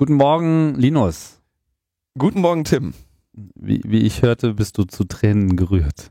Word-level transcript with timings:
Guten 0.00 0.14
Morgen, 0.14 0.76
Linus. 0.76 1.42
Guten 2.16 2.40
Morgen, 2.40 2.64
Tim. 2.64 2.94
Wie, 3.34 3.82
wie 3.84 3.98
ich 3.98 4.22
hörte, 4.22 4.54
bist 4.54 4.78
du 4.78 4.84
zu 4.84 5.04
Tränen 5.04 5.58
gerührt. 5.58 6.10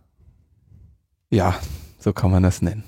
Ja, 1.32 1.60
so 1.98 2.14
kann 2.14 2.30
man 2.30 2.44
das 2.44 2.62
nennen. 2.62 2.84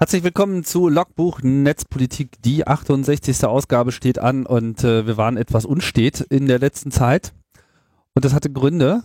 Herzlich 0.00 0.22
willkommen 0.22 0.62
zu 0.62 0.88
Logbuch 0.88 1.40
Netzpolitik. 1.42 2.40
Die 2.42 2.64
68. 2.68 3.44
Ausgabe 3.44 3.90
steht 3.90 4.20
an 4.20 4.46
und 4.46 4.84
äh, 4.84 5.08
wir 5.08 5.16
waren 5.16 5.36
etwas 5.36 5.64
unstet 5.64 6.20
in 6.20 6.46
der 6.46 6.60
letzten 6.60 6.92
Zeit. 6.92 7.34
Und 8.14 8.24
das 8.24 8.32
hatte 8.32 8.48
Gründe. 8.48 9.02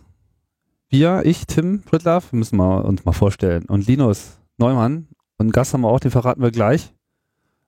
Wir, 0.90 1.24
ich, 1.26 1.48
Tim 1.48 1.82
Prittlaff, 1.82 2.32
müssen 2.32 2.58
wir 2.58 2.86
uns 2.86 3.06
mal 3.06 3.12
vorstellen. 3.12 3.66
Und 3.66 3.88
Linus 3.88 4.38
Neumann. 4.60 5.08
Und 5.40 5.52
Gast 5.52 5.74
haben 5.74 5.82
wir 5.82 5.88
auch, 5.88 6.00
den 6.00 6.12
verraten 6.12 6.44
wir 6.44 6.52
gleich. 6.52 6.94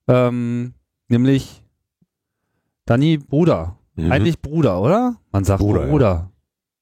Ähm, 0.07 0.75
nämlich 1.07 1.63
Dani 2.85 3.17
Bruder. 3.17 3.79
Mhm. 3.95 4.11
Eigentlich 4.11 4.39
Bruder, 4.39 4.79
oder? 4.79 5.15
Man 5.31 5.45
sagt 5.45 5.61
Bruder. 5.61 5.87
Bruder, 5.87 5.89
Bruder. 5.89 6.31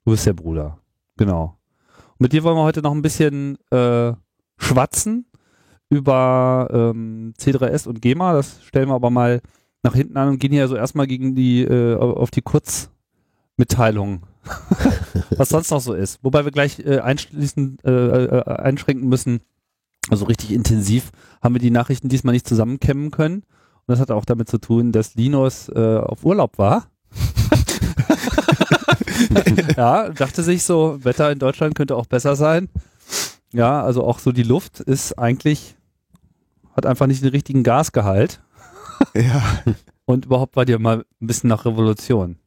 Du 0.04 0.12
bist 0.12 0.26
der 0.26 0.34
Bruder. 0.34 0.78
Genau. 1.16 1.58
Und 2.18 2.20
mit 2.20 2.34
dir 2.34 2.44
wollen 2.44 2.58
wir 2.58 2.64
heute 2.64 2.82
noch 2.82 2.92
ein 2.92 3.02
bisschen 3.02 3.58
äh, 3.72 4.12
schwatzen 4.58 5.26
über 5.90 6.68
ähm, 6.72 7.34
C3S 7.40 7.88
und 7.88 8.02
GEMA. 8.02 8.34
Das 8.34 8.64
stellen 8.64 8.90
wir 8.90 8.96
aber 8.96 9.10
mal 9.10 9.42
nach 9.84 9.96
hinten 9.96 10.18
an 10.18 10.30
und 10.30 10.40
gehen 10.40 10.52
hier 10.52 10.68
so 10.68 10.76
erstmal 10.76 11.08
gegen 11.08 11.36
die 11.36 11.62
äh, 11.64 11.96
auf 11.96 12.32
die 12.32 12.42
Kurzmitteilung, 12.42 14.24
was 15.38 15.50
sonst 15.50 15.72
noch 15.72 15.82
so 15.82 15.94
ist. 15.94 16.20
Wobei 16.24 16.46
wir 16.46 16.52
gleich 16.52 16.80
äh, 16.80 17.00
einschließen, 17.00 17.78
äh, 17.84 17.92
äh, 17.92 18.44
einschränken 18.46 19.08
müssen. 19.08 19.42
Also 20.10 20.26
richtig 20.26 20.52
intensiv 20.52 21.12
haben 21.42 21.56
wir 21.56 21.62
die 21.62 21.72
Nachrichten 21.72 22.10
diesmal 22.10 22.34
nicht 22.34 22.48
zusammenkämmen 22.48 23.12
können. 23.12 23.44
Und 23.86 23.92
das 23.92 24.00
hat 24.00 24.12
auch 24.12 24.26
damit 24.26 24.50
zu 24.50 24.58
tun, 24.58 24.92
dass 24.92 25.16
Linus 25.16 25.70
äh, 25.70 25.98
auf 25.98 26.24
Urlaub 26.24 26.58
war. 26.58 26.88
ja, 29.78 30.10
dachte 30.10 30.44
sich 30.44 30.64
so, 30.64 31.04
Wetter 31.04 31.32
in 31.32 31.40
Deutschland 31.40 31.76
könnte 31.76 31.96
auch 31.96 32.06
besser 32.06 32.36
sein. 32.36 32.70
Ja, 33.52 33.84
also 33.84 34.04
auch 34.04 34.20
so 34.20 34.32
die 34.32 34.44
Luft 34.44 34.80
ist 34.80 35.20
eigentlich, 35.20 35.76
hat 36.76 36.86
einfach 36.86 37.08
nicht 37.08 37.24
den 37.24 37.30
richtigen 37.30 37.64
Gasgehalt. 37.64 38.42
Ja. 39.16 39.44
Und 40.06 40.26
überhaupt 40.26 40.56
war 40.56 40.64
dir 40.64 40.80
mal 40.80 41.04
ein 41.22 41.28
bisschen 41.28 41.50
nach 41.50 41.66
Revolution. 41.66 42.38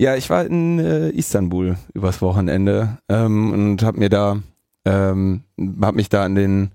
Ja, 0.00 0.16
ich 0.16 0.30
war 0.30 0.46
in 0.46 0.78
äh, 0.78 1.10
Istanbul 1.10 1.76
übers 1.92 2.22
Wochenende 2.22 2.98
ähm, 3.10 3.52
und 3.52 3.82
habe 3.82 3.98
mir 3.98 4.08
da, 4.08 4.40
ähm, 4.86 5.42
habe 5.82 5.96
mich 5.96 6.08
da 6.08 6.24
an 6.24 6.34
den 6.34 6.70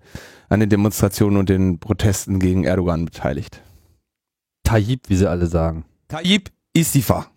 an 0.49 0.59
den 0.59 0.69
Demonstrationen 0.69 1.37
und 1.37 1.49
den 1.49 1.79
Protesten 1.79 2.39
gegen 2.39 2.63
Erdogan 2.63 3.05
beteiligt. 3.05 3.61
Tayyip, 4.63 5.09
wie 5.09 5.15
sie 5.15 5.29
alle 5.29 5.47
sagen. 5.47 5.85
Tayyip 6.07 6.51
Istifa. 6.73 7.27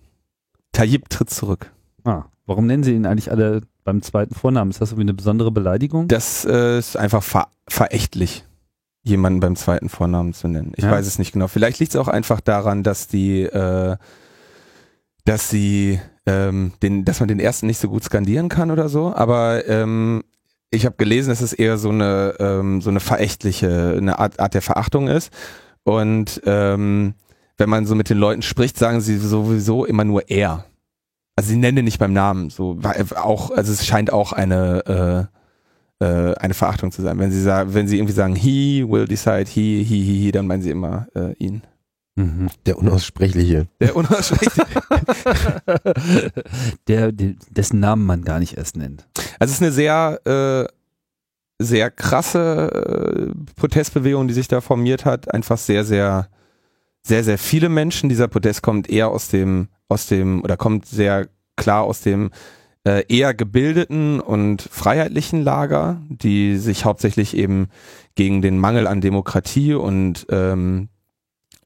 Tayyip 0.72 1.08
tritt 1.08 1.30
zurück. 1.30 1.72
Ah, 2.04 2.24
warum 2.46 2.66
nennen 2.66 2.82
sie 2.82 2.94
ihn 2.94 3.06
eigentlich 3.06 3.30
alle 3.30 3.62
beim 3.84 4.02
zweiten 4.02 4.34
Vornamen? 4.34 4.70
Ist 4.70 4.80
das 4.80 4.90
irgendwie 4.90 5.04
eine 5.04 5.14
besondere 5.14 5.50
Beleidigung? 5.50 6.08
Das 6.08 6.44
äh, 6.44 6.78
ist 6.78 6.96
einfach 6.96 7.22
ver 7.22 7.48
verächtlich, 7.68 8.44
jemanden 9.02 9.40
beim 9.40 9.56
zweiten 9.56 9.88
Vornamen 9.88 10.32
zu 10.34 10.48
nennen. 10.48 10.72
Ich 10.76 10.84
Ja. 10.84 10.90
weiß 10.90 11.06
es 11.06 11.18
nicht 11.18 11.32
genau. 11.32 11.48
Vielleicht 11.48 11.78
liegt 11.78 11.94
es 11.94 12.00
auch 12.00 12.08
einfach 12.08 12.40
daran, 12.40 12.82
dass 12.82 13.08
die, 13.08 13.42
äh, 13.42 13.96
dass 15.24 15.48
sie, 15.50 16.00
ähm, 16.26 16.72
den, 16.82 17.04
dass 17.04 17.20
man 17.20 17.28
den 17.28 17.40
ersten 17.40 17.66
nicht 17.66 17.78
so 17.78 17.88
gut 17.88 18.04
skandieren 18.04 18.48
kann 18.48 18.70
oder 18.70 18.88
so. 18.88 19.14
Aber 19.14 19.66
ähm, 19.68 20.22
ich 20.70 20.86
habe 20.86 20.96
gelesen, 20.96 21.30
dass 21.30 21.40
es 21.40 21.52
eher 21.52 21.78
so 21.78 21.90
eine, 21.90 22.34
ähm, 22.38 22.80
so 22.80 22.90
eine 22.90 23.00
verächtliche, 23.00 23.94
eine 23.96 24.18
Art, 24.18 24.38
Art 24.38 24.54
der 24.54 24.62
Verachtung 24.62 25.08
ist. 25.08 25.32
Und 25.82 26.40
ähm, 26.44 27.14
wenn 27.56 27.68
man 27.70 27.86
so 27.86 27.94
mit 27.94 28.10
den 28.10 28.18
Leuten 28.18 28.42
spricht, 28.42 28.78
sagen 28.78 29.00
sie 29.00 29.16
sowieso 29.18 29.84
immer 29.84 30.04
nur 30.04 30.28
er. 30.30 30.66
Also 31.36 31.50
sie 31.50 31.56
nennen 31.56 31.84
nicht 31.84 31.98
beim 31.98 32.12
Namen. 32.12 32.50
So 32.50 32.78
auch, 33.16 33.50
also 33.50 33.72
es 33.72 33.86
scheint 33.86 34.12
auch 34.12 34.32
eine 34.32 35.28
äh, 35.30 35.39
äh, 36.00 36.34
eine 36.34 36.54
Verachtung 36.54 36.90
zu 36.90 37.02
sein. 37.02 37.18
Wenn 37.18 37.30
sie 37.30 37.42
sagen, 37.42 37.74
wenn 37.74 37.86
sie 37.86 37.98
irgendwie 37.98 38.14
sagen, 38.14 38.34
he 38.34 38.84
will 38.88 39.06
decide, 39.06 39.46
he, 39.48 39.84
he, 39.84 40.02
he, 40.02 40.18
he 40.18 40.32
dann 40.32 40.46
meinen 40.46 40.62
sie 40.62 40.70
immer 40.70 41.06
äh, 41.14 41.34
ihn. 41.34 41.62
Mhm. 42.16 42.48
Der 42.66 42.78
Unaussprechliche. 42.78 43.68
Der 43.80 43.96
unaussprechliche. 43.96 44.66
Der, 46.88 47.12
der, 47.12 47.34
dessen 47.50 47.80
Namen 47.80 48.04
man 48.04 48.24
gar 48.24 48.40
nicht 48.40 48.56
erst 48.56 48.76
nennt. 48.76 49.06
Also 49.38 49.52
es 49.52 49.58
ist 49.58 49.62
eine 49.62 49.72
sehr, 49.72 50.20
äh, 50.26 50.66
sehr 51.62 51.90
krasse 51.90 53.30
äh, 53.30 53.54
Protestbewegung, 53.56 54.26
die 54.26 54.34
sich 54.34 54.48
da 54.48 54.60
formiert 54.60 55.04
hat. 55.04 55.32
Einfach 55.32 55.58
sehr, 55.58 55.84
sehr, 55.84 56.28
sehr, 57.02 57.22
sehr 57.24 57.38
viele 57.38 57.68
Menschen. 57.68 58.08
Dieser 58.08 58.28
Protest 58.28 58.62
kommt 58.62 58.90
eher 58.90 59.08
aus 59.08 59.28
dem, 59.28 59.68
aus 59.88 60.06
dem, 60.06 60.42
oder 60.42 60.56
kommt 60.56 60.86
sehr 60.86 61.28
klar 61.56 61.84
aus 61.84 62.00
dem 62.00 62.30
äh, 62.84 63.04
eher 63.08 63.34
gebildeten 63.34 64.20
und 64.20 64.62
freiheitlichen 64.62 65.42
Lager, 65.42 66.00
die 66.08 66.56
sich 66.56 66.84
hauptsächlich 66.84 67.36
eben 67.36 67.68
gegen 68.14 68.42
den 68.42 68.58
Mangel 68.58 68.86
an 68.86 69.00
Demokratie 69.00 69.74
und 69.74 70.26
ähm, 70.30 70.88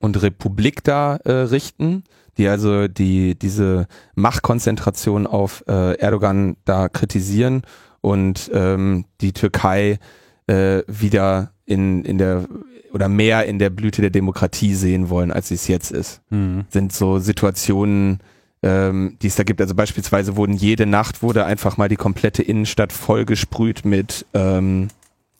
und 0.01 0.21
Republik 0.23 0.85
da 0.85 1.17
äh, 1.25 1.33
richten, 1.33 2.05
die 2.37 2.49
also 2.49 2.89
die 2.89 3.39
diese 3.39 3.87
Machtkonzentration 4.15 5.27
auf 5.27 5.65
äh, 5.67 5.95
Erdogan 5.99 6.57
da 6.65 6.89
kritisieren 6.89 7.63
und 8.01 8.51
ähm, 8.53 9.07
die 9.21 9.33
Türkei 9.33 9.99
äh, 10.47 10.83
wieder 10.87 11.53
in 11.65 12.05
in 12.05 12.19
der 12.19 12.47
oder 12.93 13.09
mehr 13.09 13.47
in 13.47 13.59
der 13.59 13.71
Blüte 13.71 14.03
der 14.03 14.11
Demokratie 14.11 14.75
sehen 14.75 15.09
wollen, 15.11 15.33
als 15.33 15.49
sie 15.49 15.55
es 15.55 15.67
jetzt 15.67 15.91
ist. 15.91 16.23
Mhm. 16.31 16.65
Sind 16.71 16.93
so 16.93 17.19
Situationen, 17.19 18.21
ähm, 18.65 19.19
die 19.21 19.27
es 19.27 19.37
da 19.37 19.43
gibt. 19.43 19.61
Also 19.61 19.75
beispielsweise 19.75 20.37
wurden 20.37 20.55
jede 20.55 20.87
Nacht 20.87 21.23
wurde 21.23 21.45
einfach 21.45 21.77
mal 21.77 21.91
die 21.91 21.97
komplette 21.97 22.43
Innenstadt 22.43 22.93
vollgesprüht 22.93 23.85
mit 23.85 24.25
ähm, 24.33 24.89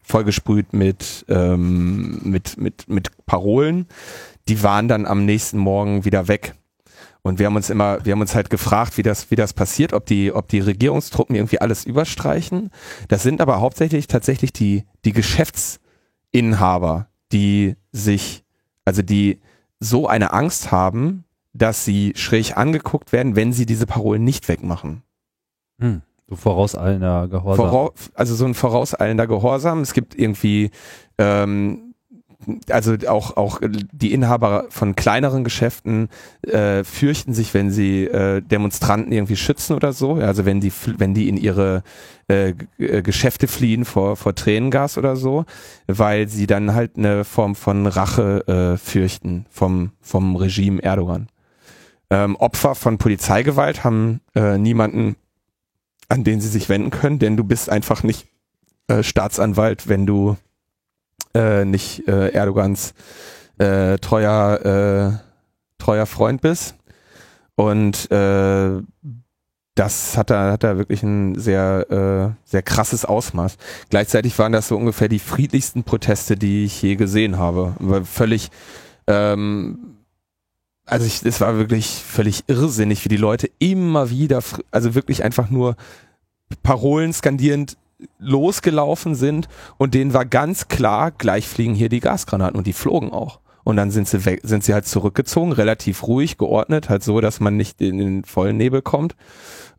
vollgesprüht 0.03 0.75
mit 0.75 1.25
ähm, 1.29 2.21
mit 2.23 2.59
mit 2.59 2.87
mit 2.89 3.11
Parolen. 3.25 3.87
Die 4.47 4.63
waren 4.63 4.89
dann 4.89 5.07
am 5.07 5.25
nächsten 5.25 5.57
Morgen 5.57 6.05
wieder 6.05 6.29
weg. 6.29 6.55
Und 7.23 7.39
wir 7.39 7.47
haben 7.47 7.57
uns 7.57 7.71
immer, 7.71 8.05
wir 8.05 8.13
haben 8.13 8.21
uns 8.21 8.35
halt 8.35 8.51
gefragt, 8.51 8.99
wie 8.99 9.03
das, 9.03 9.31
wie 9.31 9.37
das 9.37 9.55
passiert, 9.55 9.95
ob 9.95 10.05
die, 10.05 10.31
ob 10.31 10.47
die 10.49 10.61
Regierungstruppen 10.61 11.35
irgendwie 11.35 11.59
alles 11.59 11.87
überstreichen. 11.87 12.71
Das 13.09 13.23
sind 13.23 13.41
aber 13.41 13.63
hauptsächlich 13.63 14.09
tatsächlich 14.09 14.53
die, 14.53 14.85
die 15.07 15.13
Geschäftsinhaber, 15.13 17.07
die 17.33 17.77
sich, 17.93 18.45
also 18.85 19.01
die 19.01 19.41
so 19.81 20.07
eine 20.07 20.35
Angst 20.35 20.71
haben, 20.71 21.24
dass 21.55 21.85
sie 21.85 22.13
schräg 22.17 22.57
angeguckt 22.57 23.13
werden, 23.13 23.37
wenn 23.37 23.53
sie 23.53 23.65
diese 23.65 23.87
Parolen 23.87 24.25
nicht 24.25 24.49
wegmachen. 24.49 25.03
Hm. 25.81 26.03
So 26.29 26.37
vorauseilender 26.37 27.29
Gehorsam. 27.29 27.67
Vorau 27.67 27.95
also 28.15 28.35
so 28.35 28.45
ein 28.45 28.55
vorauseilender 28.55 29.27
Gehorsam. 29.27 29.81
Es 29.81 29.93
gibt 29.93 30.19
irgendwie, 30.19 30.71
ähm, 31.19 31.95
also 32.71 32.95
auch, 33.09 33.37
auch 33.37 33.61
die 33.63 34.13
Inhaber 34.13 34.67
von 34.71 34.97
kleineren 34.97 35.45
Geschäften 35.45 36.09
äh, 36.43 36.83
fürchten 36.83 37.35
sich, 37.35 37.53
wenn 37.55 37.71
sie 37.71 38.05
äh, 38.05 38.41
Demonstranten 38.41 39.13
irgendwie 39.13 39.37
schützen 39.37 39.75
oder 39.75 39.93
so. 39.93 40.15
Also 40.15 40.47
wenn 40.47 40.61
die, 40.61 40.73
wenn 40.99 41.15
die 41.15 41.29
in 41.29 41.37
ihre 41.37 41.83
äh, 42.29 42.55
äh, 42.79 43.03
Geschäfte 43.03 43.47
fliehen 43.47 43.85
vor, 43.85 44.17
vor 44.17 44.35
Tränengas 44.35 44.97
oder 44.97 45.17
so, 45.17 45.45
weil 45.87 46.29
sie 46.29 46.47
dann 46.47 46.75
halt 46.75 46.97
eine 46.97 47.25
Form 47.25 47.55
von 47.55 47.87
Rache 47.87 48.49
äh, 48.49 48.79
fürchten 48.79 49.45
vom, 49.51 49.91
vom 50.01 50.37
Regime 50.37 50.83
Erdogan. 50.83 51.29
Ähm, 52.15 52.37
Opfer 52.37 52.75
von 52.75 52.99
Polizeigewalt 52.99 53.83
haben 53.83 54.21
äh, 54.35 54.57
niemanden 54.57 55.17
an 56.09 56.25
den 56.25 56.41
sie 56.41 56.49
sich 56.49 56.69
wenden 56.69 56.91
können, 56.91 57.19
denn 57.19 57.37
du 57.37 57.45
bist 57.45 57.71
einfach 57.71 58.03
nicht 58.03 58.27
äh, 58.89 59.03
Staatsanwalt, 59.03 59.89
wenn 59.89 60.07
du 60.07 60.37
äh, 61.35 61.65
nicht 61.65 62.07
äh, 62.09 62.29
Erdogans 62.31 62.95
äh, 63.59 63.99
treuer, 63.99 65.21
äh, 65.21 65.83
treuer 65.83 66.07
Freund 66.07 66.41
bist. 66.41 66.77
Und 67.57 68.09
das 69.77 70.17
hat 70.17 70.31
da, 70.31 70.53
hat 70.53 70.63
da 70.65 70.77
wirklich 70.77 71.03
ein 71.05 71.39
sehr, 71.39 72.35
sehr 72.45 72.63
krasses 72.63 73.05
Ausmaß. 73.05 73.59
Gleichzeitig 73.91 74.37
waren 74.41 74.51
das 74.51 74.67
so 74.67 74.77
ungefähr 74.77 75.09
die 75.09 75.21
friedlichsten 75.21 75.85
Proteste, 75.85 76.37
die 76.37 76.65
ich 76.65 76.83
je 76.83 76.97
gesehen 76.97 77.39
habe. 77.39 77.75
Völlig, 78.05 78.51
ähm, 79.07 79.97
also 80.87 81.07
ich, 81.07 81.25
es 81.25 81.41
war 81.41 81.57
wirklich 81.57 81.89
völlig 81.89 82.45
irrsinnig, 82.47 83.05
wie 83.05 83.09
die 83.09 83.17
Leute 83.17 83.51
immer 83.59 84.11
wieder, 84.11 84.43
also 84.71 84.95
wirklich 84.95 85.25
einfach 85.25 85.51
nur 85.51 85.77
Parolen 86.63 87.13
skandierend 87.13 87.77
losgelaufen 88.19 89.15
sind 89.15 89.49
und 89.79 89.95
denen 89.95 90.13
war 90.13 90.27
ganz 90.27 90.69
klar, 90.69 91.11
gleich 91.11 91.49
fliegen 91.49 91.75
hier 91.75 91.89
die 91.89 92.01
Gasgranaten 92.01 92.57
und 92.57 92.67
die 92.67 92.73
flogen 92.73 93.13
auch. 93.13 93.41
Und 93.63 93.77
dann 93.77 93.91
sind 93.91 94.07
sie 94.07 94.27
weg, 94.27 94.41
sind 94.43 94.63
sie 94.63 94.75
halt 94.75 94.87
zurückgezogen, 94.87 95.53
relativ 95.53 96.07
ruhig, 96.07 96.37
geordnet, 96.37 96.91
halt 96.91 97.03
so, 97.03 97.23
dass 97.23 97.41
man 97.41 97.57
nicht 97.57 97.81
in 97.81 97.97
den 97.97 98.25
vollen 98.25 98.59
Nebel 98.59 98.83
kommt, 98.83 99.17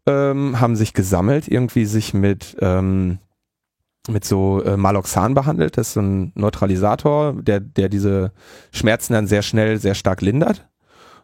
ähm, 0.07 0.59
haben 0.59 0.75
sich 0.75 0.93
gesammelt, 0.93 1.47
irgendwie 1.47 1.85
sich 1.85 2.15
mit, 2.15 2.57
ähm, 2.61 3.19
mit 4.09 4.25
so 4.25 4.63
äh, 4.63 4.75
Maloxan 4.75 5.35
behandelt. 5.35 5.77
Das 5.77 5.89
ist 5.89 5.93
so 5.93 6.01
ein 6.01 6.31
Neutralisator, 6.33 7.33
der, 7.33 7.59
der 7.59 7.89
diese 7.89 8.31
Schmerzen 8.71 9.13
dann 9.13 9.27
sehr 9.27 9.43
schnell, 9.43 9.79
sehr 9.79 9.93
stark 9.93 10.21
lindert. 10.21 10.67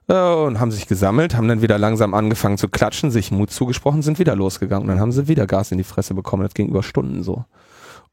Äh, 0.07 0.33
und 0.33 0.59
haben 0.59 0.71
sich 0.71 0.88
gesammelt, 0.88 1.36
haben 1.36 1.48
dann 1.48 1.62
wieder 1.62 1.77
langsam 1.77 2.13
angefangen 2.13 2.57
zu 2.57 2.69
klatschen, 2.69 3.12
sich 3.12 3.31
Mut 3.31 3.51
zugesprochen, 3.51 4.01
sind 4.01 4.19
wieder 4.19 4.36
losgegangen. 4.36 4.83
Und 4.83 4.89
dann 4.89 5.00
haben 5.00 5.12
sie 5.12 5.27
wieder 5.27 5.48
Gas 5.48 5.71
in 5.71 5.77
die 5.77 5.83
Fresse 5.83 6.13
bekommen. 6.13 6.44
Das 6.44 6.53
ging 6.53 6.68
über 6.68 6.83
Stunden 6.83 7.24
so. 7.24 7.45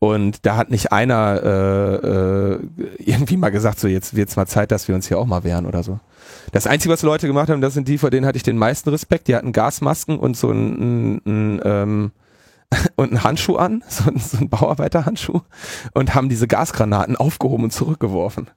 Und 0.01 0.47
da 0.47 0.57
hat 0.57 0.71
nicht 0.71 0.93
einer 0.93 1.43
äh, 1.43 1.95
äh, 1.95 2.61
irgendwie 2.99 3.37
mal 3.37 3.51
gesagt, 3.51 3.81
so 3.81 3.89
jetzt 3.89 4.15
wird's 4.15 4.37
mal 4.37 4.47
Zeit, 4.47 4.71
dass 4.71 4.87
wir 4.87 4.95
uns 4.95 5.09
hier 5.09 5.19
auch 5.19 5.27
mal 5.27 5.43
wehren 5.43 5.67
oder 5.67 5.83
so. 5.83 5.99
Das 6.53 6.69
Einzige, 6.69 6.93
was 6.93 7.03
Leute 7.03 7.27
gemacht 7.27 7.49
haben, 7.51 7.61
das 7.61 7.75
sind 7.75 7.89
die, 7.89 7.99
vor 7.99 8.11
denen 8.11 8.25
hatte 8.25 8.37
ich 8.37 8.45
den 8.45 8.59
meisten 8.59 8.91
Respekt. 8.91 9.27
Die 9.27 9.35
hatten 9.35 9.53
Gasmasken 9.53 10.19
und 10.19 10.37
so 10.37 10.53
ein, 10.53 11.17
ein, 11.17 11.23
ein 11.27 11.61
ähm, 11.65 12.13
und 12.97 13.09
einen 13.09 13.25
Handschuh 13.25 13.57
an, 13.57 13.83
so, 13.89 14.05
so 14.17 14.39
ein 14.39 14.49
Bauarbeiterhandschuh 14.49 15.41
und 15.95 16.15
haben 16.15 16.29
diese 16.29 16.47
Gasgranaten 16.47 17.17
aufgehoben 17.17 17.65
und 17.65 17.73
zurückgeworfen. 17.73 18.49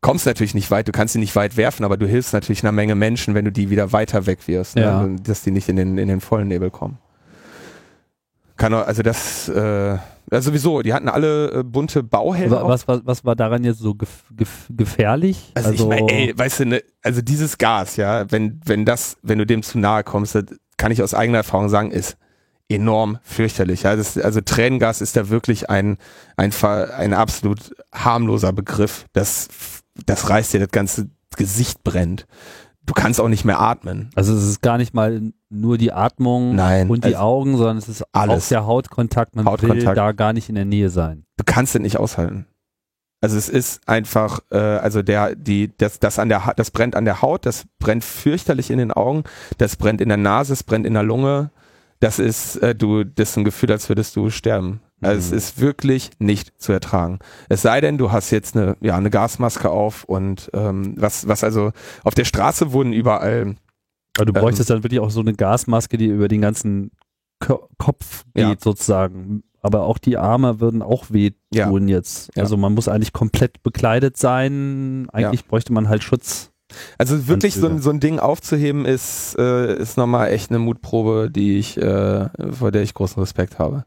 Kommst 0.00 0.26
natürlich 0.26 0.54
nicht 0.54 0.70
weit, 0.70 0.86
du 0.88 0.92
kannst 0.92 1.14
sie 1.14 1.18
nicht 1.18 1.34
weit 1.34 1.56
werfen, 1.56 1.84
aber 1.84 1.96
du 1.96 2.06
hilfst 2.06 2.32
natürlich 2.32 2.62
einer 2.62 2.72
Menge 2.72 2.94
Menschen, 2.94 3.34
wenn 3.34 3.44
du 3.44 3.52
die 3.52 3.70
wieder 3.70 3.92
weiter 3.92 4.26
wegwirfst, 4.26 4.76
ne? 4.76 4.82
Ja. 4.82 5.02
ne? 5.02 5.16
dass 5.20 5.42
die 5.42 5.50
nicht 5.50 5.68
in 5.68 5.76
den, 5.76 5.98
in 5.98 6.08
den 6.08 6.20
vollen 6.20 6.48
Nebel 6.48 6.70
kommen. 6.70 6.98
Kann 8.56 8.72
auch, 8.72 8.86
also 8.86 9.02
das, 9.02 9.48
äh, 9.48 9.98
also 10.30 10.50
sowieso, 10.50 10.82
die 10.82 10.92
hatten 10.92 11.08
alle 11.08 11.52
äh, 11.52 11.62
bunte 11.62 12.02
Bauhelme. 12.02 12.62
Was, 12.62 12.88
was, 12.88 13.00
was 13.04 13.24
war 13.24 13.36
daran 13.36 13.64
jetzt 13.64 13.78
so 13.80 13.94
gef 13.94 14.24
gef 14.34 14.66
gefährlich? 14.70 15.52
Also, 15.54 15.72
ich 15.72 15.84
meine, 15.86 16.10
ey, 16.10 16.32
weißt 16.36 16.60
du, 16.60 16.66
ne, 16.66 16.82
also 17.02 17.20
dieses 17.20 17.58
Gas, 17.58 17.96
ja, 17.96 18.30
wenn, 18.30 18.60
wenn 18.64 18.84
das, 18.84 19.18
wenn 19.22 19.38
du 19.38 19.46
dem 19.46 19.62
zu 19.62 19.78
nahe 19.78 20.04
kommst, 20.04 20.34
das 20.34 20.44
kann 20.78 20.90
ich 20.90 21.02
aus 21.02 21.14
eigener 21.14 21.38
Erfahrung 21.38 21.68
sagen, 21.68 21.90
ist 21.90 22.16
enorm 22.68 23.18
fürchterlich. 23.22 23.82
Ja. 23.84 23.94
Das, 23.94 24.18
also 24.18 24.40
Tränengas 24.40 25.00
ist 25.00 25.16
da 25.16 25.28
wirklich 25.28 25.70
ein, 25.70 25.98
ein, 26.36 26.52
ein 26.62 27.14
absolut 27.14 27.74
harmloser 27.94 28.52
Begriff. 28.52 29.06
Das, 29.12 29.48
das 30.04 30.28
reißt 30.28 30.52
dir 30.54 30.60
das 30.60 30.70
ganze 30.70 31.08
Gesicht 31.36 31.82
brennt. 31.84 32.26
Du 32.84 32.92
kannst 32.94 33.20
auch 33.20 33.28
nicht 33.28 33.44
mehr 33.44 33.60
atmen. 33.60 34.10
Also 34.14 34.32
es 34.34 34.44
ist 34.44 34.62
gar 34.62 34.78
nicht 34.78 34.94
mal 34.94 35.32
nur 35.48 35.76
die 35.76 35.92
Atmung 35.92 36.54
Nein, 36.54 36.88
und 36.88 37.04
die 37.04 37.16
also 37.16 37.18
Augen, 37.18 37.56
sondern 37.56 37.78
es 37.78 37.88
ist 37.88 38.04
alles. 38.12 38.44
auch 38.44 38.48
der 38.48 38.66
Hautkontakt. 38.66 39.34
Man 39.34 39.44
will 39.44 39.52
Hautkontakt. 39.52 39.96
da 39.96 40.12
gar 40.12 40.32
nicht 40.32 40.48
in 40.48 40.54
der 40.54 40.64
Nähe 40.66 40.88
sein. 40.88 41.24
Du 41.36 41.42
kannst 41.44 41.74
es 41.74 41.80
nicht 41.80 41.96
aushalten. 41.98 42.46
Also 43.20 43.36
es 43.38 43.48
ist 43.48 43.88
einfach, 43.88 44.40
äh, 44.50 44.58
also 44.58 45.02
der, 45.02 45.34
die, 45.34 45.72
das, 45.76 45.98
das 45.98 46.18
an 46.20 46.28
der, 46.28 46.46
Ha- 46.46 46.54
das 46.54 46.70
brennt 46.70 46.94
an 46.94 47.04
der 47.06 47.22
Haut, 47.22 47.44
das 47.46 47.64
brennt 47.80 48.04
fürchterlich 48.04 48.70
in 48.70 48.78
den 48.78 48.92
Augen, 48.92 49.24
das 49.58 49.74
brennt 49.76 50.00
in 50.00 50.08
der 50.08 50.18
Nase, 50.18 50.52
es 50.52 50.62
brennt 50.62 50.86
in 50.86 50.94
der 50.94 51.02
Lunge. 51.02 51.50
Das 51.98 52.18
ist, 52.18 52.56
äh, 52.56 52.74
du, 52.74 53.04
das 53.04 53.30
ist 53.30 53.36
ein 53.38 53.44
Gefühl, 53.44 53.72
als 53.72 53.88
würdest 53.88 54.14
du 54.16 54.28
sterben. 54.30 54.80
Also 55.02 55.18
es 55.18 55.30
Mhm. 55.30 55.36
ist 55.38 55.60
wirklich 55.60 56.10
nicht 56.18 56.60
zu 56.60 56.72
ertragen. 56.72 57.18
Es 57.48 57.62
sei 57.62 57.80
denn, 57.80 57.98
du 57.98 58.12
hast 58.12 58.30
jetzt 58.30 58.56
eine, 58.56 58.76
ja, 58.80 58.96
eine 58.96 59.10
Gasmaske 59.10 59.68
auf 59.70 60.04
und 60.04 60.50
ähm, 60.54 60.94
was, 60.96 61.28
was 61.28 61.44
also 61.44 61.72
auf 62.02 62.14
der 62.14 62.24
Straße 62.24 62.72
wurden 62.72 62.92
überall 62.92 63.56
Aber 64.16 64.24
du 64.24 64.32
Ähm. 64.34 64.40
bräuchtest 64.40 64.70
dann 64.70 64.82
wirklich 64.82 65.00
auch 65.00 65.10
so 65.10 65.20
eine 65.20 65.34
Gasmaske, 65.34 65.98
die 65.98 66.06
über 66.06 66.28
den 66.28 66.40
ganzen 66.40 66.92
Ko 67.40 67.68
Kopf 67.76 68.24
geht 68.34 68.44
Ja. 68.44 68.56
sozusagen. 68.58 69.42
Aber 69.60 69.82
auch 69.84 69.98
die 69.98 70.16
Arme 70.16 70.60
würden 70.60 70.80
auch 70.80 71.06
wehtun 71.10 71.88
jetzt. 71.88 72.30
Ja. 72.34 72.44
Also 72.44 72.56
man 72.56 72.72
muss 72.72 72.88
eigentlich 72.88 73.12
komplett 73.12 73.62
bekleidet 73.62 74.16
sein. 74.16 75.08
Eigentlich 75.12 75.44
bräuchte 75.46 75.72
man 75.74 75.88
halt 75.90 76.02
Schutz. 76.02 76.52
Also 76.98 77.28
wirklich 77.28 77.54
so, 77.54 77.60
ein- 77.66 77.72
Anzüge. 77.74 77.82
so 77.82 77.90
ein 77.90 78.00
Ding 78.00 78.18
aufzuheben 78.18 78.84
ist, 78.84 79.36
äh, 79.38 79.76
ist 79.76 79.96
nochmal 79.96 80.30
echt 80.30 80.50
eine 80.50 80.58
Mutprobe, 80.58 81.30
die 81.30 81.58
ich, 81.58 81.76
äh, 81.76 82.28
vor 82.52 82.72
der 82.72 82.82
ich 82.82 82.92
großen 82.94 83.20
Respekt 83.20 83.58
habe. 83.58 83.84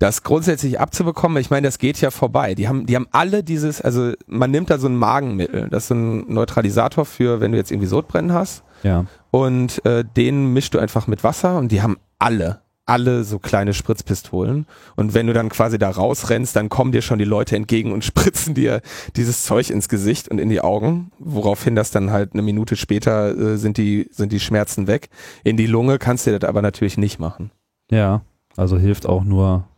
Das 0.00 0.22
grundsätzlich 0.24 0.80
abzubekommen, 0.80 1.38
ich 1.40 1.50
meine, 1.50 1.68
das 1.68 1.78
geht 1.78 2.00
ja 2.00 2.10
vorbei. 2.10 2.54
Die 2.54 2.66
haben, 2.68 2.86
die 2.86 2.96
haben 2.96 3.06
alle 3.12 3.44
dieses, 3.44 3.80
also 3.80 4.12
man 4.26 4.50
nimmt 4.50 4.70
da 4.70 4.78
so 4.78 4.88
ein 4.88 4.96
Magenmittel, 4.96 5.68
das 5.70 5.84
ist 5.84 5.88
so 5.88 5.94
ein 5.94 6.32
Neutralisator 6.32 7.04
für, 7.04 7.40
wenn 7.40 7.52
du 7.52 7.58
jetzt 7.58 7.70
irgendwie 7.70 7.88
Sodbrennen 7.88 8.32
hast 8.32 8.62
Ja. 8.82 9.04
und 9.30 9.84
äh, 9.84 10.04
den 10.16 10.52
mischst 10.52 10.74
du 10.74 10.78
einfach 10.78 11.06
mit 11.06 11.22
Wasser 11.24 11.56
und 11.58 11.70
die 11.72 11.82
haben 11.82 11.96
alle, 12.18 12.60
alle 12.88 13.24
so 13.24 13.38
kleine 13.38 13.74
Spritzpistolen 13.74 14.66
und 14.96 15.14
wenn 15.14 15.26
du 15.26 15.32
dann 15.32 15.48
quasi 15.48 15.78
da 15.78 15.90
rausrennst, 15.90 16.56
dann 16.56 16.68
kommen 16.68 16.92
dir 16.92 17.02
schon 17.02 17.18
die 17.18 17.24
Leute 17.24 17.56
entgegen 17.56 17.92
und 17.92 18.04
spritzen 18.04 18.54
dir 18.54 18.80
dieses 19.16 19.44
Zeug 19.44 19.70
ins 19.70 19.88
Gesicht 19.88 20.28
und 20.28 20.38
in 20.38 20.48
die 20.48 20.60
Augen, 20.60 21.12
woraufhin 21.18 21.74
das 21.74 21.90
dann 21.90 22.10
halt 22.10 22.32
eine 22.32 22.42
Minute 22.42 22.76
später 22.76 23.36
äh, 23.36 23.56
sind 23.56 23.76
die 23.76 24.08
sind 24.10 24.32
die 24.32 24.40
Schmerzen 24.40 24.86
weg. 24.86 25.08
In 25.44 25.56
die 25.56 25.66
Lunge 25.66 25.98
kannst 25.98 26.26
du 26.26 26.36
das 26.36 26.48
aber 26.48 26.62
natürlich 26.62 26.98
nicht 26.98 27.18
machen. 27.18 27.50
Ja. 27.90 28.22
Also 28.56 28.78
hilft 28.78 29.06
auch 29.06 29.24
nur 29.24 29.68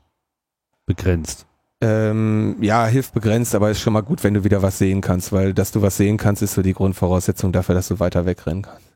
begrenzt. 0.87 1.47
Ähm, 1.83 2.56
ja, 2.61 2.87
hilft 2.87 3.15
begrenzt, 3.15 3.55
aber 3.55 3.71
ist 3.71 3.81
schon 3.81 3.95
mal 3.95 4.03
gut, 4.03 4.23
wenn 4.23 4.35
du 4.35 4.45
wieder 4.45 4.63
was 4.63 4.79
sehen 4.79 5.01
kannst, 5.01 5.33
weil 5.33 5.55
dass 5.55 5.73
du 5.73 5.81
was 5.81 5.97
sehen 5.97 6.19
kannst, 6.19 6.43
ist 6.43 6.55
so 6.55 6.63
die 6.63 6.75
Grundvoraussetzung 6.75 7.53
dafür, 7.53 7.75
dass 7.75 7.89
du 7.89 8.01
weiter 8.01 8.27
wegrennen 8.27 8.63
kannst. 8.63 8.90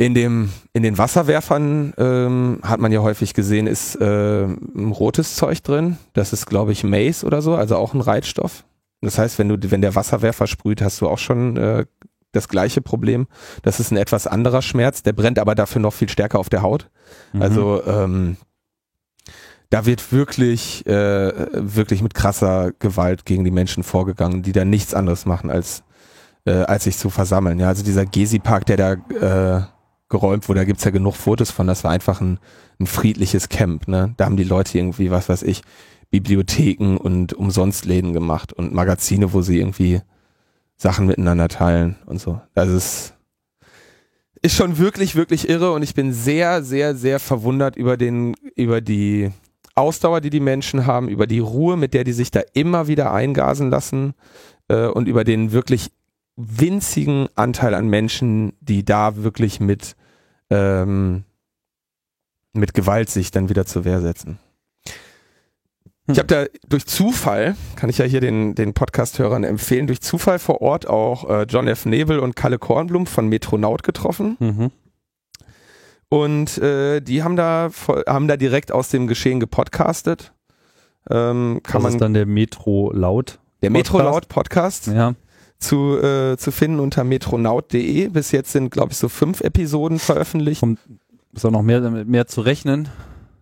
In 0.00 0.14
dem, 0.14 0.48
in 0.72 0.82
den 0.82 0.96
Wasserwerfern 0.96 1.92
ähm, 1.98 2.60
hat 2.62 2.80
man 2.80 2.90
ja 2.90 3.02
häufig 3.02 3.34
gesehen, 3.34 3.66
ist 3.66 3.96
äh, 3.96 4.44
ein 4.44 4.92
rotes 4.92 5.36
Zeug 5.36 5.62
drin. 5.62 5.98
Das 6.14 6.32
ist, 6.32 6.46
glaube 6.46 6.72
ich, 6.72 6.84
Mace 6.84 7.22
oder 7.22 7.42
so, 7.42 7.54
also 7.54 7.76
auch 7.76 7.92
ein 7.92 8.00
Reizstoff. 8.00 8.64
Das 9.02 9.18
heißt, 9.18 9.38
wenn 9.38 9.50
du, 9.50 9.70
wenn 9.70 9.82
der 9.82 9.94
Wasserwerfer 9.94 10.46
sprüht, 10.46 10.80
hast 10.80 11.02
du 11.02 11.06
auch 11.06 11.18
schon 11.18 11.58
äh, 11.58 11.84
das 12.32 12.48
gleiche 12.48 12.80
Problem. 12.80 13.26
Das 13.60 13.78
ist 13.78 13.90
ein 13.90 13.98
etwas 13.98 14.26
anderer 14.26 14.62
Schmerz, 14.62 15.02
der 15.02 15.12
brennt 15.12 15.38
aber 15.38 15.54
dafür 15.54 15.82
noch 15.82 15.92
viel 15.92 16.08
stärker 16.08 16.38
auf 16.38 16.48
der 16.48 16.62
Haut. 16.62 16.88
Mhm. 17.34 17.42
Also 17.42 17.84
ähm, 17.84 18.36
da 19.68 19.84
wird 19.84 20.12
wirklich, 20.12 20.86
äh, 20.86 21.32
wirklich 21.52 22.00
mit 22.00 22.14
krasser 22.14 22.72
Gewalt 22.78 23.26
gegen 23.26 23.44
die 23.44 23.50
Menschen 23.50 23.82
vorgegangen, 23.82 24.40
die 24.40 24.52
da 24.52 24.64
nichts 24.64 24.94
anderes 24.94 25.26
machen, 25.26 25.50
als, 25.50 25.82
äh, 26.46 26.52
als 26.52 26.84
sich 26.84 26.96
zu 26.96 27.10
versammeln. 27.10 27.58
Ja, 27.58 27.68
also 27.68 27.84
dieser 27.84 28.06
Gezi-Park, 28.06 28.64
der 28.64 28.76
da 28.78 29.58
äh, 29.58 29.79
geräumt 30.10 30.48
wurde, 30.48 30.60
da 30.60 30.64
gibt's 30.64 30.84
ja 30.84 30.90
genug 30.90 31.14
Fotos 31.14 31.50
von, 31.50 31.66
das 31.66 31.84
war 31.84 31.92
einfach 31.92 32.20
ein, 32.20 32.38
ein 32.78 32.86
friedliches 32.86 33.48
Camp. 33.48 33.88
Ne? 33.88 34.12
Da 34.16 34.26
haben 34.26 34.36
die 34.36 34.44
Leute 34.44 34.76
irgendwie, 34.76 35.10
was 35.10 35.28
weiß 35.28 35.42
ich, 35.44 35.62
Bibliotheken 36.10 36.96
und 36.96 37.32
Umsonstläden 37.32 38.12
gemacht 38.12 38.52
und 38.52 38.74
Magazine, 38.74 39.32
wo 39.32 39.40
sie 39.40 39.58
irgendwie 39.58 40.02
Sachen 40.76 41.06
miteinander 41.06 41.48
teilen 41.48 41.96
und 42.06 42.20
so. 42.20 42.40
Das 42.54 42.68
ist, 42.68 43.14
ist 44.42 44.56
schon 44.56 44.78
wirklich, 44.78 45.14
wirklich 45.14 45.48
irre 45.48 45.72
und 45.72 45.82
ich 45.82 45.94
bin 45.94 46.12
sehr, 46.12 46.62
sehr, 46.62 46.96
sehr 46.96 47.20
verwundert 47.20 47.76
über 47.76 47.96
den, 47.96 48.34
über 48.56 48.80
die 48.80 49.30
Ausdauer, 49.76 50.20
die 50.20 50.30
die 50.30 50.40
Menschen 50.40 50.86
haben, 50.86 51.08
über 51.08 51.28
die 51.28 51.38
Ruhe, 51.38 51.76
mit 51.76 51.94
der 51.94 52.02
die 52.02 52.12
sich 52.12 52.32
da 52.32 52.40
immer 52.52 52.88
wieder 52.88 53.12
eingasen 53.12 53.70
lassen 53.70 54.14
äh, 54.68 54.86
und 54.86 55.06
über 55.06 55.22
den 55.22 55.52
wirklich 55.52 55.92
winzigen 56.36 57.28
Anteil 57.36 57.74
an 57.74 57.88
Menschen, 57.88 58.54
die 58.60 58.84
da 58.84 59.22
wirklich 59.22 59.60
mit, 59.60 59.94
ähm, 60.50 61.24
mit 62.52 62.74
Gewalt 62.74 63.10
sich 63.10 63.30
dann 63.30 63.48
wieder 63.48 63.66
zur 63.66 63.84
Wehr 63.84 64.00
setzen. 64.00 64.38
Ich 66.08 66.18
habe 66.18 66.26
da 66.26 66.46
durch 66.68 66.86
Zufall, 66.86 67.54
kann 67.76 67.88
ich 67.88 67.98
ja 67.98 68.04
hier 68.04 68.20
den, 68.20 68.56
den 68.56 68.74
Podcast-Hörern 68.74 69.44
empfehlen, 69.44 69.86
durch 69.86 70.00
Zufall 70.00 70.40
vor 70.40 70.60
Ort 70.60 70.88
auch 70.88 71.28
äh, 71.30 71.42
John 71.48 71.68
F. 71.68 71.86
Nebel 71.86 72.18
und 72.18 72.34
Kalle 72.34 72.58
Kornblum 72.58 73.06
von 73.06 73.28
Metronaut 73.28 73.84
getroffen. 73.84 74.36
Mhm. 74.40 74.70
Und 76.08 76.58
äh, 76.58 77.00
die 77.00 77.22
haben 77.22 77.36
da 77.36 77.70
haben 78.08 78.26
da 78.26 78.36
direkt 78.36 78.72
aus 78.72 78.88
dem 78.88 79.06
Geschehen 79.06 79.38
gepodcastet. 79.38 80.32
Ähm, 81.08 81.60
kann 81.62 81.74
Das 81.74 81.82
man 81.84 81.92
ist 81.92 82.00
dann 82.00 82.14
der 82.14 82.26
Metro 82.26 82.90
laut. 82.92 83.38
der 83.62 83.70
Podcast? 83.70 83.92
Metronaut 83.92 84.28
Podcast 84.28 84.86
Ja. 84.88 85.14
Zu, 85.60 85.98
äh, 85.98 86.36
zu 86.36 86.50
finden 86.50 86.80
unter 86.80 87.04
metronaut.de. 87.04 88.08
Bis 88.08 88.32
jetzt 88.32 88.52
sind, 88.52 88.70
glaube 88.70 88.92
ich, 88.92 88.98
so 88.98 89.08
fünf 89.08 89.40
Episoden 89.40 89.98
veröffentlicht. 89.98 90.64
Ist 91.32 91.46
auch 91.46 91.50
noch 91.50 91.62
mehr, 91.62 91.80
mehr 91.80 92.26
zu 92.26 92.40
rechnen. 92.40 92.88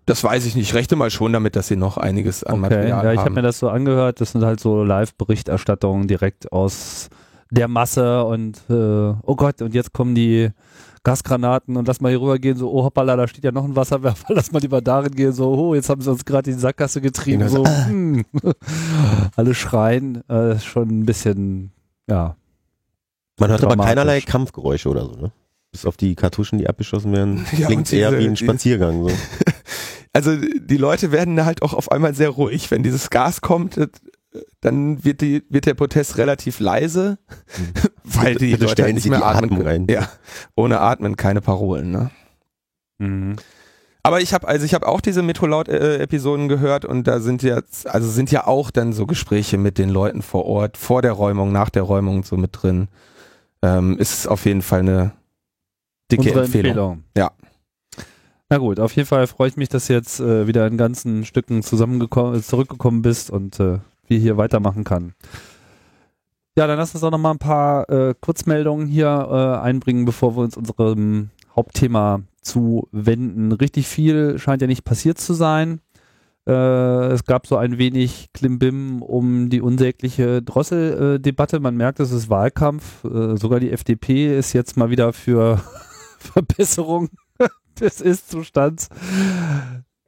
Das 0.04 0.24
weiß 0.24 0.46
ich 0.46 0.54
nicht. 0.54 0.68
Ich 0.68 0.74
rechne 0.74 0.96
mal 0.96 1.10
schon 1.10 1.32
damit, 1.32 1.54
dass 1.54 1.68
sie 1.68 1.76
noch 1.76 1.96
einiges 1.96 2.42
an 2.42 2.54
Okay, 2.54 2.60
Material 2.60 3.04
ja, 3.04 3.12
ich 3.12 3.18
habe 3.18 3.26
haben. 3.26 3.34
mir 3.34 3.42
das 3.42 3.58
so 3.58 3.68
angehört. 3.68 4.20
Das 4.20 4.32
sind 4.32 4.44
halt 4.44 4.60
so 4.60 4.82
Live-Berichterstattungen 4.82 6.08
direkt 6.08 6.52
aus 6.52 7.08
der 7.50 7.68
Masse 7.68 8.24
und 8.24 8.58
äh, 8.68 8.72
oh 9.22 9.36
Gott, 9.36 9.62
und 9.62 9.74
jetzt 9.74 9.92
kommen 9.92 10.14
die 10.14 10.50
Gasgranaten 11.02 11.76
und 11.76 11.88
lass 11.88 12.00
mal 12.00 12.10
hier 12.10 12.20
rüber 12.20 12.38
gehen, 12.38 12.56
so, 12.56 12.70
oh 12.70 12.84
hoppala, 12.84 13.16
da 13.16 13.26
steht 13.26 13.44
ja 13.44 13.52
noch 13.52 13.64
ein 13.64 13.76
Wasserwerfer, 13.76 14.26
lass 14.34 14.52
mal 14.52 14.60
lieber 14.60 14.82
darin 14.82 15.14
gehen, 15.14 15.32
so, 15.32 15.54
oh, 15.54 15.74
jetzt 15.74 15.88
haben 15.88 16.02
sie 16.02 16.10
uns 16.10 16.24
gerade 16.24 16.50
in 16.50 16.56
die 16.56 16.60
Sackgasse 16.60 17.00
getrieben, 17.00 17.46
Genau 17.46 17.64
so, 17.64 17.66
hm. 17.66 18.24
alle 19.36 19.54
schreien, 19.54 20.22
äh, 20.28 20.56
ist 20.56 20.66
schon 20.66 20.88
ein 20.88 21.06
bisschen, 21.06 21.70
ja, 22.08 22.36
Man 23.38 23.50
hört 23.50 23.62
aber 23.64 23.76
keinerlei 23.76 24.20
Kampfgeräusche 24.20 24.88
oder 24.88 25.04
so, 25.06 25.12
ne? 25.16 25.32
Bis 25.70 25.84
auf 25.84 25.96
die 25.98 26.14
Kartuschen, 26.14 26.58
die 26.58 26.68
abgeschossen 26.68 27.12
werden, 27.12 27.46
Ja, 27.58 27.66
klingt 27.66 27.86
diese- 27.90 27.96
eher 28.00 28.18
wie 28.18 28.26
ein 28.26 28.36
Spaziergang. 28.36 29.06
So. 29.08 29.14
also 30.14 30.34
die 30.36 30.76
Leute 30.78 31.12
werden 31.12 31.44
halt 31.44 31.62
auch 31.62 31.74
auf 31.74 31.92
einmal 31.92 32.14
sehr 32.14 32.30
ruhig. 32.30 32.70
Wenn 32.70 32.82
dieses 32.82 33.10
Gas 33.10 33.40
kommt, 33.42 33.76
äh, 33.76 33.88
dann 34.60 35.04
wird, 35.04 35.20
die, 35.20 35.42
wird 35.50 35.66
der 35.66 35.74
Protest 35.74 36.16
relativ 36.18 36.58
leise, 36.60 37.18
weil 38.04 38.34
die 38.36 38.52
Bitte 38.52 38.62
Leute 38.64 38.72
stellen 38.72 38.86
halt 38.86 38.94
nicht 38.94 39.04
Sie 39.04 39.10
mehr 39.10 39.18
die 39.18 39.24
atmen 39.24 39.44
Atmung 39.50 39.58
können. 39.64 39.88
ein. 39.88 39.92
Ja, 39.94 40.08
ohne 40.56 40.80
Atmen 40.80 41.16
keine 41.16 41.40
Parolen. 41.42 41.90
Ne? 41.90 42.10
Mhm. 42.98 43.36
Aber 44.08 44.22
ich 44.22 44.32
habe 44.32 44.48
also 44.48 44.64
ich 44.64 44.72
habe 44.72 44.88
auch 44.88 45.02
diese 45.02 45.20
Metrolaut-Episoden 45.20 46.48
gehört 46.48 46.86
und 46.86 47.06
da 47.06 47.20
sind 47.20 47.42
jetzt 47.42 47.86
also 47.86 48.08
sind 48.08 48.30
ja 48.30 48.46
auch 48.46 48.70
dann 48.70 48.94
so 48.94 49.04
Gespräche 49.04 49.58
mit 49.58 49.76
den 49.76 49.90
Leuten 49.90 50.22
vor 50.22 50.46
Ort 50.46 50.78
vor 50.78 51.02
der 51.02 51.12
Räumung, 51.12 51.52
nach 51.52 51.68
der 51.68 51.82
Räumung 51.82 52.24
so 52.24 52.38
mit 52.38 52.50
drin. 52.52 52.88
Ähm, 53.60 53.98
ist 53.98 54.26
auf 54.26 54.46
jeden 54.46 54.62
Fall 54.62 54.78
eine 54.78 55.12
dicke 56.10 56.22
Unsere 56.22 56.44
Empfehlung. 56.46 57.04
Ja. 57.18 57.32
Na 58.48 58.56
gut, 58.56 58.80
auf 58.80 58.96
jeden 58.96 59.06
Fall 59.06 59.26
freue 59.26 59.50
ich 59.50 59.58
mich, 59.58 59.68
dass 59.68 59.88
du 59.88 59.92
jetzt 59.92 60.20
äh, 60.20 60.46
wieder 60.46 60.66
in 60.66 60.78
ganzen 60.78 61.26
Stücken 61.26 61.62
zusammengekommen, 61.62 62.42
zurückgekommen 62.42 63.02
bist 63.02 63.28
und 63.30 63.60
äh, 63.60 63.80
wir 64.06 64.18
hier 64.18 64.38
weitermachen 64.38 64.84
kann. 64.84 65.12
Ja, 66.56 66.66
dann 66.66 66.78
lass 66.78 66.94
uns 66.94 67.04
auch 67.04 67.10
noch 67.10 67.18
mal 67.18 67.32
ein 67.32 67.38
paar 67.38 67.90
äh, 67.90 68.14
Kurzmeldungen 68.18 68.86
hier 68.86 69.28
äh, 69.30 69.62
einbringen, 69.62 70.06
bevor 70.06 70.34
wir 70.34 70.44
uns 70.44 70.56
unserem 70.56 71.28
Hauptthema 71.54 72.22
zuwenden. 72.48 73.52
Richtig 73.52 73.86
viel 73.86 74.38
scheint 74.38 74.62
ja 74.62 74.68
nicht 74.68 74.84
passiert 74.84 75.18
zu 75.18 75.34
sein. 75.34 75.80
Äh, 76.48 77.12
es 77.12 77.24
gab 77.24 77.46
so 77.46 77.56
ein 77.56 77.76
wenig 77.76 78.30
Klimbim 78.32 79.02
um 79.02 79.50
die 79.50 79.60
unsägliche 79.60 80.42
Drossel-Debatte. 80.42 81.60
Man 81.60 81.76
merkt, 81.76 82.00
es 82.00 82.10
ist 82.10 82.30
Wahlkampf. 82.30 83.04
Äh, 83.04 83.36
sogar 83.36 83.60
die 83.60 83.70
FDP 83.70 84.38
ist 84.38 84.54
jetzt 84.54 84.76
mal 84.76 84.88
wieder 84.88 85.12
für 85.12 85.60
Verbesserung 86.18 87.10
des 87.80 88.00
Ist-Zustands. 88.00 88.88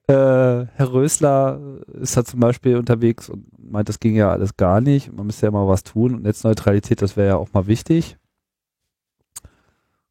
Äh, 0.07 0.13
Herr 0.13 0.93
Rösler 0.93 1.61
ist 2.01 2.17
da 2.17 2.25
zum 2.25 2.41
Beispiel 2.41 2.77
unterwegs 2.77 3.29
und 3.29 3.47
meint, 3.59 3.89
das 3.89 4.01
ging 4.01 4.17
ja 4.17 4.31
alles 4.31 4.57
gar 4.57 4.81
nicht. 4.81 5.13
Man 5.13 5.27
müsste 5.27 5.47
ja 5.47 5.53
mal 5.53 5.69
was 5.69 5.85
tun 5.85 6.15
und 6.15 6.23
Netzneutralität, 6.23 7.03
das 7.03 7.17
wäre 7.17 7.29
ja 7.29 7.37
auch 7.37 7.53
mal 7.53 7.67
wichtig. 7.67 8.17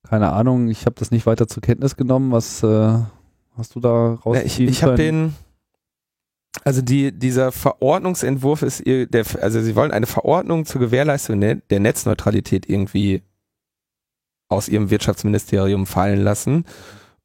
Keine 0.09 0.31
Ahnung, 0.31 0.69
ich 0.69 0.85
habe 0.85 0.95
das 0.97 1.11
nicht 1.11 1.25
weiter 1.25 1.47
zur 1.47 1.61
Kenntnis 1.61 1.95
genommen. 1.95 2.31
Was 2.31 2.63
äh, 2.63 2.99
hast 3.57 3.75
du 3.75 3.79
da 3.79 3.89
Ja, 3.89 4.15
rausgezogen? 4.15 4.45
ich 4.45 4.59
ich 4.59 4.83
habe 4.83 4.95
den 4.95 5.35
also 6.65 6.81
die, 6.81 7.11
dieser 7.11 7.51
Verordnungsentwurf 7.51 8.63
ist 8.63 8.81
ihr, 8.81 9.07
der, 9.07 9.23
also 9.41 9.61
sie 9.61 9.75
wollen 9.75 9.91
eine 9.91 10.07
Verordnung 10.07 10.65
zur 10.65 10.81
Gewährleistung 10.81 11.39
der 11.39 11.79
Netzneutralität 11.79 12.67
irgendwie 12.67 13.21
aus 14.49 14.67
ihrem 14.67 14.89
Wirtschaftsministerium 14.89 15.85
fallen 15.85 16.21
lassen. 16.21 16.65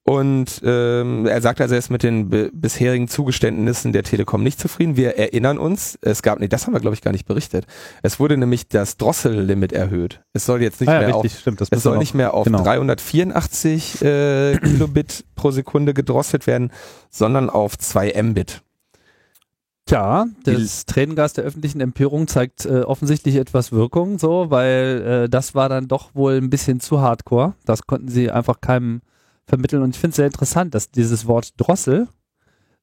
Und 0.07 0.61
ähm, 0.63 1.25
er 1.25 1.41
sagt 1.41 1.63
also, 1.63 1.75
er 1.75 1.79
ist 1.79 1.89
mit 1.89 2.03
den 2.03 2.29
bisherigen 2.29 3.09
Zugeständnissen 3.09 3.95
der 3.95 4.03
Telekom 4.03 4.43
nicht 4.43 4.61
zufrieden. 4.61 4.99
Wir 4.99 5.17
erinnern 5.17 5.57
uns, 5.57 5.99
es 6.03 6.23
gab, 6.23 6.41
nee, 6.41 6.49
das 6.49 6.67
haben 6.67 6.75
wir 6.75 6.81
glaube 6.81 6.95
ich 6.95 7.01
gar 7.01 7.13
nicht 7.13 7.25
berichtet. 7.27 7.67
Es 8.03 8.21
wurde 8.21 8.37
nämlich 8.37 8.69
das 8.69 8.99
Drossellimit 8.99 9.73
erhöht. 9.73 10.21
Es 10.35 10.45
soll 10.45 10.61
jetzt 10.61 10.83
nicht 10.83 10.91
ah, 10.91 11.01
ja, 11.01 11.07
mehr 11.07 11.17
auf 11.17 11.25
richtig, 11.25 11.41
stimmt. 11.41 11.63
Das 11.63 11.69
es 11.71 11.83
soll 11.83 11.95
noch- 11.95 12.01
nicht 12.01 12.13
mehr 12.13 12.35
auf 12.35 12.45
genau. 12.45 12.63
384 12.63 14.03
äh, 14.03 14.59
Kilobit 14.63 15.25
pro 15.37 15.51
Sekunde 15.51 15.95
gedrosselt 15.95 16.47
werden, 16.47 16.71
sondern 17.09 17.49
auf 17.49 17.79
2 17.79 18.23
Mbit. 18.23 18.61
Tja, 19.87 20.27
das 20.45 20.85
Tränengas 20.85 21.33
der 21.33 21.45
öffentlichen 21.45 21.81
Empörung 21.81 22.27
zeigt 22.27 22.67
äh, 22.67 22.81
offensichtlich 22.81 23.37
etwas 23.37 23.73
Wirkung, 23.73 24.19
so, 24.19 24.51
weil 24.51 25.25
äh, 25.25 25.29
das 25.31 25.55
war 25.55 25.71
dann 25.71 25.89
doch 25.89 26.15
wohl 26.15 26.35
ein 26.35 26.51
bisschen 26.51 26.81
zu 26.81 27.01
hardcore. 27.01 27.55
Das 27.65 27.87
konnten 27.87 28.09
sie 28.09 28.31
einfach 28.31 28.61
keinem 28.61 29.01
vermitteln. 29.47 29.83
Und 29.83 29.95
ich 29.95 30.01
finde 30.01 30.11
es 30.11 30.17
sehr 30.17 30.27
interessant, 30.27 30.75
dass 30.75 30.91
dieses 30.91 31.27
Wort 31.27 31.53
Drossel, 31.57 32.09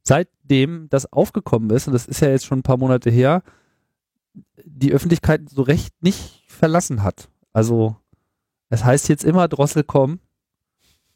seitdem 0.04 0.88
das 0.90 1.12
aufgekommen 1.12 1.70
ist, 1.72 1.88
und 1.88 1.94
das 1.94 2.08
ist 2.08 2.22
ja 2.22 2.30
jetzt 2.30 2.46
schon 2.46 2.60
ein 2.60 2.64
paar 2.64 2.78
Monate 2.78 3.10
her, 3.10 3.44
die 4.64 4.94
Öffentlichkeit 4.94 5.50
so 5.50 5.62
recht 5.62 5.94
nicht 6.02 6.44
verlassen 6.48 7.04
hat. 7.04 7.30
Also 7.54 7.98
es 8.70 8.84
heißt 8.84 9.10
jetzt 9.10 9.24
immer 9.24 9.48
Drosselcom. 9.48 10.20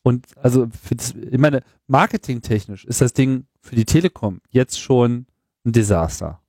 Und 0.03 0.25
also 0.37 0.67
das, 0.91 1.15
ich 1.15 1.39
meine, 1.39 1.63
marketingtechnisch 1.87 2.85
ist 2.85 3.01
das 3.01 3.13
Ding 3.13 3.47
für 3.61 3.75
die 3.75 3.85
Telekom 3.85 4.41
jetzt 4.49 4.79
schon 4.79 5.25
ein 5.65 5.71
Desaster. 5.71 6.41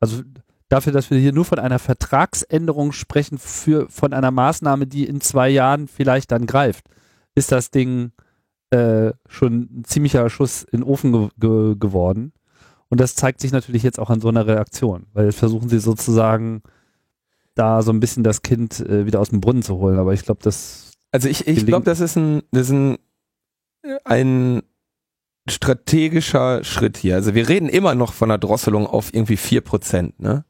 Also 0.00 0.22
dafür, 0.68 0.92
dass 0.92 1.10
wir 1.10 1.18
hier 1.18 1.32
nur 1.32 1.44
von 1.44 1.58
einer 1.58 1.78
Vertragsänderung 1.78 2.92
sprechen 2.92 3.38
für 3.38 3.88
von 3.90 4.12
einer 4.12 4.30
Maßnahme, 4.30 4.86
die 4.86 5.04
in 5.04 5.20
zwei 5.20 5.50
Jahren 5.50 5.88
vielleicht 5.88 6.32
dann 6.32 6.46
greift, 6.46 6.86
ist 7.34 7.52
das 7.52 7.70
Ding 7.70 8.12
äh, 8.70 9.12
schon 9.28 9.68
ein 9.80 9.84
ziemlicher 9.84 10.28
Schuss 10.30 10.62
in 10.62 10.80
den 10.80 10.88
Ofen 10.88 11.12
ge 11.12 11.28
ge 11.38 11.76
geworden. 11.78 12.32
Und 12.88 13.00
das 13.00 13.14
zeigt 13.14 13.40
sich 13.40 13.52
natürlich 13.52 13.82
jetzt 13.82 13.98
auch 13.98 14.10
an 14.10 14.20
so 14.20 14.28
einer 14.28 14.46
Reaktion, 14.46 15.06
weil 15.12 15.26
jetzt 15.26 15.38
versuchen 15.38 15.68
sie 15.68 15.78
sozusagen 15.78 16.62
da 17.54 17.82
so 17.82 17.92
ein 17.92 18.00
bisschen 18.00 18.24
das 18.24 18.42
Kind 18.42 18.80
äh, 18.80 19.06
wieder 19.06 19.20
aus 19.20 19.30
dem 19.30 19.40
Brunnen 19.40 19.62
zu 19.62 19.76
holen. 19.76 19.98
Aber 19.98 20.12
ich 20.12 20.24
glaube, 20.24 20.40
das 20.42 20.92
Also 21.10 21.28
ich, 21.28 21.46
ich 21.46 21.66
glaube, 21.66 21.84
das 21.84 22.00
ist 22.00 22.16
ein, 22.16 22.42
das 22.50 22.68
ist 22.68 22.72
ein, 22.72 22.98
ein 24.04 24.62
strategischer 25.48 26.64
Schritt 26.64 26.96
hier. 26.96 27.14
Also 27.16 27.34
wir 27.34 27.48
reden 27.48 27.68
immer 27.68 27.94
noch 27.94 28.12
von 28.12 28.30
einer 28.30 28.38
Drosselung 28.38 28.86
auf 28.86 29.12
irgendwie 29.12 29.36
4%, 29.36 30.14
ne? 30.18 30.44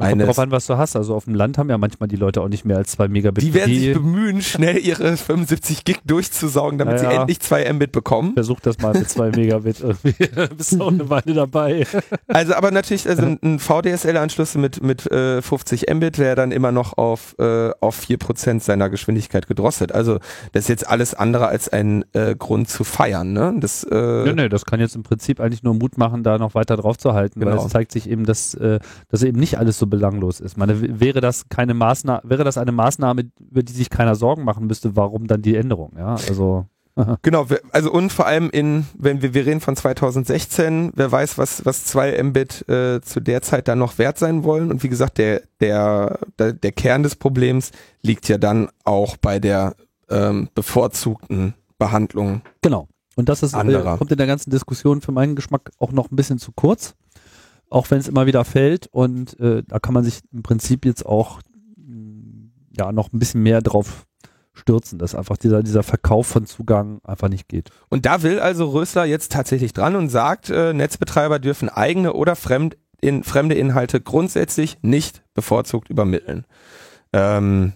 Kommt 0.00 0.22
drauf 0.22 0.38
an, 0.38 0.50
was 0.50 0.66
du 0.66 0.76
hast. 0.76 0.96
Also 0.96 1.14
auf 1.14 1.24
dem 1.24 1.34
Land 1.34 1.58
haben 1.58 1.68
ja 1.70 1.78
manchmal 1.78 2.08
die 2.08 2.16
Leute 2.16 2.40
auch 2.42 2.48
nicht 2.48 2.64
mehr 2.64 2.76
als 2.76 2.92
zwei 2.92 3.08
Megabit. 3.08 3.42
Die 3.44 3.54
werden 3.54 3.74
sich 3.74 3.92
bemühen, 3.94 4.40
schnell 4.42 4.78
ihre 4.78 5.16
75 5.16 5.84
Gig 5.84 5.98
durchzusaugen, 6.06 6.78
damit 6.78 6.98
sie 6.98 7.06
Naja. 7.06 7.20
endlich 7.20 7.40
2 7.40 7.72
Mbit 7.72 7.92
bekommen. 7.92 8.32
Versuch 8.34 8.60
das 8.60 8.78
mal 8.78 8.92
mit 8.94 9.08
zwei 9.08 9.30
Megabit 9.36 9.80
irgendwie. 9.80 10.14
Bist 10.56 10.80
auch 10.80 10.88
eine 10.88 11.08
Weile 11.10 11.34
dabei. 11.34 11.86
Also 12.28 12.54
aber 12.54 12.70
natürlich, 12.70 13.08
also 13.08 13.22
ein- 13.22 13.58
VDSL-Anschluss 13.58 14.54
mit, 14.56 14.82
mit 14.82 15.10
äh, 15.10 15.42
50 15.42 15.86
Mbit 15.92 16.18
wäre 16.18 16.36
dann 16.36 16.52
immer 16.52 16.72
noch 16.72 16.96
auf, 16.98 17.34
äh, 17.38 17.70
auf 17.80 17.98
4% 18.00 18.60
seiner 18.60 18.88
Geschwindigkeit 18.90 19.46
gedrosselt. 19.46 19.92
Also 19.92 20.18
das 20.52 20.64
ist 20.64 20.68
jetzt 20.68 20.88
alles 20.88 21.14
andere 21.14 21.48
als 21.48 21.68
ein 21.68 22.04
äh, 22.12 22.34
Grund 22.36 22.68
zu 22.68 22.84
feiern. 22.84 23.32
Ne? 23.32 23.54
Das, 23.60 23.84
äh, 23.84 24.24
Nee, 24.24 24.32
nee, 24.34 24.48
das 24.48 24.64
kann 24.66 24.80
jetzt 24.80 24.96
im 24.96 25.02
Prinzip 25.02 25.40
eigentlich 25.40 25.62
nur 25.62 25.74
Mut 25.74 25.98
machen, 25.98 26.22
da 26.22 26.38
noch 26.38 26.54
weiter 26.54 26.76
drauf 26.76 26.98
zu 26.98 27.12
halten, 27.14 27.40
weil 27.40 27.50
Genau. 27.52 27.64
es 27.64 27.70
zeigt 27.72 27.92
sich 27.92 28.08
eben, 28.08 28.24
dass, 28.26 28.54
äh, 28.54 28.78
dass 29.08 29.22
eben 29.22 29.38
nicht 29.40 29.58
alles 29.58 29.78
so 29.78 29.86
belanglos 29.90 30.40
ist. 30.40 30.56
Meine, 30.56 31.00
wäre 31.00 31.20
das 31.20 31.48
keine 31.48 31.74
Maßnahme, 31.74 32.22
wäre 32.24 32.44
das 32.44 32.56
eine 32.56 32.72
Maßnahme, 32.72 33.30
über 33.50 33.62
die 33.62 33.72
sich 33.72 33.90
keiner 33.90 34.14
Sorgen 34.14 34.44
machen 34.44 34.66
müsste, 34.66 34.96
warum 34.96 35.26
dann 35.26 35.42
die 35.42 35.56
Änderung? 35.56 35.92
Ja, 35.98 36.14
also 36.14 36.66
Genau, 37.22 37.46
also 37.72 37.90
und 37.90 38.12
vor 38.12 38.26
allem 38.26 38.50
in, 38.50 38.86
wenn 38.98 39.22
wir, 39.22 39.34
wir 39.34 39.46
reden 39.46 39.60
von 39.60 39.76
2016, 39.76 40.92
wer 40.94 41.10
weiß, 41.10 41.38
was, 41.38 41.64
was 41.64 41.84
2 41.84 42.22
Mbit 42.22 42.68
äh, 42.68 43.00
zu 43.00 43.20
der 43.20 43.42
Zeit 43.42 43.68
dann 43.68 43.78
noch 43.78 43.98
wert 43.98 44.18
sein 44.18 44.44
wollen. 44.44 44.70
Und 44.70 44.82
wie 44.82 44.88
gesagt, 44.88 45.18
der, 45.18 45.42
der, 45.60 46.18
der, 46.38 46.52
der 46.52 46.72
Kern 46.72 47.02
des 47.02 47.16
Problems 47.16 47.70
liegt 48.02 48.28
ja 48.28 48.38
dann 48.38 48.68
auch 48.84 49.16
bei 49.16 49.38
der 49.38 49.74
ähm, 50.08 50.48
bevorzugten 50.54 51.54
Behandlung. 51.78 52.42
Genau. 52.62 52.88
Und 53.16 53.28
das 53.28 53.42
ist, 53.42 53.54
äh, 53.54 53.96
kommt 53.98 54.12
in 54.12 54.18
der 54.18 54.26
ganzen 54.26 54.50
Diskussion 54.50 55.00
für 55.00 55.12
meinen 55.12 55.36
Geschmack 55.36 55.70
auch 55.78 55.92
noch 55.92 56.10
ein 56.10 56.16
bisschen 56.16 56.38
zu 56.38 56.52
kurz, 56.52 56.94
auch 57.70 57.90
wenn 57.90 57.98
es 57.98 58.08
immer 58.08 58.26
wieder 58.26 58.44
fällt. 58.44 58.88
Und 58.88 59.38
äh, 59.40 59.62
da 59.66 59.78
kann 59.78 59.94
man 59.94 60.04
sich 60.04 60.20
im 60.32 60.42
Prinzip 60.42 60.84
jetzt 60.84 61.06
auch 61.06 61.40
mh, 61.76 62.50
ja 62.76 62.92
noch 62.92 63.12
ein 63.12 63.18
bisschen 63.18 63.42
mehr 63.42 63.62
drauf 63.62 64.06
stürzen, 64.52 64.98
dass 64.98 65.14
einfach 65.14 65.36
dieser, 65.36 65.62
dieser 65.62 65.82
Verkauf 65.82 66.26
von 66.26 66.44
Zugang 66.46 67.00
einfach 67.04 67.28
nicht 67.28 67.48
geht. 67.48 67.70
Und 67.88 68.04
da 68.04 68.22
will 68.22 68.40
also 68.40 68.68
Rösler 68.68 69.04
jetzt 69.04 69.32
tatsächlich 69.32 69.72
dran 69.72 69.96
und 69.96 70.08
sagt, 70.08 70.50
äh, 70.50 70.72
Netzbetreiber 70.72 71.38
dürfen 71.38 71.68
eigene 71.68 72.12
oder 72.12 72.36
fremd 72.36 72.76
in, 73.00 73.24
fremde 73.24 73.54
Inhalte 73.54 74.00
grundsätzlich 74.00 74.78
nicht 74.82 75.22
bevorzugt 75.32 75.88
übermitteln. 75.88 76.44
Ähm, 77.12 77.72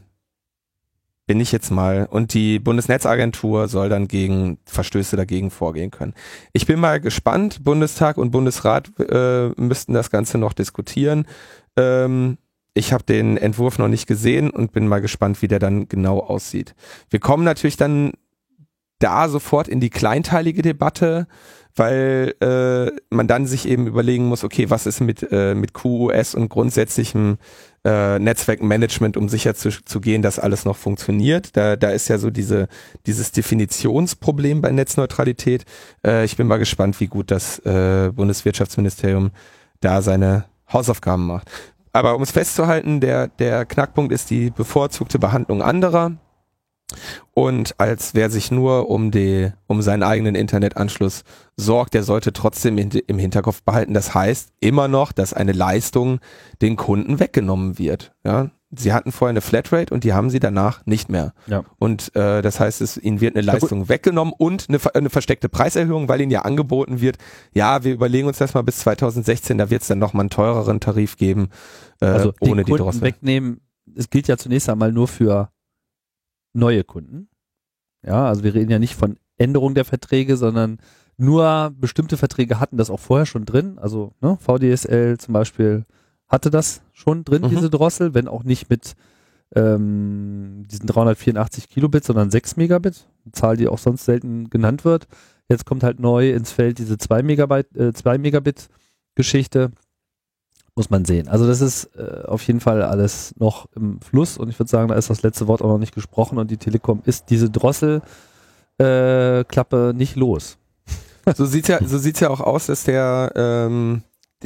bin 1.26 1.40
ich 1.40 1.52
jetzt 1.52 1.70
mal. 1.70 2.06
Und 2.10 2.34
die 2.34 2.58
Bundesnetzagentur 2.58 3.68
soll 3.68 3.88
dann 3.88 4.08
gegen 4.08 4.58
Verstöße 4.66 5.16
dagegen 5.16 5.50
vorgehen 5.50 5.90
können. 5.90 6.14
Ich 6.52 6.66
bin 6.66 6.80
mal 6.80 7.00
gespannt. 7.00 7.64
Bundestag 7.64 8.18
und 8.18 8.30
Bundesrat 8.30 8.90
äh, 8.98 9.48
müssten 9.56 9.94
das 9.94 10.10
Ganze 10.10 10.38
noch 10.38 10.52
diskutieren. 10.52 11.26
Ähm, 11.76 12.38
ich 12.74 12.92
habe 12.92 13.04
den 13.04 13.36
Entwurf 13.36 13.78
noch 13.78 13.88
nicht 13.88 14.06
gesehen 14.06 14.50
und 14.50 14.72
bin 14.72 14.88
mal 14.88 15.00
gespannt, 15.00 15.40
wie 15.42 15.48
der 15.48 15.60
dann 15.60 15.88
genau 15.88 16.18
aussieht. 16.18 16.74
Wir 17.08 17.20
kommen 17.20 17.44
natürlich 17.44 17.76
dann 17.76 18.12
da 18.98 19.28
sofort 19.28 19.68
in 19.68 19.80
die 19.80 19.90
kleinteilige 19.90 20.62
Debatte, 20.62 21.26
weil 21.76 22.34
äh, 22.40 22.90
man 23.14 23.28
dann 23.28 23.46
sich 23.46 23.68
eben 23.68 23.86
überlegen 23.86 24.26
muss, 24.26 24.44
okay, 24.44 24.70
was 24.70 24.86
ist 24.86 25.00
mit, 25.00 25.26
äh, 25.30 25.54
mit 25.54 25.72
QoS 25.72 26.34
und 26.34 26.48
grundsätzlichem 26.48 27.38
äh, 27.84 28.18
Netzwerkmanagement, 28.18 29.16
um 29.16 29.28
sicher 29.28 29.54
zu, 29.54 29.70
zu 29.70 30.00
gehen, 30.00 30.22
dass 30.22 30.38
alles 30.38 30.64
noch 30.64 30.76
funktioniert. 30.76 31.56
Da, 31.56 31.76
da 31.76 31.90
ist 31.90 32.08
ja 32.08 32.18
so 32.18 32.30
diese, 32.30 32.68
dieses 33.06 33.32
Definitionsproblem 33.32 34.62
bei 34.62 34.70
Netzneutralität. 34.70 35.64
Äh, 36.04 36.24
ich 36.24 36.36
bin 36.36 36.46
mal 36.46 36.58
gespannt, 36.58 36.98
wie 37.00 37.08
gut 37.08 37.30
das 37.30 37.58
äh, 37.60 38.10
Bundeswirtschaftsministerium 38.14 39.30
da 39.80 40.02
seine 40.02 40.46
Hausaufgaben 40.72 41.26
macht. 41.26 41.50
Aber 41.92 42.16
um 42.16 42.22
es 42.22 42.32
festzuhalten, 42.32 43.00
der, 43.00 43.28
der 43.28 43.64
Knackpunkt 43.64 44.12
ist 44.12 44.30
die 44.30 44.50
bevorzugte 44.50 45.18
Behandlung 45.18 45.62
anderer. 45.62 46.12
Und 47.32 47.74
als 47.78 48.14
wer 48.14 48.30
sich 48.30 48.50
nur 48.50 48.88
um 48.88 49.10
die, 49.10 49.50
um 49.66 49.82
seinen 49.82 50.02
eigenen 50.02 50.34
Internetanschluss 50.34 51.24
sorgt, 51.56 51.94
der 51.94 52.02
sollte 52.04 52.32
trotzdem 52.32 52.78
im 52.78 53.18
Hinterkopf 53.18 53.62
behalten. 53.62 53.94
Das 53.94 54.14
heißt 54.14 54.52
immer 54.60 54.88
noch, 54.88 55.12
dass 55.12 55.34
eine 55.34 55.52
Leistung 55.52 56.20
den 56.62 56.76
Kunden 56.76 57.18
weggenommen 57.18 57.78
wird. 57.78 58.12
Ja, 58.24 58.50
sie 58.78 58.92
hatten 58.92 59.12
vorher 59.12 59.30
eine 59.30 59.40
Flatrate 59.40 59.92
und 59.92 60.04
die 60.04 60.12
haben 60.12 60.30
sie 60.30 60.40
danach 60.40 60.84
nicht 60.86 61.08
mehr. 61.08 61.32
Ja. 61.46 61.64
Und 61.78 62.14
äh, 62.14 62.42
das 62.42 62.60
heißt, 62.60 62.80
es 62.80 62.96
ihnen 62.96 63.20
wird 63.20 63.36
eine 63.36 63.44
Leistung 63.44 63.88
weggenommen 63.88 64.34
und 64.36 64.68
eine, 64.68 64.78
eine 64.94 65.10
versteckte 65.10 65.48
Preiserhöhung, 65.48 66.08
weil 66.08 66.20
ihnen 66.20 66.30
ja 66.30 66.42
angeboten 66.42 67.00
wird, 67.00 67.18
ja, 67.52 67.84
wir 67.84 67.92
überlegen 67.92 68.28
uns 68.28 68.38
das 68.38 68.54
mal 68.54 68.62
bis 68.62 68.78
2016, 68.78 69.58
da 69.58 69.70
wird 69.70 69.82
es 69.82 69.88
dann 69.88 69.98
nochmal 69.98 70.22
einen 70.22 70.30
teureren 70.30 70.80
Tarif 70.80 71.16
geben, 71.16 71.48
äh, 72.00 72.06
Also 72.06 72.32
ohne 72.40 72.56
den 72.62 72.66
die 72.66 72.70
Kunden 72.72 72.84
Drossel. 72.84 73.02
wegnehmen, 73.02 73.60
es 73.96 74.10
gilt 74.10 74.28
ja 74.28 74.36
zunächst 74.36 74.68
einmal 74.68 74.92
nur 74.92 75.08
für 75.08 75.50
neue 76.54 76.84
Kunden. 76.84 77.28
Ja, 78.02 78.26
also 78.28 78.42
wir 78.44 78.54
reden 78.54 78.70
ja 78.70 78.78
nicht 78.78 78.94
von 78.94 79.16
Änderung 79.36 79.74
der 79.74 79.84
Verträge, 79.84 80.36
sondern 80.36 80.78
nur 81.16 81.72
bestimmte 81.78 82.16
Verträge 82.16 82.60
hatten 82.60 82.76
das 82.76 82.90
auch 82.90 83.00
vorher 83.00 83.26
schon 83.26 83.44
drin. 83.44 83.78
Also 83.78 84.12
ne, 84.20 84.36
VDSL 84.40 85.18
zum 85.18 85.34
Beispiel 85.34 85.84
hatte 86.28 86.50
das 86.50 86.82
schon 86.92 87.24
drin, 87.24 87.42
Mhm. 87.42 87.50
diese 87.50 87.70
Drossel, 87.70 88.14
wenn 88.14 88.28
auch 88.28 88.44
nicht 88.44 88.70
mit 88.70 88.94
ähm, 89.54 90.64
diesen 90.70 90.86
384 90.86 91.68
Kilobit, 91.68 92.04
sondern 92.04 92.30
6 92.30 92.56
Megabit, 92.56 93.06
eine 93.24 93.32
Zahl, 93.32 93.56
die 93.56 93.68
auch 93.68 93.78
sonst 93.78 94.04
selten 94.04 94.50
genannt 94.50 94.84
wird. 94.84 95.06
Jetzt 95.48 95.64
kommt 95.66 95.82
halt 95.84 96.00
neu 96.00 96.30
ins 96.32 96.50
Feld 96.50 96.78
diese 96.78 96.98
2 96.98 97.22
Megabyte, 97.22 97.76
äh, 97.76 97.92
2 97.92 98.18
Megabit 98.18 98.68
Geschichte. 99.14 99.70
Muss 100.76 100.90
man 100.90 101.04
sehen. 101.04 101.28
Also 101.28 101.46
das 101.46 101.60
ist 101.60 101.90
äh, 101.96 102.24
auf 102.26 102.42
jeden 102.42 102.58
Fall 102.58 102.82
alles 102.82 103.32
noch 103.38 103.66
im 103.76 104.00
Fluss 104.00 104.36
und 104.36 104.48
ich 104.48 104.58
würde 104.58 104.70
sagen, 104.70 104.88
da 104.88 104.96
ist 104.96 105.08
das 105.08 105.22
letzte 105.22 105.46
Wort 105.46 105.62
auch 105.62 105.68
noch 105.68 105.78
nicht 105.78 105.94
gesprochen 105.94 106.36
und 106.38 106.50
die 106.50 106.56
Telekom 106.56 107.00
ist 107.04 107.30
diese 107.30 107.48
Drosselklappe 107.48 107.96
äh, 108.80 109.92
nicht 109.96 110.16
los. 110.16 110.58
So 111.36 111.46
sieht's 111.46 111.68
ja, 111.68 111.78
so 111.82 111.96
sieht's 111.98 112.20
ja 112.20 112.28
auch 112.28 112.40
aus, 112.40 112.66
dass 112.66 112.84
der, 112.84 113.32
ähm, 113.34 114.02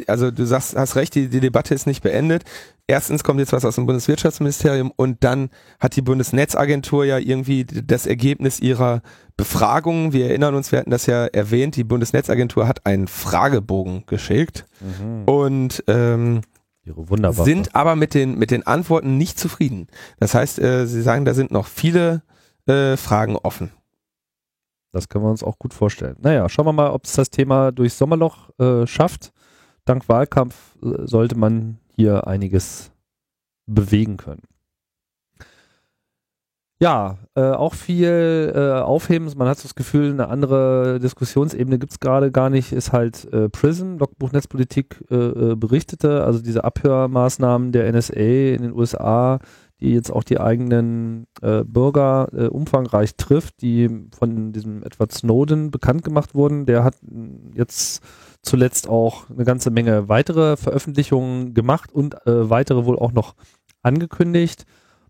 also 0.06 0.30
du 0.30 0.46
sagst, 0.46 0.76
hast 0.76 0.94
recht, 0.96 1.14
die, 1.14 1.28
die 1.28 1.40
Debatte 1.40 1.74
ist 1.74 1.86
nicht 1.86 2.02
beendet. 2.02 2.44
Erstens 2.86 3.24
kommt 3.24 3.40
jetzt 3.40 3.52
was 3.52 3.64
aus 3.64 3.74
dem 3.74 3.86
Bundeswirtschaftsministerium 3.86 4.92
und 4.94 5.24
dann 5.24 5.50
hat 5.80 5.96
die 5.96 6.02
Bundesnetzagentur 6.02 7.04
ja 7.04 7.18
irgendwie 7.18 7.64
das 7.64 8.06
Ergebnis 8.06 8.60
ihrer 8.60 9.02
Befragung. 9.38 10.12
Wir 10.12 10.26
erinnern 10.26 10.54
uns, 10.54 10.72
wir 10.72 10.80
hatten 10.80 10.90
das 10.90 11.06
ja 11.06 11.24
erwähnt, 11.26 11.76
die 11.76 11.84
Bundesnetzagentur 11.84 12.68
hat 12.68 12.84
einen 12.84 13.06
Fragebogen 13.06 14.04
geschickt 14.06 14.66
und 15.26 15.82
ähm, 15.86 16.42
sind 17.32 17.74
aber 17.74 17.96
mit 17.96 18.14
den, 18.14 18.36
mit 18.36 18.50
den 18.50 18.66
Antworten 18.66 19.16
nicht 19.16 19.38
zufrieden. 19.38 19.86
Das 20.18 20.34
heißt, 20.34 20.58
äh, 20.58 20.86
sie 20.86 21.02
sagen, 21.02 21.24
da 21.24 21.34
sind 21.34 21.52
noch 21.52 21.66
viele 21.66 22.22
äh, 22.66 22.96
Fragen 22.96 23.36
offen. 23.36 23.70
Das 24.92 25.08
können 25.08 25.24
wir 25.24 25.30
uns 25.30 25.44
auch 25.44 25.58
gut 25.58 25.72
vorstellen. 25.72 26.16
Naja, 26.20 26.48
schauen 26.48 26.66
wir 26.66 26.72
mal, 26.72 26.90
ob 26.90 27.04
es 27.04 27.12
das 27.12 27.30
Thema 27.30 27.70
durchs 27.70 27.98
Sommerloch 27.98 28.50
äh, 28.58 28.86
schafft. 28.86 29.32
Dank 29.84 30.08
Wahlkampf 30.08 30.76
äh, 30.82 31.06
sollte 31.06 31.36
man 31.36 31.78
hier 31.94 32.26
einiges 32.26 32.90
bewegen 33.66 34.16
können. 34.16 34.42
Ja, 36.80 37.18
äh, 37.34 37.40
auch 37.40 37.74
viel 37.74 38.52
äh, 38.54 38.80
Aufhebens. 38.80 39.34
Man 39.34 39.48
hat 39.48 39.58
so 39.58 39.64
das 39.64 39.74
Gefühl, 39.74 40.12
eine 40.12 40.28
andere 40.28 41.00
Diskussionsebene 41.00 41.76
gibt's 41.76 41.98
gerade 41.98 42.30
gar 42.30 42.50
nicht, 42.50 42.70
ist 42.72 42.92
halt 42.92 43.24
äh, 43.32 43.48
Prison, 43.48 43.98
Logbuch 43.98 44.30
Netzpolitik 44.30 45.04
äh, 45.10 45.16
äh, 45.16 45.56
berichtete, 45.56 46.22
also 46.22 46.40
diese 46.40 46.62
Abhörmaßnahmen 46.62 47.72
der 47.72 47.92
NSA 47.92 48.14
in 48.54 48.62
den 48.62 48.72
USA, 48.74 49.40
die 49.80 49.92
jetzt 49.92 50.12
auch 50.12 50.22
die 50.22 50.38
eigenen 50.38 51.26
äh, 51.42 51.64
Bürger 51.64 52.28
äh, 52.32 52.46
umfangreich 52.46 53.16
trifft, 53.16 53.60
die 53.60 53.88
von 54.16 54.52
diesem 54.52 54.84
Edward 54.84 55.10
Snowden 55.10 55.72
bekannt 55.72 56.04
gemacht 56.04 56.36
wurden. 56.36 56.64
Der 56.64 56.84
hat 56.84 56.94
mh, 57.02 57.56
jetzt 57.56 58.04
zuletzt 58.42 58.88
auch 58.88 59.28
eine 59.30 59.44
ganze 59.44 59.70
Menge 59.72 60.08
weitere 60.08 60.56
Veröffentlichungen 60.56 61.54
gemacht 61.54 61.92
und 61.92 62.14
äh, 62.24 62.50
weitere 62.50 62.84
wohl 62.84 63.00
auch 63.00 63.12
noch 63.12 63.34
angekündigt. 63.82 64.64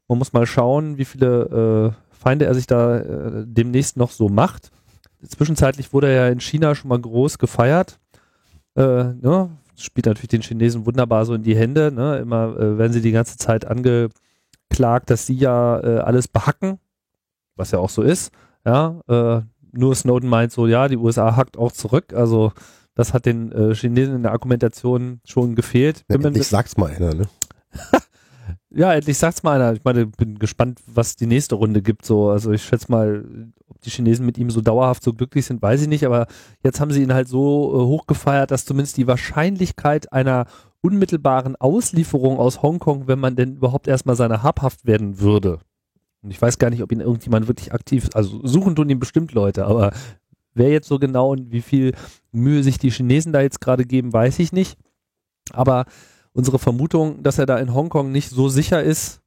Man 0.08 0.18
muss 0.18 0.32
mal 0.32 0.46
schauen, 0.46 0.96
wie 0.96 1.04
viele 1.04 1.94
äh, 1.94 2.16
Feinde 2.16 2.46
er 2.46 2.54
sich 2.54 2.66
da 2.66 2.98
äh, 2.98 3.44
demnächst 3.46 3.96
noch 3.96 4.10
so 4.10 4.28
macht. 4.28 4.70
Zwischenzeitlich 5.26 5.92
wurde 5.92 6.08
er 6.08 6.26
ja 6.26 6.28
in 6.28 6.40
China 6.40 6.74
schon 6.74 6.88
mal 6.88 7.00
groß 7.00 7.38
gefeiert. 7.38 7.98
Äh, 8.74 8.82
ne? 9.14 9.50
Spielt 9.76 10.06
natürlich 10.06 10.28
den 10.28 10.42
Chinesen 10.42 10.86
wunderbar 10.86 11.24
so 11.24 11.34
in 11.34 11.42
die 11.42 11.56
Hände. 11.56 11.92
Ne? 11.92 12.18
Immer 12.18 12.56
äh, 12.56 12.78
werden 12.78 12.92
sie 12.92 13.02
die 13.02 13.12
ganze 13.12 13.36
Zeit 13.36 13.66
angeklagt, 13.66 15.10
dass 15.10 15.26
sie 15.26 15.36
ja 15.36 15.80
äh, 15.80 15.98
alles 15.98 16.26
behacken, 16.26 16.78
was 17.56 17.70
ja 17.70 17.78
auch 17.78 17.90
so 17.90 18.02
ist. 18.02 18.32
Ja, 18.64 19.00
äh, 19.08 19.42
nur 19.72 19.94
Snowden 19.94 20.28
meint 20.28 20.52
so, 20.52 20.66
ja, 20.66 20.88
die 20.88 20.96
USA 20.96 21.36
hackt 21.36 21.56
auch 21.56 21.72
zurück. 21.72 22.12
Also 22.12 22.52
das 22.94 23.14
hat 23.14 23.26
den 23.26 23.52
äh, 23.52 23.74
Chinesen 23.74 24.16
in 24.16 24.22
der 24.22 24.32
Argumentation 24.32 25.20
schon 25.24 25.54
gefehlt. 25.54 26.04
Ja, 26.08 26.16
endlich 26.16 26.48
sagt's 26.48 26.76
mal 26.76 26.90
einer, 26.90 27.14
ne? 27.14 27.28
ja, 28.70 28.92
endlich 28.94 29.18
sagt's 29.18 29.42
mal 29.42 29.60
einer. 29.60 29.72
Ich 29.74 29.84
meine, 29.84 30.06
bin 30.06 30.38
gespannt, 30.38 30.80
was 30.86 31.16
die 31.16 31.26
nächste 31.26 31.54
Runde 31.54 31.82
gibt. 31.82 32.04
So, 32.04 32.30
also 32.30 32.52
ich 32.52 32.62
schätze 32.62 32.90
mal, 32.90 33.24
ob 33.68 33.80
die 33.80 33.90
Chinesen 33.90 34.26
mit 34.26 34.38
ihm 34.38 34.50
so 34.50 34.60
dauerhaft 34.60 35.02
so 35.02 35.12
glücklich 35.12 35.46
sind, 35.46 35.62
weiß 35.62 35.82
ich 35.82 35.88
nicht. 35.88 36.04
Aber 36.04 36.26
jetzt 36.62 36.80
haben 36.80 36.92
sie 36.92 37.02
ihn 37.02 37.14
halt 37.14 37.28
so 37.28 37.72
äh, 37.74 37.84
hochgefeiert, 37.86 38.50
dass 38.50 38.64
zumindest 38.64 38.96
die 38.96 39.06
Wahrscheinlichkeit 39.06 40.12
einer 40.12 40.46
unmittelbaren 40.80 41.56
Auslieferung 41.56 42.38
aus 42.38 42.62
Hongkong, 42.62 43.08
wenn 43.08 43.18
man 43.18 43.36
denn 43.36 43.56
überhaupt 43.56 43.88
erstmal 43.88 44.16
seiner 44.16 44.42
habhaft 44.42 44.86
werden 44.86 45.20
würde. 45.20 45.58
Und 46.22 46.30
ich 46.30 46.40
weiß 46.40 46.58
gar 46.58 46.70
nicht, 46.70 46.82
ob 46.82 46.92
ihn 46.92 47.00
irgendjemand 47.00 47.48
wirklich 47.48 47.72
aktiv, 47.72 48.08
also 48.14 48.44
suchen 48.46 48.76
tun 48.76 48.90
ihn 48.90 48.98
bestimmt 48.98 49.32
Leute, 49.32 49.66
aber 49.66 49.92
wer 50.54 50.70
jetzt 50.70 50.88
so 50.88 50.98
genau 50.98 51.32
und 51.32 51.52
wie 51.52 51.62
viel 51.62 51.94
Mühe 52.32 52.62
sich 52.62 52.78
die 52.78 52.90
Chinesen 52.90 53.32
da 53.32 53.40
jetzt 53.40 53.60
gerade 53.60 53.84
geben, 53.84 54.12
weiß 54.12 54.38
ich 54.40 54.52
nicht. 54.52 54.76
Aber 55.52 55.86
unsere 56.38 56.60
Vermutung, 56.60 57.20
dass 57.24 57.38
er 57.38 57.46
da 57.46 57.58
in 57.58 57.74
Hongkong 57.74 58.12
nicht 58.12 58.30
so 58.30 58.48
sicher 58.48 58.80
ist, 58.80 59.20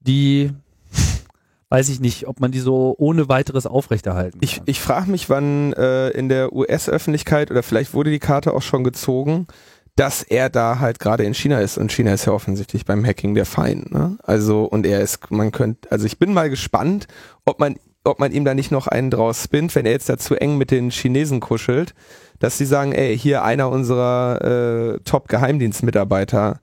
die 0.00 0.52
weiß 1.68 1.90
ich 1.90 2.00
nicht, 2.00 2.26
ob 2.26 2.40
man 2.40 2.50
die 2.50 2.60
so 2.60 2.94
ohne 2.96 3.28
weiteres 3.28 3.66
aufrechterhalten 3.66 4.38
Ich, 4.40 4.56
kann. 4.56 4.64
ich 4.66 4.80
frage 4.80 5.10
mich, 5.10 5.28
wann 5.28 5.74
äh, 5.74 6.08
in 6.08 6.30
der 6.30 6.54
US-Öffentlichkeit 6.54 7.50
oder 7.50 7.62
vielleicht 7.62 7.92
wurde 7.92 8.10
die 8.10 8.20
Karte 8.20 8.54
auch 8.54 8.62
schon 8.62 8.84
gezogen, 8.84 9.48
dass 9.96 10.22
er 10.22 10.48
da 10.48 10.78
halt 10.78 10.98
gerade 10.98 11.24
in 11.24 11.34
China 11.34 11.60
ist 11.60 11.76
und 11.76 11.92
China 11.92 12.14
ist 12.14 12.24
ja 12.24 12.32
offensichtlich 12.32 12.86
beim 12.86 13.04
Hacking 13.04 13.34
der 13.34 13.44
Feind. 13.44 13.92
Ne? 13.92 14.16
Also 14.22 14.64
und 14.64 14.86
er 14.86 15.02
ist, 15.02 15.30
man 15.30 15.52
könnte, 15.52 15.92
also 15.92 16.06
ich 16.06 16.18
bin 16.18 16.32
mal 16.32 16.48
gespannt, 16.48 17.06
ob 17.44 17.60
man, 17.60 17.76
ob 18.08 18.18
man 18.18 18.32
ihm 18.32 18.44
da 18.44 18.54
nicht 18.54 18.70
noch 18.70 18.86
einen 18.86 19.10
draus 19.10 19.44
spinnt, 19.44 19.74
wenn 19.74 19.86
er 19.86 19.92
jetzt 19.92 20.08
da 20.08 20.18
zu 20.18 20.34
eng 20.34 20.58
mit 20.58 20.70
den 20.70 20.90
Chinesen 20.90 21.40
kuschelt, 21.40 21.94
dass 22.38 22.58
sie 22.58 22.66
sagen, 22.66 22.92
ey, 22.92 23.16
hier 23.18 23.42
einer 23.44 23.70
unserer 23.70 24.96
äh, 24.96 25.00
Top-Geheimdienstmitarbeiter 25.00 26.60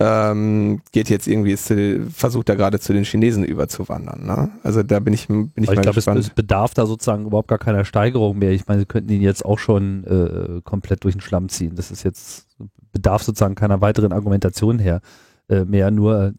ähm, 0.00 0.80
geht 0.92 1.10
jetzt 1.10 1.26
irgendwie, 1.26 1.52
ist, 1.52 1.72
versucht 2.14 2.48
da 2.48 2.54
gerade 2.54 2.78
zu 2.78 2.92
den 2.92 3.04
Chinesen 3.04 3.44
überzuwandern. 3.44 4.24
Ne? 4.24 4.50
Also 4.62 4.82
da 4.84 5.00
bin 5.00 5.12
ich, 5.12 5.26
bin 5.26 5.50
ich 5.56 5.68
Aber 5.68 5.74
mal 5.74 5.80
ich 5.80 5.82
glaube, 5.82 5.90
es, 5.90 6.04
gespannt. 6.04 6.20
es 6.20 6.30
bedarf 6.30 6.74
da 6.74 6.86
sozusagen 6.86 7.26
überhaupt 7.26 7.48
gar 7.48 7.58
keiner 7.58 7.84
Steigerung 7.84 8.38
mehr. 8.38 8.52
Ich 8.52 8.68
meine, 8.68 8.80
sie 8.80 8.86
könnten 8.86 9.10
ihn 9.10 9.22
jetzt 9.22 9.44
auch 9.44 9.58
schon 9.58 10.04
äh, 10.04 10.60
komplett 10.62 11.02
durch 11.02 11.16
den 11.16 11.20
Schlamm 11.20 11.48
ziehen. 11.48 11.74
Das 11.74 11.90
ist 11.90 12.04
jetzt, 12.04 12.46
bedarf 12.92 13.24
sozusagen 13.24 13.56
keiner 13.56 13.80
weiteren 13.80 14.12
Argumentation 14.12 14.78
her. 14.78 15.00
Äh, 15.48 15.64
mehr 15.64 15.90
nur 15.90 16.34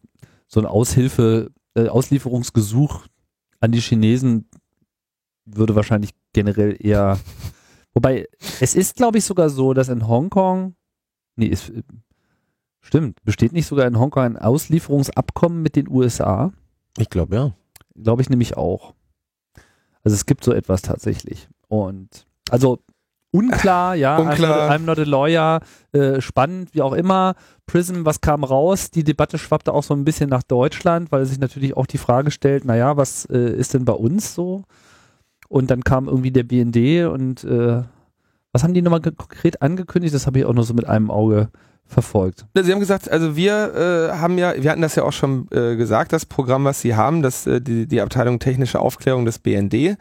so 0.48 0.62
ein 0.62 0.66
Aushilfe, 0.66 1.52
äh, 1.76 1.88
Auslieferungsgesuch 1.88 3.08
an 3.60 3.72
die 3.72 3.82
Chinesen 3.82 4.50
würde 5.46 5.76
wahrscheinlich 5.76 6.12
generell 6.34 6.78
eher. 6.80 7.20
Wobei, 7.94 8.28
es 8.60 8.76
ist, 8.76 8.96
glaube 8.96 9.18
ich, 9.18 9.26
sogar 9.26 9.50
so, 9.50 9.74
dass 9.74 9.90
in 9.90 10.08
Hongkong, 10.08 10.76
nee, 11.36 11.50
es, 11.50 11.70
äh, 11.70 11.84
stimmt, 12.82 13.24
besteht 13.24 13.52
nicht 13.52 13.68
sogar 13.68 13.88
in 13.88 14.00
Hongkong 14.00 14.24
ein 14.24 14.38
Auslieferungsabkommen 14.38 15.62
mit 15.62 15.76
den 15.76 15.90
USA? 15.90 16.54
Ich 16.98 17.10
glaube, 17.10 17.36
ja. 17.36 17.54
Glaube 17.96 18.22
ich 18.22 18.30
nämlich 18.30 18.56
auch. 18.56 18.94
Also 20.04 20.16
es 20.16 20.26
gibt 20.26 20.44
so 20.44 20.54
etwas 20.54 20.82
tatsächlich. 20.82 21.50
Und 21.68 22.26
also 22.50 22.80
unklar, 23.32 23.96
ja, 23.96 24.18
Unklar. 24.18 24.70
I'm, 24.70 24.80
not, 24.80 24.80
I'm 24.80 24.86
not 24.86 25.00
a 25.00 25.04
lawyer, 25.04 25.60
äh, 25.92 26.22
spannend, 26.22 26.74
wie 26.74 26.82
auch 26.82 26.94
immer. 26.94 27.36
Prism, 27.66 28.06
was 28.06 28.22
kam 28.22 28.44
raus? 28.44 28.92
Die 28.92 29.04
Debatte 29.04 29.38
schwappte 29.38 29.74
auch 29.74 29.84
so 29.84 29.94
ein 29.94 30.06
bisschen 30.06 30.30
nach 30.30 30.44
Deutschland, 30.44 31.12
weil 31.12 31.26
sich 31.26 31.40
natürlich 31.40 31.78
auch 31.78 31.86
die 31.86 31.98
Frage 31.98 32.32
stellt, 32.32 32.66
naja, 32.66 32.98
was 32.98 33.26
äh, 33.26 33.38
ist 33.38 33.74
denn 33.74 33.86
bei 33.86 33.94
uns 33.94 34.34
so? 34.34 34.64
Und 35.48 35.72
dann 35.72 35.84
kam 35.84 36.08
irgendwie 36.08 36.32
der 36.32 36.44
BND 36.44 37.08
und 37.12 37.44
äh, 37.44 37.84
was 38.52 38.64
haben 38.64 38.74
die 38.74 38.82
nochmal 38.82 39.02
konkret 39.02 39.62
angekündigt? 39.62 40.14
Das 40.14 40.26
habe 40.26 40.40
ich 40.40 40.46
auch 40.46 40.54
nur 40.54 40.64
so 40.64 40.74
mit 40.74 40.88
einem 40.88 41.12
Auge 41.12 41.50
verfolgt. 41.86 42.46
Sie 42.56 42.72
haben 42.72 42.80
gesagt, 42.80 43.10
also 43.10 43.36
wir 43.36 44.10
äh, 44.12 44.18
haben 44.18 44.38
ja, 44.38 44.54
wir 44.56 44.70
hatten 44.70 44.82
das 44.82 44.96
ja 44.96 45.04
auch 45.04 45.12
schon 45.12 45.48
äh, 45.52 45.76
gesagt, 45.76 46.14
das 46.14 46.26
Programm, 46.26 46.64
was 46.64 46.82
Sie 46.82 46.96
haben, 46.96 47.24
das 47.24 47.48
äh, 47.48 47.62
die, 47.62 47.88
die 47.88 48.02
Abteilung 48.02 48.40
technische 48.40 48.80
Aufklärung 48.80 49.26
des 49.26 49.40
BND, 49.40 49.98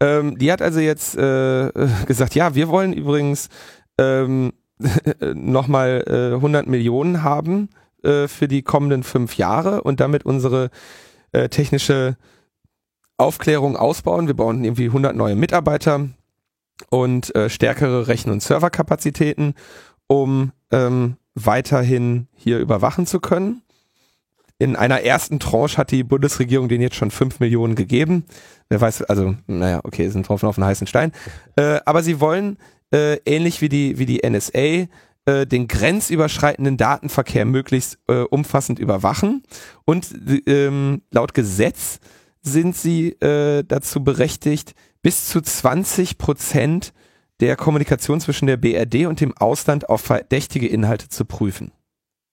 ähm, 0.00 0.38
die 0.38 0.50
hat 0.52 0.62
also 0.62 0.80
jetzt 0.80 1.16
äh, 1.16 1.68
äh, 1.68 1.88
gesagt, 2.06 2.34
ja, 2.34 2.54
wir 2.54 2.68
wollen 2.68 2.92
übrigens 2.92 3.48
ähm, 3.98 4.52
nochmal 5.34 6.04
äh, 6.06 6.34
100 6.34 6.66
Millionen 6.66 7.22
haben 7.22 7.68
äh, 8.02 8.28
für 8.28 8.48
die 8.48 8.62
kommenden 8.62 9.02
fünf 9.02 9.36
Jahre 9.36 9.82
und 9.82 10.00
damit 10.00 10.24
unsere 10.24 10.70
äh, 11.32 11.48
technische 11.48 12.16
Aufklärung 13.16 13.76
ausbauen. 13.76 14.26
Wir 14.26 14.34
bauen 14.34 14.64
irgendwie 14.64 14.86
100 14.86 15.14
neue 15.14 15.36
Mitarbeiter 15.36 16.08
und 16.90 17.34
äh, 17.34 17.48
stärkere 17.48 18.08
Rechen- 18.08 18.32
und 18.32 18.42
Serverkapazitäten, 18.42 19.54
um 20.06 20.52
ähm, 20.70 21.16
weiterhin 21.34 22.28
hier 22.34 22.58
überwachen 22.58 23.06
zu 23.06 23.20
können. 23.20 23.62
In 24.58 24.76
einer 24.76 25.02
ersten 25.02 25.40
Tranche 25.40 25.78
hat 25.78 25.90
die 25.90 26.04
Bundesregierung 26.04 26.68
denen 26.68 26.82
jetzt 26.82 26.96
schon 26.96 27.10
5 27.10 27.40
Millionen 27.40 27.74
gegeben. 27.74 28.24
Wer 28.68 28.80
weiß, 28.80 29.02
also, 29.02 29.34
naja, 29.46 29.80
okay, 29.82 30.08
sind 30.08 30.28
drauf 30.28 30.42
auf 30.44 30.58
einen 30.58 30.66
heißen 30.66 30.86
Stein. 30.86 31.12
Äh, 31.56 31.78
aber 31.84 32.02
sie 32.02 32.18
wollen, 32.18 32.58
äh, 32.92 33.18
ähnlich 33.24 33.60
wie 33.60 33.68
die, 33.68 33.96
wie 33.96 34.06
die 34.06 34.28
NSA, 34.28 34.88
äh, 35.26 35.46
den 35.46 35.68
grenzüberschreitenden 35.68 36.76
Datenverkehr 36.76 37.44
möglichst 37.44 37.98
äh, 38.08 38.22
umfassend 38.22 38.80
überwachen. 38.80 39.44
Und 39.84 40.08
ähm, 40.46 41.02
laut 41.12 41.32
Gesetz 41.32 42.00
sind 42.42 42.76
sie 42.76 43.10
äh, 43.20 43.62
dazu 43.62 44.02
berechtigt, 44.02 44.74
bis 45.00 45.28
zu 45.28 45.40
20 45.40 46.18
Prozent 46.18 46.92
der 47.40 47.56
Kommunikation 47.56 48.20
zwischen 48.20 48.46
der 48.46 48.56
BRD 48.56 49.06
und 49.06 49.20
dem 49.20 49.36
Ausland 49.36 49.88
auf 49.88 50.00
verdächtige 50.00 50.66
Inhalte 50.66 51.08
zu 51.08 51.24
prüfen. 51.24 51.72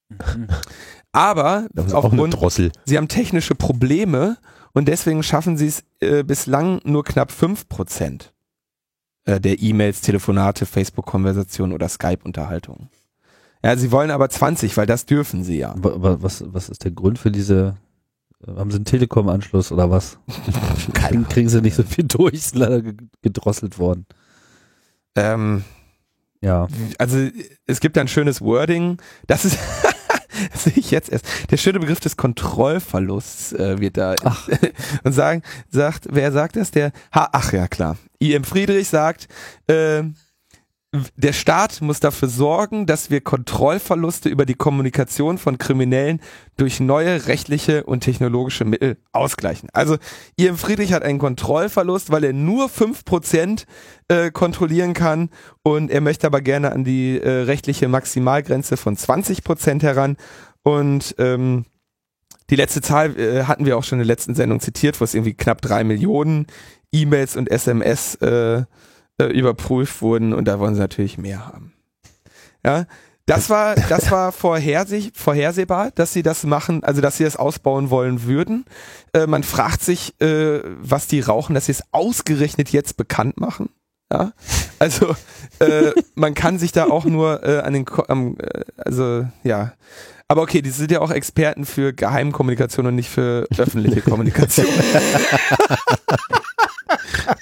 Mhm. 0.09 0.47
Aber 1.13 1.67
auch 1.93 2.05
aufgrund, 2.05 2.37
sie 2.85 2.97
haben 2.97 3.07
technische 3.09 3.53
Probleme 3.55 4.37
und 4.73 4.87
deswegen 4.87 5.23
schaffen 5.23 5.57
sie 5.57 5.67
es 5.67 5.83
äh, 5.99 6.23
bislang 6.23 6.79
nur 6.85 7.03
knapp 7.03 7.31
5 7.31 7.67
Prozent 7.67 8.31
äh, 9.25 9.39
der 9.41 9.61
E-Mails, 9.61 10.01
Telefonate, 10.01 10.65
Facebook-Konversationen 10.65 11.73
oder 11.73 11.89
Skype-Unterhaltungen. 11.89 12.89
Ja, 13.63 13.75
sie 13.75 13.91
wollen 13.91 14.09
aber 14.09 14.29
20, 14.29 14.75
weil 14.77 14.85
das 14.87 15.05
dürfen 15.05 15.43
sie 15.43 15.57
ja. 15.57 15.75
Wa- 15.77 16.17
Was, 16.21 16.43
was 16.47 16.69
ist 16.69 16.83
der 16.85 16.91
Grund 16.91 17.19
für 17.19 17.29
diese, 17.29 17.75
äh, 18.47 18.51
haben 18.55 18.71
sie 18.71 18.77
einen 18.77 18.85
Telekom-Anschluss 18.85 19.71
oder 19.73 19.91
was? 19.91 20.17
Kriegen, 20.93 21.27
kriegen 21.27 21.49
sie 21.49 21.61
nicht 21.61 21.75
so 21.75 21.83
viel 21.83 22.05
durch, 22.05 22.33
ist 22.35 22.55
leider 22.55 22.81
ge- 22.81 22.95
gedrosselt 23.21 23.77
worden. 23.77 24.05
Ähm, 25.15 25.63
Ja. 26.41 26.67
also 26.97 27.17
es 27.67 27.81
gibt 27.81 27.97
ein 27.97 28.07
schönes 28.07 28.41
Wording, 28.41 28.97
das 29.27 29.43
ist 29.45 29.59
sehe 30.53 30.73
ich 30.75 30.91
jetzt 30.91 31.09
erst. 31.11 31.25
Der 31.51 31.57
schöne 31.57 31.79
Begriff 31.79 31.99
des 31.99 32.17
Kontrollverlusts 32.17 33.53
äh, 33.53 33.79
wird 33.79 33.97
da 33.97 34.15
Ach. 34.23 34.47
und 35.03 35.13
sagen 35.13 35.41
sagt 35.69 36.07
wer 36.09 36.31
sagt 36.31 36.55
das 36.55 36.71
der 36.71 36.91
ha, 37.13 37.29
ach 37.31 37.53
ja 37.53 37.67
klar 37.67 37.97
I.M. 38.21 38.43
Friedrich 38.43 38.87
sagt 38.87 39.27
äh, 39.67 40.03
der 41.15 41.31
Staat 41.31 41.81
muss 41.81 42.01
dafür 42.01 42.27
sorgen, 42.27 42.85
dass 42.85 43.09
wir 43.09 43.21
Kontrollverluste 43.21 44.27
über 44.27 44.45
die 44.45 44.55
Kommunikation 44.55 45.37
von 45.37 45.57
Kriminellen 45.57 46.19
durch 46.57 46.81
neue 46.81 47.27
rechtliche 47.27 47.85
und 47.85 48.01
technologische 48.01 48.65
Mittel 48.65 48.97
ausgleichen. 49.13 49.69
Also 49.71 49.97
I.M. 50.37 50.57
Friedrich 50.57 50.91
hat 50.91 51.03
einen 51.03 51.19
Kontrollverlust, 51.19 52.11
weil 52.11 52.25
er 52.25 52.33
nur 52.33 52.67
5% 52.67 53.65
äh, 54.09 54.31
kontrollieren 54.31 54.93
kann 54.93 55.29
und 55.63 55.89
er 55.91 56.01
möchte 56.01 56.27
aber 56.27 56.41
gerne 56.41 56.73
an 56.73 56.83
die 56.83 57.21
äh, 57.21 57.43
rechtliche 57.43 57.87
Maximalgrenze 57.87 58.75
von 58.75 58.97
20% 58.97 59.81
heran 59.83 60.17
und 60.63 61.15
ähm, 61.19 61.65
die 62.49 62.57
letzte 62.57 62.81
Zahl 62.81 63.17
äh, 63.17 63.43
hatten 63.45 63.65
wir 63.65 63.77
auch 63.77 63.85
schon 63.85 63.99
in 63.99 64.05
der 64.05 64.13
letzten 64.13 64.35
Sendung 64.35 64.59
zitiert, 64.59 64.99
wo 64.99 65.05
es 65.05 65.13
irgendwie 65.13 65.35
knapp 65.35 65.61
drei 65.61 65.85
Millionen 65.85 66.47
E-Mails 66.91 67.37
und 67.37 67.49
SMS 67.49 68.15
äh, 68.15 68.63
äh, 69.21 69.27
überprüft 69.27 70.01
wurden 70.01 70.33
und 70.33 70.45
da 70.45 70.59
wollen 70.59 70.73
sie 70.73 70.81
natürlich 70.81 71.17
mehr 71.17 71.47
haben. 71.47 71.73
Ja, 72.65 72.85
das 73.25 73.49
war, 73.49 73.75
das 73.75 74.11
war 74.11 74.31
vorherseh 74.31 75.11
vorhersehbar, 75.13 75.91
dass 75.91 76.11
sie 76.11 76.23
das 76.23 76.43
machen, 76.43 76.83
also 76.83 77.01
dass 77.01 77.17
sie 77.17 77.23
das 77.23 77.37
ausbauen 77.37 77.89
wollen 77.89 78.23
würden. 78.23 78.65
Äh, 79.13 79.27
man 79.27 79.43
fragt 79.43 79.81
sich, 79.83 80.19
äh, 80.21 80.61
was 80.79 81.07
die 81.07 81.21
rauchen, 81.21 81.53
dass 81.53 81.67
sie 81.67 81.71
es 81.71 81.83
ausgerechnet 81.91 82.69
jetzt 82.71 82.97
bekannt 82.97 83.39
machen. 83.39 83.69
Ja, 84.11 84.33
also 84.79 85.15
äh, 85.59 85.91
man 86.15 86.33
kann 86.33 86.59
sich 86.59 86.73
da 86.73 86.87
auch 86.87 87.05
nur 87.05 87.43
äh, 87.47 87.59
an 87.59 87.71
den, 87.71 87.85
Ko 87.85 88.03
am, 88.09 88.35
äh, 88.39 88.65
also 88.75 89.25
ja, 89.43 89.73
aber 90.27 90.41
okay, 90.41 90.61
die 90.61 90.69
sind 90.69 90.91
ja 90.91 90.99
auch 90.99 91.11
Experten 91.11 91.65
für 91.65 91.93
Geheimkommunikation 91.93 92.85
und 92.87 92.95
nicht 92.95 93.09
für 93.09 93.47
öffentliche 93.57 94.01
Kommunikation. 94.01 94.67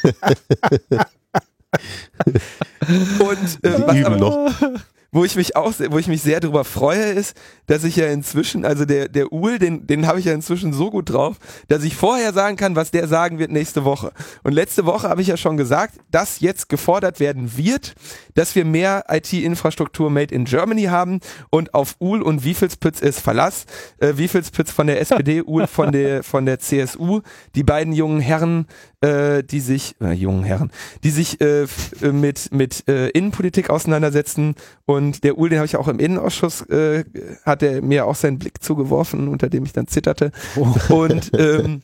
und 3.20 3.64
äh, 3.64 3.82
was 3.86 4.04
aber, 4.06 4.18
noch. 4.18 4.52
wo 5.12 5.24
ich 5.26 5.36
mich 5.36 5.56
auch, 5.56 5.74
sehr- 5.74 5.92
wo 5.92 5.98
ich 6.00 6.08
mich 6.08 6.22
sehr 6.22 6.40
drüber 6.40 6.64
freue, 6.64 7.04
ist, 7.12 7.36
dass 7.68 7.84
ich 7.84 7.96
ja 7.96 8.08
inzwischen, 8.08 8.66
also 8.66 8.86
der 8.86 9.08
der 9.10 9.32
Uhl, 9.32 9.60
den 9.60 9.86
den 9.88 10.08
habe 10.08 10.20
ich 10.20 10.26
ja 10.26 10.34
inzwischen 10.34 10.74
so 10.74 10.90
gut 10.90 11.10
drauf, 11.12 11.38
dass 11.68 11.84
ich 11.84 11.96
vorher 11.96 12.34
sagen 12.34 12.58
kann, 12.58 12.76
was 12.76 12.92
der 12.92 13.08
sagen 13.08 13.38
wird 13.40 13.52
nächste 13.52 13.86
Woche. 13.86 14.12
Und 14.44 14.54
letzte 14.54 14.86
Woche 14.86 15.08
habe 15.10 15.22
ich 15.22 15.28
ja 15.28 15.38
schon 15.38 15.58
gesagt, 15.58 15.96
dass 16.12 16.40
jetzt 16.40 16.70
gefordert 16.70 17.20
werden 17.20 17.56
wird, 17.58 17.94
dass 18.36 18.56
wir 18.56 18.66
mehr 18.66 19.06
IT-Infrastruktur 19.10 20.10
made 20.10 20.34
in 20.34 20.46
Germany 20.46 20.84
haben 20.86 21.20
und 21.50 21.74
auf 21.74 21.96
Uhl 22.00 22.22
und 22.22 22.44
Wiefelspütz 22.44 23.02
ist 23.02 23.20
Verlass. 23.20 23.66
Äh, 24.00 24.14
Wiefelspütz 24.18 24.72
von 24.72 24.88
der 24.88 25.00
SPD, 25.02 25.42
Uhl 25.44 25.68
von 25.68 25.92
der 25.92 26.24
von 26.24 26.46
der 26.46 26.60
CSU. 26.60 27.22
Die 27.56 27.64
beiden 27.64 27.94
jungen 27.94 28.20
Herren, 28.22 28.66
äh, 29.02 29.44
die 29.44 29.60
sich 29.60 29.96
äh, 30.02 30.12
jungen 30.12 30.44
Herren, 30.44 30.72
die 31.04 31.12
sich 31.12 31.40
äh, 31.42 31.64
äh, 31.64 32.12
mit 32.12 32.54
mit 32.54 32.88
äh, 32.88 33.10
Innenpolitik 33.10 33.70
auseinandersetzen 33.70 34.56
und 34.86 35.24
der 35.24 35.38
Uhl, 35.38 35.50
den 35.50 35.60
habe 35.60 35.66
ich 35.66 35.78
auch 35.78 35.88
im 35.88 36.00
Innenausschuss, 36.00 36.62
äh, 36.70 37.06
hat 37.46 37.64
er 37.64 37.82
mir 37.82 38.06
auch 38.06 38.16
seinen 38.16 38.40
Blick 38.40 38.62
zugeworfen, 38.62 39.28
unter 39.28 39.50
dem 39.50 39.66
ich 39.66 39.74
dann 39.74 39.88
zitterte. 39.88 40.32
Und 40.90 41.32
ähm, 41.38 41.82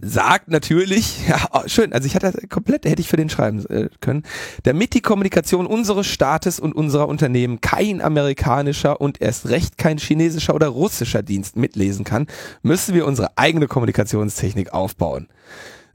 sagt 0.00 0.48
natürlich, 0.48 1.28
ja, 1.28 1.48
oh, 1.52 1.62
schön, 1.66 1.92
also 1.92 2.06
ich 2.06 2.14
hatte 2.14 2.32
komplett, 2.48 2.84
hätte 2.84 3.00
ich 3.00 3.08
für 3.08 3.16
den 3.16 3.28
schreiben 3.28 3.66
äh, 3.66 3.88
können, 4.00 4.22
damit 4.62 4.94
die 4.94 5.00
Kommunikation 5.00 5.66
unseres 5.66 6.06
Staates 6.06 6.60
und 6.60 6.74
unserer 6.74 7.08
Unternehmen 7.08 7.60
kein 7.60 8.00
amerikanischer 8.00 9.00
und 9.00 9.20
erst 9.20 9.48
recht 9.48 9.78
kein 9.78 9.98
chinesischer 9.98 10.54
oder 10.54 10.68
russischer 10.68 11.22
Dienst 11.22 11.56
mitlesen 11.56 12.04
kann, 12.04 12.26
müssen 12.62 12.94
wir 12.94 13.06
unsere 13.06 13.36
eigene 13.36 13.66
Kommunikationstechnik 13.66 14.72
aufbauen. 14.72 15.28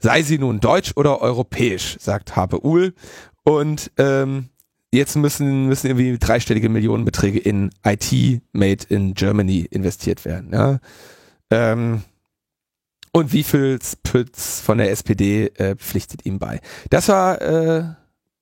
Sei 0.06 0.22
sie 0.22 0.38
nun 0.38 0.60
deutsch 0.60 0.92
oder 0.94 1.20
europäisch, 1.20 1.96
sagt 1.98 2.36
Habe 2.36 2.64
Uhl. 2.64 2.94
Und 3.42 3.90
ähm, 3.98 4.50
jetzt 4.92 5.16
müssen, 5.16 5.66
müssen 5.66 5.88
irgendwie 5.88 6.16
dreistellige 6.16 6.68
Millionenbeträge 6.68 7.40
in 7.40 7.72
IT 7.84 8.40
made 8.52 8.84
in 8.88 9.14
Germany 9.14 9.66
investiert 9.68 10.24
werden. 10.24 10.52
Ja? 10.52 10.78
Ähm, 11.50 12.02
und 13.10 13.32
wie 13.32 13.42
viel 13.42 13.80
Spitz 13.82 14.60
von 14.60 14.78
der 14.78 14.92
SPD 14.92 15.46
äh, 15.56 15.74
pflichtet 15.74 16.24
ihm 16.24 16.38
bei. 16.38 16.60
Das 16.88 17.08
war, 17.08 17.42
äh, 17.42 17.86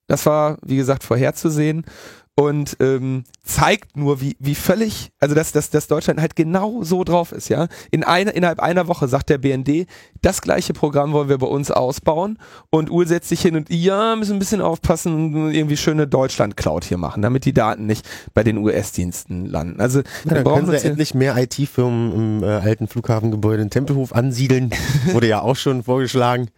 das 0.07 0.27
war, 0.27 0.59
wie 0.61 0.77
gesagt, 0.77 1.03
vorherzusehen 1.03 1.87
und 2.37 2.77
ähm, 2.81 3.23
zeigt 3.45 3.97
nur, 3.97 4.21
wie, 4.21 4.37
wie 4.41 4.57
völlig, 4.57 5.13
also 5.21 5.37
dass, 5.37 5.53
dass, 5.53 5.71
dass 5.71 5.87
Deutschland 5.87 6.21
halt 6.21 6.35
genau 6.35 6.83
so 6.83 7.05
drauf 7.05 7.31
ist, 7.31 7.49
ja. 7.49 7.69
In 7.93 8.03
einer, 8.03 8.35
innerhalb 8.35 8.59
einer 8.59 8.89
Woche 8.89 9.07
sagt 9.07 9.31
der 9.31 9.39
BND, 9.39 9.87
das 10.21 10.43
gleiche 10.43 10.73
Programm 10.73 11.13
wollen 11.13 11.29
wir 11.29 11.39
bei 11.39 11.47
uns 11.47 11.71
ausbauen 11.71 12.39
und 12.71 12.91
Uhl 12.91 13.07
setzt 13.07 13.29
sich 13.29 13.41
hin 13.41 13.55
und 13.55 13.71
ja, 13.71 14.17
müssen 14.17 14.33
ein 14.33 14.39
bisschen 14.41 14.61
aufpassen 14.63 15.15
und 15.35 15.55
irgendwie 15.55 15.77
schöne 15.77 16.09
Deutschland-Cloud 16.09 16.85
hier 16.85 16.99
machen, 16.99 17.23
damit 17.23 17.45
die 17.45 17.53
Daten 17.53 17.87
nicht 17.87 18.05
bei 18.35 18.43
den 18.43 18.59
US-Diensten 18.59 19.47
landen. 19.47 19.81
Also 19.81 20.01
Ja, 20.01 20.05
wir 20.25 20.35
dann 20.35 20.45
brauchen 20.45 20.67
sie 20.67 20.73
hier- 20.79 20.85
endlich 20.91 21.15
mehr 21.15 21.37
IT-Firmen 21.37 22.13
im 22.41 22.43
äh, 22.43 22.47
alten 22.47 22.89
Flughafengebäude 22.89 23.63
in 23.63 23.71
Tempelhof 23.71 24.13
ansiedeln. 24.13 24.71
Wurde 25.13 25.29
ja 25.29 25.41
auch 25.41 25.57
schon 25.57 25.85
vorgeschlagen. 25.85 26.49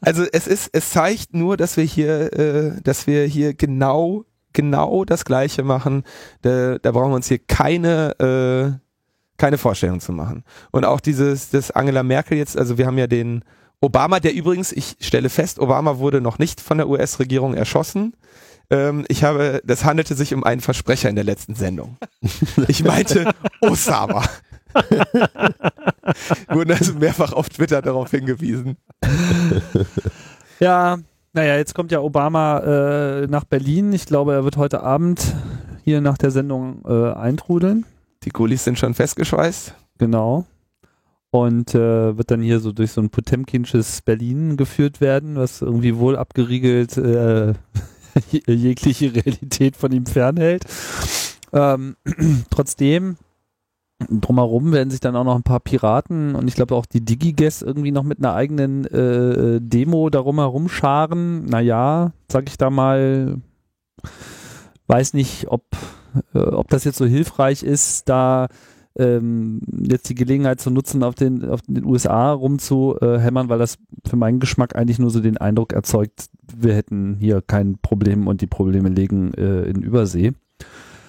Also 0.00 0.24
es 0.32 0.46
ist, 0.46 0.70
es 0.72 0.90
zeigt 0.90 1.34
nur, 1.34 1.56
dass 1.56 1.76
wir 1.76 1.84
hier, 1.84 2.32
äh, 2.32 2.80
dass 2.82 3.06
wir 3.08 3.24
hier 3.24 3.54
genau, 3.54 4.24
genau 4.52 5.04
das 5.04 5.24
Gleiche 5.24 5.62
machen. 5.62 6.04
Da, 6.42 6.78
da 6.78 6.92
brauchen 6.92 7.10
wir 7.10 7.16
uns 7.16 7.28
hier 7.28 7.38
keine, 7.38 8.18
äh, 8.20 8.78
keine 9.36 9.58
Vorstellung 9.58 10.00
zu 10.00 10.12
machen. 10.12 10.44
Und 10.70 10.84
auch 10.84 11.00
dieses, 11.00 11.50
das 11.50 11.70
Angela 11.70 12.02
Merkel 12.02 12.38
jetzt, 12.38 12.56
also 12.58 12.78
wir 12.78 12.86
haben 12.86 12.98
ja 12.98 13.06
den 13.06 13.44
Obama, 13.80 14.20
der 14.20 14.34
übrigens, 14.34 14.72
ich 14.72 14.96
stelle 15.00 15.28
fest, 15.28 15.58
Obama 15.60 15.98
wurde 15.98 16.20
noch 16.20 16.38
nicht 16.38 16.60
von 16.60 16.78
der 16.78 16.88
US-Regierung 16.88 17.54
erschossen. 17.54 18.14
Ähm, 18.70 19.04
ich 19.08 19.24
habe, 19.24 19.62
das 19.64 19.84
handelte 19.84 20.14
sich 20.14 20.34
um 20.34 20.44
einen 20.44 20.60
Versprecher 20.60 21.08
in 21.08 21.14
der 21.14 21.24
letzten 21.24 21.54
Sendung. 21.54 21.96
Ich 22.66 22.82
meinte 22.84 23.32
Osama. 23.60 24.24
Wurden 26.48 26.72
also 26.72 26.94
mehrfach 26.94 27.32
auf 27.32 27.48
Twitter 27.48 27.80
darauf 27.80 28.10
hingewiesen. 28.10 28.76
Ja, 30.60 30.98
naja, 31.38 31.56
jetzt 31.56 31.72
kommt 31.72 31.92
ja 31.92 32.00
Obama 32.00 32.58
äh, 33.22 33.26
nach 33.28 33.44
Berlin. 33.44 33.92
Ich 33.92 34.06
glaube, 34.06 34.32
er 34.32 34.42
wird 34.42 34.56
heute 34.56 34.82
Abend 34.82 35.36
hier 35.84 36.00
nach 36.00 36.18
der 36.18 36.32
Sendung 36.32 36.82
äh, 36.84 37.12
eintrudeln. 37.12 37.86
Die 38.24 38.30
Gulis 38.30 38.64
sind 38.64 38.76
schon 38.76 38.92
festgeschweißt. 38.92 39.72
Genau. 39.98 40.46
Und 41.30 41.76
äh, 41.76 42.18
wird 42.18 42.32
dann 42.32 42.40
hier 42.42 42.58
so 42.58 42.72
durch 42.72 42.90
so 42.90 43.00
ein 43.00 43.10
Potemkinsches 43.10 44.02
Berlin 44.02 44.56
geführt 44.56 45.00
werden, 45.00 45.36
was 45.36 45.62
irgendwie 45.62 45.96
wohl 45.96 46.16
abgeriegelt 46.16 46.96
äh, 46.96 47.52
je- 48.32 48.42
jegliche 48.52 49.14
Realität 49.14 49.76
von 49.76 49.92
ihm 49.92 50.06
fernhält. 50.06 50.64
Ähm, 51.52 51.94
trotzdem 52.50 53.16
drumherum 53.98 54.72
werden 54.72 54.90
sich 54.90 55.00
dann 55.00 55.16
auch 55.16 55.24
noch 55.24 55.34
ein 55.34 55.42
paar 55.42 55.60
Piraten 55.60 56.34
und 56.34 56.46
ich 56.48 56.54
glaube 56.54 56.76
auch 56.76 56.86
die 56.86 57.04
Digiges 57.04 57.62
irgendwie 57.62 57.90
noch 57.90 58.04
mit 58.04 58.18
einer 58.18 58.34
eigenen 58.34 58.84
äh, 58.86 59.60
Demo 59.60 60.08
darum 60.08 60.36
herum 60.36 60.68
scharen. 60.68 61.46
Naja, 61.46 62.12
sag 62.30 62.48
ich 62.48 62.56
da 62.56 62.70
mal, 62.70 63.38
weiß 64.86 65.14
nicht, 65.14 65.48
ob, 65.48 65.64
äh, 66.32 66.38
ob 66.38 66.68
das 66.68 66.84
jetzt 66.84 66.98
so 66.98 67.06
hilfreich 67.06 67.64
ist, 67.64 68.08
da 68.08 68.46
ähm, 68.96 69.60
jetzt 69.88 70.08
die 70.08 70.14
Gelegenheit 70.14 70.60
zu 70.60 70.70
nutzen, 70.70 71.02
auf 71.02 71.14
den, 71.14 71.48
auf 71.48 71.62
den 71.62 71.84
USA 71.84 72.32
rumzuhämmern, 72.32 73.48
weil 73.48 73.58
das 73.58 73.78
für 74.06 74.16
meinen 74.16 74.40
Geschmack 74.40 74.76
eigentlich 74.76 74.98
nur 74.98 75.10
so 75.10 75.20
den 75.20 75.38
Eindruck 75.38 75.72
erzeugt, 75.72 76.26
wir 76.56 76.74
hätten 76.74 77.16
hier 77.18 77.42
kein 77.42 77.78
Problem 77.78 78.26
und 78.26 78.40
die 78.40 78.46
Probleme 78.46 78.88
liegen 78.88 79.34
äh, 79.34 79.64
in 79.64 79.82
Übersee. 79.82 80.32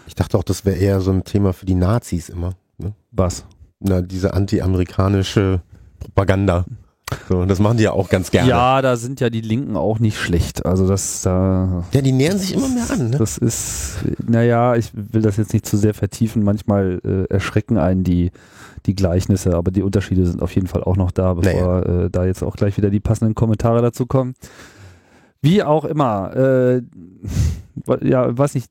Ich 0.07 0.15
dachte 0.15 0.37
auch, 0.37 0.43
das 0.43 0.65
wäre 0.65 0.77
eher 0.77 1.01
so 1.01 1.11
ein 1.11 1.23
Thema 1.23 1.53
für 1.53 1.65
die 1.65 1.75
Nazis 1.75 2.29
immer. 2.29 2.55
Ne? 2.79 2.93
Was? 3.11 3.45
Na, 3.79 4.01
diese 4.01 4.33
anti-amerikanische 4.33 5.61
Propaganda. 5.99 6.65
So, 7.27 7.45
das 7.45 7.59
machen 7.59 7.77
die 7.77 7.83
ja 7.83 7.91
auch 7.91 8.09
ganz 8.09 8.29
gerne. 8.31 8.49
Ja, 8.49 8.81
da 8.81 8.95
sind 8.95 9.19
ja 9.19 9.29
die 9.29 9.41
Linken 9.41 9.75
auch 9.75 9.99
nicht 9.99 10.17
schlecht. 10.17 10.65
Also 10.65 10.87
das 10.87 11.21
da. 11.21 11.83
Ja, 11.91 12.01
die 12.01 12.11
nähern 12.11 12.37
sich 12.37 12.53
immer 12.53 12.69
mehr 12.69 12.89
an. 12.89 13.09
Ne? 13.09 13.17
Das 13.17 13.37
ist, 13.37 13.97
naja, 14.27 14.75
ich 14.75 14.91
will 14.93 15.21
das 15.21 15.37
jetzt 15.37 15.53
nicht 15.53 15.65
zu 15.65 15.77
sehr 15.77 15.93
vertiefen. 15.93 16.43
Manchmal 16.43 17.01
äh, 17.03 17.33
erschrecken 17.33 17.77
einen 17.77 18.03
die, 18.03 18.31
die 18.85 18.95
Gleichnisse, 18.95 19.55
aber 19.55 19.71
die 19.71 19.81
Unterschiede 19.81 20.25
sind 20.25 20.41
auf 20.41 20.53
jeden 20.53 20.67
Fall 20.67 20.83
auch 20.83 20.97
noch 20.97 21.11
da, 21.11 21.33
bevor 21.33 21.81
naja. 21.81 22.05
äh, 22.05 22.09
da 22.09 22.25
jetzt 22.25 22.43
auch 22.43 22.55
gleich 22.55 22.77
wieder 22.77 22.89
die 22.89 22.99
passenden 22.99 23.35
Kommentare 23.35 23.81
dazu 23.81 24.05
kommen. 24.05 24.35
Wie 25.41 25.63
auch 25.63 25.85
immer, 25.85 26.35
äh, 26.35 26.81
ja, 28.01 28.37
weiß 28.37 28.55
nicht, 28.55 28.69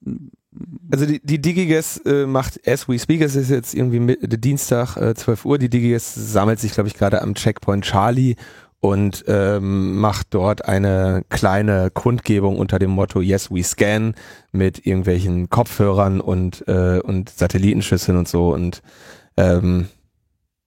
also 0.90 1.06
die, 1.06 1.20
die 1.20 1.40
DigiGuess 1.40 1.98
äh, 2.06 2.26
macht 2.26 2.66
as 2.66 2.88
we 2.88 2.98
speak, 2.98 3.20
es 3.20 3.36
ist 3.36 3.50
jetzt 3.50 3.74
irgendwie 3.74 4.00
mit, 4.00 4.44
Dienstag 4.44 4.96
äh, 4.96 5.14
12 5.14 5.44
Uhr, 5.44 5.58
die 5.58 5.68
DigiGuess 5.68 6.14
sammelt 6.14 6.58
sich, 6.58 6.72
glaube 6.72 6.88
ich, 6.88 6.94
gerade 6.94 7.22
am 7.22 7.34
Checkpoint 7.34 7.84
Charlie 7.84 8.36
und 8.80 9.24
ähm, 9.26 9.98
macht 9.98 10.28
dort 10.30 10.64
eine 10.64 11.24
kleine 11.28 11.90
Kundgebung 11.90 12.58
unter 12.58 12.78
dem 12.78 12.90
Motto 12.90 13.20
Yes, 13.20 13.50
we 13.50 13.62
scan 13.62 14.14
mit 14.52 14.86
irgendwelchen 14.86 15.50
Kopfhörern 15.50 16.20
und, 16.20 16.66
äh, 16.68 17.00
und 17.00 17.28
Satellitenschüsseln 17.28 18.16
und 18.16 18.28
so 18.28 18.54
und 18.54 18.82
ähm, 19.36 19.88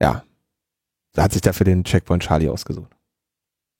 ja, 0.02 0.24
hat 1.18 1.34
sich 1.34 1.42
dafür 1.42 1.66
den 1.66 1.84
Checkpoint 1.84 2.24
Charlie 2.24 2.50
ausgesucht. 2.50 2.92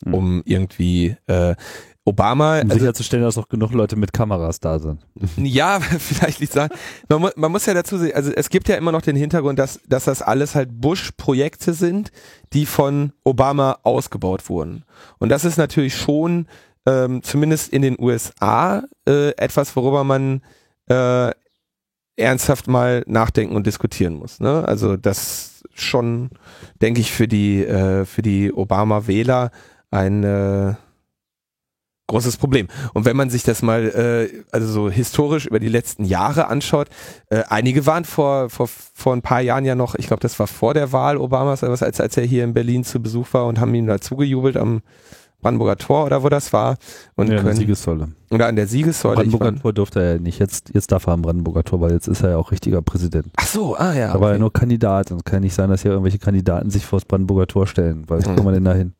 Mhm. 0.04 0.14
Um 0.14 0.42
irgendwie 0.46 1.16
äh, 1.28 1.56
Obama. 2.04 2.62
Um 2.62 2.72
also, 2.72 2.80
sicherzustellen, 2.80 3.24
dass 3.24 3.38
auch 3.38 3.48
genug 3.48 3.74
Leute 3.74 3.96
mit 3.96 4.14
Kameras 4.14 4.60
da 4.60 4.80
sind. 4.80 5.06
Ja, 5.38 5.80
vielleicht 6.00 6.40
nicht 6.42 6.52
sagen. 6.52 6.74
Man, 7.10 7.22
mu 7.22 7.30
man 7.36 7.52
muss 7.52 7.66
ja 7.66 7.74
dazu 7.74 7.98
sehen, 7.98 8.16
also 8.16 8.32
es 8.32 8.50
gibt 8.50 8.68
ja 8.68 8.76
immer 8.76 8.92
noch 8.92 9.02
den 9.02 9.16
Hintergrund, 9.16 9.60
dass, 9.60 9.80
dass 9.88 10.06
das 10.06 10.22
alles 10.22 10.56
halt 10.56 10.70
Bush-Projekte 10.82 11.74
sind, 11.74 12.12
die 12.54 12.66
von 12.66 13.14
Obama 13.24 13.80
ausgebaut 13.84 14.50
wurden. 14.50 14.84
Und 15.20 15.30
das 15.30 15.46
ist 15.46 15.58
natürlich 15.58 15.96
schon, 15.96 16.48
ähm, 16.88 17.22
zumindest 17.22 17.72
in 17.72 17.84
den 17.84 18.00
USA, 18.00 18.84
äh, 19.08 19.30
etwas, 19.38 19.76
worüber 19.76 20.04
man 20.04 20.42
äh, 20.90 21.32
ernsthaft 22.18 22.68
mal 22.68 23.04
nachdenken 23.08 23.56
und 23.56 23.68
diskutieren 23.68 24.16
muss. 24.16 24.40
Ne? 24.40 24.68
Also 24.68 24.98
das 24.98 25.64
schon, 25.74 26.30
denke 26.82 27.00
ich, 27.02 27.12
für 27.12 27.28
die, 27.28 27.64
äh, 27.64 28.06
für 28.06 28.22
die 28.22 28.52
Obama-Wähler 28.52 29.52
ein 29.92 30.24
äh, 30.24 30.74
großes 32.12 32.38
Problem. 32.38 32.68
Und 32.94 33.06
wenn 33.06 33.18
man 33.18 33.30
sich 33.30 33.44
das 33.44 33.62
mal 33.62 33.86
äh, 33.86 34.44
also 34.52 34.68
so 34.68 34.90
historisch 34.90 35.46
über 35.46 35.60
die 35.60 35.70
letzten 35.70 36.04
Jahre 36.04 36.48
anschaut, 36.48 36.88
äh, 37.30 37.44
einige 37.50 37.86
waren 37.86 38.06
vor, 38.06 38.50
vor, 38.50 38.68
vor 38.68 39.14
ein 39.14 39.22
paar 39.22 39.42
Jahren 39.42 39.66
ja 39.66 39.76
noch, 39.76 39.96
ich 39.96 40.08
glaube, 40.08 40.22
das 40.22 40.38
war 40.40 40.48
vor 40.48 40.74
der 40.74 40.92
Wahl 40.92 41.18
Obamas, 41.18 41.64
als, 41.64 42.00
als 42.00 42.18
er 42.18 42.24
hier 42.24 42.44
in 42.44 42.54
Berlin 42.54 42.84
zu 42.84 43.02
Besuch 43.02 43.28
war 43.32 43.48
und 43.48 43.60
haben 43.60 43.74
ihm 43.74 43.88
dazu 43.88 44.16
gejubelt 44.16 44.58
am 44.58 44.82
Brandenburger 45.42 45.78
Tor 45.78 46.06
oder 46.06 46.24
wo 46.24 46.30
das 46.30 46.54
war. 46.54 46.78
Und 47.16 47.28
ja, 47.28 47.38
können, 47.38 47.40
an 47.40 47.46
der 47.46 47.56
Siegessäule. 47.56 48.08
Oder 48.30 48.48
an 48.48 48.56
der 48.56 48.68
Siegessäule. 48.68 49.16
Brandenburger 49.16 49.56
Tor 49.56 49.74
durfte 49.74 50.00
er 50.02 50.14
ja 50.14 50.20
nicht. 50.20 50.40
Jetzt, 50.40 50.72
jetzt 50.74 50.92
darf 50.92 51.08
er 51.08 51.14
am 51.14 51.24
Brandenburger 51.24 51.64
Tor, 51.64 51.82
weil 51.82 51.92
jetzt 51.92 52.08
ist 52.08 52.22
er 52.22 52.32
ja 52.32 52.38
auch 52.38 52.52
richtiger 52.52 52.82
Präsident. 52.82 53.28
Ach 53.38 53.48
so, 53.48 53.76
ah 53.76 53.94
ja. 53.94 54.10
Okay. 54.10 54.16
Aber 54.16 54.32
er 54.34 54.40
nur 54.40 54.54
Kandidat. 54.54 55.12
Und 55.12 55.26
kann 55.26 55.42
nicht 55.42 55.56
sein, 55.56 55.70
dass 55.70 55.82
hier 55.82 55.92
irgendwelche 55.92 56.20
Kandidaten 56.20 56.70
sich 56.70 56.86
vor 56.86 57.00
das 57.00 57.06
Brandenburger 57.06 57.48
Tor 57.48 57.68
stellen, 57.68 58.04
weil 58.08 58.24
hm. 58.24 58.38
wo 58.38 58.44
man 58.44 58.54
denn 58.54 58.66
da 58.66 58.74
hin? 58.74 58.94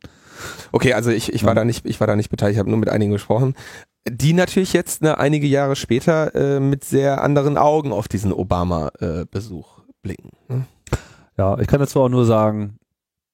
Okay, 0.72 0.92
also 0.94 1.10
ich, 1.10 1.32
ich 1.32 1.44
war 1.44 1.50
ja. 1.50 1.56
da 1.56 1.64
nicht, 1.64 1.86
ich 1.86 2.00
war 2.00 2.06
da 2.06 2.16
nicht 2.16 2.30
beteiligt, 2.30 2.56
ich 2.56 2.58
habe 2.60 2.70
nur 2.70 2.78
mit 2.78 2.88
einigen 2.88 3.12
gesprochen, 3.12 3.54
die 4.08 4.32
natürlich 4.32 4.72
jetzt 4.72 5.02
ne, 5.02 5.18
einige 5.18 5.46
Jahre 5.46 5.76
später 5.76 6.34
äh, 6.34 6.60
mit 6.60 6.84
sehr 6.84 7.22
anderen 7.22 7.56
Augen 7.56 7.92
auf 7.92 8.08
diesen 8.08 8.32
Obama-Besuch 8.32 9.78
äh, 9.78 9.82
blicken. 10.02 10.30
Ne? 10.48 10.64
Ja, 11.38 11.58
ich 11.58 11.66
kann 11.66 11.80
dazu 11.80 12.00
auch 12.00 12.08
nur 12.08 12.24
sagen, 12.24 12.78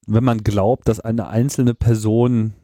wenn 0.06 0.24
man 0.24 0.38
glaubt, 0.38 0.88
dass 0.88 1.00
eine 1.00 1.28
einzelne 1.28 1.74
Person, 1.74 2.54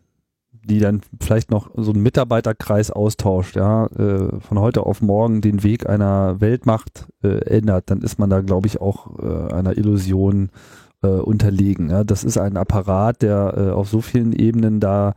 die 0.53 0.79
dann 0.79 1.03
vielleicht 1.21 1.51
noch 1.51 1.71
so 1.77 1.93
einen 1.93 2.03
Mitarbeiterkreis 2.03 2.91
austauscht, 2.91 3.57
ja, 3.57 3.87
äh, 3.87 4.41
von 4.41 4.59
heute 4.59 4.85
auf 4.85 5.03
morgen 5.03 5.41
den 5.41 5.63
Weg 5.63 5.89
einer 5.89 6.41
Weltmacht 6.41 7.07
äh, 7.23 7.45
ändert, 7.47 7.91
dann 7.91 8.01
ist 8.03 8.19
man 8.19 8.31
da, 8.31 8.41
glaube 8.41 8.67
ich, 8.67 8.81
auch 8.81 9.19
äh, 9.19 9.53
einer 9.53 9.77
Illusion 9.77 10.51
äh, 10.51 10.84
unterlegen. 11.09 11.91
Ja? 11.91 12.05
Das 12.05 12.25
ist 12.25 12.39
ein 12.39 12.57
Apparat, 12.57 13.23
der 13.23 13.55
äh, 13.57 13.71
auf 13.71 13.89
so 13.89 14.01
vielen 14.01 14.33
Ebenen 14.33 14.81
da 14.81 15.15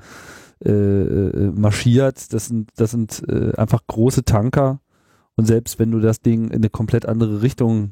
äh, 0.65 0.71
äh, 0.71 1.51
marschiert. 1.51 2.33
Das 2.33 2.47
sind, 2.47 2.71
das 2.77 2.91
sind 2.91 3.23
äh, 3.29 3.53
einfach 3.55 3.85
große 3.85 4.25
Tanker. 4.25 4.79
Und 5.35 5.45
selbst 5.45 5.77
wenn 5.77 5.91
du 5.91 5.99
das 5.99 6.21
Ding 6.21 6.45
in 6.45 6.55
eine 6.55 6.69
komplett 6.69 7.05
andere 7.05 7.43
Richtung 7.43 7.91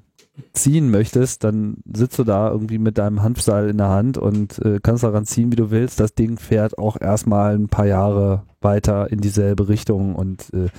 ziehen 0.53 0.89
möchtest, 0.89 1.43
dann 1.43 1.77
sitzt 1.93 2.17
du 2.19 2.23
da 2.23 2.49
irgendwie 2.49 2.77
mit 2.77 2.97
deinem 2.97 3.21
Hanfseil 3.21 3.69
in 3.69 3.77
der 3.77 3.89
Hand 3.89 4.17
und 4.17 4.60
äh, 4.60 4.79
kannst 4.81 5.03
daran 5.03 5.25
ziehen, 5.25 5.51
wie 5.51 5.55
du 5.55 5.71
willst. 5.71 5.99
Das 5.99 6.15
Ding 6.15 6.38
fährt 6.38 6.77
auch 6.77 6.99
erstmal 6.99 7.55
ein 7.55 7.69
paar 7.69 7.86
Jahre 7.86 8.43
weiter 8.62 9.12
in 9.12 9.21
dieselbe 9.21 9.69
Richtung 9.69 10.15
und 10.15 10.53
äh, 10.53 10.69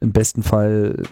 im 0.00 0.12
besten 0.12 0.42
Fall 0.42 1.02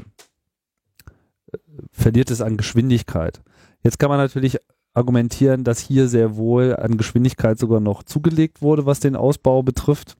äh, 1.52 1.56
verliert 1.92 2.30
es 2.30 2.40
an 2.40 2.56
Geschwindigkeit. 2.56 3.42
Jetzt 3.82 3.98
kann 3.98 4.10
man 4.10 4.18
natürlich 4.18 4.58
argumentieren, 4.94 5.64
dass 5.64 5.78
hier 5.78 6.08
sehr 6.08 6.36
wohl 6.36 6.76
an 6.76 6.96
Geschwindigkeit 6.96 7.58
sogar 7.58 7.80
noch 7.80 8.02
zugelegt 8.02 8.62
wurde, 8.62 8.86
was 8.86 9.00
den 9.00 9.16
Ausbau 9.16 9.62
betrifft. 9.62 10.16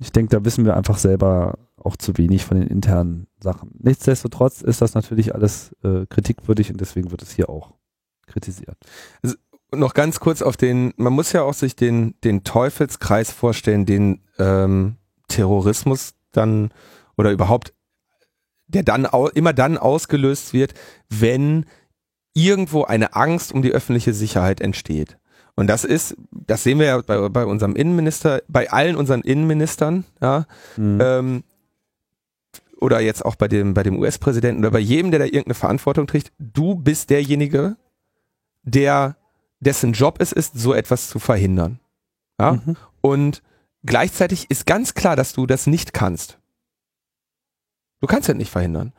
Ich 0.00 0.12
denke, 0.12 0.36
da 0.36 0.44
wissen 0.44 0.64
wir 0.64 0.76
einfach 0.76 0.98
selber 0.98 1.58
auch 1.76 1.96
zu 1.96 2.16
wenig 2.16 2.44
von 2.44 2.58
den 2.58 2.68
internen 2.68 3.26
Sachen. 3.40 3.70
Nichtsdestotrotz 3.78 4.62
ist 4.62 4.80
das 4.80 4.94
natürlich 4.94 5.34
alles 5.34 5.74
äh, 5.82 6.06
kritikwürdig 6.06 6.70
und 6.70 6.80
deswegen 6.80 7.10
wird 7.10 7.22
es 7.22 7.32
hier 7.32 7.50
auch 7.50 7.74
kritisiert. 8.26 8.76
Also 9.22 9.36
noch 9.74 9.94
ganz 9.94 10.20
kurz 10.20 10.42
auf 10.42 10.56
den, 10.56 10.92
man 10.96 11.12
muss 11.12 11.32
ja 11.32 11.42
auch 11.42 11.54
sich 11.54 11.76
den, 11.76 12.14
den 12.24 12.44
Teufelskreis 12.44 13.32
vorstellen, 13.32 13.86
den 13.86 14.20
ähm, 14.38 14.96
Terrorismus 15.28 16.14
dann 16.30 16.72
oder 17.16 17.32
überhaupt, 17.32 17.74
der 18.68 18.82
dann 18.82 19.06
immer 19.34 19.52
dann 19.52 19.76
ausgelöst 19.76 20.52
wird, 20.52 20.74
wenn 21.08 21.66
irgendwo 22.34 22.84
eine 22.84 23.14
Angst 23.14 23.52
um 23.52 23.62
die 23.62 23.72
öffentliche 23.72 24.14
Sicherheit 24.14 24.60
entsteht. 24.60 25.18
Und 25.54 25.66
das 25.66 25.84
ist, 25.84 26.16
das 26.30 26.62
sehen 26.62 26.78
wir 26.78 26.86
ja 26.86 27.00
bei, 27.02 27.28
bei 27.28 27.44
unserem 27.44 27.76
Innenminister, 27.76 28.42
bei 28.48 28.70
allen 28.70 28.96
unseren 28.96 29.20
Innenministern, 29.20 30.04
ja, 30.20 30.46
mhm. 30.76 30.98
ähm, 31.00 31.44
oder 32.80 33.00
jetzt 33.00 33.24
auch 33.24 33.36
bei 33.36 33.48
dem, 33.48 33.74
bei 33.74 33.82
dem 33.82 33.98
US-Präsidenten 33.98 34.62
oder 34.62 34.72
bei 34.72 34.80
jedem, 34.80 35.10
der 35.10 35.20
da 35.20 35.26
irgendeine 35.26 35.54
Verantwortung 35.54 36.06
trägt, 36.06 36.32
du 36.38 36.74
bist 36.74 37.10
derjenige, 37.10 37.76
der, 38.64 39.16
dessen 39.60 39.92
Job 39.92 40.16
es 40.20 40.32
ist, 40.32 40.58
so 40.58 40.74
etwas 40.74 41.08
zu 41.08 41.18
verhindern. 41.18 41.78
Ja? 42.40 42.54
Mhm. 42.54 42.76
Und 43.00 43.42
gleichzeitig 43.84 44.50
ist 44.50 44.66
ganz 44.66 44.94
klar, 44.94 45.14
dass 45.14 45.32
du 45.32 45.46
das 45.46 45.66
nicht 45.66 45.92
kannst. 45.92 46.38
Du 48.00 48.08
kannst 48.08 48.28
das 48.28 48.36
nicht 48.36 48.50
verhindern. 48.50 48.92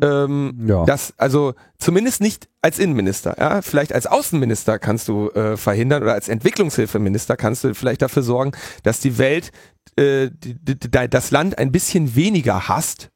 Ähm, 0.00 0.66
ja. 0.66 0.84
Das, 0.84 1.14
also 1.16 1.54
zumindest 1.78 2.20
nicht 2.20 2.48
als 2.62 2.78
Innenminister. 2.78 3.36
Ja? 3.38 3.62
Vielleicht 3.62 3.92
als 3.92 4.06
Außenminister 4.06 4.78
kannst 4.78 5.08
du 5.08 5.30
äh, 5.30 5.56
verhindern 5.56 6.02
oder 6.02 6.14
als 6.14 6.28
Entwicklungshilfeminister 6.28 7.36
kannst 7.36 7.64
du 7.64 7.74
vielleicht 7.74 8.02
dafür 8.02 8.22
sorgen, 8.22 8.52
dass 8.82 9.00
die 9.00 9.18
Welt 9.18 9.52
äh, 9.96 10.30
die, 10.32 10.54
die, 10.54 10.90
das 10.90 11.30
Land 11.30 11.58
ein 11.58 11.72
bisschen 11.72 12.14
weniger 12.14 12.68
hasst. 12.68 13.10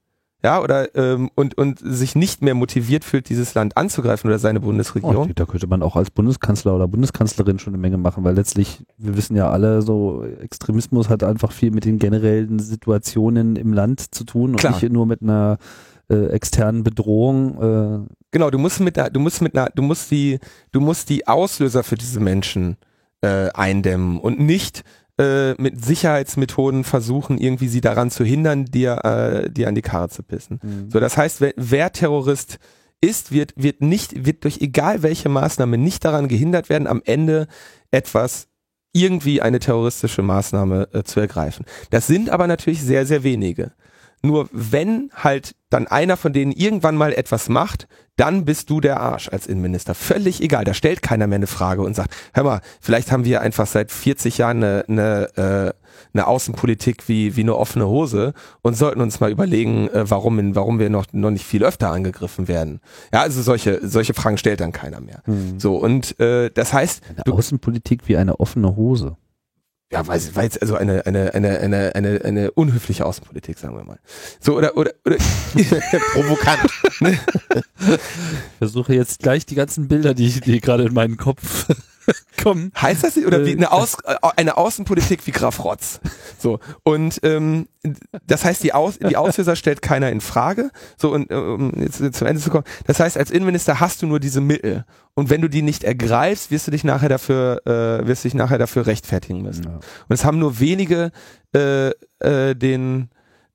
Ja, 0.45 0.61
oder 0.61 0.93
ähm, 0.97 1.31
und, 1.37 1.57
und 1.57 1.79
sich 1.79 2.17
nicht 2.17 2.43
mehr 2.43 2.55
motiviert 2.55 3.05
fühlt, 3.05 3.29
dieses 3.29 3.55
Land 3.55 3.77
anzugreifen 3.77 4.29
oder 4.29 4.41
seine 4.41 4.59
Bundesregierung. 4.59 5.29
Oh, 5.31 5.33
da 5.33 5.45
könnte 5.45 5.69
man 5.69 5.85
auch 5.85 5.95
als 5.95 6.11
Bundeskanzler 6.11 6.75
oder 6.75 6.89
Bundeskanzlerin 6.89 7.61
schon 7.61 7.75
eine 7.75 7.81
Menge 7.81 7.97
machen, 7.97 8.25
weil 8.25 8.35
letztlich, 8.35 8.83
wir 8.99 9.17
wissen 9.17 9.37
ja 9.37 9.51
alle, 9.51 9.83
so 9.83 10.25
Extremismus 10.25 11.09
hat 11.09 11.23
einfach 11.23 11.53
viel 11.53 11.71
mit 11.71 11.85
den 11.85 12.01
generellen 12.01 12.59
Situationen 12.59 13.55
im 13.55 13.73
Land 13.73 14.13
zu 14.13 14.25
tun 14.25 14.51
und 14.51 14.57
Klar. 14.57 14.73
nicht 14.73 14.93
nur 14.93 15.07
mit 15.07 15.23
einer 15.23 15.59
äh, 16.13 16.29
externen 16.29 16.85
Bedrohung. 16.85 18.07
Äh. 18.07 18.15
Genau, 18.31 18.51
du 18.51 18.59
musst 18.59 18.81
mit, 18.81 18.97
du 18.97 19.21
musst 19.21 19.43
mit, 19.43 19.57
einer, 19.57 19.71
du 19.75 19.83
musst 19.83 20.11
die, 20.11 20.39
du 20.71 20.81
musst 20.81 21.09
die 21.09 21.27
Auslöser 21.27 21.83
für 21.83 21.97
diese 21.97 22.21
Menschen 22.21 22.77
äh, 23.23 23.51
eindämmen 23.55 24.19
und 24.19 24.39
nicht 24.41 24.85
äh, 25.19 25.55
mit 25.61 25.85
Sicherheitsmethoden 25.85 26.85
versuchen, 26.85 27.39
irgendwie 27.39 27.69
sie 27.69 27.81
daran 27.81 28.11
zu 28.11 28.25
hindern, 28.25 28.65
dir, 28.65 29.05
äh, 29.05 29.51
dir 29.51 29.69
an 29.69 29.75
die 29.75 29.83
Karre 29.83 30.09
zu 30.09 30.23
pissen. 30.23 30.61
Mhm. 30.63 30.91
So, 30.91 31.01
das 31.01 31.17
heißt, 31.17 31.41
wer, 31.41 31.53
wer 31.57 31.93
Terrorist 31.93 32.59
ist, 33.01 33.33
wird, 33.33 33.53
wird 33.57 33.83
nicht, 33.83 34.25
wird 34.25 34.45
durch 34.45 34.61
egal 34.61 35.03
welche 35.03 35.29
Maßnahme 35.29 35.77
nicht 35.77 36.05
daran 36.05 36.29
gehindert 36.29 36.69
werden, 36.69 36.87
am 36.87 37.03
Ende 37.05 37.47
etwas 37.91 38.49
irgendwie 38.93 39.41
eine 39.43 39.59
terroristische 39.59 40.23
Maßnahme 40.23 40.89
äh, 40.93 41.03
zu 41.03 41.21
ergreifen. 41.21 41.67
Das 41.91 42.07
sind 42.07 42.31
aber 42.31 42.47
natürlich 42.47 42.83
sehr, 42.83 43.07
sehr 43.07 43.23
wenige. 43.23 43.73
Nur 44.23 44.49
wenn 44.53 45.11
halt 45.15 45.55
dann 45.71 45.87
einer 45.87 46.17
von 46.17 46.33
denen 46.33 46.53
irgendwann 46.53 46.97
mal 46.97 47.13
etwas 47.13 47.49
macht, 47.49 47.89
dann 48.17 48.45
bist 48.45 48.69
du 48.71 48.81
der 48.81 49.01
Arsch 49.01 49.29
als 49.29 49.47
Innenminister. 49.47 49.95
Völlig 49.95 50.43
egal. 50.43 50.65
Da 50.65 50.75
stellt 50.75 51.03
keiner 51.03 51.27
mehr 51.27 51.37
eine 51.37 51.47
Frage 51.47 51.83
und 51.83 51.97
sagt, 51.97 52.15
hör 52.35 52.45
mal, 52.45 52.61
vielleicht 52.81 53.11
haben 53.11 53.25
wir 53.25 53.41
einfach 53.41 53.67
seit 53.67 53.91
40 53.91 54.39
Jahren 54.39 54.63
eine, 54.63 54.85
eine, 54.87 55.37
äh, 55.37 55.73
eine 56.13 56.27
Außenpolitik 56.27 57.09
wie, 57.09 57.37
wie 57.37 57.41
eine 57.41 57.57
offene 57.57 57.89
Hose 57.89 58.35
und 58.61 58.77
sollten 58.77 59.01
uns 59.01 59.21
mal 59.21 59.31
überlegen, 59.31 59.89
äh, 59.89 60.09
warum, 60.11 60.55
warum 60.55 60.79
wir 60.79 60.91
noch, 60.91 61.07
noch 61.13 61.31
nicht 61.31 61.47
viel 61.47 61.65
öfter 61.65 61.91
angegriffen 61.91 62.49
werden. 62.49 62.81
Ja, 63.13 63.23
also 63.23 63.41
solche, 63.41 63.81
solche 63.83 64.15
Fragen 64.15 64.37
stellt 64.37 64.61
dann 64.61 64.73
keiner 64.73 65.01
mehr. 65.01 65.23
Hm. 65.25 65.59
So, 65.59 65.77
und 65.77 66.19
äh, 66.21 66.51
das 66.51 66.73
heißt, 66.73 67.03
Eine 67.25 67.35
Außenpolitik 67.35 68.09
wie 68.09 68.19
eine 68.19 68.41
offene 68.41 68.77
Hose. 68.77 69.17
Ja, 69.93 70.07
weil, 70.07 70.19
es 70.19 70.59
also 70.59 70.75
eine, 70.75 71.05
eine, 71.05 71.35
eine, 71.35 71.61
eine, 71.61 71.95
eine, 71.95 72.25
eine 72.25 72.51
unhöfliche 72.53 73.05
Außenpolitik, 73.05 73.59
sagen 73.59 73.77
wir 73.77 73.85
mal. 73.85 73.99
So, 74.41 74.57
oder, 74.57 74.77
oder, 74.77 74.93
oder 75.05 75.17
Provokant. 76.13 76.61
Ich 77.01 77.99
versuche 78.59 78.95
jetzt 78.95 79.21
gleich 79.21 79.45
die 79.45 79.55
ganzen 79.55 79.89
Bilder, 79.89 80.15
die, 80.15 80.41
die 80.41 80.61
gerade 80.61 80.85
in 80.85 80.95
meinen 80.95 81.19
Kopf 81.19 81.67
kommen. 82.43 82.73
heißt 82.81 83.05
das 83.05 83.17
nicht? 83.17 83.27
Oder 83.27 83.45
wie 83.45 83.53
Äh, 83.53 83.57
eine, 83.57 83.73
Aus, 83.73 83.97
äh, 84.05 84.17
eine 84.37 84.57
Außenpolitik 84.57 85.27
wie 85.27 85.31
Graf 85.31 85.65
Rotz. 85.65 86.01
So. 86.39 86.59
Und 86.83 87.21
ähm, 87.23 87.69
das 88.27 88.45
heißt, 88.45 88.63
die, 88.63 88.73
Aus, 88.73 88.99
die 88.99 89.17
Auslöser 89.17 89.57
stellt 89.57 89.83
keiner 89.83 90.11
in 90.11 90.21
Frage. 90.21 90.71
So, 90.97 91.13
und 91.13 91.31
äh, 91.31 91.35
um 91.35 91.73
jetzt 91.77 91.99
zum 92.15 92.27
Ende 92.27 92.41
zu 92.41 92.51
kommen. 92.51 92.65
Das 92.87 93.01
heißt, 93.01 93.17
als 93.17 93.31
Innenminister 93.31 93.81
hast 93.81 94.03
du 94.03 94.07
nur 94.07 94.21
diese 94.21 94.41
Mittel. 94.41 94.85
Und 95.15 95.31
wenn 95.31 95.43
du 95.43 95.49
die 95.49 95.63
nicht 95.63 95.85
ergreifst, 95.85 96.51
wirst 96.51 96.67
du 96.67 96.71
dich 96.71 96.85
nachher 96.85 97.09
dafür, 97.09 97.63
äh, 97.67 98.07
wirst 98.07 98.25
du 98.25 98.29
dich 98.29 98.35
nachher 98.35 98.59
dafür 98.59 98.87
rechtfertigen 98.87 99.43
müssen. 99.43 99.65
Ja. 99.65 99.75
Und 99.75 99.83
es 100.09 100.25
haben 100.25 100.39
nur 100.39 100.59
wenige 100.61 101.11
äh, 101.55 101.91
äh, 102.21 102.55
den 102.55 103.11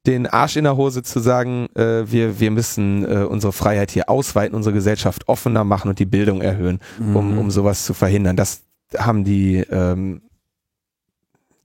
den 0.08 0.26
Arsch 0.26 0.56
in 0.56 0.64
der 0.64 0.78
Hose 0.78 1.04
zu 1.04 1.20
sagen, 1.20 1.68
äh, 1.76 2.10
wir, 2.10 2.40
wir 2.40 2.50
müssen 2.52 3.06
äh, 3.06 3.24
unsere 3.26 3.54
Freiheit 3.54 3.92
hier 3.92 4.10
ausweiten, 4.10 4.56
unsere 4.56 4.74
Gesellschaft 4.74 5.28
offener 5.28 5.64
machen 5.66 5.90
und 5.90 6.00
die 6.00 6.06
Bildung 6.06 6.42
erhöhen, 6.42 6.80
um, 7.14 7.34
Mhm. 7.34 7.38
um 7.38 7.52
sowas 7.52 7.86
zu 7.86 7.94
verhindern. 7.94 8.36
Das 8.38 8.62
haben 8.98 9.24
die, 9.26 9.58
ähm, 9.70 10.22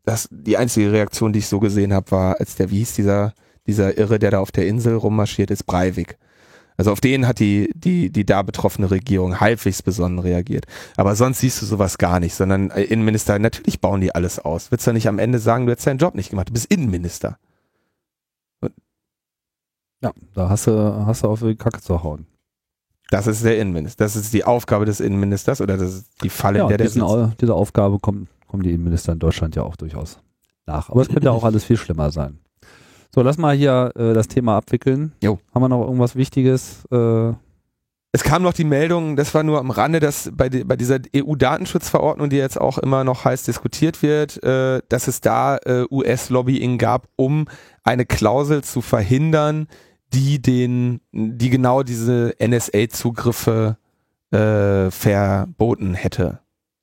das, 0.05 0.28
die 0.31 0.57
einzige 0.57 0.90
Reaktion, 0.92 1.33
die 1.33 1.38
ich 1.38 1.46
so 1.46 1.61
gesehen 1.61 1.92
habe, 1.94 2.11
war, 2.11 2.40
als 2.40 2.57
der, 2.57 2.70
wie 2.70 2.78
hieß 2.78 2.94
dieser, 2.94 3.33
dieser 3.66 3.96
Irre, 3.96 4.18
der 4.18 4.33
da 4.33 4.40
auf 4.40 4.50
der 4.50 4.66
Insel 4.66 4.96
rummarschiert 4.96 5.50
ist, 5.52 5.64
Breivik. 5.64 6.18
Also 6.76 6.90
auf 6.90 7.00
den 7.00 7.28
hat 7.28 7.38
die, 7.38 7.70
die, 7.76 8.11
die 8.11 8.24
da 8.26 8.42
betroffene 8.42 8.90
Regierung 8.90 9.38
halbwegs 9.38 9.83
besonnen 9.83 10.18
reagiert. 10.18 10.64
Aber 10.96 11.14
sonst 11.14 11.38
siehst 11.40 11.62
du 11.62 11.66
sowas 11.66 11.98
gar 11.98 12.18
nicht, 12.18 12.35
sondern 12.35 12.70
äh, 12.70 12.83
Innenminister, 12.83 13.38
natürlich 13.38 13.81
bauen 13.81 14.00
die 14.00 14.14
alles 14.14 14.40
aus. 14.40 14.72
Willst 14.72 14.87
du 14.87 14.92
nicht 14.92 15.07
am 15.07 15.20
Ende 15.20 15.38
sagen, 15.38 15.66
du 15.66 15.72
hättest 15.72 15.87
deinen 15.87 15.98
Job 15.98 16.14
nicht 16.16 16.31
gemacht, 16.31 16.48
du 16.48 16.55
bist 16.55 16.66
Innenminister. 16.66 17.38
Ja, 20.02 20.12
da 20.34 20.48
hast 20.48 20.66
du, 20.66 21.06
hast 21.06 21.22
du 21.22 21.28
auf 21.28 21.40
die 21.40 21.54
Kacke 21.56 21.80
zu 21.80 22.02
hauen. 22.02 22.26
Das 23.10 23.26
ist 23.26 23.44
der 23.44 23.58
Innenminister. 23.58 24.04
Das 24.04 24.16
ist 24.16 24.32
die 24.32 24.44
Aufgabe 24.44 24.84
des 24.84 25.00
Innenministers 25.00 25.60
oder 25.60 25.76
das 25.76 25.92
ist 25.94 26.06
die 26.22 26.30
Falle, 26.30 26.58
Ja, 26.58 26.64
in 26.64 26.68
der 26.68 26.78
der 26.78 26.86
diesen, 26.88 27.06
sitzt. 27.06 27.40
Diese 27.42 27.54
Aufgabe 27.54 27.98
kommen, 27.98 28.28
kommen 28.48 28.62
die 28.62 28.70
Innenminister 28.70 29.12
in 29.12 29.18
Deutschland 29.18 29.54
ja 29.54 29.62
auch 29.62 29.76
durchaus 29.76 30.18
nach. 30.66 30.88
Aber 30.90 31.02
es 31.02 31.08
könnte 31.08 31.26
ja 31.26 31.30
auch 31.32 31.44
alles 31.44 31.64
viel 31.64 31.76
schlimmer 31.76 32.10
sein. 32.10 32.38
So, 33.14 33.20
lass 33.22 33.36
mal 33.36 33.54
hier 33.54 33.92
äh, 33.96 34.14
das 34.14 34.28
Thema 34.28 34.56
abwickeln. 34.56 35.12
Jo. 35.22 35.38
Haben 35.54 35.62
wir 35.62 35.68
noch 35.68 35.82
irgendwas 35.82 36.16
Wichtiges? 36.16 36.86
Äh, 36.90 37.32
Es 38.14 38.22
kam 38.24 38.42
noch 38.42 38.54
die 38.54 38.64
Meldung, 38.64 39.16
das 39.16 39.34
war 39.34 39.42
nur 39.42 39.58
am 39.58 39.70
Rande, 39.70 40.00
dass 40.00 40.30
bei, 40.34 40.48
die, 40.48 40.64
bei 40.64 40.76
dieser 40.76 40.98
EU-Datenschutzverordnung, 41.14 42.30
die 42.30 42.36
jetzt 42.36 42.58
auch 42.60 42.78
immer 42.78 43.04
noch 43.04 43.24
heiß 43.26 43.42
diskutiert 43.44 44.02
wird, 44.02 44.42
äh, 44.42 44.80
dass 44.88 45.08
es 45.08 45.20
da 45.20 45.58
äh, 45.58 45.84
US-Lobbying 45.90 46.78
gab, 46.78 47.08
um 47.16 47.46
eine 47.84 48.06
Klausel 48.06 48.62
zu 48.64 48.80
verhindern, 48.80 49.66
die 50.12 50.40
den, 50.40 51.01
die 51.12 51.51
genau 51.51 51.83
diese 51.83 52.35
NSA-Zugriffe 52.40 53.77
äh, 54.31 54.90
verboten 54.90 55.94
hätte. 55.94 56.38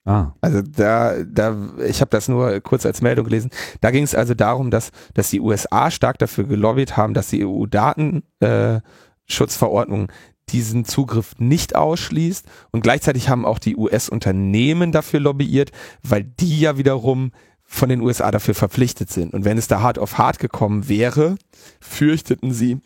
ah, 0.06 0.34
Also 0.42 0.62
da, 0.62 1.24
da, 1.24 1.56
ich 1.88 2.02
habe 2.02 2.12
das 2.12 2.28
nur 2.28 2.60
kurz 2.62 2.86
als 2.86 3.02
Meldung 3.02 3.26
gelesen. 3.26 3.50
Da 3.82 3.92
ging 3.92 4.04
es 4.04 4.16
also 4.16 4.34
darum, 4.34 4.72
dass, 4.72 4.92
dass 5.14 5.30
die 5.30 5.42
USA 5.42 5.92
stark 5.92 6.18
dafür 6.20 6.46
gelobbyt 6.46 6.96
haben, 6.98 7.14
dass 7.14 7.30
die 7.30 7.46
EU-Datenschutzverordnung 7.46 10.12
diesen 10.50 10.86
Zugriff 10.86 11.36
nicht 11.38 11.76
ausschließt 11.76 12.48
und 12.72 12.82
gleichzeitig 12.82 13.30
haben 13.30 13.46
auch 13.46 13.60
die 13.60 13.76
US-Unternehmen 13.76 14.92
dafür 14.92 15.20
lobbyiert, 15.20 15.72
weil 16.02 16.24
die 16.24 16.60
ja 16.60 16.78
wiederum 16.78 17.32
von 17.64 17.90
den 17.90 18.02
USA 18.02 18.32
dafür 18.32 18.56
verpflichtet 18.56 19.12
sind. 19.12 19.36
Und 19.36 19.46
wenn 19.46 19.60
es 19.60 19.68
da 19.68 19.82
hart 19.82 20.00
auf 20.00 20.18
hart 20.18 20.40
gekommen 20.40 20.90
wäre, 20.90 21.36
fürchteten 21.80 22.52
sie, 22.52 22.80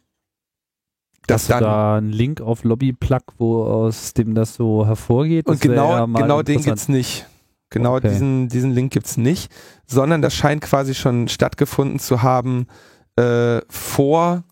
dass 1.28 1.48
dann 1.48 1.64
da 1.64 1.98
einen 1.98 2.12
Link 2.12 2.42
auf 2.42 2.64
Lobbyplug, 2.64 3.24
wo 3.38 3.64
aus 3.64 4.14
dem 4.14 4.36
das 4.36 4.56
so 4.56 4.86
hervorgeht? 4.86 5.48
Und 5.48 5.62
genau, 5.62 5.92
ja 5.92 6.06
genau 6.06 6.42
den 6.42 6.62
gibt's 6.62 6.88
nicht. 6.90 7.28
Genau 7.70 7.96
Okay. 7.96 8.10
diesen, 8.10 8.50
diesen 8.50 8.72
Link 8.72 8.94
gibt's 8.94 9.18
nicht, 9.18 9.52
sondern 9.88 10.22
das 10.22 10.36
scheint 10.36 10.62
quasi 10.62 10.94
schon 10.94 11.28
stattgefunden 11.28 11.98
zu 11.98 12.22
haben 12.22 12.68
äh, 13.16 13.62
vor 13.68 14.44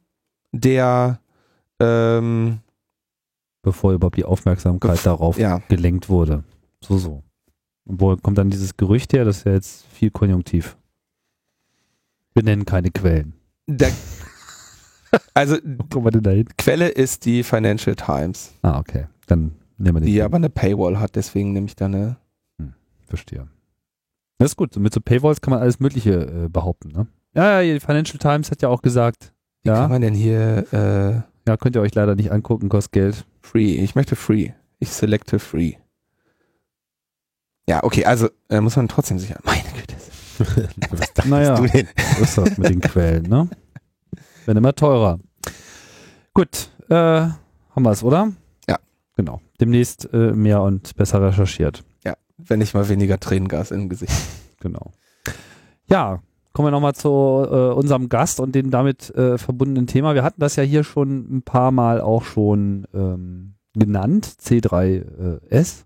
der 0.51 1.19
ähm, 1.79 2.59
Bevor 3.63 3.93
überhaupt 3.93 4.17
die 4.17 4.25
Aufmerksamkeit 4.25 5.05
darauf 5.05 5.37
ja, 5.37 5.61
gelenkt 5.69 6.09
wurde. 6.09 6.43
So, 6.79 6.97
so. 6.97 7.23
Und 7.85 8.01
wo 8.01 8.15
kommt 8.15 8.39
dann 8.39 8.49
dieses 8.49 8.75
Gerücht 8.75 9.13
her? 9.13 9.23
Das 9.23 9.39
ist 9.39 9.45
ja 9.45 9.51
jetzt 9.53 9.85
viel 9.93 10.09
konjunktiv. 10.09 10.77
Wir 12.33 12.43
nennen 12.43 12.65
keine 12.65 12.89
Quellen. 12.89 13.33
der, 13.67 13.91
also 15.33 15.57
denn 15.61 16.23
hin? 16.35 16.47
Quelle 16.57 16.87
ist 16.89 17.25
die 17.25 17.43
Financial 17.43 17.95
Times, 17.95 18.53
Ah, 18.61 18.79
okay. 18.79 19.07
Dann 19.27 19.51
nehmen 19.77 19.95
wir 19.97 20.01
den. 20.01 20.05
die 20.07 20.21
aber 20.21 20.37
eine 20.37 20.49
Paywall 20.49 20.99
hat, 20.99 21.15
deswegen 21.15 21.53
nehme 21.53 21.65
ich 21.67 21.75
da 21.75 21.85
eine. 21.85 22.17
Verstehe. 23.07 23.47
Das 24.37 24.51
ist 24.51 24.55
gut. 24.55 24.75
Mit 24.77 24.93
so 24.93 25.01
Paywalls 25.01 25.41
kann 25.41 25.51
man 25.51 25.59
alles 25.61 25.79
Mögliche 25.81 26.13
äh, 26.45 26.47
behaupten, 26.49 26.89
ne? 26.89 27.07
Ja, 27.35 27.61
ja, 27.61 27.73
die 27.73 27.79
Financial 27.81 28.17
Times 28.17 28.49
hat 28.51 28.61
ja 28.61 28.69
auch 28.69 28.81
gesagt, 28.81 29.33
Wie 29.63 29.69
Ja. 29.69 29.75
kann 29.75 29.89
man 29.91 30.01
denn 30.01 30.13
hier 30.13 30.65
äh, 30.73 31.21
ja, 31.47 31.57
könnt 31.57 31.75
ihr 31.75 31.81
euch 31.81 31.93
leider 31.95 32.15
nicht 32.15 32.31
angucken, 32.31 32.69
kostet 32.69 32.91
Geld. 32.93 33.25
free? 33.41 33.75
Ich 33.75 33.95
möchte 33.95 34.15
free. 34.15 34.51
Ich 34.79 34.89
selecte 34.91 35.39
free. 35.39 35.73
Ja, 37.67 37.83
okay, 37.83 38.05
also 38.05 38.29
äh, 38.49 38.59
muss 38.61 38.75
man 38.75 38.87
trotzdem 38.87 39.19
sicher. 39.19 39.39
Meine 39.43 39.61
Güte. 39.75 39.95
Was 40.89 40.99
dachtest 41.13 41.27
Naja. 41.27 41.55
du 41.55 41.67
denn? 41.67 41.87
Ist 42.21 42.37
das 42.37 42.57
mit 42.57 42.69
den 42.69 42.81
Quellen, 42.81 43.23
ne? 43.23 43.49
Werden 44.45 44.57
immer 44.57 44.73
teurer. 44.73 45.19
Gut, 46.33 46.69
äh, 46.89 46.95
haben 46.95 47.83
wir 47.83 47.91
es, 47.91 48.03
oder? 48.03 48.31
Ja. 48.67 48.79
Genau. 49.15 49.41
Demnächst 49.59 50.11
äh, 50.13 50.31
mehr 50.33 50.61
und 50.61 50.95
besser 50.95 51.21
recherchiert. 51.21 51.83
Wenn 52.47 52.59
nicht 52.59 52.73
mal 52.73 52.89
weniger 52.89 53.19
Tränengas 53.19 53.71
im 53.71 53.89
Gesicht. 53.89 54.13
Genau. 54.63 54.91
Ja, 55.89 56.19
kommen 56.53 56.67
wir 56.67 56.71
nochmal 56.71 56.93
zu 56.93 57.09
äh, 57.09 57.73
unserem 57.73 58.09
Gast 58.09 58.39
und 58.39 58.53
dem 58.53 58.69
damit 58.69 59.09
äh, 59.15 59.39
verbundenen 59.39 59.87
Thema. 59.87 60.13
Wir 60.13 60.21
hatten 60.21 60.39
das 60.39 60.55
ja 60.55 60.61
hier 60.61 60.83
schon 60.83 61.37
ein 61.37 61.41
paar 61.41 61.71
Mal 61.71 61.99
auch 61.99 62.23
schon 62.23 62.85
ähm, 62.93 63.55
genannt, 63.73 64.27
C3S. 64.39 65.85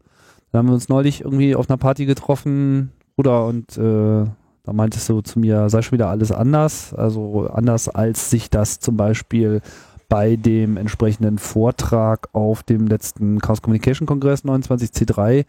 Da 0.52 0.58
haben 0.58 0.68
wir 0.68 0.74
uns 0.74 0.90
neulich 0.90 1.22
irgendwie 1.22 1.56
auf 1.56 1.70
einer 1.70 1.78
Party 1.78 2.06
getroffen, 2.06 2.92
Bruder, 3.16 3.46
und 3.46 3.78
äh, 3.78 4.26
da 4.66 4.74
meintest 4.74 5.08
du 5.10 5.22
zu 5.22 5.40
mir, 5.40 5.70
sei 5.70 5.82
schon 5.82 5.94
wieder 5.94 6.10
alles 6.10 6.32
anders. 6.32 6.94
Also 6.94 7.48
anders 7.48 7.88
als 7.90 8.30
sich 8.30 8.50
das 8.50 8.80
zum 8.80 8.98
Beispiel 8.98 9.62
bei 10.10 10.36
dem 10.36 10.78
entsprechenden 10.78 11.38
Vortrag 11.38 12.30
auf 12.34 12.64
dem 12.64 12.88
letzten 12.88 13.40
Chaos 13.40 13.62
Communication 13.62 14.06
Kongress 14.08 14.44
29C3 14.46 15.46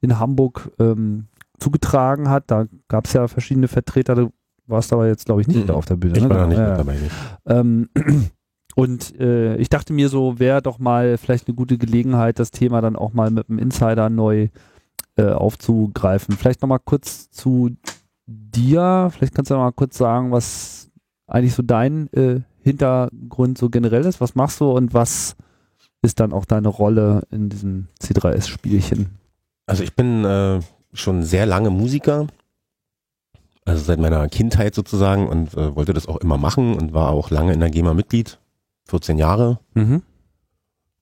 in 0.00 0.18
Hamburg 0.18 0.70
ähm, 0.78 1.26
zugetragen 1.58 2.28
hat. 2.28 2.44
Da 2.48 2.66
gab 2.88 3.06
es 3.06 3.12
ja 3.14 3.26
verschiedene 3.28 3.68
Vertreter. 3.68 4.14
Du 4.14 4.30
warst 4.66 4.92
aber 4.92 5.06
jetzt, 5.08 5.26
glaube 5.26 5.40
ich, 5.40 5.48
nicht 5.48 5.68
Mhm. 5.68 5.74
auf 5.74 5.86
der 5.86 5.96
Bühne. 5.96 6.16
Ich 6.16 6.22
ne? 6.22 6.30
war 6.30 6.36
da 6.38 6.46
nicht 6.46 6.58
Ja, 6.58 6.68
mit 6.70 6.78
dabei. 6.78 6.94
Nicht. 6.94 7.12
Ähm, 7.46 7.88
und 8.76 9.18
äh, 9.20 9.56
ich 9.56 9.68
dachte 9.68 9.92
mir 9.92 10.08
so, 10.08 10.38
wäre 10.38 10.62
doch 10.62 10.78
mal 10.78 11.18
vielleicht 11.18 11.48
eine 11.48 11.54
gute 11.56 11.78
Gelegenheit, 11.78 12.38
das 12.38 12.50
Thema 12.50 12.80
dann 12.80 12.96
auch 12.96 13.12
mal 13.12 13.30
mit 13.30 13.48
einem 13.48 13.58
Insider 13.58 14.10
neu 14.10 14.48
äh, 15.16 15.24
aufzugreifen. 15.30 16.36
Vielleicht 16.36 16.62
nochmal 16.62 16.80
kurz 16.84 17.30
zu 17.30 17.70
dir. 18.26 19.10
Vielleicht 19.12 19.34
kannst 19.34 19.50
du 19.50 19.54
mal 19.56 19.72
kurz 19.72 19.98
sagen, 19.98 20.32
was 20.32 20.90
eigentlich 21.26 21.54
so 21.54 21.62
dein 21.62 22.12
äh, 22.12 22.40
Hintergrund 22.62 23.58
so 23.58 23.70
generell 23.70 24.04
ist. 24.04 24.20
Was 24.20 24.34
machst 24.34 24.60
du 24.60 24.70
und 24.70 24.94
was 24.94 25.36
ist 26.02 26.20
dann 26.20 26.32
auch 26.32 26.44
deine 26.44 26.68
Rolle 26.68 27.22
in 27.30 27.48
diesem 27.48 27.88
C3S-Spielchen? 28.00 29.18
Also 29.66 29.82
ich 29.82 29.94
bin 29.94 30.24
äh, 30.24 30.60
schon 30.92 31.22
sehr 31.22 31.46
lange 31.46 31.70
Musiker, 31.70 32.26
also 33.64 33.82
seit 33.82 33.98
meiner 33.98 34.28
Kindheit 34.28 34.74
sozusagen 34.74 35.28
und 35.28 35.54
äh, 35.54 35.74
wollte 35.74 35.92
das 35.92 36.06
auch 36.06 36.18
immer 36.18 36.38
machen 36.38 36.74
und 36.74 36.92
war 36.92 37.10
auch 37.10 37.30
lange 37.30 37.52
in 37.52 37.60
der 37.60 37.70
GEMA 37.70 37.94
Mitglied, 37.94 38.38
14 38.84 39.18
Jahre. 39.18 39.58
Mhm. 39.74 40.02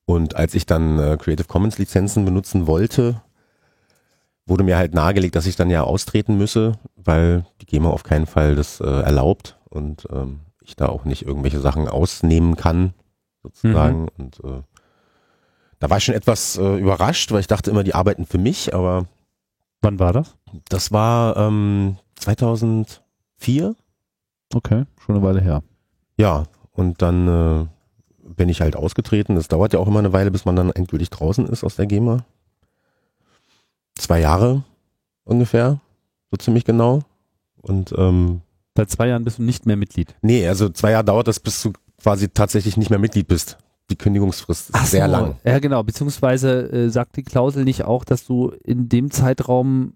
Und 0.07 0.37
als 0.37 0.55
ich 0.55 0.67
dann 0.67 0.99
äh, 0.99 1.17
Creative 1.19 1.47
Commons 1.47 1.79
Lizenzen 1.79 2.25
benutzen 2.25 2.67
wollte, 2.67 3.23
wurde 4.47 4.65
mir 4.65 4.77
halt 4.77 4.95
nahegelegt, 4.95 5.37
dass 5.37 5.47
ich 5.47 5.57
dann 5.57 5.71
ja 5.71 5.83
austreten 5.83 6.37
müsse, 6.37 6.73
weil 6.97 7.45
die 7.61 7.67
GEMA 7.67 7.91
auf 7.91 8.03
keinen 8.03 8.27
Fall 8.27 8.55
das 8.57 8.81
äh, 8.81 8.85
erlaubt 8.85 9.59
und 9.71 10.07
ähm, 10.13 10.41
ich 10.63 10.77
da 10.77 10.87
auch 10.89 11.05
nicht 11.05 11.27
irgendwelche 11.27 11.61
Sachen 11.61 11.89
ausnehmen 11.89 12.57
kann, 12.57 12.95
sozusagen. 13.43 14.03
Mhm. 14.03 14.09
Und 14.19 14.41
äh, 14.45 14.63
da 15.79 15.91
war 15.91 15.99
ich 15.99 16.05
schon 16.05 16.15
etwas 16.15 16.57
äh, 16.57 16.77
überrascht, 16.79 17.33
weil 17.33 17.41
ich 17.41 17.47
dachte 17.47 17.71
immer, 17.71 17.85
die 17.85 17.95
arbeiten 17.95 18.27
für 18.27 18.39
mich, 18.39 18.75
aber 18.75 19.07
Wann 19.83 19.99
war 19.99 20.13
das? 20.13 20.37
das 20.69 20.93
war 20.93 21.37
ähm, 21.37 21.97
2004, 22.17 23.75
Okay, 24.55 24.85
schon 25.05 25.17
eine 25.17 25.25
Weile 25.25 25.41
her. 25.41 25.63
ja. 26.17 26.45
Und 26.77 27.03
dann 27.03 27.29
äh, 27.29 27.67
bin 28.35 28.49
ich 28.49 28.61
halt 28.61 28.75
ausgetreten. 28.75 29.37
Das 29.37 29.47
dauert 29.47 29.73
ja 29.73 29.79
auch 29.79 29.87
immer 29.87 30.01
eine 30.01 30.13
Weile, 30.13 30.33
bis 30.33 30.45
man 30.45 30.57
dann 30.57 30.71
endgültig 30.73 31.09
draußen 31.11 31.47
ist 31.47 31.63
aus 31.63 31.77
der 31.77 31.87
GEMA. 31.87 32.25
Zwei 33.97 34.21
Jahre 34.21 34.65
ungefähr, 35.25 35.81
so 36.31 36.37
ziemlich 36.37 36.65
genau. 36.65 37.01
Und 37.63 37.95
ähm, 37.97 38.41
Seit 38.77 38.91
zwei 38.91 39.09
Jahren 39.09 39.25
bist 39.25 39.39
du 39.39 39.43
nicht 39.43 39.67
mehr 39.67 39.77
Mitglied. 39.77 40.15
nee, 40.23 40.47
also 40.47 40.69
zwei 40.69 40.91
Jahre 40.91 41.05
dauert 41.05 41.29
das, 41.29 41.39
bis 41.41 41.63
du 41.63 41.73
quasi 42.03 42.29
tatsächlich 42.29 42.77
nicht 42.77 42.91
mehr 42.91 42.99
Mitglied 42.99 43.29
bist. 43.29 43.57
Die 43.91 43.97
Kündigungsfrist 43.97 44.71
ist 44.71 44.91
sehr 44.91 45.07
lang. 45.07 45.37
Ja, 45.45 45.59
genau. 45.59 45.83
Beziehungsweise 45.83 46.73
äh, 46.73 46.89
sagt 46.89 47.17
die 47.17 47.23
Klausel 47.23 47.65
nicht 47.65 47.85
auch, 47.85 48.05
dass 48.05 48.25
du 48.27 48.51
in 48.65 48.89
dem 48.89 49.11
Zeitraum, 49.11 49.95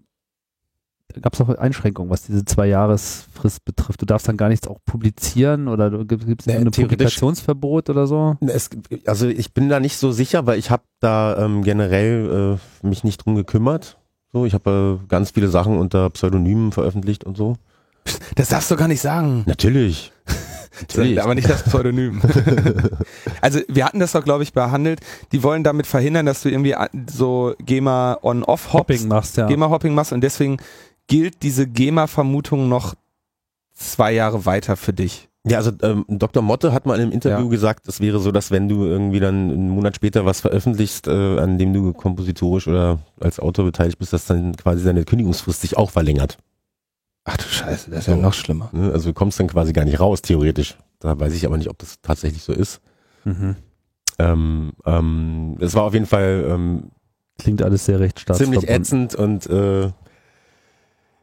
gab 1.21 1.33
es 1.33 1.41
auch 1.41 1.49
Einschränkungen, 1.49 2.11
was 2.11 2.21
diese 2.23 2.45
zwei 2.45 2.67
Jahresfrist 2.67 3.65
betrifft. 3.65 4.01
Du 4.01 4.05
darfst 4.05 4.27
dann 4.27 4.37
gar 4.37 4.49
nichts 4.49 4.67
auch 4.67 4.77
publizieren 4.85 5.67
oder 5.67 5.89
gibt 6.05 6.41
es 6.41 6.45
Nee, 6.45 6.55
ein 6.55 6.71
Publikationsverbot 6.71 7.89
oder 7.89 8.05
so? 8.07 8.37
Es, 8.41 8.69
also 9.05 9.27
ich 9.27 9.53
bin 9.53 9.69
da 9.69 9.79
nicht 9.79 9.97
so 9.97 10.11
sicher, 10.11 10.45
weil 10.45 10.59
ich 10.59 10.69
habe 10.69 10.83
da 10.99 11.37
ähm, 11.45 11.63
generell 11.63 12.57
äh, 12.83 12.87
mich 12.87 13.03
nicht 13.03 13.25
drum 13.25 13.35
gekümmert. 13.35 13.97
So, 14.31 14.45
ich 14.45 14.53
habe 14.53 14.99
äh, 15.03 15.07
ganz 15.07 15.31
viele 15.31 15.47
Sachen 15.47 15.77
unter 15.77 16.09
Pseudonymen 16.11 16.71
veröffentlicht 16.71 17.23
und 17.23 17.35
so. 17.35 17.55
Das 18.35 18.49
darfst 18.49 18.69
du 18.71 18.75
gar 18.75 18.87
nicht 18.87 19.01
sagen. 19.01 19.43
Natürlich. 19.47 20.11
Natürlich. 20.81 21.21
Aber 21.21 21.35
nicht 21.35 21.49
das 21.49 21.63
Pseudonym. 21.63 22.21
also 23.41 23.59
wir 23.67 23.85
hatten 23.85 23.99
das 23.99 24.13
doch, 24.13 24.23
glaube 24.23 24.43
ich, 24.43 24.53
behandelt. 24.53 25.01
Die 25.31 25.43
wollen 25.43 25.63
damit 25.63 25.87
verhindern, 25.87 26.25
dass 26.25 26.41
du 26.41 26.49
irgendwie 26.49 26.75
an- 26.75 26.89
so 27.09 27.53
GEMA 27.65 28.19
on-off 28.21 28.71
Hopping 28.71 29.07
machst, 29.07 29.37
ja. 29.37 29.47
GEMA-Hopping 29.47 29.93
machst 29.93 30.13
und 30.13 30.21
deswegen 30.21 30.57
gilt 31.09 31.43
diese 31.43 31.67
GEMA-Vermutung 31.67 32.69
noch 32.69 32.95
zwei 33.73 34.13
Jahre 34.13 34.45
weiter 34.45 34.77
für 34.77 34.93
dich. 34.93 35.27
Ja, 35.45 35.57
also 35.57 35.71
ähm, 35.81 36.05
Dr. 36.07 36.43
Motte 36.43 36.73
hat 36.73 36.85
mal 36.85 36.95
in 36.95 37.01
einem 37.03 37.11
Interview 37.11 37.45
Ja. 37.45 37.49
gesagt, 37.49 37.87
es 37.87 37.99
wäre 38.01 38.19
so, 38.19 38.31
dass 38.31 38.51
wenn 38.51 38.67
du 38.69 38.85
irgendwie 38.85 39.19
dann 39.19 39.49
einen 39.51 39.69
Monat 39.69 39.95
später 39.95 40.25
was 40.25 40.41
veröffentlichst, 40.41 41.07
äh, 41.07 41.39
an 41.39 41.57
dem 41.57 41.73
du 41.73 41.93
kompositorisch 41.93 42.67
oder 42.67 42.99
als 43.19 43.39
Autor 43.39 43.65
beteiligt 43.65 43.97
bist, 43.99 44.13
dass 44.13 44.25
dann 44.25 44.55
quasi 44.55 44.83
deine 44.83 45.05
Kündigungsfrist 45.05 45.61
sich 45.61 45.77
auch 45.77 45.91
verlängert. 45.91 46.37
Ach 47.23 47.37
du 47.37 47.43
Scheiße, 47.45 47.89
das 47.89 47.99
ist 47.99 48.05
So. 48.05 48.11
ja 48.11 48.17
noch 48.17 48.33
schlimmer. 48.33 48.69
Ne? 48.73 48.91
Also 48.91 49.09
du 49.09 49.13
kommst 49.13 49.39
dann 49.39 49.47
quasi 49.47 49.71
gar 49.73 49.85
nicht 49.85 49.99
raus, 49.99 50.21
theoretisch. 50.21 50.77
Da 50.99 51.17
weiß 51.19 51.33
ich 51.33 51.45
aber 51.45 51.57
nicht, 51.57 51.69
ob 51.69 51.77
das 51.79 52.01
tatsächlich 52.01 52.43
so 52.43 52.51
ist. 52.53 52.81
Mhm. 53.23 53.55
Ähm, 54.19 54.73
ähm, 54.85 55.57
es 55.61 55.73
war 55.73 55.83
auf 55.83 55.93
jeden 55.93 56.05
Fall 56.05 56.45
ähm, 56.49 56.91
Klingt 57.37 57.61
alles 57.61 57.85
sehr 57.85 58.01
recht 58.01 58.19
ziemlich 58.19 58.61
staatsverbunden. 58.61 58.69
ätzend 58.69 59.15
und 59.15 59.47
äh, 59.47 59.91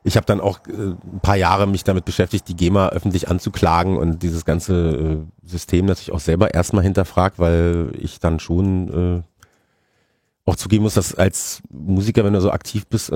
ich 0.07 0.17
habe 0.17 0.25
dann 0.25 0.41
auch 0.41 0.61
äh, 0.69 0.73
ein 0.73 1.21
paar 1.21 1.37
Jahre 1.37 1.67
mich 1.67 1.83
damit 1.83 2.05
beschäftigt, 2.05 2.47
die 2.49 2.55
GEMA 2.55 2.91
öffentlich 2.91 3.29
anzuklagen 3.29 3.97
und 3.97 4.23
dieses 4.23 4.45
ganze 4.45 4.75
äh, 4.75 5.17
System 5.47 5.87
natürlich 5.87 6.13
auch 6.13 6.21
selber 6.21 6.55
erstmal 6.55 6.85
hinterfragt, 6.85 7.41
weil 7.41 7.91
ich 7.99 8.21
dann 8.21 8.39
schon 8.39 9.19
äh, 9.19 9.23
auch 10.49 10.55
zugeben 10.55 10.85
muss, 10.85 10.95
dass 10.95 11.17
als 11.17 11.61
Musiker, 11.71 12.25
wenn 12.25 12.35
du 12.35 12.41
so 12.41 12.53
aktiv 12.53 12.87
bist, 12.87 13.13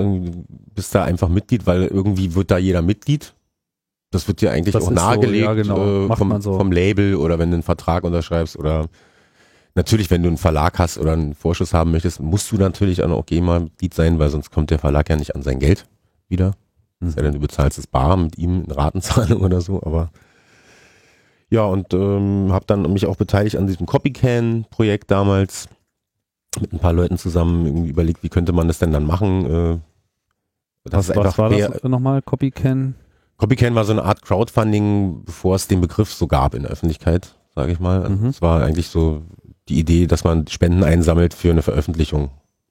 bist 0.75 0.93
da 0.93 1.05
einfach 1.05 1.29
Mitglied, 1.29 1.65
weil 1.65 1.85
irgendwie 1.85 2.35
wird 2.35 2.51
da 2.51 2.57
jeder 2.57 2.81
Mitglied. 2.81 3.35
Das 4.11 4.27
wird 4.27 4.41
dir 4.41 4.51
eigentlich 4.51 4.73
Das 4.73 4.83
auch 4.83 4.91
ist 4.91 4.99
so, 4.99 5.05
nahegelegt 5.05 5.45
ja, 5.45 5.53
genau. 5.53 6.07
äh, 6.07 6.15
vom, 6.17 6.41
so. 6.41 6.57
vom 6.57 6.73
Label 6.73 7.15
oder 7.15 7.39
wenn 7.39 7.51
du 7.51 7.55
einen 7.55 7.63
Vertrag 7.63 8.03
unterschreibst 8.03 8.57
oder 8.57 8.89
natürlich, 9.75 10.09
wenn 10.09 10.23
du 10.23 10.27
einen 10.27 10.37
Verlag 10.37 10.77
hast 10.77 10.97
oder 10.97 11.13
einen 11.13 11.35
Vorschuss 11.35 11.73
haben 11.73 11.91
möchtest, 11.91 12.19
musst 12.19 12.51
du 12.51 12.57
natürlich 12.57 13.01
auch 13.01 13.25
GEMA-Mitglied 13.25 13.93
sein, 13.93 14.19
weil 14.19 14.29
sonst 14.29 14.51
kommt 14.51 14.71
der 14.71 14.79
Verlag 14.79 15.09
ja 15.09 15.15
nicht 15.15 15.33
an 15.33 15.41
sein 15.41 15.59
Geld 15.59 15.85
wieder. 16.27 16.51
Mhm. 17.01 17.09
Sei 17.09 17.21
denn, 17.21 17.33
du 17.33 17.39
bezahlst 17.39 17.77
es 17.77 17.87
bar 17.87 18.15
mit 18.15 18.37
ihm 18.37 18.63
in 18.63 18.71
Ratenzahlung 18.71 19.41
oder 19.43 19.61
so, 19.61 19.81
aber 19.83 20.09
ja, 21.49 21.65
und 21.65 21.93
ähm, 21.93 22.53
habe 22.53 22.65
dann 22.65 22.93
mich 22.93 23.05
auch 23.05 23.17
beteiligt 23.17 23.57
an 23.57 23.67
diesem 23.67 23.85
Copycan-Projekt 23.85 25.11
damals 25.11 25.67
mit 26.59 26.71
ein 26.71 26.79
paar 26.79 26.93
Leuten 26.93 27.17
zusammen 27.17 27.65
irgendwie 27.65 27.89
überlegt, 27.89 28.23
wie 28.23 28.29
könnte 28.29 28.53
man 28.53 28.67
das 28.67 28.79
denn 28.79 28.93
dann 28.93 29.05
machen. 29.05 29.45
Äh, 29.45 29.79
Was, 30.89 31.09
ist 31.09 31.15
was 31.15 31.37
war 31.37 31.49
das 31.49 31.83
nochmal? 31.83 32.21
Copycan? 32.21 32.95
Copycan 33.37 33.75
war 33.75 33.83
so 33.83 33.91
eine 33.91 34.03
Art 34.03 34.21
Crowdfunding, 34.21 35.23
bevor 35.25 35.55
es 35.55 35.67
den 35.67 35.81
Begriff 35.81 36.13
so 36.13 36.27
gab 36.27 36.53
in 36.53 36.63
der 36.63 36.71
Öffentlichkeit, 36.71 37.35
sage 37.53 37.73
ich 37.73 37.79
mal. 37.79 38.09
Mhm. 38.09 38.27
Es 38.27 38.41
war 38.41 38.63
eigentlich 38.63 38.87
so 38.87 39.23
die 39.67 39.79
Idee, 39.79 40.07
dass 40.07 40.23
man 40.23 40.47
Spenden 40.47 40.83
einsammelt 40.83 41.33
für 41.33 41.49
eine 41.49 41.61
Veröffentlichung 41.61 42.29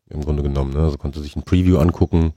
im 0.09 0.23
Grunde 0.23 0.43
genommen. 0.43 0.73
Ne? 0.73 0.81
Also 0.81 0.97
konnte 0.97 1.21
sich 1.21 1.37
ein 1.37 1.43
Preview 1.43 1.79
angucken. 1.79 2.33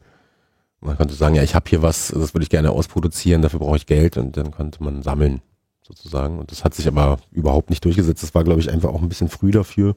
Man 0.83 0.97
konnte 0.97 1.13
sagen, 1.13 1.35
ja, 1.35 1.43
ich 1.43 1.55
habe 1.55 1.69
hier 1.69 1.81
was, 1.81 2.09
das 2.09 2.33
würde 2.33 2.43
ich 2.43 2.49
gerne 2.49 2.71
ausproduzieren, 2.71 3.41
dafür 3.41 3.59
brauche 3.59 3.77
ich 3.77 3.85
Geld 3.85 4.17
und 4.17 4.35
dann 4.35 4.51
konnte 4.51 4.83
man 4.83 5.01
sammeln 5.01 5.41
sozusagen. 5.81 6.39
Und 6.39 6.51
das 6.51 6.63
hat 6.63 6.73
sich 6.73 6.87
aber 6.87 7.17
überhaupt 7.31 7.69
nicht 7.69 7.85
durchgesetzt. 7.85 8.23
Das 8.23 8.35
war, 8.35 8.43
glaube 8.43 8.59
ich, 8.59 8.69
einfach 8.69 8.89
auch 8.89 9.01
ein 9.01 9.09
bisschen 9.09 9.29
früh 9.29 9.51
dafür. 9.51 9.95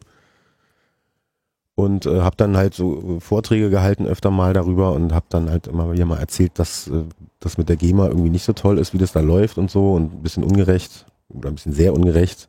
Und 1.75 2.07
äh, 2.07 2.21
habe 2.21 2.37
dann 2.37 2.57
halt 2.57 2.73
so 2.75 3.17
äh, 3.17 3.21
Vorträge 3.21 3.69
gehalten 3.69 4.07
öfter 4.07 4.31
mal 4.31 4.55
darüber 4.55 4.93
und 4.93 5.13
habe 5.13 5.27
dann 5.29 5.51
halt 5.51 5.67
immer 5.67 5.93
wieder 5.93 6.07
mal 6.07 6.19
erzählt, 6.19 6.59
dass 6.59 6.89
äh, 6.89 7.05
das 7.39 7.59
mit 7.59 7.69
der 7.69 7.77
GEMA 7.77 8.07
irgendwie 8.07 8.31
nicht 8.31 8.45
so 8.45 8.55
toll 8.55 8.79
ist, 8.79 8.95
wie 8.95 8.99
das 8.99 9.13
da 9.13 9.21
läuft 9.21 9.59
und 9.59 9.71
so 9.71 9.93
und 9.93 10.15
ein 10.15 10.23
bisschen 10.23 10.43
ungerecht 10.43 11.05
oder 11.29 11.51
ein 11.51 11.57
bisschen 11.57 11.75
sehr 11.75 11.93
ungerecht 11.93 12.49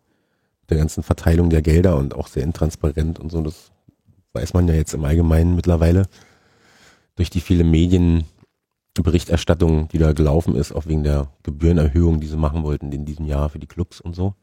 der 0.69 0.77
ganzen 0.77 1.03
Verteilung 1.03 1.49
der 1.49 1.61
Gelder 1.61 1.97
und 1.97 2.15
auch 2.15 2.27
sehr 2.27 2.43
intransparent 2.43 3.19
und 3.19 3.29
so. 3.29 3.41
Das 3.41 3.71
weiß 4.31 4.53
man 4.53 4.67
ja 4.69 4.75
jetzt 4.75 4.93
im 4.93 5.03
Allgemeinen 5.03 5.55
mittlerweile 5.55 6.03
durch 7.17 7.29
die 7.29 7.41
viele 7.41 7.63
Medienberichterstattung, 7.65 9.89
die 9.89 9.97
da 9.97 10.13
gelaufen 10.13 10.55
ist, 10.55 10.71
auch 10.71 10.85
wegen 10.87 11.03
der 11.03 11.27
Gebührenerhöhung, 11.43 12.19
die 12.21 12.27
sie 12.27 12.37
machen 12.37 12.63
wollten 12.63 12.91
in 12.91 13.05
diesem 13.05 13.25
Jahr 13.25 13.49
für 13.49 13.59
die 13.59 13.67
Clubs 13.67 13.99
und 13.99 14.15
so. 14.15 14.33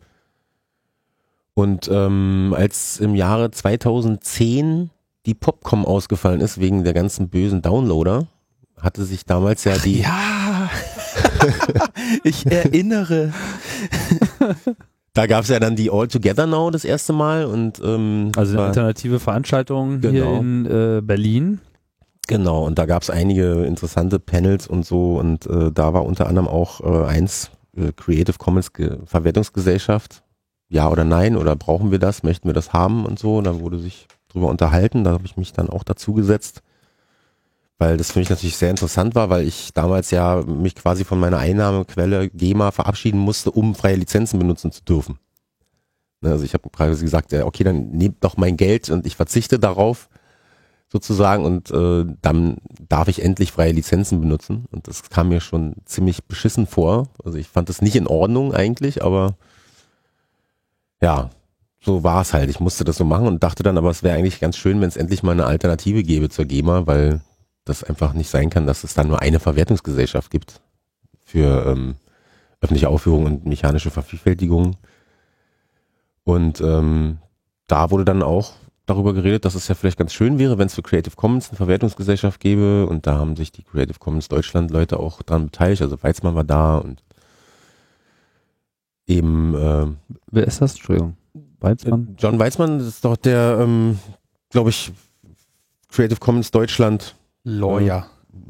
Und 1.55 1.89
ähm, 1.91 2.55
als 2.57 2.99
im 3.01 3.15
Jahre 3.15 3.51
2010 3.51 4.91
die 5.25 5.35
Popcom 5.35 5.87
ausgefallen 5.87 6.41
ist 6.41 6.61
wegen 6.61 6.85
der 6.85 6.93
ganzen 6.93 7.29
bösen 7.29 7.63
Downloader, 7.63 8.27
hatte 8.81 9.05
sich 9.05 9.25
damals 9.25 9.65
ja 9.65 9.79
die 9.79 10.01
Ja, 10.03 10.69
ich 12.25 12.45
erinnere. 12.47 13.33
Da 15.15 15.27
gab 15.29 15.45
es 15.45 15.51
ja 15.51 15.61
dann 15.61 15.77
die 15.77 15.91
All 15.91 16.09
Together 16.09 16.47
Now 16.47 16.71
das 16.71 16.85
erste 16.85 17.13
Mal 17.13 17.45
und 17.47 17.81
ähm, 17.85 18.33
Also 18.37 18.59
eine 18.59 18.67
alternative 18.67 19.21
Veranstaltung 19.21 20.01
hier 20.01 20.11
Genau. 20.11 20.41
in 20.41 20.67
äh, 20.67 21.01
Berlin. 21.03 21.61
Genau 22.27 22.65
und 22.65 22.79
da 22.79 22.87
gab 22.87 23.03
es 23.03 23.11
einige 23.11 23.65
interessante 23.65 24.19
Panels 24.19 24.67
und 24.67 24.85
so 24.85 25.19
und 25.19 25.47
äh, 25.47 25.71
da 25.73 25.95
war 25.95 26.05
unter 26.05 26.27
anderem 26.27 26.49
auch 26.49 26.81
äh, 26.81 27.07
eins 27.07 27.51
äh, 27.77 27.93
Creative 27.93 28.39
Commons 28.39 28.73
Ge 28.73 28.99
Verwertungsgesellschaft. 29.07 30.23
Ja 30.69 30.89
oder 30.91 31.05
nein 31.05 31.37
oder 31.37 31.57
brauchen 31.57 31.91
wir 31.91 31.99
das? 31.99 32.23
Möchten 32.23 32.49
wir 32.49 32.55
das 32.55 32.73
haben 32.73 33.05
und 33.07 33.19
so? 33.19 33.37
Und 33.39 33.45
da 33.45 33.61
wurde 33.61 33.79
sich 33.79 34.07
drüber 34.35 34.49
unterhalten 34.49 35.05
da 35.05 35.13
habe 35.13 35.25
ich 35.25 35.37
mich 35.37 35.53
dann 35.53 35.71
auch 35.71 35.85
dazu 35.85 36.13
gesetzt 36.13 36.63
weil 37.79 37.97
das 37.97 38.13
für 38.13 38.19
mich 38.19 38.31
natürlich 38.31 38.57
sehr 38.57 38.71
interessant 38.71 39.15
war 39.15 39.31
weil 39.31 39.47
ich 39.47 39.73
damals 39.73 40.11
ja 40.11 40.43
mich 40.43 40.75
quasi 40.75 41.05
von 41.05 41.19
meiner 41.21 41.39
Einnahmequelle 41.39 42.29
GEMA 42.31 42.71
verabschieden 42.73 43.19
musste 43.19 43.51
um 43.51 43.75
freie 43.75 43.97
Lizenzen 43.97 44.39
benutzen 44.39 44.73
zu 44.73 44.83
dürfen. 44.83 45.19
Ne, 46.21 46.31
Also 46.31 46.45
ich 46.45 46.55
habe 46.55 46.69
quasi 46.71 47.05
gesagt, 47.05 47.33
ja, 47.33 47.47
okay, 47.47 47.65
dann 47.65 47.91
nehmt 47.91 48.23
doch 48.25 48.37
mein 48.37 48.57
Geld 48.57 48.91
und 48.91 49.07
ich 49.07 49.17
verzichte 49.17 49.59
darauf 49.59 50.09
sozusagen 50.95 51.45
und 51.45 51.73
äh, 51.73 52.05
dann 52.23 52.59
darf 52.89 53.09
ich 53.09 53.21
endlich 53.21 53.51
freie 53.51 53.73
Lizenzen 53.73 54.21
benutzen. 54.21 54.67
Und 54.71 54.87
das 54.87 55.11
kam 55.11 55.29
mir 55.29 55.41
schon 55.41 55.75
ziemlich 55.87 56.23
beschissen 56.23 56.69
vor. 56.69 57.09
Also 57.25 57.37
ich 57.37 57.49
fand 57.49 57.69
das 57.69 57.83
nicht 57.83 57.97
in 57.97 58.07
Ordnung 58.07 58.55
eigentlich, 58.55 59.03
aber 59.03 59.35
ja, 61.03 61.31
so 61.81 62.05
war 62.05 62.23
es 62.23 62.33
halt. 62.33 62.49
Ich 62.49 62.61
musste 62.61 62.85
das 62.85 62.97
so 62.97 63.05
machen 63.05 63.27
und 63.27 63.43
dachte 63.43 63.65
dann, 63.65 63.77
aber 63.77 63.91
es 63.91 64.05
wäre 64.05 64.17
eigentlich 64.17 64.39
ganz 64.39 64.57
schön, 64.57 64.81
wenn 64.81 64.87
es 64.87 64.97
endlich 64.97 65.25
mal 65.25 65.33
eine 65.33 65.47
Alternative 65.47 66.05
gäbe 66.05 66.29
zur 66.29 66.45
GEMA, 66.45 66.87
weil 66.87 67.23
das 67.65 67.83
einfach 67.83 68.13
nicht 68.13 68.31
sein 68.31 68.49
kann, 68.49 68.65
dass 68.65 68.85
es 68.85 68.95
dann 68.95 69.09
nur 69.09 69.21
eine 69.21 69.41
Verwertungsgesellschaft 69.41 70.31
gibt 70.31 70.61
für 71.25 71.67
ähm, 71.67 71.97
öffentliche 72.61 72.89
Aufführungen 72.89 73.27
und 73.27 73.47
mechanische 73.47 73.91
Vervielfältigungen. 73.91 74.77
Und 76.23 76.61
ähm, 76.61 77.19
da 77.67 77.91
wurde 77.91 78.05
dann 78.05 78.23
auch 78.23 78.53
darüber 78.87 79.15
geredet, 79.15 79.45
dass 79.45 79.55
es 79.55 79.69
ja 79.69 79.75
vielleicht 79.75 79.99
ganz 79.99 80.13
schön 80.13 80.39
wäre, 80.39 80.59
wenn 80.59 80.67
es 80.67 80.75
für 80.75 80.83
Creative 80.83 81.17
Commons 81.17 81.49
eine 81.49 81.57
Verwertungsgesellschaft 81.57 82.41
gäbe. 82.41 82.87
Und 82.87 83.07
da 83.07 83.17
haben 83.19 83.37
sich 83.37 83.53
die 83.53 83.63
Creative 83.63 83.99
Commons 83.99 84.29
Deutschland 84.29 84.71
Leute 84.71 84.99
auch 84.99 85.23
dran 85.23 85.47
beteiligt. 85.47 85.83
Also 85.83 86.03
Weizmann 86.03 86.35
war 86.35 86.45
da 86.45 86.79
und 86.79 87.03
eben, 89.07 89.55
äh, 89.55 89.87
Wer 90.31 90.47
ist 90.47 90.61
das? 90.61 90.73
Entschuldigung. 90.73 91.17
Weizmann? 91.61 92.15
John 92.19 92.39
Weizmann 92.39 92.81
ist 92.81 93.05
doch 93.05 93.17
der, 93.17 93.59
ähm, 93.61 93.99
glaube 94.51 94.71
ich, 94.71 94.93
Creative 95.89 96.21
Commons 96.21 96.51
Deutschland. 96.51 97.15
Lawyer. 97.45 98.07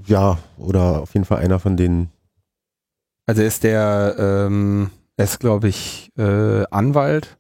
Ja, 0.06 0.38
oder 0.56 1.02
auf 1.02 1.14
jeden 1.14 1.26
Fall 1.26 1.38
einer 1.38 1.58
von 1.58 1.76
denen. 1.76 2.10
Also 3.26 3.42
er 3.42 3.48
ist 3.48 3.64
der, 3.64 4.16
ähm, 4.18 4.90
er 5.16 5.24
ist 5.24 5.40
glaube 5.40 5.68
ich 5.68 6.10
äh, 6.16 6.64
Anwalt 6.70 7.38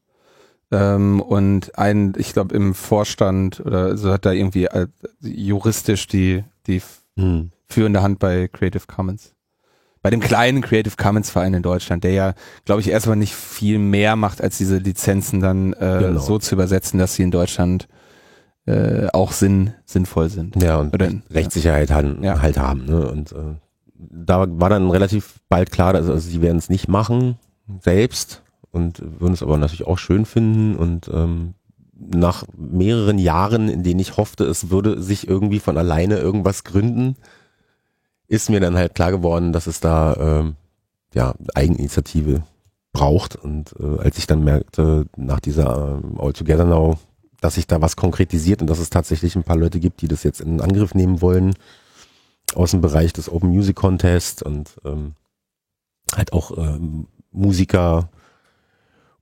ähm, 0.74 1.20
und 1.20 1.78
ein, 1.78 2.12
ich 2.16 2.32
glaube 2.32 2.54
im 2.54 2.74
Vorstand 2.74 3.60
oder 3.60 3.96
so 3.96 4.12
hat 4.12 4.26
er 4.26 4.32
irgendwie 4.32 4.64
äh, 4.66 4.86
juristisch 5.20 6.06
die 6.06 6.44
die 6.66 6.82
Hm. 7.16 7.50
führende 7.68 8.02
Hand 8.02 8.18
bei 8.18 8.48
Creative 8.48 8.82
Commons. 8.88 9.32
Bei 10.02 10.10
dem 10.10 10.20
kleinen 10.20 10.60
Creative 10.62 10.96
Commons 10.96 11.30
Verein 11.30 11.54
in 11.54 11.62
Deutschland, 11.62 12.02
der 12.04 12.10
ja, 12.12 12.34
glaube 12.64 12.80
ich, 12.80 12.88
erstmal 12.90 13.16
nicht 13.16 13.34
viel 13.34 13.78
mehr 13.78 14.16
macht, 14.16 14.42
als 14.42 14.58
diese 14.58 14.78
Lizenzen 14.78 15.40
dann 15.40 15.72
äh, 15.74 15.98
Genau. 16.00 16.20
so 16.20 16.38
zu 16.38 16.54
übersetzen, 16.56 16.98
dass 16.98 17.14
sie 17.14 17.22
in 17.22 17.30
Deutschland 17.30 17.86
äh, 18.66 19.06
auch 19.12 19.32
sinn, 19.32 19.74
sinnvoll 19.86 20.28
sind. 20.28 20.60
Ja, 20.62 20.78
und 20.78 20.92
Oder, 20.92 21.10
Rechtssicherheit 21.30 21.90
han- 21.90 22.22
Ja. 22.22 22.42
halt 22.42 22.58
haben. 22.58 22.84
Ne? 22.86 23.08
Und 23.08 23.32
äh, 23.32 23.54
da 23.96 24.46
war 24.48 24.68
dann 24.70 24.90
relativ 24.90 25.36
bald 25.48 25.70
klar, 25.70 25.92
dass, 25.92 26.08
also 26.08 26.18
sie 26.28 26.42
werden 26.42 26.58
es 26.58 26.68
nicht 26.68 26.88
machen 26.88 27.36
selbst 27.80 28.42
und 28.74 29.00
würden 29.20 29.34
es 29.34 29.42
aber 29.42 29.56
natürlich 29.56 29.86
auch 29.86 29.98
schön 29.98 30.26
finden. 30.26 30.76
Und 30.76 31.08
ähm, 31.12 31.54
nach 31.92 32.44
mehreren 32.56 33.18
Jahren, 33.18 33.68
in 33.68 33.82
denen 33.82 34.00
ich 34.00 34.16
hoffte, 34.16 34.44
es 34.44 34.70
würde 34.70 35.02
sich 35.02 35.28
irgendwie 35.28 35.60
von 35.60 35.78
alleine 35.78 36.18
irgendwas 36.18 36.64
gründen, 36.64 37.16
ist 38.26 38.50
mir 38.50 38.60
dann 38.60 38.76
halt 38.76 38.94
klar 38.94 39.10
geworden, 39.10 39.52
dass 39.52 39.66
es 39.66 39.80
da 39.80 40.14
ähm, 40.18 40.56
ja 41.14 41.34
Eigeninitiative 41.54 42.42
braucht. 42.92 43.36
Und 43.36 43.74
äh, 43.78 44.00
als 44.00 44.18
ich 44.18 44.26
dann 44.26 44.44
merkte 44.44 45.06
nach 45.16 45.40
dieser 45.40 46.00
ähm, 46.02 46.18
All 46.18 46.32
Together 46.32 46.64
Now 46.64 46.98
dass 47.44 47.56
sich 47.56 47.66
da 47.66 47.82
was 47.82 47.96
konkretisiert 47.96 48.62
und 48.62 48.70
dass 48.70 48.78
es 48.78 48.88
tatsächlich 48.88 49.36
ein 49.36 49.44
paar 49.44 49.58
Leute 49.58 49.78
gibt, 49.78 50.00
die 50.00 50.08
das 50.08 50.22
jetzt 50.22 50.40
in 50.40 50.62
Angriff 50.62 50.94
nehmen 50.94 51.20
wollen 51.20 51.54
aus 52.54 52.70
dem 52.70 52.80
Bereich 52.80 53.12
des 53.12 53.30
Open 53.30 53.50
Music 53.50 53.76
Contest 53.76 54.42
und 54.42 54.80
ähm, 54.82 55.12
halt 56.16 56.32
auch 56.32 56.56
ähm, 56.56 57.06
Musiker 57.32 58.08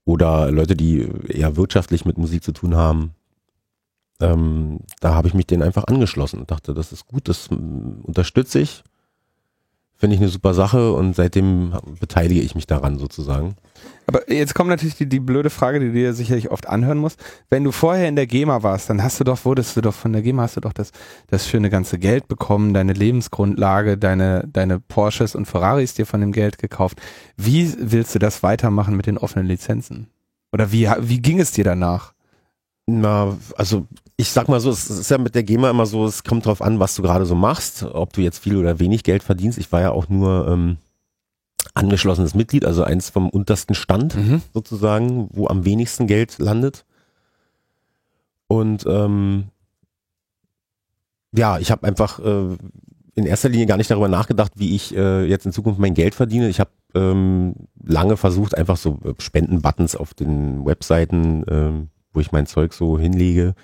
oder 0.05 0.51
Leute, 0.51 0.75
die 0.75 1.07
eher 1.27 1.55
wirtschaftlich 1.55 2.05
mit 2.05 2.17
Musik 2.17 2.43
zu 2.43 2.51
tun 2.51 2.75
haben. 2.75 3.15
Ähm, 4.19 4.79
da 4.99 5.15
habe 5.15 5.27
ich 5.27 5.33
mich 5.33 5.47
denen 5.47 5.63
einfach 5.63 5.85
angeschlossen 5.85 6.39
und 6.39 6.51
dachte, 6.51 6.73
das 6.73 6.91
ist 6.91 7.07
gut, 7.07 7.27
das 7.27 7.49
mm, 7.49 8.01
unterstütze 8.03 8.59
ich. 8.59 8.83
Finde 10.03 10.15
ich 10.17 10.21
eine 10.21 10.31
super 10.31 10.53
Sache 10.53 10.91
und 10.91 11.15
seitdem 11.15 11.71
beteilige 11.97 12.41
ich 12.41 12.55
mich 12.55 12.67
daran 12.67 12.97
sozusagen. 12.99 13.55
Aber 14.05 14.29
jetzt 14.29 14.53
kommt 14.53 14.69
natürlich 14.69 14.97
die, 14.97 15.07
die 15.07 15.21
blöde 15.21 15.49
Frage, 15.49 15.79
die 15.79 15.85
du 15.85 15.93
dir 15.93 16.11
sicherlich 16.11 16.51
oft 16.51 16.67
anhören 16.67 16.97
musst. 16.97 17.23
Wenn 17.49 17.63
du 17.63 17.71
vorher 17.71 18.09
in 18.09 18.17
der 18.17 18.27
GEMA 18.27 18.63
warst, 18.63 18.89
dann 18.89 19.01
hast 19.01 19.21
du 19.21 19.23
doch, 19.23 19.45
wurdest 19.45 19.77
du 19.77 19.81
doch 19.81 19.93
von 19.93 20.11
der 20.11 20.21
GEMA, 20.21 20.41
hast 20.41 20.57
du 20.57 20.59
doch 20.59 20.73
das, 20.73 20.91
das 21.27 21.47
schöne 21.47 21.69
ganze 21.69 21.99
Geld 21.99 22.27
bekommen, 22.27 22.73
deine 22.73 22.91
Lebensgrundlage, 22.91 23.97
deine, 23.97 24.45
deine 24.51 24.81
Porsches 24.81 25.35
und 25.35 25.45
Ferraris 25.45 25.93
dir 25.93 26.05
von 26.05 26.19
dem 26.19 26.33
Geld 26.33 26.57
gekauft. 26.57 27.01
Wie 27.37 27.73
willst 27.79 28.13
du 28.13 28.19
das 28.19 28.43
weitermachen 28.43 28.97
mit 28.97 29.05
den 29.05 29.17
offenen 29.17 29.47
Lizenzen? 29.47 30.09
Oder 30.51 30.73
wie, 30.73 30.89
wie 30.99 31.21
ging 31.21 31.39
es 31.39 31.53
dir 31.53 31.63
danach? 31.63 32.13
Na, 32.87 33.37
also 33.55 33.87
ich 34.17 34.29
sag 34.29 34.47
mal 34.47 34.59
so, 34.59 34.69
es 34.69 34.89
ist 34.89 35.09
ja 35.09 35.17
mit 35.17 35.35
der 35.35 35.43
GEMA 35.43 35.69
immer 35.69 35.85
so, 35.85 36.05
es 36.05 36.23
kommt 36.23 36.45
drauf 36.45 36.61
an, 36.61 36.79
was 36.79 36.95
du 36.95 37.01
gerade 37.01 37.25
so 37.25 37.35
machst, 37.35 37.83
ob 37.83 38.13
du 38.13 38.21
jetzt 38.21 38.39
viel 38.39 38.57
oder 38.57 38.79
wenig 38.79 39.03
Geld 39.03 39.23
verdienst. 39.23 39.57
Ich 39.57 39.71
war 39.71 39.81
ja 39.81 39.91
auch 39.91 40.07
nur 40.09 40.47
ähm, 40.47 40.77
angeschlossenes 41.73 42.35
Mitglied, 42.35 42.65
also 42.65 42.83
eins 42.83 43.09
vom 43.09 43.29
untersten 43.29 43.75
Stand 43.75 44.15
sozusagen, 44.53 45.29
wo 45.31 45.47
am 45.47 45.65
wenigsten 45.65 46.07
Geld 46.07 46.37
landet. 46.39 46.85
Und 48.47 48.85
ähm, 48.87 49.45
ja, 51.35 51.57
ich 51.57 51.71
habe 51.71 51.87
einfach 51.87 52.19
äh, 52.19 52.57
in 53.15 53.25
erster 53.25 53.49
Linie 53.49 53.65
gar 53.65 53.77
nicht 53.77 53.89
darüber 53.89 54.07
nachgedacht, 54.07 54.53
wie 54.55 54.75
ich 54.75 54.95
äh, 54.95 55.25
jetzt 55.25 55.45
in 55.45 55.51
Zukunft 55.51 55.79
mein 55.79 55.95
Geld 55.95 56.13
verdiene. 56.13 56.49
Ich 56.49 56.59
habe 56.59 56.71
ähm, 56.93 57.55
lange 57.83 58.17
versucht, 58.17 58.55
einfach 58.55 58.77
so 58.77 58.99
äh, 59.03 59.13
Spenden-Buttons 59.17 59.95
auf 59.95 60.13
den 60.13 60.65
Webseiten, 60.65 61.43
ähm, 61.49 61.89
wo 62.13 62.19
ich 62.19 62.31
mein 62.31 62.45
Zeug 62.45 62.73
so 62.73 62.99
hinlege, 62.99 63.55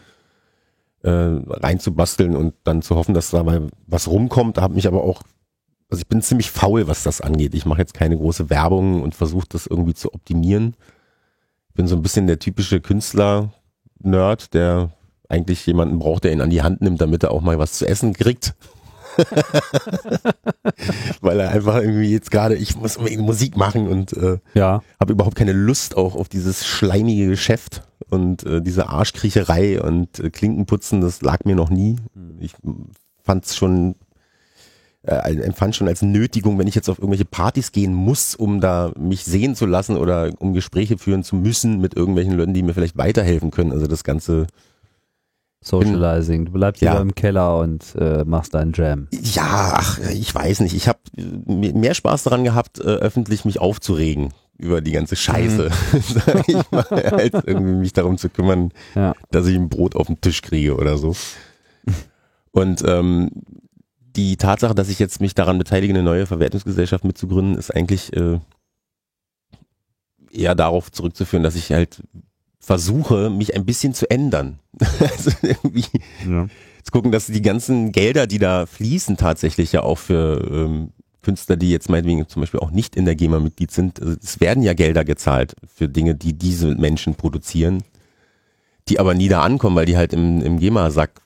äh, 1.03 1.09
reinzubasteln 1.09 2.35
und 2.35 2.53
dann 2.63 2.81
zu 2.81 2.95
hoffen, 2.95 3.13
dass 3.13 3.31
da 3.31 3.43
mal 3.43 3.67
was 3.87 4.07
rumkommt. 4.07 4.57
Habe 4.57 4.75
mich 4.75 4.87
aber 4.87 5.03
auch, 5.03 5.21
also 5.89 6.01
ich 6.01 6.07
bin 6.07 6.21
ziemlich 6.21 6.51
faul, 6.51 6.87
was 6.87 7.03
das 7.03 7.21
angeht. 7.21 7.53
Ich 7.53 7.65
mache 7.65 7.79
jetzt 7.79 7.93
keine 7.93 8.17
große 8.17 8.49
Werbung 8.49 9.01
und 9.01 9.15
versuche 9.15 9.47
das 9.49 9.67
irgendwie 9.67 9.93
zu 9.93 10.13
optimieren. 10.13 10.75
Ich 11.69 11.75
bin 11.75 11.87
so 11.87 11.95
ein 11.95 12.01
bisschen 12.01 12.27
der 12.27 12.39
typische 12.39 12.81
Künstler-Nerd, 12.81 14.53
der 14.53 14.91
eigentlich 15.29 15.65
jemanden 15.65 15.99
braucht, 15.99 16.23
der 16.23 16.33
ihn 16.33 16.41
an 16.41 16.49
die 16.49 16.63
Hand 16.63 16.81
nimmt, 16.81 16.99
damit 16.99 17.23
er 17.23 17.31
auch 17.31 17.41
mal 17.41 17.59
was 17.59 17.73
zu 17.73 17.87
essen 17.87 18.13
kriegt. 18.13 18.55
Weil 21.21 21.39
er 21.39 21.51
einfach 21.51 21.77
irgendwie 21.77 22.11
jetzt 22.11 22.31
gerade, 22.31 22.55
ich 22.55 22.75
muss 22.75 22.97
unbedingt 22.97 23.23
Musik 23.23 23.57
machen 23.57 23.87
und 23.87 24.13
äh, 24.13 24.37
Ja. 24.53 24.81
habe 24.99 25.13
überhaupt 25.13 25.35
keine 25.35 25.53
Lust 25.53 25.97
auch 25.97 26.15
auf 26.15 26.29
dieses 26.29 26.65
schleimige 26.65 27.27
Geschäft 27.27 27.83
und 28.09 28.45
äh, 28.45 28.61
diese 28.61 28.89
Arschkriecherei 28.89 29.81
und 29.81 30.19
äh, 30.19 30.29
Klinkenputzen, 30.29 31.01
das 31.01 31.21
lag 31.21 31.45
mir 31.45 31.55
noch 31.55 31.69
nie. 31.69 31.97
Ich 32.39 32.53
fand 33.23 33.45
es 33.45 33.55
schon, 33.55 33.95
äh, 35.03 35.35
empfand 35.41 35.75
schon 35.75 35.87
als 35.87 36.01
Nötigung, 36.01 36.57
wenn 36.57 36.67
ich 36.67 36.75
jetzt 36.75 36.89
auf 36.89 36.99
irgendwelche 36.99 37.25
Partys 37.25 37.71
gehen 37.71 37.93
muss, 37.93 38.35
um 38.35 38.61
da 38.61 38.91
mich 38.97 39.25
sehen 39.25 39.55
zu 39.55 39.65
lassen 39.65 39.97
oder 39.97 40.31
um 40.39 40.53
Gespräche 40.53 40.97
führen 40.97 41.23
zu 41.23 41.35
müssen 41.35 41.79
mit 41.79 41.95
irgendwelchen 41.95 42.33
Leuten, 42.33 42.53
die 42.53 42.63
mir 42.63 42.73
vielleicht 42.73 42.97
weiterhelfen 42.97 43.51
können. 43.51 43.71
Also 43.71 43.87
das 43.87 44.03
Ganze, 44.03 44.47
Socializing. 45.61 46.45
Du 46.45 46.51
bleibst 46.53 46.81
Ja. 46.81 46.99
im 46.99 47.13
Keller 47.15 47.59
und 47.59 47.95
äh, 47.97 48.23
machst 48.23 48.53
deinen 48.53 48.71
Jam. 48.73 49.07
ja, 49.11 49.73
ach, 49.75 49.99
ich 50.11 50.33
weiß 50.33 50.61
nicht. 50.61 50.73
Ich 50.73 50.87
habe 50.87 50.99
mehr 51.17 51.93
Spaß 51.93 52.23
daran 52.23 52.43
gehabt, 52.43 52.79
äh, 52.79 52.83
öffentlich 52.83 53.43
mich 53.45 53.59
aufzuregen 53.59 54.33
über 54.57 54.81
die 54.81 54.91
ganze 54.91 55.15
Scheiße, 55.15 55.69
sag 56.01 56.47
ich 56.49 56.71
mal, 56.71 56.83
als 56.89 57.33
irgendwie 57.45 57.73
mich 57.75 57.93
darum 57.93 58.17
zu 58.17 58.29
kümmern, 58.29 58.71
Ja. 58.95 59.13
dass 59.31 59.47
ich 59.47 59.55
ein 59.55 59.69
Brot 59.69 59.95
auf 59.95 60.07
den 60.07 60.19
Tisch 60.21 60.41
kriege 60.41 60.75
oder 60.75 60.97
so. 60.97 61.15
Und 62.51 62.83
ähm, 62.87 63.29
die 64.15 64.37
Tatsache, 64.37 64.75
dass 64.75 64.89
ich 64.89 64.99
jetzt 64.99 65.21
mich 65.21 65.35
daran 65.35 65.57
beteilige, 65.59 65.93
eine 65.93 66.03
neue 66.03 66.25
Verwertungsgesellschaft 66.25 67.03
mitzugründen, 67.05 67.57
ist 67.57 67.73
eigentlich 67.73 68.11
äh, 68.15 68.39
eher 70.31 70.55
darauf 70.55 70.91
zurückzuführen, 70.91 71.43
dass 71.43 71.55
ich 71.55 71.71
halt 71.71 72.01
versuche, 72.59 73.29
mich 73.29 73.55
ein 73.55 73.65
bisschen 73.65 73.93
zu 73.93 74.09
ändern. 74.09 74.59
also 74.99 75.31
irgendwie 75.41 75.85
Ja. 76.29 76.47
zu 76.83 76.91
gucken, 76.91 77.11
dass 77.11 77.27
die 77.27 77.41
ganzen 77.41 77.91
Gelder, 77.91 78.27
die 78.27 78.39
da 78.39 78.65
fließen, 78.65 79.17
tatsächlich 79.17 79.71
ja 79.71 79.81
auch 79.83 79.97
für 79.97 80.45
ähm, 80.51 80.89
Künstler, 81.21 81.57
die 81.57 81.69
jetzt 81.71 81.89
meinetwegen 81.89 82.27
zum 82.27 82.41
Beispiel 82.41 82.59
auch 82.59 82.71
nicht 82.71 82.95
in 82.95 83.05
der 83.05 83.15
GEMA 83.15 83.39
Mitglied 83.39 83.71
sind, 83.71 84.01
also 84.01 84.15
es 84.21 84.39
werden 84.39 84.63
ja 84.63 84.73
Gelder 84.73 85.03
gezahlt 85.03 85.55
für 85.73 85.87
Dinge, 85.89 86.15
die 86.15 86.33
diese 86.33 86.75
Menschen 86.75 87.15
produzieren, 87.15 87.83
die 88.87 88.99
aber 88.99 89.13
nie 89.13 89.27
da 89.29 89.41
ankommen, 89.41 89.75
weil 89.75 89.85
die 89.85 89.97
halt 89.97 90.13
im, 90.13 90.41
im 90.41 90.59
GEMA-Sack 90.59 91.21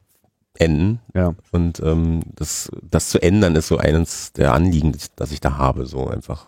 enden. 0.58 1.00
Ja. 1.16 1.34
Und 1.52 1.80
ähm, 1.82 2.22
das, 2.36 2.72
das 2.90 3.10
zu 3.10 3.22
ändern 3.22 3.56
ist 3.56 3.68
so 3.68 3.78
eines 3.78 4.34
der 4.34 4.54
Anliegen, 4.54 4.94
das 5.16 5.32
ich 5.32 5.42
da 5.42 5.58
habe, 5.58 5.86
so 5.86 6.08
einfach. 6.08 6.48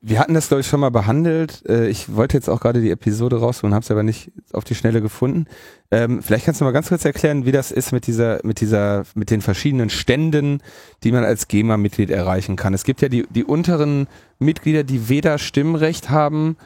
Wir- 0.00 0.18
hatten 0.18 0.34
das, 0.34 0.48
glaube 0.48 0.60
ich, 0.60 0.66
schon 0.66 0.80
mal 0.80 0.90
behandelt. 0.90 1.62
Äh, 1.68 1.88
Ich 1.88 2.14
wollte 2.14 2.36
jetzt 2.36 2.48
auch 2.48 2.60
gerade 2.60 2.80
die 2.80 2.90
Episode 2.90 3.36
rausholen, 3.40 3.74
habe 3.74 3.82
es 3.82 3.90
aber 3.90 4.02
nicht 4.02 4.30
auf 4.52 4.64
die 4.64 4.74
Schnelle 4.74 5.00
gefunden. 5.02 5.46
Ähm, 5.90 6.22
vielleicht 6.22 6.44
kannst 6.46 6.60
du 6.60 6.64
mal 6.64 6.72
ganz 6.72 6.88
kurz 6.88 7.04
erklären, 7.04 7.44
wie 7.44 7.52
das 7.52 7.70
ist 7.70 7.92
mit 7.92 8.06
dieser, 8.06 8.40
mit 8.44 8.60
dieser, 8.60 9.04
mit 9.14 9.30
den 9.30 9.40
verschiedenen 9.40 9.90
Ständen, 9.90 10.62
die 11.04 11.12
man 11.12 11.24
als 11.24 11.48
GEMA-Mitglied 11.48 12.10
erreichen 12.10 12.56
kann. 12.56 12.72
Es 12.74 12.84
gibt 12.84 13.02
ja 13.02 13.08
die, 13.08 13.26
die 13.30 13.44
unteren 13.44 14.06
Mitglieder, 14.38 14.84
die 14.84 15.08
weder 15.08 15.38
Stimmrecht 15.38 16.08
haben 16.10 16.56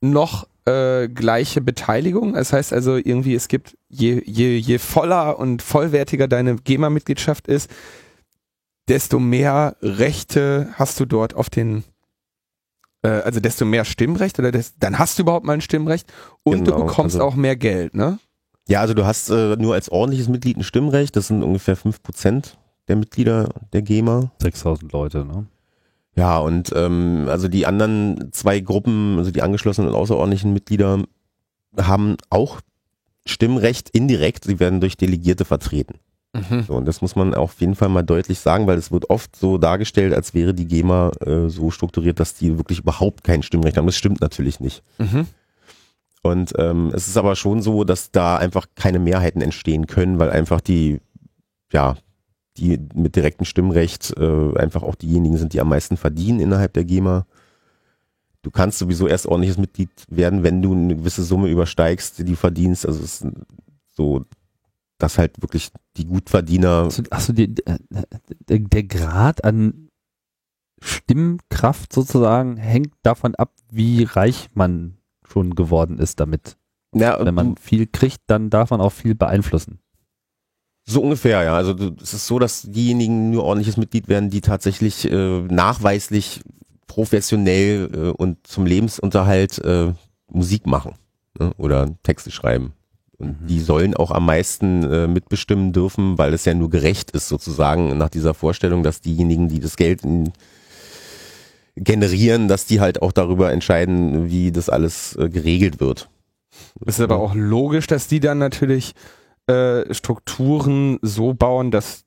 noch 0.00 0.48
äh, 0.64 1.08
gleiche 1.08 1.60
Beteiligung. 1.60 2.34
Das 2.34 2.52
heißt 2.52 2.72
also 2.72 2.96
irgendwie, 2.96 3.34
es 3.34 3.48
gibt 3.48 3.76
je, 3.88 4.22
je, 4.24 4.56
je 4.56 4.78
voller 4.78 5.38
und 5.38 5.62
vollwertiger 5.62 6.28
deine 6.28 6.56
GEMA-Mitgliedschaft 6.56 7.46
ist, 7.48 7.70
desto 8.88 9.18
mehr 9.20 9.76
Rechte 9.80 10.68
hast 10.74 10.98
du 10.98 11.04
dort 11.04 11.34
auf 11.34 11.50
den 11.50 11.84
äh, 13.02 13.08
also 13.08 13.40
desto 13.40 13.64
mehr 13.64 13.84
Stimmrecht 13.84 14.38
oder 14.38 14.52
des, 14.52 14.74
dann 14.78 14.98
hast 14.98 15.18
du 15.18 15.22
überhaupt 15.22 15.44
mal 15.46 15.54
ein 15.54 15.60
Stimmrecht 15.60 16.12
und 16.42 16.66
du 16.66 16.72
Genau, 16.72 16.84
bekommst 16.86 17.16
also- 17.16 17.26
auch 17.26 17.34
mehr 17.34 17.56
Geld, 17.56 17.94
ne? 17.94 18.18
Ja, 18.68 18.80
also 18.80 18.94
du 18.94 19.04
hast 19.04 19.28
äh, 19.30 19.56
nur 19.56 19.74
als 19.74 19.88
ordentliches 19.90 20.28
Mitglied 20.28 20.56
ein 20.56 20.62
Stimmrecht, 20.62 21.16
das 21.16 21.26
sind 21.28 21.42
ungefähr 21.42 21.74
fünf 21.76 22.00
Prozent 22.02 22.56
der 22.88 22.94
Mitglieder 22.96 23.48
der 23.72 23.82
GEMA. 23.82 24.30
6000 24.40 24.92
Leute, 24.92 25.24
ne? 25.24 25.46
Ja, 26.14 26.38
und 26.38 26.72
ähm, 26.76 27.26
also 27.28 27.48
die 27.48 27.66
anderen 27.66 28.28
zwei 28.32 28.60
Gruppen, 28.60 29.16
also 29.18 29.30
die 29.30 29.42
angeschlossenen 29.42 29.88
und 29.90 29.96
außerordentlichen 29.96 30.52
Mitglieder, 30.52 31.02
haben 31.80 32.16
auch 32.28 32.60
Stimmrecht 33.26 33.88
indirekt, 33.90 34.44
sie 34.44 34.60
werden 34.60 34.80
durch 34.80 34.96
Delegierte 34.96 35.44
vertreten. 35.44 35.94
So, 36.66 36.74
und 36.76 36.86
das 36.86 37.02
muss 37.02 37.14
man 37.14 37.34
auf 37.34 37.60
jeden 37.60 37.74
Fall 37.74 37.90
mal 37.90 38.02
deutlich 38.02 38.40
sagen, 38.40 38.66
weil 38.66 38.78
es 38.78 38.90
wird 38.90 39.10
oft 39.10 39.36
so 39.36 39.58
dargestellt, 39.58 40.14
als 40.14 40.32
wäre 40.32 40.54
die 40.54 40.66
GEMA 40.66 41.10
äh, 41.20 41.48
so 41.50 41.70
strukturiert, 41.70 42.20
dass 42.20 42.34
die 42.34 42.56
wirklich 42.56 42.78
überhaupt 42.78 43.22
kein 43.22 43.42
Stimmrecht 43.42 43.76
haben. 43.76 43.84
Das 43.84 43.96
stimmt 43.96 44.22
natürlich 44.22 44.58
nicht. 44.58 44.82
Mhm. 44.98 45.26
Und 46.22 46.52
ähm, 46.56 46.90
es 46.94 47.06
ist 47.06 47.18
aber 47.18 47.36
schon 47.36 47.60
so, 47.60 47.84
dass 47.84 48.12
da 48.12 48.36
einfach 48.36 48.66
keine 48.76 48.98
Mehrheiten 48.98 49.42
entstehen 49.42 49.86
können, 49.86 50.18
weil 50.18 50.30
einfach 50.30 50.62
die, 50.62 51.00
ja, 51.70 51.96
die 52.56 52.78
mit 52.94 53.14
direktem 53.14 53.44
Stimmrecht 53.44 54.14
äh, 54.16 54.56
einfach 54.56 54.82
auch 54.82 54.94
diejenigen 54.94 55.36
sind, 55.36 55.52
die 55.52 55.60
am 55.60 55.68
meisten 55.68 55.98
verdienen 55.98 56.40
innerhalb 56.40 56.72
der 56.72 56.84
GEMA. 56.84 57.26
Du 58.40 58.50
kannst 58.50 58.78
sowieso 58.78 59.06
erst 59.06 59.26
ordentliches 59.26 59.58
Mitglied 59.58 59.90
werden, 60.08 60.42
wenn 60.42 60.62
du 60.62 60.72
eine 60.72 60.96
gewisse 60.96 61.24
Summe 61.24 61.48
übersteigst, 61.48 62.18
die 62.18 62.24
du 62.24 62.36
verdienst. 62.36 62.86
Also 62.86 63.02
es 63.02 63.20
ist 63.20 63.32
so, 63.90 64.24
dass 65.02 65.18
halt 65.18 65.40
wirklich 65.42 65.70
die 65.96 66.06
Gutverdiener. 66.06 66.88
Achso, 67.10 67.32
die, 67.32 67.54
äh, 67.66 67.78
der, 68.48 68.58
der 68.60 68.82
Grad 68.84 69.44
an 69.44 69.88
Stimmkraft 70.80 71.92
sozusagen 71.92 72.56
hängt 72.56 72.94
davon 73.02 73.34
ab, 73.34 73.52
wie 73.70 74.04
reich 74.04 74.48
man 74.54 74.98
schon 75.26 75.54
geworden 75.54 75.98
ist 75.98 76.20
damit. 76.20 76.56
Ja, 76.94 77.24
Wenn 77.24 77.34
man 77.34 77.56
viel 77.56 77.86
kriegt, 77.86 78.20
dann 78.26 78.50
darf 78.50 78.70
man 78.70 78.80
auch 78.80 78.92
viel 78.92 79.14
beeinflussen. 79.14 79.78
So 80.84 81.00
ungefähr, 81.00 81.42
ja. 81.42 81.54
Also 81.54 81.74
es 82.02 82.12
ist 82.12 82.26
so, 82.26 82.38
dass 82.38 82.62
diejenigen 82.62 83.30
nur 83.30 83.44
ordentliches 83.44 83.76
Mitglied 83.76 84.08
werden, 84.08 84.30
die 84.30 84.40
tatsächlich 84.40 85.10
äh, 85.10 85.40
nachweislich 85.42 86.42
professionell 86.86 87.90
äh, 87.94 88.08
und 88.10 88.46
zum 88.46 88.66
Lebensunterhalt 88.66 89.58
äh, 89.60 89.94
Musik 90.30 90.66
machen 90.66 90.94
ne? 91.38 91.52
oder 91.56 91.94
Texte 92.02 92.30
schreiben. 92.30 92.74
Und 93.22 93.40
Mhm. 93.42 93.46
die 93.46 93.60
sollen 93.60 93.94
auch 93.94 94.10
am 94.10 94.26
meisten 94.26 94.82
äh, 94.82 95.06
mitbestimmen 95.06 95.72
dürfen, 95.72 96.18
weil 96.18 96.34
es 96.34 96.44
ja 96.44 96.54
nur 96.54 96.68
gerecht 96.70 97.12
ist 97.12 97.28
sozusagen 97.28 97.96
nach 97.96 98.08
dieser 98.10 98.34
Vorstellung, 98.34 98.82
dass 98.82 99.00
diejenigen, 99.00 99.48
die 99.48 99.60
das 99.60 99.76
Geld 99.76 100.02
in, 100.02 100.32
generieren, 101.76 102.48
dass 102.48 102.66
die 102.66 102.80
halt 102.80 103.00
auch 103.00 103.12
darüber 103.12 103.52
entscheiden, 103.52 104.28
wie 104.30 104.52
das 104.52 104.68
alles 104.68 105.16
äh, 105.16 105.28
geregelt 105.28 105.80
wird. 105.80 106.10
Es 106.84 106.98
ist 106.98 107.00
aber 107.00 107.18
auch 107.18 107.34
logisch, 107.34 107.86
dass 107.86 108.08
die 108.08 108.20
dann 108.20 108.38
natürlich 108.38 108.92
äh, 109.46 109.92
Strukturen 109.94 110.98
so 111.00 111.32
bauen, 111.32 111.70
dass 111.70 112.04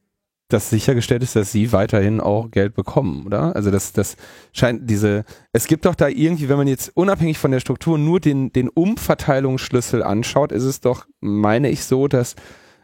das 0.47 0.69
sichergestellt 0.69 1.23
ist, 1.23 1.35
dass 1.35 1.51
sie 1.51 1.71
weiterhin 1.71 2.21
auch 2.21 2.51
Geld 2.51 2.75
bekommen, 2.75 3.25
oder? 3.25 3.55
Also 3.55 3.71
das, 3.71 3.93
das 3.93 4.15
scheint 4.53 4.89
diese, 4.89 5.25
es 5.53 5.65
gibt 5.65 5.85
doch 5.85 5.95
da 5.95 6.07
irgendwie, 6.07 6.49
wenn 6.49 6.57
man 6.57 6.67
jetzt 6.67 6.91
unabhängig 6.95 7.39
von 7.39 7.51
der 7.51 7.59
Struktur 7.59 7.97
nur 7.97 8.19
den, 8.19 8.53
den 8.53 8.69
Umverteilungsschlüssel 8.69 10.03
anschaut, 10.03 10.51
ist 10.51 10.63
es 10.63 10.81
doch, 10.81 11.07
meine 11.19 11.69
ich 11.69 11.83
so, 11.83 12.07
dass 12.07 12.35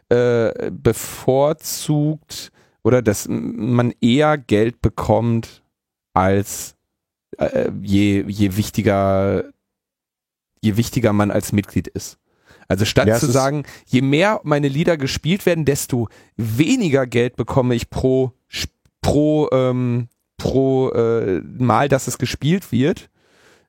äh, 0.08 0.70
bevorzugt 0.72 2.50
oder 2.82 3.00
dass 3.00 3.28
man 3.28 3.92
eher 4.00 4.38
Geld 4.38 4.82
bekommt 4.82 5.62
als 6.14 6.76
äh, 7.38 7.70
je, 7.80 8.24
je 8.26 8.56
wichtiger 8.56 9.44
je 10.62 10.76
wichtiger 10.76 11.12
man 11.12 11.30
als 11.30 11.52
Mitglied 11.52 11.88
ist. 11.88 12.18
Also 12.68 12.84
statt 12.84 13.08
Ja, 13.08 13.18
zu 13.18 13.26
sagen, 13.26 13.64
je 13.86 14.02
mehr 14.02 14.40
meine 14.44 14.68
Lieder 14.68 14.96
gespielt 14.96 15.46
werden, 15.46 15.64
desto 15.64 16.08
weniger 16.36 17.06
Geld 17.06 17.36
bekomme 17.36 17.74
ich 17.74 17.90
pro 17.90 18.32
pro 19.00 19.48
ähm, 19.52 20.08
pro 20.36 20.90
äh, 20.90 21.40
Mal, 21.40 21.88
dass 21.88 22.06
es 22.06 22.18
gespielt 22.18 22.72
wird, 22.72 23.10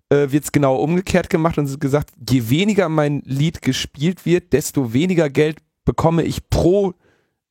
äh, 0.09 0.31
wird 0.31 0.45
es 0.45 0.51
genau 0.51 0.75
umgekehrt 0.75 1.29
gemacht 1.29 1.57
und 1.57 1.79
gesagt, 1.79 2.11
je 2.29 2.49
weniger 2.49 2.89
mein 2.89 3.21
Lied 3.25 3.61
gespielt 3.61 4.25
wird, 4.25 4.53
desto 4.53 4.93
weniger 4.93 5.29
Geld 5.29 5.57
bekomme 5.85 6.23
ich 6.23 6.49
pro 6.49 6.93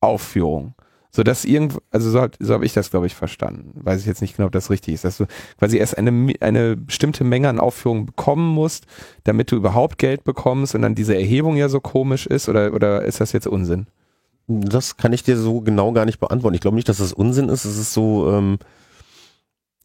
Aufführung. 0.01 0.75
So 1.15 1.21
dass 1.21 1.45
irgend, 1.45 1.77
also 1.91 2.09
so, 2.09 2.27
so 2.39 2.53
habe 2.55 2.65
ich 2.65 2.73
das, 2.73 2.89
glaube 2.89 3.05
ich, 3.05 3.13
verstanden. 3.13 3.79
Weiß 3.83 4.01
ich 4.01 4.07
jetzt 4.07 4.21
nicht 4.21 4.35
genau, 4.35 4.47
ob 4.47 4.51
das 4.51 4.71
richtig 4.71 4.95
ist, 4.95 5.03
dass 5.03 5.17
du 5.17 5.27
quasi 5.59 5.77
erst 5.77 5.95
eine, 5.95 6.33
eine 6.39 6.75
bestimmte 6.75 7.23
Menge 7.23 7.49
an 7.49 7.59
Aufführungen 7.59 8.07
bekommen 8.07 8.51
musst, 8.51 8.87
damit 9.23 9.51
du 9.51 9.55
überhaupt 9.55 9.99
Geld 9.99 10.23
bekommst 10.23 10.73
und 10.73 10.81
dann 10.81 10.95
diese 10.95 11.15
Erhebung 11.15 11.55
ja 11.55 11.69
so 11.69 11.79
komisch 11.79 12.25
ist 12.25 12.49
oder, 12.49 12.73
oder 12.73 13.03
ist 13.03 13.21
das 13.21 13.31
jetzt 13.31 13.45
Unsinn? 13.45 13.85
Das 14.47 14.97
kann 14.97 15.13
ich 15.13 15.21
dir 15.21 15.37
so 15.37 15.61
genau 15.61 15.91
gar 15.91 16.05
nicht 16.05 16.19
beantworten. 16.19 16.55
Ich 16.55 16.61
glaube 16.61 16.75
nicht, 16.75 16.89
dass 16.89 16.97
das 16.97 17.13
Unsinn 17.13 17.47
ist. 17.47 17.63
Es 17.63 17.77
ist 17.77 17.93
so, 17.93 18.31
ähm, 18.31 18.57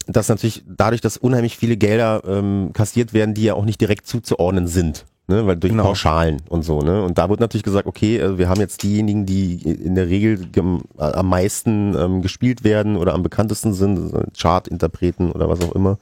dass 0.07 0.31
natürlich 0.31 0.65
dadurch, 0.67 1.03
dass 1.03 1.19
unheimlich 1.19 1.59
viele 1.59 1.77
Gelder 1.77 2.23
ähm, 2.27 2.71
kassiert 2.73 3.13
werden, 3.13 3.35
die 3.35 3.45
ja 3.45 3.53
auch 3.53 3.67
nicht 3.67 3.83
direkt 3.83 4.07
zuzuordnen 4.07 4.67
sind. 4.67 5.05
Ne, 5.31 5.47
weil 5.47 5.57
durch 5.57 5.73
Genau. 5.73 5.85
Pauschalen 5.85 6.41
und 6.49 6.63
so, 6.63 6.81
ne? 6.81 7.03
Und 7.03 7.19
da 7.19 7.29
wird 7.29 7.39
natürlich 7.39 7.63
gesagt, 7.63 7.87
okay, 7.87 8.17
äh, 8.17 8.39
wir 8.39 8.49
haben 8.49 8.61
jetzt 8.61 8.83
diejenigen, 8.83 9.27
die 9.27 9.57
in 9.57 9.95
der 9.95 10.09
Regel 10.09 10.49
äh, 10.57 11.03
am 11.03 11.29
meisten 11.29 11.95
ähm, 11.95 12.23
gespielt 12.23 12.65
werden 12.65 12.97
oder 12.97 13.13
am 13.13 13.23
bekanntesten 13.23 13.75
sind, 13.75 14.11
Chart-Interpreten 14.35 15.31
oder 15.31 15.51
was 15.51 15.61
auch 15.61 15.75
immer. 15.75 15.99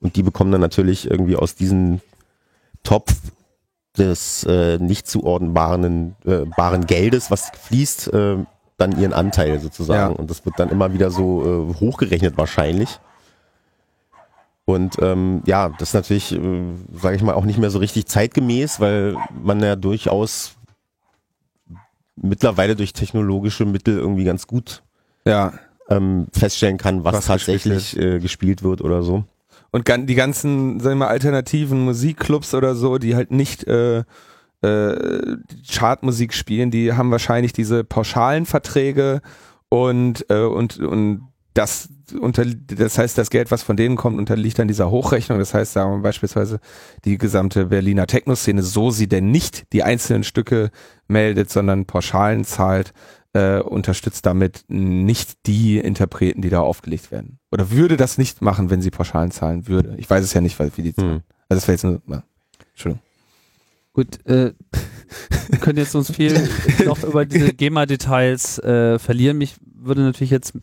Und 0.00 0.16
die 0.16 0.22
bekommen 0.22 0.52
dann 0.52 0.60
natürlich 0.60 1.10
irgendwie 1.10 1.36
aus 1.36 1.54
diesem 1.54 2.02
Topf 2.82 3.14
des 3.96 4.44
äh, 4.44 4.76
nicht 4.76 5.08
zuordnenbaren 5.08 6.14
äh, 6.26 6.44
baren 6.56 6.84
Geldes, 6.86 7.30
was 7.30 7.50
fließt, 7.62 8.12
äh, 8.12 8.36
dann 8.76 8.98
ihren 9.00 9.14
Anteil 9.14 9.58
sozusagen. 9.60 10.12
Ja. 10.12 10.18
Und 10.18 10.28
das 10.28 10.44
wird 10.44 10.58
dann 10.58 10.68
immer 10.68 10.92
wieder 10.92 11.10
so 11.10 11.70
äh, 11.70 11.80
hochgerechnet 11.80 12.36
wahrscheinlich. 12.36 13.00
Und 14.66 14.96
ähm, 15.00 15.42
ja, 15.46 15.68
das 15.78 15.90
ist 15.90 15.94
natürlich, 15.94 16.32
äh, 16.32 16.62
sage 16.92 17.16
ich 17.16 17.22
mal, 17.22 17.34
auch 17.34 17.44
nicht 17.44 17.58
mehr 17.58 17.70
so 17.70 17.78
richtig 17.78 18.06
zeitgemäß, 18.06 18.80
weil 18.80 19.16
man 19.42 19.60
ja 19.62 19.76
durchaus 19.76 20.56
mittlerweile 22.16 22.76
durch 22.76 22.92
technologische 22.92 23.66
Mittel 23.66 23.98
irgendwie 23.98 24.24
ganz 24.24 24.46
gut 24.46 24.82
Ja. 25.26 25.52
ähm, 25.90 26.28
feststellen 26.32 26.78
kann, 26.78 27.04
was, 27.04 27.14
Was 27.14 27.26
tatsächlich 27.26 27.96
äh, 27.98 28.20
gespielt 28.20 28.62
wird 28.62 28.80
oder 28.80 29.02
so. 29.02 29.24
Und 29.70 29.88
die 30.08 30.14
ganzen, 30.14 30.78
sagen 30.80 30.98
wir 30.98 31.06
mal, 31.06 31.08
alternativen 31.08 31.84
Musikclubs 31.84 32.54
oder 32.54 32.74
so, 32.76 32.98
die 32.98 33.16
halt 33.16 33.32
nicht 33.32 33.66
äh, 33.66 34.04
äh, 34.62 35.36
Chartmusik 35.68 36.32
spielen, 36.32 36.70
die 36.70 36.92
haben 36.92 37.10
wahrscheinlich 37.10 37.52
diese 37.52 37.82
pauschalen 37.84 38.46
Verträge 38.46 39.20
und, 39.68 40.24
äh, 40.30 40.44
und, 40.44 40.78
und 40.78 41.28
das 41.54 41.88
unter, 42.20 42.44
das 42.44 42.98
heißt, 42.98 43.16
das 43.16 43.30
Geld, 43.30 43.50
was 43.50 43.62
von 43.62 43.76
denen 43.76 43.96
kommt, 43.96 44.18
unterliegt 44.18 44.58
dann 44.58 44.68
dieser 44.68 44.90
Hochrechnung. 44.90 45.38
Das 45.38 45.54
heißt, 45.54 45.72
sagen 45.72 45.92
wir 45.92 46.02
beispielsweise 46.02 46.60
die 47.04 47.18
gesamte 47.18 47.66
Berliner 47.66 48.06
Techno-Szene, 48.06 48.62
so 48.62 48.90
sie 48.90 49.08
denn 49.08 49.30
nicht 49.30 49.72
die 49.72 49.82
einzelnen 49.82 50.24
Stücke 50.24 50.70
meldet, 51.08 51.50
sondern 51.50 51.86
Pauschalen 51.86 52.44
zahlt, 52.44 52.92
äh, 53.32 53.58
unterstützt 53.58 54.26
damit 54.26 54.64
nicht 54.68 55.46
die 55.46 55.78
Interpreten, 55.78 56.42
die 56.42 56.50
da 56.50 56.60
aufgelegt 56.60 57.10
werden. 57.10 57.38
Oder 57.50 57.70
würde 57.70 57.96
das 57.96 58.16
nicht 58.18 58.42
machen, 58.42 58.70
wenn 58.70 58.80
sie 58.80 58.90
Pauschalen 58.90 59.30
zahlen 59.30 59.66
würde. 59.66 59.94
Ich 59.98 60.08
weiß 60.08 60.24
es 60.24 60.32
ja 60.32 60.40
nicht, 60.40 60.58
weil 60.58 60.70
wie 60.76 60.82
die 60.82 60.94
zahlen. 60.94 61.16
Hm. 61.16 61.22
Also 61.48 61.60
das 61.60 61.68
wäre 61.68 61.74
jetzt 61.74 61.84
nur, 61.84 62.02
ja. 62.08 62.22
Entschuldigung. 62.70 63.02
Gut, 63.92 64.26
äh, 64.26 64.52
wir 65.48 65.58
können 65.60 65.78
jetzt 65.78 65.94
uns 65.94 66.10
viel 66.10 66.48
noch 66.84 67.02
über 67.04 67.24
diese 67.24 67.52
GEMA-Details 67.52 68.58
äh, 68.58 68.98
verlieren. 68.98 69.38
Mich 69.38 69.54
würde 69.62 70.02
natürlich 70.02 70.30
jetzt 70.30 70.54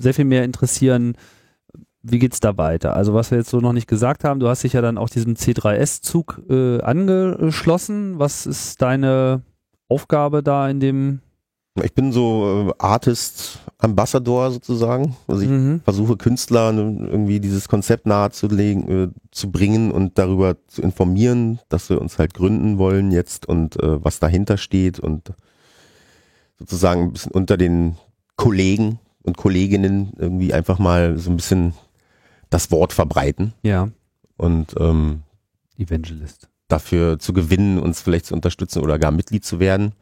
sehr 0.00 0.14
viel 0.14 0.24
mehr 0.24 0.44
interessieren, 0.44 1.14
wie 2.02 2.18
geht's 2.18 2.40
da 2.40 2.56
weiter? 2.56 2.96
Also 2.96 3.12
was 3.12 3.30
wir 3.30 3.38
jetzt 3.38 3.50
so 3.50 3.60
noch 3.60 3.74
nicht 3.74 3.86
gesagt 3.86 4.24
haben, 4.24 4.40
du 4.40 4.48
hast 4.48 4.64
dich 4.64 4.72
ja 4.72 4.80
dann 4.80 4.96
auch 4.98 5.10
diesem 5.10 5.34
C3S-Zug 5.34 6.40
äh, 6.48 6.80
angeschlossen. 6.80 8.18
Was 8.18 8.46
ist 8.46 8.80
deine 8.80 9.42
Aufgabe 9.88 10.42
da 10.42 10.68
in 10.70 10.80
dem? 10.80 11.20
Ich 11.82 11.94
bin 11.94 12.10
so 12.12 12.70
äh, 12.70 12.72
Artist 12.82 13.58
Ambassador 13.78 14.50
sozusagen. 14.50 15.14
Also 15.28 15.42
ich 15.42 15.48
Mhm. 15.48 15.80
versuche 15.84 16.16
Künstler 16.16 16.72
ne, 16.72 17.06
irgendwie 17.10 17.38
dieses 17.38 17.68
Konzept 17.68 18.06
nahezulegen, 18.06 18.88
äh, 18.88 19.08
zu 19.30 19.50
bringen 19.52 19.90
und 19.90 20.18
darüber 20.18 20.56
zu 20.68 20.80
informieren, 20.82 21.58
dass 21.68 21.90
wir 21.90 22.00
uns 22.00 22.18
halt 22.18 22.32
gründen 22.34 22.78
wollen 22.78 23.12
jetzt 23.12 23.46
und 23.46 23.76
äh, 23.82 24.02
was 24.02 24.18
dahinter 24.20 24.56
steht 24.56 24.98
und 24.98 25.32
sozusagen 26.58 27.02
ein 27.02 27.12
bisschen 27.12 27.32
unter 27.32 27.56
den 27.56 27.96
Kollegen 28.36 28.98
und 29.22 29.36
Kolleginnen 29.36 30.12
irgendwie 30.16 30.52
einfach 30.52 30.78
mal 30.78 31.18
so 31.18 31.30
ein 31.30 31.36
bisschen 31.36 31.74
das 32.48 32.70
Wort 32.70 32.92
verbreiten 32.92 33.52
Ja, 33.62 33.88
und 34.36 34.74
ähm, 34.78 35.22
Evangelist. 35.78 36.48
dafür 36.68 37.18
zu 37.18 37.32
gewinnen, 37.32 37.78
uns 37.78 38.00
vielleicht 38.00 38.26
zu 38.26 38.34
unterstützen 38.34 38.82
oder 38.82 38.98
gar 38.98 39.10
Mitglied 39.12 39.44
zu 39.44 39.60
werden. 39.60 39.92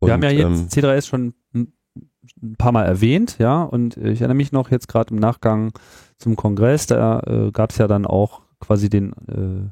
Wir 0.00 0.12
haben 0.12 0.22
ja 0.22 0.30
jetzt 0.30 0.42
ähm, 0.42 0.68
C3S 0.68 1.06
schon 1.06 1.34
ein 1.52 2.56
paar 2.56 2.72
Mal 2.72 2.84
erwähnt, 2.84 3.36
ja, 3.38 3.62
und 3.62 3.96
ich 3.96 4.20
erinnere 4.20 4.34
mich 4.34 4.52
noch 4.52 4.70
jetzt 4.70 4.88
gerade 4.88 5.12
im 5.14 5.20
Nachgang 5.20 5.72
zum 6.18 6.36
Kongress, 6.36 6.86
da 6.86 7.20
äh, 7.20 7.50
gab 7.52 7.70
es 7.70 7.78
ja 7.78 7.86
dann 7.86 8.06
auch 8.06 8.42
quasi 8.60 8.88
den, 8.88 9.12
äh, 9.28 9.68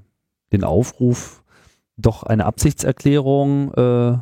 den 0.52 0.64
Aufruf, 0.64 1.42
doch 1.96 2.22
eine 2.22 2.44
Absichtserklärung 2.46 3.72
äh, 3.74 4.18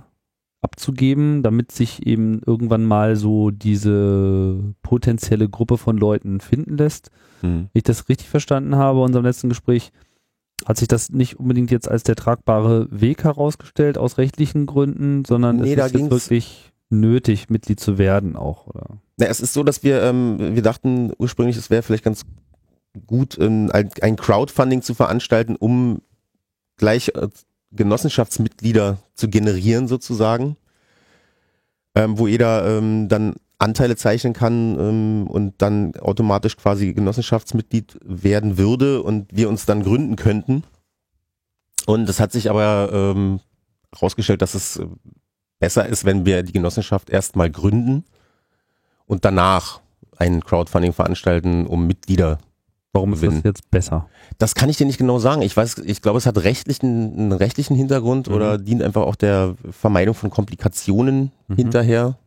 abzugeben, 0.62 1.42
damit 1.42 1.72
sich 1.72 2.06
eben 2.06 2.42
irgendwann 2.44 2.84
mal 2.84 3.16
so 3.16 3.50
diese 3.50 4.74
potenzielle 4.82 5.48
Gruppe 5.48 5.78
von 5.78 5.96
Leuten 5.96 6.40
finden 6.40 6.76
lässt. 6.76 7.10
hm. 7.40 7.68
Wenn 7.72 7.78
ich 7.78 7.84
das 7.84 8.08
richtig 8.08 8.28
verstanden 8.28 8.76
habe, 8.76 8.98
in 8.98 9.04
unserem 9.06 9.24
letzten 9.24 9.48
Gespräch, 9.48 9.92
hat 10.66 10.76
sich 10.76 10.88
das 10.88 11.10
nicht 11.10 11.40
unbedingt 11.40 11.70
jetzt 11.70 11.90
als 11.90 12.02
der 12.02 12.16
tragbare 12.16 12.86
Weg 12.90 13.24
herausgestellt 13.24 13.96
aus 13.96 14.18
rechtlichen 14.18 14.66
Gründen, 14.66 15.24
sondern 15.24 15.56
Nee, 15.56 15.74
es 15.74 15.92
ist 15.92 16.10
wirklich 16.10 16.72
nötig, 16.90 17.48
Mitglied 17.48 17.80
zu 17.80 17.96
werden 17.96 18.36
auch, 18.36 18.66
oder? 18.66 18.98
Na, 19.16 19.26
es 19.26 19.40
ist 19.40 19.54
so, 19.54 19.62
dass 19.62 19.82
wir, 19.82 20.02
ähm, 20.02 20.54
wir 20.54 20.62
dachten 20.62 21.12
ursprünglich, 21.16 21.56
es 21.56 21.70
wäre 21.70 21.82
vielleicht 21.82 22.04
ganz 22.04 22.26
gut, 23.06 23.38
ähm, 23.40 23.70
ein, 23.72 23.90
ein 24.02 24.16
Crowdfunding 24.16 24.82
zu 24.82 24.94
veranstalten, 24.94 25.56
um 25.56 26.02
gleich 26.76 27.12
äh, 27.14 27.28
Genossenschaftsmitglieder 27.72 28.98
zu 29.14 29.28
generieren 29.28 29.88
sozusagen, 29.88 30.56
ähm, 31.94 32.18
wo 32.18 32.26
jeder 32.26 32.66
ähm, 32.66 33.08
dann 33.08 33.34
Anteile 33.58 33.96
zeichnen 33.96 34.32
kann 34.32 34.78
ähm, 34.78 35.26
und 35.26 35.60
dann 35.62 35.94
automatisch 35.96 36.56
quasi 36.56 36.94
Genossenschaftsmitglied 36.94 37.98
werden 38.02 38.58
würde 38.58 39.02
und 39.02 39.28
wir 39.36 39.48
uns 39.48 39.66
dann 39.66 39.82
gründen 39.82 40.16
könnten. 40.16 40.64
Und 41.86 42.08
es 42.08 42.20
hat 42.20 42.32
sich 42.32 42.48
aber 42.48 42.90
ähm, 42.92 43.40
herausgestellt, 43.94 44.42
dass 44.42 44.54
es 44.54 44.76
äh, 44.78 44.86
besser 45.58 45.86
ist, 45.86 46.04
wenn 46.04 46.24
wir 46.24 46.42
die 46.42 46.52
Genossenschaft 46.52 47.10
erstmal 47.10 47.50
gründen 47.50 48.04
und 49.06 49.24
danach 49.24 49.80
ein 50.16 50.42
Crowdfunding 50.42 50.92
veranstalten, 50.92 51.66
um 51.66 51.86
Mitglieder 51.86 52.38
Warum 52.92 53.12
ist 53.12 53.22
das 53.22 53.34
jetzt 53.44 53.70
besser? 53.70 54.08
Das 54.38 54.54
kann 54.56 54.68
ich 54.68 54.76
dir 54.76 54.86
nicht 54.86 54.98
genau 54.98 55.18
sagen. 55.20 55.42
Ich 55.42 55.56
weiß, 55.56 55.78
ich 55.78 56.02
glaube, 56.02 56.18
es 56.18 56.26
hat 56.26 56.38
rechtlichen, 56.42 57.14
einen 57.16 57.32
rechtlichen 57.32 57.76
Hintergrund 57.76 58.28
Mhm. 58.28 58.34
oder 58.34 58.58
dient 58.58 58.82
einfach 58.82 59.02
auch 59.02 59.14
der 59.14 59.54
Vermeidung 59.70 60.14
von 60.14 60.30
Komplikationen 60.30 61.30
Mhm. 61.48 61.54
hinterher. 61.56 62.18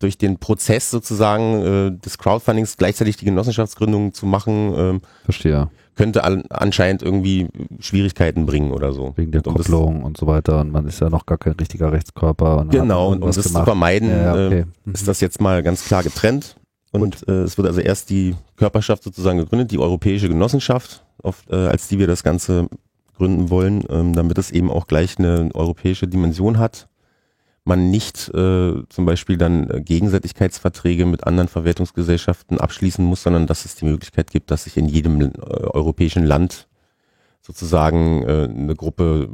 Durch 0.00 0.18
den 0.18 0.38
Prozess 0.38 0.90
sozusagen 0.90 1.62
äh, 1.62 1.90
des 2.04 2.18
Crowdfundings 2.18 2.76
gleichzeitig 2.76 3.16
die 3.16 3.24
Genossenschaftsgründung 3.24 4.12
zu 4.12 4.26
machen, 4.26 4.74
ähm, 4.76 5.00
Verstehe. 5.24 5.70
könnte 5.94 6.24
an, 6.24 6.42
anscheinend 6.50 7.02
irgendwie 7.02 7.48
Schwierigkeiten 7.78 8.44
bringen 8.44 8.72
oder 8.72 8.92
so. 8.92 9.14
Wegen 9.16 9.32
der 9.32 9.46
Und 9.46 9.54
Kopplung 9.56 10.02
und 10.02 10.18
so 10.18 10.26
weiter. 10.26 10.60
Und 10.60 10.72
man 10.72 10.86
ist 10.86 11.00
ja 11.00 11.08
noch 11.08 11.24
gar 11.24 11.38
kein 11.38 11.52
richtiger 11.54 11.92
Rechtskörper. 11.92 12.58
Und 12.58 12.72
Genau, 12.72 13.12
und 13.12 13.22
um 13.22 13.28
das 13.28 13.36
zu 13.40 13.48
gemacht. 13.48 13.64
vermeiden, 13.64 14.10
Ja, 14.10 14.16
ja, 14.16 14.36
äh, 14.36 14.46
okay. 14.46 14.64
Mhm. 14.84 14.92
ist 14.92 15.08
das 15.08 15.20
jetzt 15.22 15.40
mal 15.40 15.62
ganz 15.62 15.84
klar 15.86 16.02
getrennt. 16.02 16.56
Und 16.94 17.26
äh, 17.26 17.42
es 17.42 17.58
wird 17.58 17.66
also 17.66 17.80
erst 17.80 18.08
die 18.10 18.36
Körperschaft 18.54 19.02
sozusagen 19.02 19.38
gegründet, 19.38 19.72
die 19.72 19.80
Europäische 19.80 20.28
Genossenschaft, 20.28 21.04
auf, 21.24 21.42
äh, 21.50 21.56
als 21.56 21.88
die 21.88 21.98
wir 21.98 22.06
das 22.06 22.22
Ganze 22.22 22.68
gründen 23.16 23.50
wollen, 23.50 23.82
ähm, 23.88 24.12
damit 24.12 24.38
es 24.38 24.52
eben 24.52 24.70
auch 24.70 24.86
gleich 24.86 25.18
eine 25.18 25.50
europäische 25.54 26.06
Dimension 26.06 26.56
hat. 26.56 26.88
Man 27.64 27.90
nicht 27.90 28.28
äh, 28.28 28.74
zum 28.88 29.06
Beispiel 29.06 29.36
dann 29.36 29.68
äh, 29.70 29.80
Gegenseitigkeitsverträge 29.80 31.04
mit 31.04 31.26
anderen 31.26 31.48
Verwertungsgesellschaften 31.48 32.60
abschließen 32.60 33.04
muss, 33.04 33.24
sondern 33.24 33.48
dass 33.48 33.64
es 33.64 33.74
die 33.74 33.86
Möglichkeit 33.86 34.30
gibt, 34.30 34.52
dass 34.52 34.62
sich 34.62 34.76
in 34.76 34.86
jedem 34.86 35.20
äh, 35.20 35.32
europäischen 35.40 36.24
Land 36.24 36.68
sozusagen 37.42 38.22
äh, 38.22 38.48
eine 38.48 38.76
Gruppe, 38.76 39.30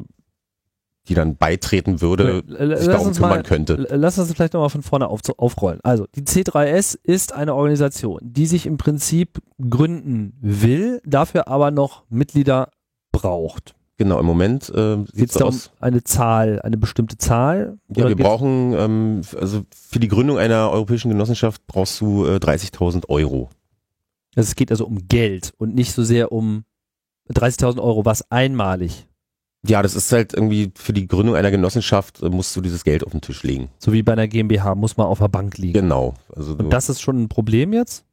die 1.09 1.15
dann 1.15 1.37
beitreten 1.37 2.01
würde, 2.01 2.43
l- 2.49 2.77
sich 2.77 2.87
darum 2.89 3.13
kümmern 3.13 3.31
mal- 3.31 3.43
könnte. 3.43 3.87
Lass 3.91 4.19
uns 4.19 4.33
vielleicht 4.33 4.53
nochmal 4.53 4.69
von 4.71 4.83
vorne 4.83 5.09
auf, 5.09 5.21
aufrollen. 5.39 5.81
Also, 5.83 6.07
die 6.15 6.23
C3S 6.23 6.99
ist 7.03 7.33
eine 7.33 7.55
Organisation, 7.55 8.21
die 8.23 8.47
sich 8.47 8.67
im 8.67 8.77
Prinzip 8.77 9.41
gründen 9.69 10.37
will, 10.41 11.01
dafür 11.05 11.49
aber 11.49 11.71
noch 11.71 12.05
Mitglieder 12.11 12.71
braucht. 13.13 13.75
Genau, 13.97 14.19
im 14.19 14.25
Moment 14.25 14.71
äh, 14.71 15.05
sieht 15.13 15.29
es 15.31 15.35
da 15.35 15.45
um 15.45 15.49
aus. 15.49 15.73
eine 15.81 16.03
Zahl, 16.05 16.61
eine 16.63 16.79
bestimmte 16.79 17.19
Zahl? 17.19 17.77
Ja, 17.95 18.09
wir 18.09 18.17
brauchen, 18.17 18.73
ähm, 18.73 19.21
also 19.39 19.63
für 19.75 20.01
die 20.01 20.09
Gründung 20.09 20.39
einer 20.39 20.71
europäischen 20.71 21.11
Genossenschaft 21.11 21.67
brauchst 21.67 22.01
du 22.01 22.25
äh, 22.25 22.37
30.000 22.37 23.09
Euro. 23.11 23.51
Also 24.37 24.49
es 24.49 24.55
geht 24.55 24.71
also 24.71 24.87
um 24.87 25.07
Geld 25.09 25.53
und 25.59 25.75
nicht 25.75 25.93
so 25.93 26.03
sehr 26.03 26.33
um 26.33 26.65
30.000 27.31 27.79
Euro, 27.83 28.05
was 28.07 28.31
einmalig. 28.31 29.07
Ja, 29.67 29.83
das 29.83 29.95
ist 29.95 30.11
halt 30.13 30.33
irgendwie 30.33 30.73
für 30.75 30.93
die 30.95 31.07
Gründung 31.07 31.37
einer 31.37 31.51
Genossenschaft 31.51 32.23
äh, 32.23 32.31
musst 32.31 32.57
du 32.57 32.61
dieses 32.63 32.83
Geld 32.85 33.05
auf 33.05 33.13
den 33.13 33.21
Tisch 33.21 33.43
legen. 33.43 33.69
So 33.79 33.93
wie 33.93 34.03
bei 34.03 34.13
einer 34.13 34.27
GmbH 34.29 34.75
muss 34.75 34.97
man 34.97 35.07
auf 35.07 35.19
der 35.19 35.29
Bank 35.29 35.59
liegen. 35.59 35.75
Genau. 35.75 36.15
Also 36.35 36.53
Und 36.55 36.71
das 36.71 36.89
ist 36.89 37.01
schon 37.03 37.23
ein 37.23 37.29
Problem 37.29 37.73
jetzt? 37.73 38.05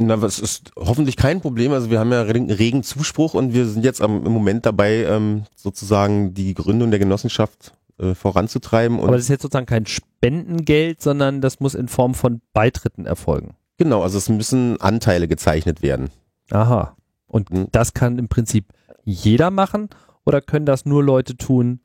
na, 0.00 0.22
was 0.22 0.38
ist 0.38 0.70
hoffentlich 0.76 1.16
kein 1.16 1.40
Problem. 1.40 1.72
Also 1.72 1.90
wir 1.90 1.98
haben 1.98 2.12
ja 2.12 2.22
regen, 2.22 2.84
Zuspruch 2.84 3.34
und 3.34 3.52
wir 3.52 3.66
sind 3.66 3.84
jetzt 3.84 4.00
am, 4.00 4.24
im 4.24 4.32
Moment 4.32 4.64
dabei, 4.64 5.04
ähm, 5.04 5.42
sozusagen 5.56 6.34
die 6.34 6.54
Gründung 6.54 6.90
der 6.90 7.00
Genossenschaft 7.00 7.74
äh, 7.98 8.14
voranzutreiben. 8.14 9.00
Aber 9.00 9.12
das 9.12 9.22
ist 9.22 9.28
jetzt 9.28 9.42
sozusagen 9.42 9.66
kein 9.66 9.86
Spendengeld, 9.86 11.02
sondern 11.02 11.40
das 11.40 11.58
muss 11.60 11.74
in 11.74 11.88
Form 11.88 12.14
von 12.14 12.40
Beitritten 12.52 13.06
erfolgen. 13.06 13.54
genau, 13.76 14.02
also 14.02 14.18
es 14.18 14.28
müssen 14.28 14.80
Anteile 14.80 15.26
gezeichnet 15.28 15.82
werden. 15.82 16.10
Aha. 16.50 16.96
Und 17.26 17.50
Hm. 17.50 17.66
das 17.72 17.92
kann 17.92 18.18
im 18.18 18.28
Prinzip 18.28 18.66
jeder 19.04 19.50
machen 19.50 19.88
oder 20.28 20.42
können 20.42 20.66
das 20.66 20.84
nur 20.84 21.02
Leute 21.02 21.38
tun, 21.38 21.80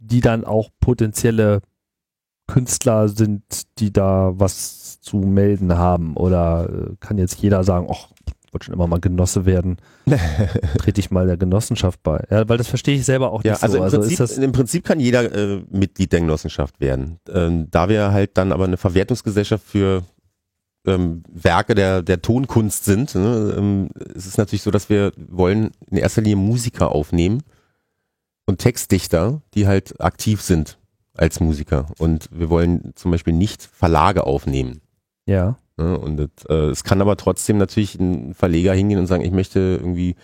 die 0.00 0.22
dann 0.22 0.46
auch 0.46 0.70
potenzielle 0.80 1.60
Künstler 2.46 3.10
sind, 3.10 3.42
die 3.78 3.92
da 3.92 4.32
was 4.34 4.98
zu 5.02 5.18
melden 5.18 5.76
haben? 5.76 6.16
Oder 6.16 6.70
äh, 6.70 6.94
kann 7.00 7.18
jetzt 7.18 7.36
jeder 7.42 7.64
sagen, 7.64 7.86
ach, 7.90 8.08
ich 8.46 8.54
wollte 8.54 8.64
schon 8.64 8.74
immer 8.74 8.86
mal 8.86 8.98
Genosse 8.98 9.44
werden, 9.44 9.76
trete 10.78 11.00
ich 11.00 11.10
mal 11.10 11.26
der 11.26 11.36
Genossenschaft 11.36 12.02
bei? 12.02 12.24
Ja, 12.30 12.48
weil 12.48 12.56
das 12.56 12.68
verstehe 12.68 12.96
ich 12.96 13.04
selber 13.04 13.30
auch 13.30 13.44
Ja, 13.44 13.52
nicht 13.52 13.62
also, 13.62 13.76
so. 13.76 13.84
im, 13.84 13.90
Prinzip, 13.90 14.10
ist 14.12 14.20
das, 14.20 14.38
im 14.38 14.52
Prinzip 14.52 14.84
kann 14.84 14.98
jeder 14.98 15.30
äh, 15.30 15.62
Mitglied 15.68 16.12
der 16.12 16.20
Genossenschaft 16.20 16.80
werden. 16.80 17.18
Ähm, 17.28 17.70
da 17.70 17.90
wir 17.90 18.10
halt 18.10 18.38
dann 18.38 18.52
aber 18.52 18.64
eine 18.64 18.78
Verwertungsgesellschaft 18.78 19.62
für 19.62 20.02
ähm, 20.86 21.24
Werke 21.30 21.74
der, 21.74 22.00
der 22.02 22.22
Tonkunst 22.22 22.86
sind, 22.86 23.14
ne, 23.16 23.54
ähm, 23.58 23.90
es 24.14 24.24
ist 24.24 24.38
natürlich 24.38 24.62
so, 24.62 24.70
dass 24.70 24.88
wir 24.88 25.12
wollen 25.18 25.72
in 25.90 25.98
erster 25.98 26.22
Linie 26.22 26.36
Musiker 26.36 26.90
aufnehmen 26.90 27.42
und 28.46 28.58
Textdichter, 28.58 29.42
die 29.54 29.66
halt 29.66 30.00
aktiv 30.00 30.40
sind 30.40 30.78
als 31.14 31.40
Musiker. 31.40 31.86
Und 31.98 32.28
wir 32.32 32.48
wollen 32.50 32.92
zum 32.94 33.10
Beispiel 33.10 33.32
nicht 33.32 33.62
Verlage 33.62 34.24
aufnehmen. 34.24 34.80
ja. 35.26 35.58
Ne? 35.78 35.98
Und 35.98 36.16
das, 36.16 36.28
äh, 36.48 36.70
es 36.70 36.84
kann 36.84 37.02
aber 37.02 37.18
trotzdem 37.18 37.58
natürlich 37.58 37.96
ein 38.00 38.32
Verleger 38.32 38.72
hingehen 38.72 38.98
und 38.98 39.06
sagen, 39.08 39.22
ich 39.22 39.30
möchte 39.30 39.58
irgendwie 39.58 40.16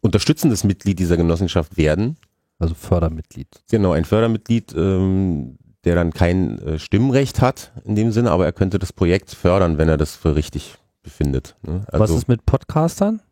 unterstützendes 0.00 0.64
Mitglied 0.64 0.98
dieser 0.98 1.16
Genossenschaft 1.16 1.76
werden. 1.76 2.16
Also 2.58 2.74
Fördermitglied. 2.74 3.46
Genau, 3.70 3.92
ein 3.92 4.04
Fördermitglied, 4.04 4.74
ähm, 4.76 5.58
der 5.84 5.94
dann 5.94 6.12
kein 6.12 6.58
äh, 6.58 6.78
Stimmrecht 6.80 7.40
hat 7.40 7.70
in 7.84 7.94
dem 7.94 8.10
Sinne, 8.10 8.32
aber 8.32 8.46
er 8.46 8.52
könnte 8.52 8.80
das 8.80 8.92
Projekt 8.92 9.30
fördern, 9.30 9.78
wenn 9.78 9.88
er 9.88 9.96
das 9.96 10.16
für 10.16 10.34
richtig 10.34 10.74
befindet. 11.04 11.54
Ne? 11.62 11.84
Was 11.92 12.00
Also, 12.00 12.16
ist 12.16 12.26
mit 12.28 12.44
Podcastern? 12.44 13.22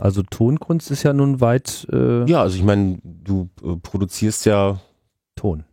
Also 0.00 0.22
Tonkunst 0.22 0.90
ist 0.90 1.02
ja 1.02 1.12
nun 1.12 1.40
weit 1.40 1.86
äh, 1.92 2.24
ja, 2.26 2.42
also 2.42 2.56
ich 2.56 2.64
meine, 2.64 2.98
du 3.02 3.48
äh, 3.64 3.76
produzierst 3.76 4.46
ja, 4.46 4.80
Ton. 5.34 5.64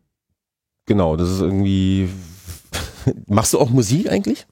genau, 0.86 1.18
das 1.18 1.30
ist 1.30 1.42
irgendwie, 1.42 2.10
machst 3.28 3.54
du 3.54 3.60
auch 3.60 3.70
Musik 3.70 4.10
eigentlich? 4.10 4.48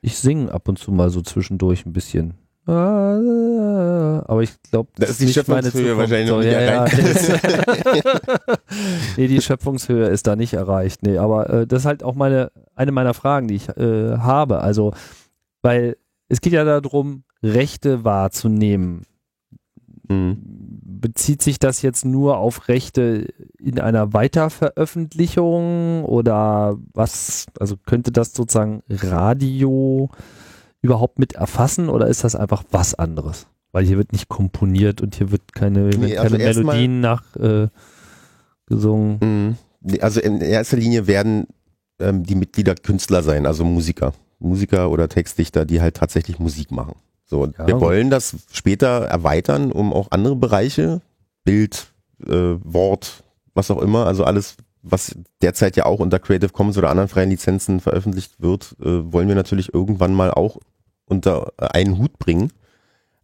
Ich 0.00 0.18
singe 0.18 0.52
ab 0.52 0.68
und 0.68 0.78
zu 0.78 0.90
mal 0.90 1.10
so 1.10 1.22
zwischendurch 1.22 1.86
ein 1.86 1.92
bisschen. 1.92 2.34
Aber 2.64 4.40
ich 4.40 4.52
glaube, 4.70 4.90
Da 4.96 5.06
ist 5.06 5.20
die 5.20 5.32
Schöpfungshöhe 5.32 5.96
wahrscheinlich 5.96 6.30
noch 6.30 6.38
nicht 6.38 6.52
ja, 6.52 6.60
ja, 6.60 6.86
erreicht. 6.86 7.40
nee, 9.16 9.26
die 9.26 9.40
Schöpfungshöhe 9.40 10.06
ist 10.06 10.28
da 10.28 10.36
nicht 10.36 10.54
erreicht. 10.54 11.02
Nee, 11.02 11.18
aber 11.18 11.50
äh, 11.50 11.66
das 11.66 11.80
ist 11.80 11.86
halt 11.86 12.04
auch 12.04 12.14
meine, 12.14 12.52
eine 12.76 12.92
meiner 12.92 13.14
Fragen, 13.14 13.48
die 13.48 13.56
ich 13.56 13.68
äh, 13.68 14.16
habe. 14.18 14.60
Also, 14.60 14.94
weil 15.62 15.96
es 16.28 16.40
geht 16.40 16.52
ja 16.52 16.64
darum, 16.64 17.24
Rechte 17.42 18.04
wahrzunehmen. 18.04 19.02
Hm. 20.08 20.36
Bezieht 21.00 21.42
sich 21.42 21.58
das 21.58 21.82
jetzt 21.82 22.04
nur 22.04 22.38
auf 22.38 22.68
Rechte 22.68 23.26
in 23.58 23.80
einer 23.80 24.12
Weiterveröffentlichung 24.12 26.04
oder 26.04 26.78
was? 26.94 27.46
Also 27.58 27.76
könnte 27.76 28.12
das 28.12 28.32
sozusagen 28.32 28.82
Radio 28.88 30.10
überhaupt 30.80 31.18
mit 31.18 31.32
erfassen 31.34 31.88
oder 31.88 32.06
ist 32.06 32.24
das 32.24 32.36
einfach 32.36 32.62
was 32.70 32.94
anderes? 32.94 33.46
Weil 33.72 33.84
hier 33.84 33.96
wird 33.96 34.12
nicht 34.12 34.28
komponiert 34.28 35.00
und 35.00 35.14
hier 35.16 35.30
wird 35.32 35.54
keine, 35.54 35.88
Nee, 35.90 36.18
also 36.18 36.36
keine 36.36 36.54
Melodien 36.54 37.00
nach 37.00 37.34
äh, 37.36 37.68
gesungen. 38.66 39.18
Mhm. 39.20 39.56
Also 40.00 40.20
in 40.20 40.40
erster 40.40 40.76
Linie 40.76 41.06
werden 41.06 41.46
ähm, 41.98 42.24
die 42.24 42.34
Mitglieder 42.34 42.74
Künstler 42.74 43.22
sein, 43.22 43.46
also 43.46 43.64
Musiker. 43.64 44.12
Musiker 44.38 44.90
oder 44.90 45.08
Textdichter, 45.08 45.64
die 45.64 45.80
halt 45.80 45.96
tatsächlich 45.96 46.38
Musik 46.38 46.70
machen. 46.70 46.94
So, 47.32 47.46
Ja, 47.46 47.66
wir 47.66 47.80
wollen 47.80 48.10
das 48.10 48.36
später 48.52 49.06
erweitern, 49.06 49.72
um 49.72 49.94
auch 49.94 50.08
andere 50.10 50.36
Bereiche, 50.36 51.00
Bild, 51.44 51.86
äh, 52.26 52.56
Wort, 52.62 53.24
was 53.54 53.70
auch 53.70 53.80
immer, 53.80 54.06
also 54.06 54.24
alles, 54.24 54.56
was 54.82 55.16
derzeit 55.40 55.76
ja 55.76 55.86
auch 55.86 55.98
unter 55.98 56.18
Creative 56.18 56.52
Commons 56.52 56.76
oder 56.76 56.90
anderen 56.90 57.08
freien 57.08 57.30
Lizenzen 57.30 57.80
veröffentlicht 57.80 58.42
wird, 58.42 58.76
äh, 58.82 59.10
wollen 59.10 59.28
wir 59.28 59.34
natürlich 59.34 59.72
irgendwann 59.72 60.12
mal 60.12 60.30
auch 60.30 60.58
unter 61.06 61.54
einen 61.56 61.96
Hut 61.96 62.18
bringen. 62.18 62.52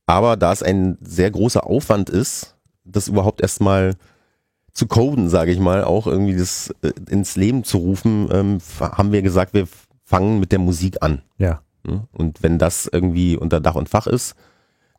Aber 0.06 0.38
da 0.38 0.54
es 0.54 0.62
ein 0.62 0.96
sehr 1.02 1.30
großer 1.30 1.66
Aufwand 1.66 2.08
ist, 2.08 2.56
das 2.84 3.08
überhaupt 3.08 3.42
erstmal 3.42 3.92
zu 4.72 4.86
coden, 4.86 5.28
sage 5.28 5.52
ich 5.52 5.58
mal, 5.58 5.84
auch 5.84 6.06
irgendwie 6.06 6.34
das 6.34 6.74
äh, 6.80 6.92
ins 7.10 7.36
Leben 7.36 7.62
zu 7.62 7.76
rufen, 7.76 8.30
ähm, 8.32 8.58
haben 8.80 9.12
wir 9.12 9.20
gesagt, 9.20 9.52
wir 9.52 9.68
fangen 10.06 10.40
mit 10.40 10.50
der 10.50 10.60
Musik 10.60 11.02
an. 11.02 11.20
Ja. 11.36 11.60
Ne? 11.84 12.06
Und 12.12 12.42
wenn 12.42 12.58
das 12.58 12.88
irgendwie 12.90 13.36
unter 13.36 13.60
Dach 13.60 13.74
und 13.74 13.88
Fach 13.88 14.06
ist, 14.06 14.34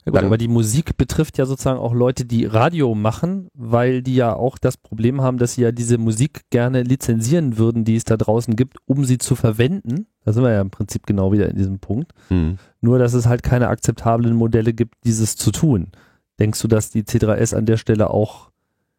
Ja 0.06 0.12
gut, 0.12 0.18
Dann- 0.20 0.26
aber 0.28 0.38
die 0.38 0.48
Musik 0.48 0.96
betrifft 0.96 1.38
ja 1.38 1.46
sozusagen 1.46 1.78
auch 1.78 1.94
Leute, 1.94 2.24
die 2.26 2.46
Radio 2.46 2.96
machen, 2.96 3.50
weil 3.54 4.02
die 4.02 4.16
ja 4.16 4.34
auch 4.34 4.58
das 4.58 4.78
Problem 4.78 5.22
haben, 5.22 5.38
dass 5.38 5.56
sie 5.56 5.62
ja 5.62 5.74
diese 5.74 5.98
Musik 5.98 6.50
gerne 6.52 6.84
lizenzieren 6.84 7.58
würden, 7.58 7.84
die 7.84 7.98
es 7.98 8.06
da 8.06 8.16
draußen 8.16 8.56
gibt, 8.56 8.78
um 8.86 9.04
sie 9.04 9.18
zu 9.18 9.36
verwenden. 9.36 10.08
Da 10.24 10.32
sind 10.32 10.42
wir 10.44 10.54
ja 10.54 10.62
im 10.62 10.70
Prinzip 10.72 11.06
genau 11.06 11.34
wieder 11.34 11.50
in 11.50 11.58
diesem 11.58 11.80
Punkt. 11.80 12.14
Nur, 12.80 12.98
dass 12.98 13.14
es 13.14 13.28
halt 13.28 13.44
keine 13.44 13.68
akzeptablen 13.68 14.36
Modelle 14.36 14.74
gibt, 14.74 14.96
dieses 15.04 15.36
zu 15.36 15.52
tun. 15.52 15.90
Denkst 16.40 16.62
du, 16.62 16.70
dass 16.70 16.90
die 16.92 17.04
C3S 17.04 17.54
an 17.54 17.66
der 17.66 17.76
Stelle 17.78 18.10
auch 18.10 18.49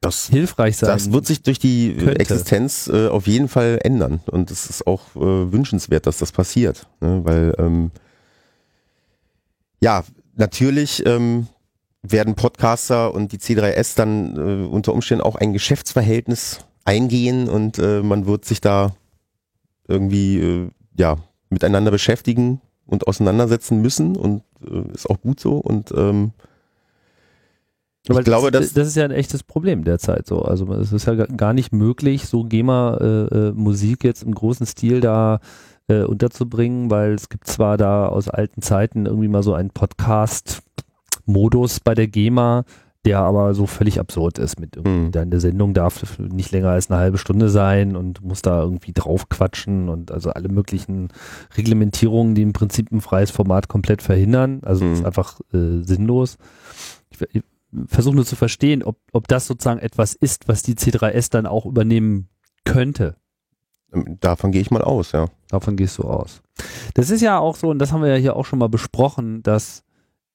Das, 0.01 0.29
hilfreich 0.29 0.79
sein. 0.79 0.89
das 0.89 1.13
wird 1.13 1.27
sich 1.27 1.43
durch 1.43 1.59
die 1.59 1.91
äh, 1.91 1.97
könnte. 1.97 2.21
Existenz 2.21 2.89
äh, 2.89 3.09
auf 3.09 3.27
jeden 3.27 3.49
Fall 3.49 3.79
ändern. 3.83 4.21
Und 4.27 4.51
es 4.51 4.71
ist 4.71 4.87
auch 4.87 5.15
äh, 5.15 5.53
wünschenswert, 5.53 6.07
dass 6.07 6.17
das 6.17 6.33
passiert. 6.33 6.87
Ne? 7.01 7.21
Weil, 7.23 7.55
ähm, 7.59 7.91
ja, 9.83 10.05
natürlich 10.37 11.05
ähm, 11.05 11.49
werden 12.03 12.35
Podcaster 12.35 13.13
und 13.13 13.33
die 13.33 13.39
C3S 13.39 13.95
dann 13.95 14.37
äh, 14.37 14.67
unter 14.67 14.95
Umständen 14.95 15.23
auch 15.23 15.37
ein 15.37 15.53
Geschäftsverhältnis 15.53 16.61
eingehen 16.87 17.49
und 17.51 17.79
äh, 17.79 18.03
man 18.03 18.25
wird 18.25 18.47
sich 18.47 18.63
da 18.63 18.97
irgendwie 19.87 20.39
äh, 20.39 20.71
ja 20.97 21.19
miteinander 21.51 21.91
beschäftigen 21.91 22.63
und 22.87 23.07
auseinandersetzen 23.07 23.83
müssen 23.83 24.17
und 24.17 24.43
ist 24.95 25.09
auch 25.09 25.21
gut 25.21 25.41
so 25.41 25.59
und 25.59 25.93
ähm, 25.97 26.33
ich 28.05 28.11
Aber 28.11 28.23
glaube, 28.23 28.51
das, 28.51 28.73
das 28.73 28.89
ist 28.89 28.97
ja 28.97 29.05
ein 29.05 29.11
echtes 29.11 29.43
Problem 29.43 29.85
derzeit 29.85 30.27
so. 30.27 30.43
Also 30.43 30.73
es 30.75 30.93
ist 30.93 31.07
ja 31.07 31.15
ga- 31.15 31.27
gar 31.27 31.53
nicht 31.53 31.73
möglich, 31.73 32.27
so 32.27 32.45
GEMA-Musik 32.45 34.05
jetzt 34.05 34.23
im 34.23 34.35
großen 34.35 34.67
Stil 34.67 35.01
da 35.01 35.41
äh, 35.89 36.03
unterzubringen, 36.05 36.91
weil 36.91 37.15
es 37.15 37.29
gibt 37.29 37.47
zwar 37.47 37.77
da 37.77 38.07
aus 38.07 38.29
alten 38.29 38.63
Zeiten 38.63 39.07
irgendwie 39.07 39.29
mal 39.29 39.43
so 39.43 39.55
einen 39.55 39.71
Podcast-Modus 39.71 41.81
bei 41.81 41.95
der 41.95 42.07
GEMA, 42.07 42.65
der 43.05 43.21
aber 43.21 43.55
so 43.55 43.67
völlig 43.67 43.99
absurd 43.99 44.39
ist 44.39 44.61
mit 44.61 44.77
irgendwie, 44.77 45.07
Hm. 45.07 45.13
deine 45.13 45.41
Sendung 45.41 45.75
darf 45.75 46.19
nicht 46.19 46.53
länger 46.53 46.69
als 46.71 46.91
eine 46.91 47.01
halbe 47.01 47.19
Stunde 47.19 47.49
sein 47.49 47.97
und 47.97 48.19
du 48.21 48.27
musst 48.27 48.47
da 48.47 48.63
irgendwie 48.63 48.93
draufquatschen 48.93 49.89
und 49.89 50.13
also 50.13 50.31
alle 50.31 50.49
möglichen 50.51 51.09
Reglementierungen, 51.57 52.35
die 52.35 52.43
im 52.43 52.53
Prinzip 52.53 52.93
ein 52.93 53.01
freies 53.01 53.31
Format 53.31 53.69
komplett 53.69 54.03
verhindern. 54.03 54.61
Also 54.63 54.85
das 54.85 54.93
ist 54.95 54.99
Hm. 55.01 55.07
einfach 55.07 55.41
äh, 55.55 55.83
sinnlos. 55.83 56.37
Ich 57.11 57.43
versuche 57.87 58.15
nur 58.17 58.27
zu 58.27 58.37
verstehen, 58.37 58.83
ob, 58.83 58.99
ob 59.13 59.29
das 59.29 59.47
sozusagen 59.47 59.81
etwas 59.81 60.15
ist, 60.15 60.49
was 60.49 60.63
die 60.63 60.75
C3S 60.75 61.31
dann 61.31 61.47
auch 61.47 61.67
übernehmen 61.67 62.29
könnte. 62.65 63.17
ähm, 63.93 64.19
davon 64.21 64.53
gehe 64.53 64.61
ich 64.61 64.71
mal 64.71 64.83
aus, 64.83 65.13
ja. 65.13 65.27
Davon 65.49 65.77
gehst 65.77 65.99
du 65.99 66.05
aus. 66.05 66.43
Das 66.95 67.11
ist 67.11 67.21
ja 67.23 67.39
auch 67.39 67.57
so, 67.57 67.69
und 67.71 67.79
das 67.79 67.93
haben 67.93 68.03
wir 68.03 68.11
ja 68.11 68.17
hier 68.21 68.37
auch 68.37 68.45
schon 68.45 68.59
mal 68.59 68.69
besprochen, 68.69 69.43
dass 69.43 69.83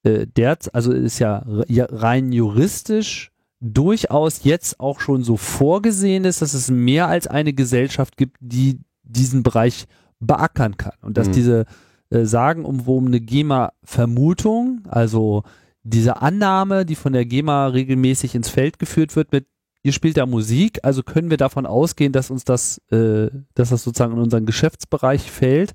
äh, 0.03 0.27
der, 0.27 0.57
also 0.73 0.91
ist 0.91 1.19
ja, 1.19 1.43
rein 1.47 2.31
juristisch 2.31 3.31
durchaus 3.61 4.43
jetzt 4.43 4.79
auch 4.79 4.99
schon 4.99 5.23
so 5.23 5.37
vorgesehen 5.37 6.25
ist, 6.25 6.41
dass 6.41 6.53
es 6.53 6.69
mehr 6.69 7.07
als 7.07 7.27
eine 7.27 7.53
Gesellschaft 7.53 8.17
gibt, 8.17 8.37
die 8.39 8.79
diesen 9.03 9.43
Bereich 9.43 9.85
beackern 10.19 10.77
kann. 10.77 10.93
Und 11.01 11.17
dass 11.17 11.27
Mhm. 11.29 11.33
diese 11.33 11.65
äh, 12.11 12.25
sagenumwobene 12.25 13.19
GEMA-Vermutung, 13.21 14.81
also 14.89 15.43
diese 15.87 16.21
Annahme, 16.21 16.85
die 16.85 16.95
von 16.95 17.13
der 17.13 17.25
GEMA 17.25 17.67
regelmäßig 17.67 18.35
ins 18.35 18.49
Feld 18.49 18.79
geführt 18.79 19.15
wird 19.15 19.31
mit 19.31 19.45
ihr 19.83 19.93
spielt 19.93 20.17
da 20.17 20.25
Musik, 20.25 20.79
also 20.81 21.03
können 21.03 21.29
wir 21.29 21.37
davon 21.37 21.67
ausgehen, 21.67 22.11
dass 22.11 22.31
uns 22.31 22.43
das, 22.43 22.79
äh, 22.91 23.27
dass 23.53 23.69
das 23.69 23.83
sozusagen 23.83 24.13
in 24.13 24.19
unseren 24.19 24.47
Geschäftsbereich 24.47 25.29
fällt, 25.29 25.73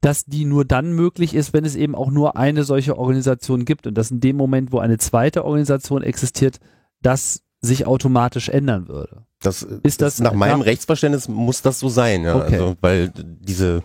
dass 0.00 0.24
die 0.24 0.44
nur 0.44 0.64
dann 0.64 0.92
möglich 0.92 1.34
ist, 1.34 1.52
wenn 1.52 1.64
es 1.64 1.74
eben 1.74 1.96
auch 1.96 2.12
nur 2.12 2.36
eine 2.36 2.62
solche 2.62 2.96
Organisation 2.96 3.64
gibt 3.64 3.88
und 3.88 3.94
dass 3.98 4.12
in 4.12 4.20
dem 4.20 4.36
Moment, 4.36 4.70
wo 4.70 4.78
eine 4.78 4.98
zweite 4.98 5.44
Organisation 5.44 6.04
existiert, 6.04 6.60
das 7.02 7.42
sich 7.60 7.86
automatisch 7.88 8.50
ändern 8.50 8.86
würde. 8.86 9.24
Das 9.42 9.62
Ist 9.62 10.00
das- 10.00 10.20
nach 10.20 10.32
meinem. 10.32 10.60
Rechtsverständnis 10.60 11.26
muss 11.26 11.60
das 11.60 11.80
so 11.80 11.88
sein, 11.88 12.22
ja. 12.22 12.36
Okay. 12.36 12.54
Also, 12.54 12.76
weil 12.82 13.10
diese 13.16 13.82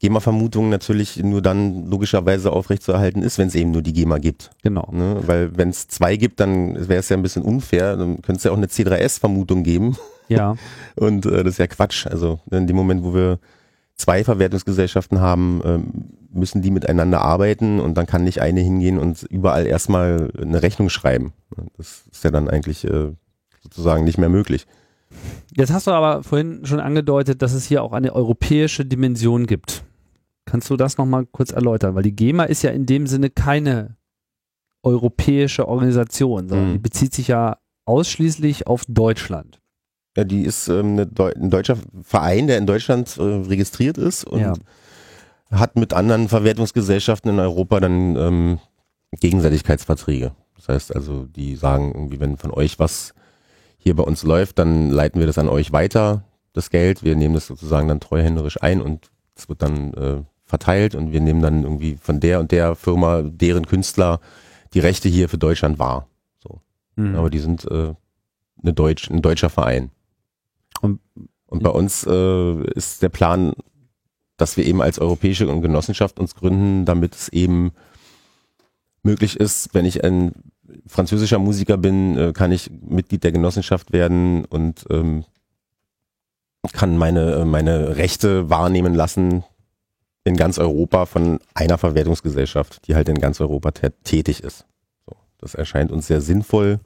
GEMA-Vermutung 0.00 0.68
natürlich 0.68 1.16
nur 1.22 1.42
dann 1.42 1.90
logischerweise 1.90 2.52
aufrechtzuerhalten 2.52 3.22
ist, 3.22 3.38
wenn 3.38 3.48
es 3.48 3.54
eben 3.54 3.72
nur 3.72 3.82
die 3.82 3.92
GEMA 3.92 4.18
gibt. 4.18 4.50
Genau. 4.62 4.88
Ne? 4.92 5.20
Weil 5.26 5.56
wenn 5.56 5.70
es 5.70 5.88
zwei 5.88 6.16
gibt, 6.16 6.38
dann 6.40 6.88
wäre 6.88 7.00
es 7.00 7.08
ja 7.08 7.16
ein 7.16 7.22
bisschen 7.22 7.42
unfair. 7.42 7.96
Dann 7.96 8.22
könnte 8.22 8.38
es 8.38 8.44
ja 8.44 8.52
auch 8.52 8.56
eine 8.56 8.66
C3S-Vermutung 8.66 9.64
geben. 9.64 9.96
Ja. 10.28 10.54
Und 10.94 11.26
äh, 11.26 11.42
das 11.42 11.54
ist 11.54 11.58
ja 11.58 11.66
Quatsch. 11.66 12.06
Also 12.06 12.38
in 12.50 12.68
dem 12.68 12.76
Moment, 12.76 13.02
wo 13.02 13.12
wir 13.12 13.40
zwei 13.96 14.22
Verwertungsgesellschaften 14.22 15.20
haben, 15.20 15.60
ähm, 15.64 15.92
müssen 16.30 16.62
die 16.62 16.70
miteinander 16.70 17.20
arbeiten 17.20 17.80
und 17.80 17.94
dann 17.94 18.06
kann 18.06 18.22
nicht 18.22 18.40
eine 18.40 18.60
hingehen 18.60 18.98
und 18.98 19.22
überall 19.24 19.66
erstmal 19.66 20.30
eine 20.40 20.62
Rechnung 20.62 20.88
schreiben. 20.88 21.32
Das 21.76 22.04
ist 22.12 22.22
ja 22.22 22.30
dann 22.30 22.48
eigentlich 22.48 22.84
äh, 22.84 23.12
sozusagen 23.62 24.04
nicht 24.04 24.18
mehr 24.18 24.28
möglich. 24.28 24.66
Jetzt 25.56 25.72
hast 25.72 25.86
du 25.86 25.90
aber 25.90 26.22
vorhin 26.22 26.60
schon 26.64 26.80
angedeutet, 26.80 27.42
dass 27.42 27.52
es 27.52 27.64
hier 27.64 27.82
auch 27.82 27.92
eine 27.92 28.14
europäische 28.14 28.84
Dimension 28.84 29.46
gibt. 29.46 29.84
Kannst 30.50 30.70
du 30.70 30.76
das 30.78 30.96
nochmal 30.96 31.26
kurz 31.26 31.50
erläutern? 31.52 31.94
Weil 31.94 32.02
die 32.04 32.16
GEMA 32.16 32.44
ist 32.44 32.62
ja 32.62 32.70
in 32.70 32.86
dem 32.86 33.06
Sinne 33.06 33.28
keine 33.28 33.96
europäische 34.82 35.68
Organisation, 35.68 36.48
sondern 36.48 36.68
Mhm. 36.68 36.72
die 36.72 36.78
bezieht 36.78 37.12
sich 37.12 37.28
ja 37.28 37.58
ausschließlich 37.84 38.66
auf 38.66 38.84
Deutschland. 38.88 39.60
Ja, 40.16 40.24
die 40.24 40.42
ist 40.42 40.68
ähm, 40.68 40.92
eine 40.92 41.06
Deu 41.06 41.32
ein 41.36 41.50
deutscher 41.50 41.76
Verein, 42.02 42.46
der 42.46 42.56
in 42.58 42.66
Deutschland 42.66 43.16
äh, 43.18 43.22
registriert 43.22 43.98
ist 43.98 44.24
und 44.24 44.40
Ja. 44.40 44.54
hat 45.50 45.76
mit 45.76 45.92
anderen 45.92 46.28
Verwertungsgesellschaften 46.28 47.30
in 47.30 47.38
Europa 47.40 47.80
dann 47.80 48.16
ähm, 48.16 48.58
Gegenseitigkeitsverträge. 49.20 50.32
Das 50.56 50.68
heißt 50.68 50.94
also, 50.96 51.24
die 51.26 51.56
sagen 51.56 51.92
irgendwie, 51.94 52.20
wenn 52.20 52.36
von 52.36 52.50
euch 52.52 52.78
was 52.78 53.14
hier 53.76 53.94
bei 53.94 54.02
uns 54.02 54.22
läuft, 54.22 54.58
dann 54.58 54.90
leiten 54.90 55.20
wir 55.20 55.26
das 55.26 55.38
an 55.38 55.48
euch 55.48 55.72
weiter, 55.72 56.24
das 56.52 56.70
Geld. 56.70 57.02
Wir 57.04 57.16
nehmen 57.16 57.34
das 57.34 57.46
sozusagen 57.46 57.88
dann 57.88 58.00
treuhänderisch 58.00 58.60
ein 58.62 58.80
und 58.80 59.10
es 59.36 59.48
wird 59.48 59.62
dann 59.62 59.94
äh, 59.94 60.22
verteilt 60.48 60.94
und 60.94 61.12
wir 61.12 61.20
nehmen 61.20 61.42
dann 61.42 61.62
irgendwie 61.62 61.96
von 62.00 62.18
der 62.20 62.40
und 62.40 62.50
der 62.50 62.74
Firma, 62.74 63.22
deren 63.22 63.66
Künstler 63.66 64.20
die 64.74 64.80
Rechte 64.80 65.08
hier 65.08 65.28
für 65.28 65.38
Deutschland 65.38 65.78
wahr. 65.78 66.08
Mhm. 66.96 67.14
Aber 67.14 67.30
die 67.30 67.38
sind 67.38 67.64
äh, 67.70 67.94
eine 68.62 68.72
Deutsch, 68.72 69.08
ein 69.10 69.22
deutscher 69.22 69.50
Verein. 69.50 69.90
Und- 70.80 71.00
Und 71.46 71.62
bei 71.62 71.70
uns 71.70 72.04
äh, 72.06 72.62
ist 72.74 73.00
der 73.02 73.08
Plan, 73.08 73.52
dass 74.36 74.56
wir 74.58 74.66
eben 74.66 74.82
als 74.82 74.98
europäische 74.98 75.46
Genossenschaft 75.46 76.20
uns 76.20 76.34
gründen, 76.34 76.84
damit 76.84 77.14
es 77.14 77.28
eben 77.30 77.72
möglich 79.02 79.40
ist, 79.40 79.72
wenn 79.72 79.86
ich 79.86 80.04
ein 80.04 80.32
französischer 80.86 81.38
Musiker 81.38 81.78
bin, 81.78 82.18
äh, 82.18 82.32
kann 82.34 82.52
ich 82.52 82.70
Mitglied 82.86 83.24
der 83.24 83.32
Genossenschaft 83.32 83.92
werden 83.92 84.44
und 84.44 84.84
ähm, 84.90 85.24
kann 86.72 86.98
meine, 86.98 87.32
äh, 87.36 87.44
meine 87.46 87.96
Rechte 87.96 88.50
wahrnehmen 88.50 88.94
lassen 88.94 89.44
in 90.28 90.36
ganz 90.36 90.58
Europa 90.58 91.06
von 91.06 91.40
einer 91.54 91.78
Verwertungsgesellschaft, 91.78 92.86
die 92.86 92.94
halt 92.94 93.08
in 93.08 93.18
ganz 93.18 93.40
Europa 93.40 93.70
tä- 93.70 93.92
tätig 94.04 94.42
ist. 94.42 94.66
So, 95.06 95.16
das 95.38 95.54
erscheint 95.54 95.90
uns 95.90 96.06
sehr 96.06 96.20
sinnvoll 96.20 96.80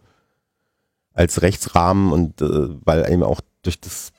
als 1.12 1.42
Rechtsrahmen 1.42 2.12
und 2.12 2.40
äh, 2.40 2.68
weil 2.84 3.10
eben 3.10 3.22
auch 3.22 3.40
durch 3.62 3.80
das 3.80 4.12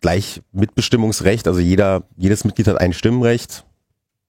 gleich 0.00 0.42
Mitbestimmungsrecht, 0.52 1.46
also 1.46 1.60
jeder, 1.60 2.04
jedes 2.16 2.44
Mitglied 2.44 2.68
hat 2.68 2.80
ein 2.80 2.92
Stimmrecht 2.92 3.64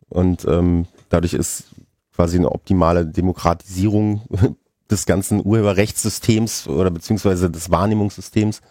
und 0.09 0.45
ähm, 0.45 0.85
dadurch 1.09 1.33
ist 1.33 1.65
quasi 2.13 2.37
eine 2.37 2.51
optimale 2.51 3.05
Demokratisierung 3.05 4.21
des 4.91 5.05
ganzen 5.05 5.45
Urheberrechtssystems 5.45 6.67
oder 6.67 6.89
beziehungsweise 6.89 7.49
des 7.49 7.69
Wahrnehmungssystems 7.69 8.61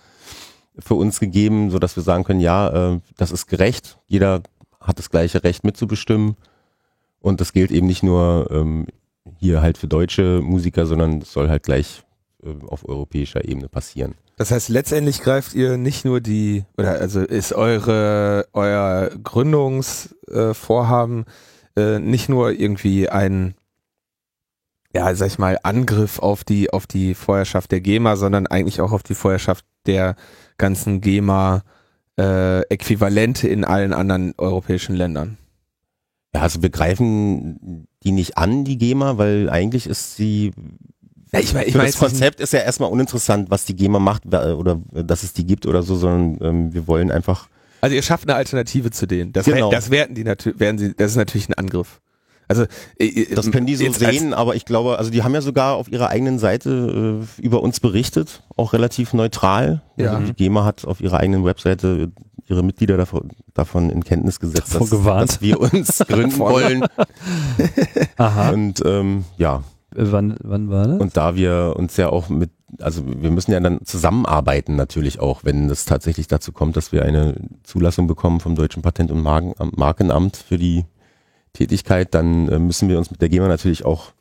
für 0.78 0.94
uns 0.94 1.20
gegeben, 1.20 1.70
so 1.70 1.78
dass 1.78 1.96
wir 1.96 2.02
sagen 2.02 2.24
können, 2.24 2.40
ja, 2.40 2.94
äh, 2.94 3.00
das 3.16 3.30
ist 3.30 3.46
gerecht, 3.46 3.98
jeder 4.06 4.42
hat 4.88 4.98
das 4.98 5.10
gleiche 5.10 5.44
Recht 5.44 5.62
mitzubestimmen 5.62 6.36
und 7.20 7.40
das 7.40 7.52
gilt 7.52 7.70
eben 7.70 7.86
nicht 7.86 8.02
nur 8.02 8.48
ähm, 8.50 8.86
hier 9.38 9.62
halt 9.62 9.78
für 9.78 9.86
deutsche 9.86 10.40
Musiker, 10.42 10.86
sondern 10.86 11.22
es 11.22 11.32
soll 11.32 11.48
halt 11.48 11.62
gleich 11.62 12.02
äh, 12.42 12.54
auf 12.66 12.88
europäischer 12.88 13.44
Ebene 13.44 13.68
passieren. 13.68 14.14
Das 14.36 14.50
heißt, 14.50 14.68
letztendlich 14.68 15.20
greift 15.20 15.54
ihr 15.54 15.76
nicht 15.76 16.04
nur 16.04 16.20
die, 16.20 16.64
oder 16.76 16.92
also 16.92 17.20
ist 17.20 17.52
eure, 17.52 18.46
euer 18.52 19.10
Gründungsvorhaben 19.22 21.24
äh, 21.76 21.98
nicht 21.98 22.28
nur 22.28 22.52
irgendwie 22.52 23.08
ein, 23.08 23.54
ja, 24.94 25.12
sag 25.14 25.26
ich 25.26 25.38
mal, 25.38 25.58
Angriff 25.64 26.20
auf 26.20 26.44
die, 26.44 26.72
auf 26.72 26.86
die 26.86 27.14
Vorherrschaft 27.14 27.72
der 27.72 27.80
GEMA, 27.80 28.14
sondern 28.14 28.46
eigentlich 28.46 28.80
auch 28.80 28.92
auf 28.92 29.02
die 29.02 29.16
Vorherrschaft 29.16 29.64
der 29.86 30.14
ganzen 30.56 31.00
GEMA 31.00 31.64
äh, 32.18 32.60
Äquivalente 32.62 33.48
in 33.48 33.64
allen 33.64 33.92
anderen 33.92 34.34
europäischen 34.38 34.94
Ländern. 34.96 35.38
Ja, 36.34 36.42
also 36.42 36.62
wir 36.62 36.70
greifen 36.70 37.86
die 38.02 38.12
nicht 38.12 38.36
an, 38.36 38.64
die 38.64 38.76
GEMA, 38.78 39.16
weil 39.18 39.48
eigentlich 39.50 39.86
ist 39.86 40.16
sie 40.16 40.52
Ja, 41.32 41.40
ich 41.40 41.54
mein- 41.54 41.66
ich 41.66 41.72
für 41.72 41.78
mein 41.78 41.86
das 41.88 41.98
Konzept 41.98 42.40
ist 42.40 42.52
ja 42.52 42.60
erstmal 42.60 42.90
uninteressant, 42.90 43.50
was 43.50 43.64
die 43.64 43.76
GEMA 43.76 43.98
macht 43.98 44.26
oder 44.26 44.80
äh, 44.94 45.04
dass 45.04 45.22
es 45.22 45.32
die 45.32 45.46
gibt 45.46 45.66
oder 45.66 45.82
so, 45.82 45.94
sondern 45.96 46.38
ähm, 46.46 46.74
wir 46.74 46.86
wollen 46.86 47.10
einfach 47.10 47.48
Also 47.80 47.94
ihr 47.94 48.02
schafft 48.02 48.28
eine 48.28 48.34
Alternative 48.36 48.90
zu 48.90 49.06
denen. 49.06 49.32
Das, 49.32 49.44
Genau. 49.46 49.70
das 49.70 49.90
werden 49.90 50.14
die 50.14 50.24
natürlich, 50.24 50.58
werden 50.60 50.78
sie, 50.78 50.94
das 50.94 51.12
ist 51.12 51.16
natürlich 51.16 51.48
ein 51.48 51.54
Angriff. 51.54 52.00
Also 52.48 52.64
äh, 52.98 53.34
Das 53.34 53.50
können 53.50 53.66
die 53.66 53.76
so 53.76 53.90
sehen, 53.92 54.34
aber 54.34 54.56
ich 54.56 54.64
glaube, 54.64 54.98
also 54.98 55.10
die 55.10 55.22
haben 55.22 55.34
ja 55.34 55.42
sogar 55.42 55.76
auf 55.76 55.90
ihrer 55.92 56.08
eigenen 56.08 56.38
Seite 56.38 57.22
äh, 57.38 57.42
über 57.42 57.62
uns 57.62 57.80
berichtet, 57.80 58.42
auch 58.56 58.72
relativ 58.72 59.12
neutral. 59.12 59.82
Ja. 59.96 60.14
Also 60.14 60.26
die 60.26 60.34
GEMA 60.34 60.64
hat 60.64 60.84
auf 60.86 61.00
ihrer 61.00 61.18
eigenen 61.18 61.44
Webseite 61.44 62.10
ihre 62.48 62.62
Mitglieder 62.62 62.96
davon, 62.96 63.28
davon 63.52 63.90
in 63.90 64.02
Kenntnis 64.02 64.40
gesetzt, 64.40 64.74
dass, 64.74 64.88
dass 64.88 65.40
wir 65.42 65.60
uns 65.60 65.98
gründen 66.08 66.38
wollen. 66.38 66.84
Aha. 68.16 68.50
Und 68.50 68.82
ähm, 68.86 69.24
ja, 69.36 69.62
Äh, 69.94 70.04
wann, 70.10 70.36
wann 70.42 70.70
war 70.70 70.86
das? 70.88 71.00
und 71.00 71.16
da 71.16 71.36
wir 71.36 71.74
uns 71.76 71.96
ja 71.96 72.08
auch 72.08 72.28
mit 72.28 72.50
also 72.80 73.02
wir 73.06 73.30
müssen 73.30 73.52
ja 73.52 73.60
dann 73.60 73.80
zusammenarbeiten 73.84 74.76
natürlich 74.76 75.20
auch, 75.20 75.42
wenn 75.42 75.70
es 75.70 75.86
tatsächlich 75.86 76.28
dazu 76.28 76.52
kommt, 76.52 76.76
dass 76.76 76.92
wir 76.92 77.02
eine 77.02 77.34
Zulassung 77.62 78.06
bekommen 78.06 78.40
vom 78.40 78.54
Deutschen 78.56 78.82
Patent- 78.82 79.10
und 79.10 79.22
Marken, 79.22 79.54
Markenamt 79.74 80.36
für 80.36 80.58
die 80.58 80.84
Tätigkeit, 81.52 82.14
dann 82.14 82.48
äh, 82.48 82.58
müssen 82.58 82.88
wir 82.88 82.98
uns 82.98 83.10
mit 83.10 83.20
der 83.20 83.28
GEMA 83.28 83.48
natürlich 83.48 83.84
auch 83.84 84.12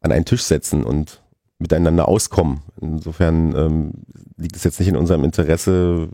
an 0.00 0.12
einen 0.12 0.24
Tisch 0.24 0.42
setzen 0.42 0.84
und 0.84 1.22
miteinander 1.58 2.08
auskommen. 2.08 2.60
Insofern 2.80 3.54
ähm, 3.54 3.92
liegt 4.36 4.56
es 4.56 4.64
jetzt 4.64 4.80
nicht 4.80 4.88
in 4.88 4.96
unserem 4.96 5.24
Interesse, 5.24 6.08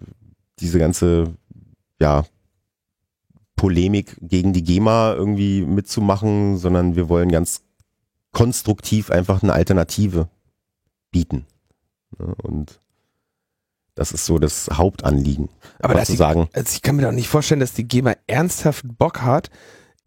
diese 0.58 0.78
ganze 0.78 1.34
ja, 2.00 2.24
Polemik 3.54 4.16
gegen 4.20 4.52
die 4.52 4.64
GEMA 4.64 5.14
irgendwie 5.14 5.64
mitzumachen, 5.64 6.58
sondern 6.58 6.96
wir 6.96 7.08
wollen 7.08 7.30
ganz 7.30 7.62
konstruktiv 8.32 9.10
einfach 9.10 9.42
eine 9.42 9.54
Alternative 9.54 10.28
bieten. 11.10 11.46
Und 12.42 12.80
das 13.94 14.12
ist 14.12 14.26
so 14.26 14.38
das 14.38 14.68
Hauptanliegen. 14.72 15.48
Aber 15.80 16.02
zu 16.04 16.14
sagen. 16.14 16.48
Also 16.52 16.74
ich 16.74 16.82
kann 16.82 16.96
mir 16.96 17.02
doch 17.02 17.12
nicht 17.12 17.28
vorstellen, 17.28 17.60
dass 17.60 17.72
die 17.72 17.88
GEMA 17.88 18.14
ernsthaft 18.26 18.84
Bock 18.98 19.22
hat, 19.22 19.50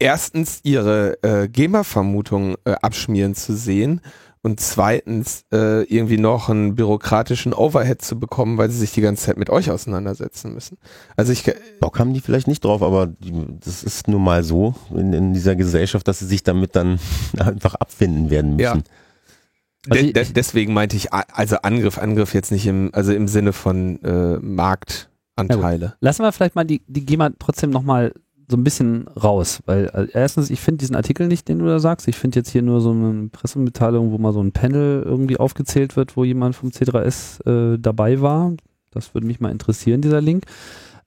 erstens 0.00 0.60
ihre 0.64 1.22
äh, 1.22 1.48
GEMA-Vermutung 1.48 2.56
äh, 2.64 2.72
abschmieren 2.72 3.34
zu 3.34 3.54
sehen 3.54 4.00
und 4.42 4.58
zweitens 4.58 5.44
äh, 5.52 5.82
irgendwie 5.84 6.16
noch 6.16 6.48
einen 6.48 6.74
bürokratischen 6.74 7.52
Overhead 7.52 8.00
zu 8.00 8.18
bekommen, 8.18 8.56
weil 8.56 8.70
sie 8.70 8.78
sich 8.78 8.92
die 8.92 9.02
ganze 9.02 9.26
Zeit 9.26 9.36
mit 9.36 9.50
euch 9.50 9.70
auseinandersetzen 9.70 10.54
müssen. 10.54 10.78
Also 11.16 11.32
ich 11.32 11.44
Bock 11.78 11.98
haben 11.98 12.14
die 12.14 12.20
vielleicht 12.20 12.48
nicht 12.48 12.64
drauf, 12.64 12.82
aber 12.82 13.06
die, 13.06 13.32
das 13.60 13.84
ist 13.84 14.08
nun 14.08 14.24
mal 14.24 14.42
so 14.42 14.74
in, 14.94 15.12
in, 15.12 15.34
dieser 15.34 15.56
Gesellschaft, 15.56 16.08
dass 16.08 16.20
sie 16.20 16.26
sich 16.26 16.42
damit 16.42 16.74
dann 16.74 16.98
einfach 17.38 17.74
abfinden 17.74 18.30
werden 18.30 18.56
müssen. 18.56 18.78
Ja. 18.78 19.90
Also 19.90 20.04
de 20.04 20.12
de 20.12 20.32
deswegen 20.32 20.74
meinte 20.74 20.96
ich 20.96 21.12
also 21.12 21.56
Angriff, 21.62 21.98
Angriff 21.98 22.34
jetzt 22.34 22.52
nicht 22.52 22.66
im 22.66 22.90
also 22.92 23.12
im 23.12 23.28
Sinne 23.28 23.52
von 23.52 24.02
äh, 24.02 24.38
Marktanteile. 24.38 25.86
Ja, 25.86 25.96
Lassen 26.00 26.22
wir 26.22 26.32
vielleicht 26.32 26.54
mal 26.54 26.64
die 26.64 26.82
die 26.86 27.04
GEMA 27.04 27.30
trotzdem 27.38 27.70
nochmal 27.70 28.12
so 28.50 28.56
ein 28.56 28.64
bisschen 28.64 29.06
raus, 29.08 29.60
weil 29.66 29.86
äh, 29.94 30.08
erstens, 30.12 30.50
ich 30.50 30.60
finde 30.60 30.78
diesen 30.78 30.96
Artikel 30.96 31.28
nicht, 31.28 31.48
den 31.48 31.60
du 31.60 31.66
da 31.66 31.78
sagst. 31.78 32.08
Ich 32.08 32.16
finde 32.16 32.40
jetzt 32.40 32.50
hier 32.50 32.62
nur 32.62 32.80
so 32.80 32.90
eine 32.90 33.28
Pressemitteilung, 33.28 34.10
wo 34.10 34.18
mal 34.18 34.32
so 34.32 34.42
ein 34.42 34.52
Panel 34.52 35.02
irgendwie 35.04 35.38
aufgezählt 35.38 35.96
wird, 35.96 36.16
wo 36.16 36.24
jemand 36.24 36.56
vom 36.56 36.70
C3S 36.70 37.46
äh, 37.46 37.78
dabei 37.78 38.20
war. 38.20 38.52
Das 38.90 39.14
würde 39.14 39.26
mich 39.26 39.40
mal 39.40 39.52
interessieren, 39.52 40.00
dieser 40.00 40.20
Link. 40.20 40.44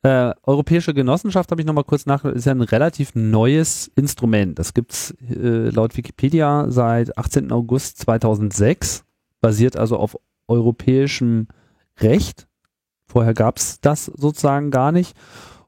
Äh, 0.03 0.33
Europäische 0.43 0.93
Genossenschaft 0.93 1.51
habe 1.51 1.61
ich 1.61 1.67
nochmal 1.67 1.83
kurz 1.85 2.05
nach, 2.05 2.25
ist 2.25 2.45
ja 2.45 2.51
ein 2.51 2.61
relativ 2.61 3.15
neues 3.15 3.89
Instrument. 3.95 4.59
Das 4.59 4.73
gibt's 4.73 5.13
äh, 5.29 5.69
laut 5.69 5.95
Wikipedia 5.95 6.65
seit 6.69 7.17
18. 7.17 7.51
August 7.51 7.99
2006, 7.99 9.05
basiert 9.41 9.77
also 9.77 9.97
auf 9.97 10.17
europäischem 10.47 11.47
Recht. 11.99 12.47
Vorher 13.05 13.33
gab's 13.33 13.79
das 13.79 14.05
sozusagen 14.05 14.71
gar 14.71 14.91
nicht. 14.91 15.15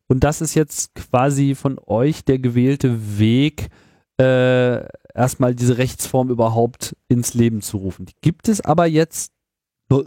Und 0.07 0.23
das 0.23 0.41
ist 0.41 0.53
jetzt 0.53 0.93
quasi 0.95 1.55
von 1.55 1.79
euch 1.85 2.23
der 2.23 2.39
gewählte 2.39 3.19
Weg, 3.19 3.69
äh, 4.19 4.85
erstmal 5.13 5.55
diese 5.55 5.77
Rechtsform 5.77 6.29
überhaupt 6.29 6.95
ins 7.07 7.33
Leben 7.33 7.61
zu 7.61 7.77
rufen. 7.77 8.05
Die 8.05 8.15
gibt 8.21 8.47
es 8.47 8.61
aber 8.61 8.85
jetzt 8.85 9.31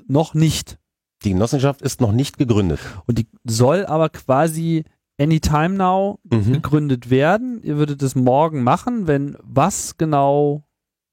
noch 0.07 0.35
nicht. 0.35 0.79
Die 1.25 1.33
Genossenschaft 1.33 1.83
ist 1.83 2.01
noch 2.01 2.13
nicht 2.13 2.39
gegründet. 2.39 2.79
Und 3.07 3.19
die 3.19 3.27
soll 3.45 3.87
aber 3.87 4.09
quasi 4.09 4.85
anytime 5.21 5.71
now 5.71 6.21
mhm. 6.31 6.53
gegründet 6.53 7.11
werden. 7.11 7.61
Ihr 7.63 7.77
würdet 7.77 8.03
es 8.03 8.15
morgen 8.15 8.63
machen, 8.63 9.07
wenn 9.07 9.37
was 9.43 9.97
genau 9.97 10.63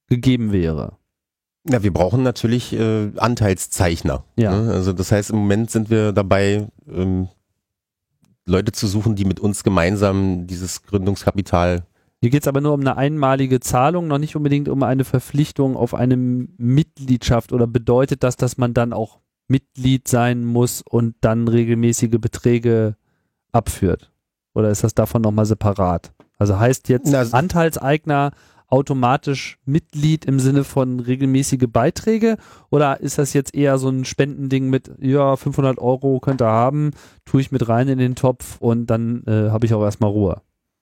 gegeben 0.07 0.51
wäre. 0.51 0.97
Ja, 1.67 1.81
wir 1.81 1.91
brauchen 1.91 2.21
natürlich 2.21 2.73
äh, 2.73 3.11
Anteilszeichner. 3.17 4.23
Ja. 4.36 4.55
Ne? 4.55 4.71
Also 4.71 4.93
das 4.93 5.11
heißt, 5.11 5.31
im 5.31 5.38
Moment 5.38 5.71
sind 5.71 5.89
wir 5.89 6.11
dabei, 6.11 6.67
ähm, 6.88 7.27
Leute 8.45 8.71
zu 8.71 8.87
suchen, 8.87 9.15
die 9.15 9.25
mit 9.25 9.39
uns 9.39 9.63
gemeinsam 9.63 10.47
dieses 10.47 10.83
Gründungskapital 10.83 11.83
hier 12.25 12.31
geht 12.31 12.41
es 12.41 12.47
aber 12.47 12.59
nur 12.59 12.73
um 12.73 12.79
eine 12.79 12.97
einmalige 12.97 13.59
Zahlung, 13.59 14.07
noch 14.07 14.17
nicht 14.17 14.35
unbedingt 14.35 14.67
um 14.67 14.81
eine 14.81 15.03
Verpflichtung 15.03 15.75
auf 15.77 15.93
eine 15.93 16.17
Mitgliedschaft 16.17 17.51
oder 17.51 17.67
bedeutet 17.67 18.23
das, 18.23 18.35
dass 18.35 18.57
man 18.57 18.73
dann 18.73 18.93
auch 18.93 19.19
Mitglied 19.47 20.07
sein 20.07 20.43
muss 20.43 20.81
und 20.81 21.15
dann 21.21 21.47
regelmäßige 21.47 22.17
Beträge 22.19 22.95
abführt? 23.51 24.11
Oder 24.55 24.71
ist 24.71 24.83
das 24.83 24.95
davon 24.95 25.21
nochmal 25.21 25.45
separat? 25.45 26.13
Also 26.39 26.57
heißt 26.57 26.89
jetzt 26.89 27.11
Na, 27.11 27.21
Anteilseigner 27.21 28.31
automatisch 28.76 29.57
Mitglied 29.63 30.26
im 30.26 30.38
Sinne 30.41 30.65
von 30.65 30.99
regelmäßige 30.99 31.67
Beiträge 31.71 32.36
oder 32.69 32.99
ist 32.99 33.17
das 33.17 33.32
jetzt 33.32 33.55
eher 33.55 33.78
so 33.78 33.88
ein 33.88 34.03
Spendending 34.03 34.69
mit, 34.69 34.91
ja, 34.99 35.38
500 35.38 35.78
Euro 35.80 36.19
könnt 36.19 36.41
ihr 36.41 36.47
haben, 36.47 36.91
tue 37.23 37.39
ich 37.39 37.53
mit 37.53 37.69
rein 37.69 37.88
in 37.88 37.99
den 37.99 38.15
Topf 38.15 38.57
und 38.59 38.88
dann 38.88 39.23
äh, 39.28 39.49
habe 39.49 39.65
ich 39.65 39.73
auch 39.73 39.82
erstmal 39.82 40.11
Ruhe? 40.11 40.41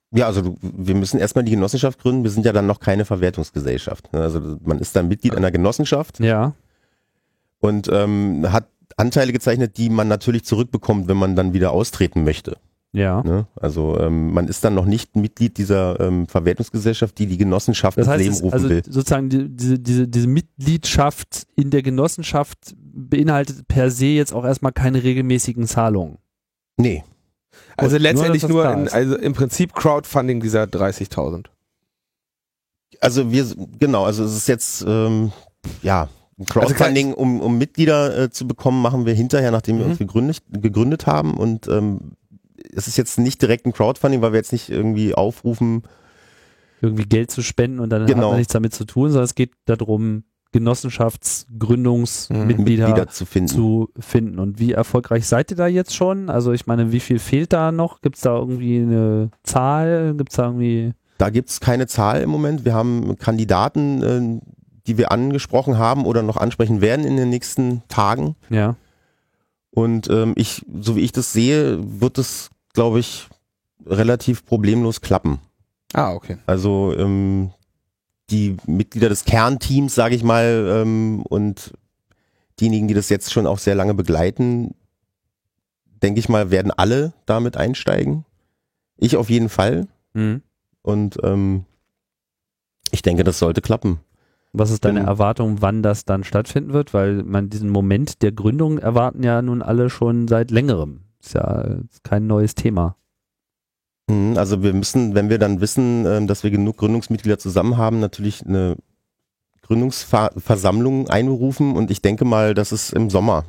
Ja, 0.09 0.25
also 0.25 0.55
wir 0.61 0.95
müssen 0.95 1.19
erstmal 1.19 1.43
die 1.43 1.51
Genossenschaft 1.51 1.99
gründen. 1.99 2.23
Wir 2.23 2.31
sind 2.31 2.47
ja 2.47 2.53
dann 2.53 2.65
noch 2.65 2.79
keine 2.79 3.05
Verwertungsgesellschaft. 3.05 4.11
Ne? 4.11 4.21
Also 4.21 4.57
man 4.63 4.79
ist 4.79 4.95
dann 4.95 5.07
Mitglied 5.07 5.35
einer 5.35 5.51
Genossenschaft. 5.51 6.19
Ja. 6.19 6.53
Und 7.59 7.89
ähm, 7.91 8.51
hat 8.51 8.67
Anteile 8.97 9.33
gezeichnet, 9.33 9.77
die 9.77 9.89
man 9.89 10.07
natürlich 10.07 10.45
zurückbekommt, 10.45 11.07
wenn 11.07 11.17
man 11.17 11.35
dann 11.35 11.53
wieder 11.53 11.71
austreten 11.71 12.23
möchte. 12.23 12.57
Ja. 12.93 13.23
Ne? 13.23 13.47
Also 13.55 13.99
ähm, 13.99 14.33
man 14.33 14.47
ist 14.47 14.63
dann 14.63 14.75
noch 14.75 14.85
nicht 14.85 15.15
Mitglied 15.15 15.57
dieser 15.57 15.99
ähm, 15.99 16.27
Verwertungsgesellschaft, 16.27 17.17
die 17.17 17.25
die 17.25 17.37
Genossenschaft 17.37 17.97
das 17.97 18.07
heißt, 18.07 18.23
ins 18.23 18.35
Leben 18.35 18.45
rufen 18.45 18.53
also 18.53 18.69
will. 18.69 18.83
Sozusagen 18.85 19.29
die, 19.29 19.49
diese, 19.49 19.79
diese, 19.79 20.07
diese 20.07 20.27
Mitgliedschaft 20.27 21.47
in 21.55 21.71
der 21.71 21.81
Genossenschaft 21.81 22.75
beinhaltet 22.77 23.67
per 23.67 23.89
se 23.89 24.05
jetzt 24.05 24.31
auch 24.31 24.45
erstmal 24.45 24.71
keine 24.71 25.03
regelmäßigen 25.03 25.65
Zahlungen. 25.65 26.19
Nee. 26.77 27.03
Also 27.75 27.95
Und 27.95 28.03
letztendlich 28.03 28.47
nur, 28.47 28.63
nur 28.63 28.73
in, 28.73 28.87
also 28.89 29.17
im 29.17 29.33
Prinzip 29.33 29.73
Crowdfunding 29.73 30.39
dieser 30.39 30.63
30.000. 30.63 31.47
Also 33.01 33.31
wir, 33.31 33.45
genau, 33.79 34.05
also 34.05 34.23
es 34.23 34.37
ist 34.37 34.47
jetzt, 34.47 34.85
ähm, 34.87 35.31
ja, 35.81 36.09
Crowdfunding, 36.47 37.09
also 37.09 37.19
um, 37.19 37.41
um 37.41 37.57
Mitglieder 37.57 38.17
äh, 38.17 38.29
zu 38.29 38.47
bekommen, 38.47 38.81
machen 38.81 39.05
wir 39.05 39.13
hinterher, 39.13 39.51
nachdem 39.51 39.77
wir 39.77 39.85
mhm. 39.85 39.91
uns 39.91 39.99
gegründet, 39.99 40.41
gegründet 40.49 41.07
haben 41.07 41.35
und 41.35 41.67
ähm, 41.67 42.13
es 42.73 42.87
ist 42.87 42.97
jetzt 42.97 43.19
nicht 43.19 43.41
direkt 43.41 43.65
ein 43.65 43.73
Crowdfunding, 43.73 44.21
weil 44.21 44.33
wir 44.33 44.39
jetzt 44.39 44.51
nicht 44.51 44.69
irgendwie 44.69 45.13
aufrufen, 45.13 45.83
irgendwie 46.81 47.05
Geld 47.05 47.31
zu 47.31 47.41
spenden 47.41 47.79
und 47.79 47.89
dann 47.89 48.05
genau. 48.05 48.23
hat 48.23 48.29
man 48.31 48.37
nichts 48.37 48.53
damit 48.53 48.73
zu 48.73 48.85
tun, 48.85 49.09
sondern 49.09 49.25
es 49.25 49.35
geht 49.35 49.51
darum, 49.65 50.23
Genossenschaftsgründungsmitglieder 50.53 53.05
mhm. 53.05 53.09
zu, 53.09 53.25
finden. 53.25 53.49
zu 53.49 53.89
finden. 53.99 54.39
Und 54.39 54.59
wie 54.59 54.71
erfolgreich 54.71 55.27
seid 55.27 55.51
ihr 55.51 55.57
da 55.57 55.67
jetzt 55.67 55.93
schon? 55.95 56.29
Also 56.29 56.53
ich 56.53 56.65
meine, 56.67 56.93
wie 56.93 56.99
viel 56.99 57.17
fehlt 57.19 57.53
da 57.53 57.71
noch? 57.71 58.01
Gibt 58.01 58.17
es 58.17 58.21
da 58.21 58.37
irgendwie 58.37 58.79
eine 58.79 59.31
Zahl? 59.43 60.13
Gibt 60.15 60.31
es 60.31 60.35
da 60.37 60.45
irgendwie... 60.45 60.93
Da 61.17 61.29
gibt 61.29 61.49
es 61.49 61.59
keine 61.59 61.87
Zahl 61.87 62.21
im 62.21 62.29
Moment. 62.29 62.63
Wir 62.65 62.73
haben 62.73 63.17
Kandidaten, 63.17 64.03
äh, 64.03 64.39
die 64.87 64.97
wir 64.97 65.11
angesprochen 65.11 65.77
haben 65.77 66.05
oder 66.05 66.21
noch 66.21 66.37
ansprechen 66.37 66.79
werden 66.81 67.05
in 67.05 67.17
den 67.17 67.29
nächsten 67.29 67.83
Tagen. 67.87 68.35
Ja. 68.49 68.75
Und 69.73 70.09
ähm, 70.09 70.33
ich, 70.35 70.65
so 70.81 70.95
wie 70.95 71.01
ich 71.01 71.11
das 71.11 71.33
sehe, 71.33 71.79
wird 71.99 72.17
es 72.17 72.51
glaube 72.73 72.99
ich, 72.99 73.27
relativ 73.85 74.45
problemlos 74.45 75.01
klappen. 75.01 75.39
Ah, 75.93 76.13
okay. 76.13 76.37
Also 76.47 76.93
ähm, 76.97 77.51
die 78.29 78.57
Mitglieder 78.65 79.09
des 79.09 79.25
Kernteams, 79.25 79.95
sage 79.95 80.15
ich 80.15 80.23
mal, 80.23 80.81
ähm, 80.81 81.21
und 81.29 81.73
diejenigen, 82.59 82.87
die 82.87 82.93
das 82.93 83.09
jetzt 83.09 83.31
schon 83.31 83.47
auch 83.47 83.59
sehr 83.59 83.75
lange 83.75 83.93
begleiten, 83.93 84.75
denke 86.01 86.19
ich 86.19 86.29
mal, 86.29 86.51
werden 86.51 86.71
alle 86.71 87.13
damit 87.25 87.57
einsteigen. 87.57 88.25
Ich 88.97 89.15
auf 89.15 89.29
jeden 89.29 89.49
Fall. 89.49 89.87
Mhm. 90.13 90.41
Und 90.81 91.17
ähm, 91.23 91.65
ich 92.91 93.01
denke, 93.01 93.23
das 93.23 93.39
sollte 93.39 93.61
klappen. 93.61 93.99
Was 94.55 94.69
ist 94.69 94.85
deine 94.85 94.99
Erwartung, 94.99 95.61
wann 95.61 95.81
das 95.81 96.05
dann 96.05 96.23
stattfinden 96.23 96.73
wird? 96.73 96.93
Weil 96.93 97.23
man 97.23 97.49
diesen 97.49 97.69
Moment 97.69 98.21
der 98.21 98.31
Gründung 98.31 98.77
erwarten 98.77 99.23
ja 99.23 99.41
nun 99.41 99.63
alle 99.63 99.89
schon 99.89 100.27
seit 100.27 100.51
längerem. 100.51 101.01
Ist 101.19 101.33
ja 101.33 101.77
kein 102.03 102.27
neues 102.27 102.53
Thema. 102.53 102.95
Mhm, 104.07 104.37
also 104.37 104.61
wir 104.61 104.73
müssen, 104.73 105.15
wenn 105.15 105.29
wir 105.29 105.39
dann 105.39 105.59
wissen, 105.59 106.05
ähm, 106.05 106.27
dass 106.27 106.43
wir 106.43 106.51
genug 106.51 106.77
Gründungsmitglieder 106.77 107.39
zusammen 107.39 107.77
haben, 107.77 107.99
natürlich 107.99 108.45
eine 108.45 108.75
Gründungsversammlung 109.63 111.09
einberufen 111.09 111.75
und 111.75 111.89
ich 111.89 112.01
denke 112.01 112.25
mal, 112.25 112.53
dass 112.53 112.71
es 112.71 112.91
im 112.91 113.09
Sommer 113.09 113.45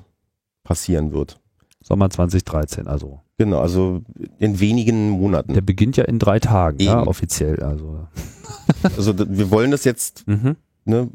passieren 0.63 1.13
wird. 1.13 1.41
Sommer 1.83 2.09
2013, 2.09 2.87
also. 2.87 3.21
Genau, 3.37 3.61
also 3.61 4.03
in 4.39 4.61
wenigen 4.61 5.11
Monaten. 5.11 5.53
Der 5.53 5.61
beginnt 5.61 5.97
ja 5.97 6.05
in 6.05 6.19
drei 6.19 6.39
Tagen, 6.39 6.81
ja, 6.81 7.05
offiziell. 7.05 7.61
Also. 7.63 8.07
also 8.97 9.19
wir 9.19 9.51
wollen 9.51 9.73
das 9.73 9.85
jetzt 9.85 10.27
mhm. 10.27 10.57
Ne, 10.85 11.11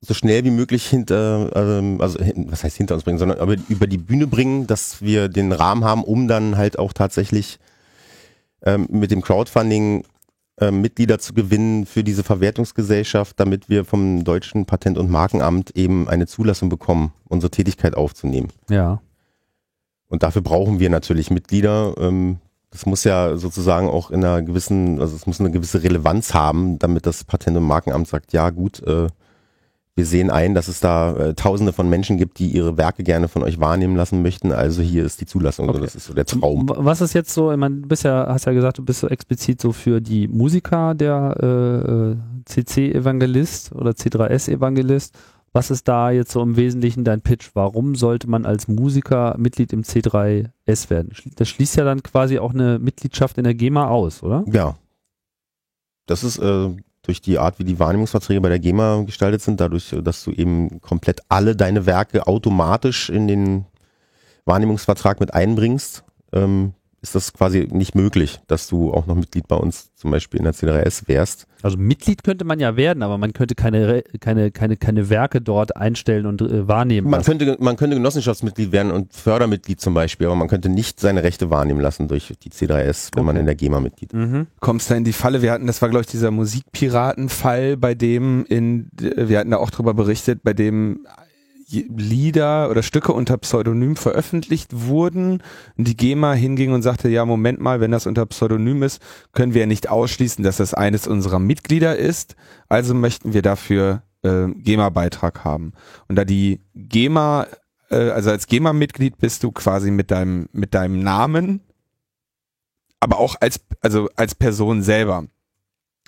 so 0.00 0.14
schnell 0.14 0.44
wie 0.44 0.50
möglich 0.50 0.86
hinter, 0.86 1.50
ähm, 1.54 2.00
also 2.00 2.18
was 2.18 2.64
heißt 2.64 2.76
hinter 2.76 2.94
uns 2.94 3.04
bringen, 3.04 3.18
sondern 3.18 3.38
aber 3.38 3.56
über 3.68 3.86
die 3.86 3.98
Bühne 3.98 4.26
bringen, 4.26 4.66
dass 4.66 5.02
wir 5.02 5.28
den 5.28 5.52
Rahmen 5.52 5.84
haben, 5.84 6.04
um 6.04 6.28
dann 6.28 6.56
halt 6.56 6.78
auch 6.78 6.92
tatsächlich 6.92 7.58
ähm, 8.62 8.86
mit 8.90 9.10
dem 9.10 9.22
Crowdfunding 9.22 10.04
äh, 10.60 10.70
Mitglieder 10.70 11.18
zu 11.18 11.34
gewinnen 11.34 11.86
für 11.86 12.04
diese 12.04 12.22
Verwertungsgesellschaft, 12.22 13.40
damit 13.40 13.68
wir 13.68 13.84
vom 13.84 14.24
deutschen 14.24 14.66
Patent- 14.66 14.98
und 14.98 15.10
Markenamt 15.10 15.76
eben 15.76 16.08
eine 16.08 16.26
Zulassung 16.26 16.68
bekommen, 16.68 17.12
unsere 17.28 17.50
Tätigkeit 17.50 17.96
aufzunehmen. 17.96 18.48
Ja. 18.68 19.00
Und 20.08 20.22
dafür 20.22 20.42
brauchen 20.42 20.78
wir 20.78 20.90
natürlich 20.90 21.30
Mitglieder. 21.30 21.94
Ähm, 21.98 22.38
das 22.74 22.86
muss 22.86 23.04
ja 23.04 23.36
sozusagen 23.36 23.88
auch 23.88 24.10
in 24.10 24.24
einer 24.24 24.42
gewissen, 24.42 25.00
also 25.00 25.14
es 25.14 25.28
muss 25.28 25.38
eine 25.38 25.52
gewisse 25.52 25.84
Relevanz 25.84 26.34
haben, 26.34 26.76
damit 26.80 27.06
das 27.06 27.22
Patent- 27.22 27.56
und 27.56 27.62
Markenamt 27.62 28.08
sagt, 28.08 28.32
ja 28.32 28.50
gut, 28.50 28.82
äh, 28.82 29.06
wir 29.94 30.06
sehen 30.06 30.28
ein, 30.28 30.54
dass 30.54 30.66
es 30.66 30.80
da 30.80 31.14
äh, 31.14 31.34
tausende 31.34 31.72
von 31.72 31.88
Menschen 31.88 32.16
gibt, 32.16 32.40
die 32.40 32.48
ihre 32.48 32.76
Werke 32.76 33.04
gerne 33.04 33.28
von 33.28 33.44
euch 33.44 33.60
wahrnehmen 33.60 33.94
lassen 33.94 34.22
möchten. 34.22 34.50
Also 34.50 34.82
hier 34.82 35.04
ist 35.04 35.20
die 35.20 35.26
Zulassung. 35.26 35.68
Okay. 35.68 35.78
So, 35.78 35.84
das 35.84 35.94
ist 35.94 36.06
so 36.06 36.14
der 36.14 36.26
Traum. 36.26 36.68
Was 36.68 37.00
ist 37.00 37.12
jetzt 37.12 37.32
so, 37.32 37.52
ich 37.52 37.58
meine, 37.58 37.76
du 37.76 37.86
bist 37.86 38.02
ja, 38.02 38.26
hast 38.28 38.46
ja 38.46 38.52
gesagt, 38.52 38.78
du 38.78 38.84
bist 38.84 38.98
so 38.98 39.06
explizit 39.06 39.60
so 39.60 39.70
für 39.70 40.00
die 40.00 40.26
Musiker 40.26 40.96
der 40.96 41.36
äh, 41.40 42.10
äh, 42.10 42.16
CC-Evangelist 42.44 43.70
oder 43.70 43.92
C3S-Evangelist. 43.92 45.16
Was 45.56 45.70
ist 45.70 45.86
da 45.86 46.10
jetzt 46.10 46.32
so 46.32 46.42
im 46.42 46.56
Wesentlichen 46.56 47.04
dein 47.04 47.20
Pitch? 47.20 47.50
Warum 47.54 47.94
sollte 47.94 48.28
man 48.28 48.44
als 48.44 48.66
Musiker 48.66 49.36
Mitglied 49.38 49.72
im 49.72 49.82
C3S 49.82 50.90
werden? 50.90 51.12
Das 51.36 51.48
schließt 51.48 51.76
ja 51.76 51.84
dann 51.84 52.02
quasi 52.02 52.40
auch 52.40 52.52
eine 52.52 52.80
Mitgliedschaft 52.80 53.38
in 53.38 53.44
der 53.44 53.54
GEMA 53.54 53.86
aus, 53.86 54.24
oder? 54.24 54.44
Ja. 54.50 54.74
Das 56.06 56.24
ist 56.24 56.38
äh, 56.38 56.70
durch 57.02 57.20
die 57.20 57.38
Art, 57.38 57.60
wie 57.60 57.64
die 57.64 57.78
Wahrnehmungsverträge 57.78 58.40
bei 58.40 58.48
der 58.48 58.58
GEMA 58.58 59.02
gestaltet 59.02 59.42
sind, 59.42 59.60
dadurch, 59.60 59.92
äh, 59.92 60.02
dass 60.02 60.24
du 60.24 60.32
eben 60.32 60.80
komplett 60.80 61.20
alle 61.28 61.54
deine 61.54 61.86
Werke 61.86 62.26
automatisch 62.26 63.08
in 63.08 63.28
den 63.28 63.64
Wahrnehmungsvertrag 64.46 65.20
mit 65.20 65.32
einbringst, 65.32 66.02
ähm, 66.32 66.74
ist 67.04 67.14
das 67.14 67.32
quasi 67.34 67.68
nicht 67.70 67.94
möglich, 67.94 68.40
dass 68.46 68.66
du 68.66 68.92
auch 68.92 69.06
noch 69.06 69.14
Mitglied 69.14 69.46
bei 69.46 69.56
uns 69.56 69.92
zum 69.94 70.10
Beispiel 70.10 70.38
in 70.38 70.44
der 70.44 70.54
C3S 70.54 71.06
wärst. 71.06 71.46
Also 71.62 71.76
Mitglied 71.78 72.24
könnte 72.24 72.44
man 72.44 72.58
ja 72.60 72.76
werden, 72.76 73.02
aber 73.02 73.18
man 73.18 73.32
könnte 73.32 73.54
keine, 73.54 74.02
keine, 74.20 74.50
keine, 74.50 74.76
keine 74.76 75.08
Werke 75.10 75.40
dort 75.40 75.76
einstellen 75.76 76.26
und 76.26 76.40
äh, 76.42 76.66
wahrnehmen 76.66 77.08
Man 77.10 77.20
lassen. 77.20 77.38
könnte, 77.38 77.56
man 77.60 77.76
könnte 77.76 77.96
Genossenschaftsmitglied 77.96 78.72
werden 78.72 78.90
und 78.90 79.12
Fördermitglied 79.14 79.80
zum 79.80 79.94
Beispiel, 79.94 80.26
aber 80.26 80.36
man 80.36 80.48
könnte 80.48 80.68
nicht 80.68 80.98
seine 80.98 81.22
Rechte 81.22 81.50
wahrnehmen 81.50 81.80
lassen 81.80 82.08
durch 82.08 82.32
die 82.42 82.50
C3S, 82.50 83.10
wenn 83.14 83.24
man 83.24 83.34
Okay. 83.36 83.40
in 83.40 83.46
der 83.46 83.54
GEMA 83.54 83.80
Mitglied 83.80 84.12
ist. 84.12 84.18
Mhm. 84.18 84.46
kommst 84.60 84.90
da 84.90 84.94
in 84.94 85.04
die 85.04 85.12
Falle. 85.12 85.42
Wir 85.42 85.52
hatten, 85.52 85.66
das 85.66 85.80
war 85.82 85.88
glaube 85.90 86.02
ich 86.02 86.10
dieser 86.10 86.30
Musikpiraten-Fall, 86.30 87.76
bei 87.76 87.94
dem 87.94 88.44
in, 88.48 88.90
wir 88.98 89.38
hatten 89.38 89.50
da 89.50 89.58
auch 89.58 89.70
drüber 89.70 89.94
berichtet, 89.94 90.42
bei 90.42 90.52
dem 90.52 91.06
Lieder 91.68 92.70
oder 92.70 92.82
Stücke 92.82 93.12
unter 93.12 93.36
Pseudonym 93.38 93.96
veröffentlicht 93.96 94.70
wurden 94.72 95.42
die 95.76 95.96
GEMA 95.96 96.34
hinging 96.34 96.72
und 96.72 96.82
sagte, 96.82 97.08
ja 97.08 97.24
Moment 97.24 97.60
mal, 97.60 97.80
wenn 97.80 97.90
das 97.90 98.06
unter 98.06 98.26
Pseudonym 98.26 98.82
ist, 98.82 99.00
können 99.32 99.54
wir 99.54 99.62
ja 99.62 99.66
nicht 99.66 99.88
ausschließen, 99.88 100.44
dass 100.44 100.58
das 100.58 100.74
eines 100.74 101.06
unserer 101.06 101.38
Mitglieder 101.38 101.96
ist, 101.96 102.36
also 102.68 102.94
möchten 102.94 103.32
wir 103.32 103.42
dafür 103.42 104.02
äh, 104.22 104.48
GEMA-Beitrag 104.48 105.44
haben. 105.44 105.72
Und 106.08 106.16
da 106.16 106.24
die 106.24 106.60
GEMA, 106.74 107.46
äh, 107.90 108.10
also 108.10 108.30
als 108.30 108.46
GEMA-Mitglied 108.46 109.18
bist 109.18 109.42
du 109.42 109.52
quasi 109.52 109.90
mit 109.90 110.10
deinem, 110.10 110.48
mit 110.52 110.74
deinem 110.74 111.00
Namen 111.02 111.60
aber 113.04 113.18
auch 113.18 113.36
als, 113.38 113.60
also 113.82 114.08
als 114.16 114.34
Person 114.34 114.82
selber. 114.82 115.26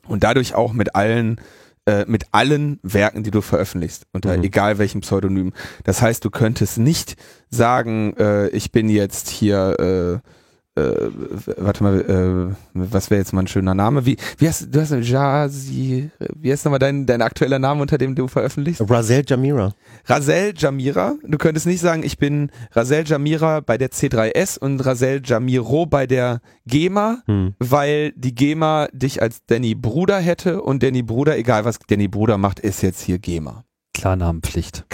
Und 0.09 0.25
dadurch 0.25 0.55
auch 0.55 0.73
mit 0.73 0.95
allen, 0.95 1.39
äh, 1.87 2.05
mit 2.07 2.25
allen 2.33 2.79
Werken, 2.83 3.23
die 3.23 3.31
du 3.31 3.41
veröffentlichst, 3.41 4.07
unter 4.13 4.37
Mhm. 4.37 4.45
egal 4.45 4.79
welchem 4.79 5.01
Pseudonym. 5.03 5.53
Das 5.85 6.03
heißt, 6.03 6.25
du 6.25 6.31
könntest 6.31 6.79
nicht 6.79 7.17
sagen, 7.49 8.15
äh, 8.19 8.49
ich 8.49 8.73
bin 8.73 8.89
jetzt 8.89 9.29
hier, 9.29 10.21
äh, 10.23 10.29
äh, 10.77 11.11
warte 11.57 11.83
mal, 11.83 12.01
äh, 12.01 12.55
was 12.75 13.11
wäre 13.11 13.19
jetzt 13.19 13.33
mal 13.33 13.41
ein 13.41 13.47
schöner 13.47 13.75
Name? 13.75 14.05
Wie, 14.07 14.17
wie 14.39 14.49
hast 14.49 14.75
du 14.75 14.81
hast 14.81 14.93
Jasi, 14.93 16.11
wie 16.35 16.53
heißt 16.53 16.65
nochmal 16.65 16.79
dein, 16.79 17.07
dein 17.07 17.23
aktueller 17.23 17.59
Name, 17.59 17.83
unter 17.83 17.99
dem 17.99 18.15
du 18.15 18.29
veröffentlichst? 18.29 18.83
Razel 18.89 19.25
Jamira. 19.27 19.75
Rasel 20.07 20.53
Jamira. 20.57 21.15
Du 21.25 21.39
könntest 21.39 21.67
nicht 21.67 21.81
sagen, 21.81 22.03
ich 22.03 22.19
bin 22.19 22.51
Rasel 22.73 23.05
Jamira 23.07 23.61
bei 23.61 23.79
der 23.79 23.91
C3S 23.91 24.59
und 24.59 24.81
Rasel 24.85 25.23
Jamiro 25.25 25.87
bei 25.87 26.07
der 26.07 26.41
GEMA, 26.67 27.23
Hm. 27.27 27.55
weil 27.59 28.13
die 28.13 28.35
GEMA 28.35 28.89
dich 28.93 29.23
als 29.23 29.45
Danny 29.47 29.75
Bruder 29.75 30.19
hätte 30.19 30.63
und 30.63 30.83
Danny 30.83 31.03
Bruder, 31.03 31.37
egal 31.39 31.65
was 31.65 31.79
Danny 31.89 32.09
Bruder 32.09 32.39
macht, 32.39 32.61
ist 32.61 32.83
jetzt 32.83 33.01
hier 33.03 33.19
GEMA. 33.19 33.65
Klarnamenpflicht. 33.95 34.85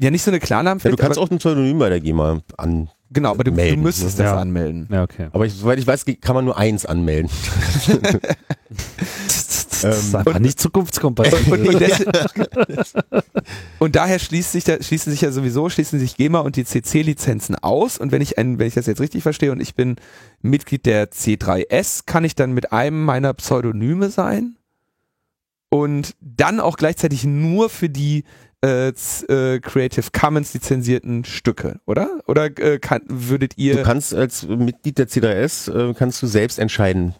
Ja, 0.00 0.10
nicht 0.10 0.22
so 0.22 0.30
eine 0.30 0.38
Ja, 0.38 0.44
Klarnamenpflicht, 0.44 0.98
du 0.98 1.02
kannst 1.02 1.18
auch 1.18 1.30
ein 1.30 1.38
Psynonym 1.38 1.78
bei 1.78 1.88
der 1.88 2.00
GEMA 2.00 2.40
an. 2.56 2.90
Genau, 3.14 3.30
aber 3.30 3.44
du, 3.44 3.50
du 3.50 3.56
melden, 3.56 3.82
müsstest 3.82 4.18
ne? 4.18 4.24
das 4.24 4.32
Ja. 4.32 4.38
anmelden. 4.40 4.86
Ja, 4.90 5.02
okay. 5.04 5.28
Aber 5.32 5.46
ich, 5.46 5.54
soweit 5.54 5.78
ich 5.78 5.86
weiß, 5.86 6.04
kann 6.20 6.34
man 6.34 6.44
nur 6.44 6.58
eins 6.58 6.84
anmelden. 6.84 7.30
Das 9.82 9.98
ist 9.98 10.14
einfach 10.14 10.36
und- 10.36 10.42
nicht 10.42 10.58
zukunftskompatibel. 10.58 11.44
Und, 11.66 11.68
und, 11.68 11.80
des, 11.80 12.94
und 13.78 13.96
daher 13.96 14.18
schließt 14.18 14.52
sich 14.52 14.64
da, 14.64 14.82
schließen 14.82 15.12
sich 15.12 15.20
ja 15.20 15.30
sowieso, 15.30 15.68
schließen 15.68 15.98
sich 15.98 16.16
GEMA 16.16 16.38
und 16.40 16.56
die 16.56 16.64
CC-Lizenzen 16.64 17.54
aus. 17.56 17.98
Und 17.98 18.10
wenn 18.10 18.22
ich 18.22 18.38
ein, 18.38 18.58
wenn 18.58 18.66
ich 18.66 18.74
das 18.74 18.86
jetzt 18.86 19.00
richtig 19.00 19.22
verstehe 19.22 19.52
und 19.52 19.60
ich 19.60 19.74
bin 19.74 19.96
Mitglied 20.40 20.86
der 20.86 21.10
C3S, 21.10 22.02
kann 22.06 22.24
ich 22.24 22.34
dann 22.34 22.52
mit 22.52 22.72
einem 22.72 23.04
meiner 23.04 23.34
Pseudonyme 23.34 24.08
sein 24.08 24.56
und 25.68 26.14
dann 26.20 26.60
auch 26.60 26.76
gleichzeitig 26.78 27.24
nur 27.24 27.68
für 27.68 27.90
die 27.90 28.24
äh, 28.64 29.60
Creative 29.60 30.06
Commons 30.12 30.54
lizenzierten 30.54 31.24
Stücke, 31.24 31.80
oder? 31.86 32.20
Oder 32.26 32.46
äh, 32.58 32.78
kann, 32.78 33.02
würdet 33.08 33.58
ihr 33.58 33.76
Du 33.76 33.82
kannst 33.82 34.14
als 34.14 34.46
Mitglied 34.46 34.98
der 34.98 35.08
C3S, 35.08 35.90
äh, 35.90 35.94
kannst 35.94 36.22
du 36.22 36.26
selbst 36.26 36.58
entscheiden, 36.58 37.14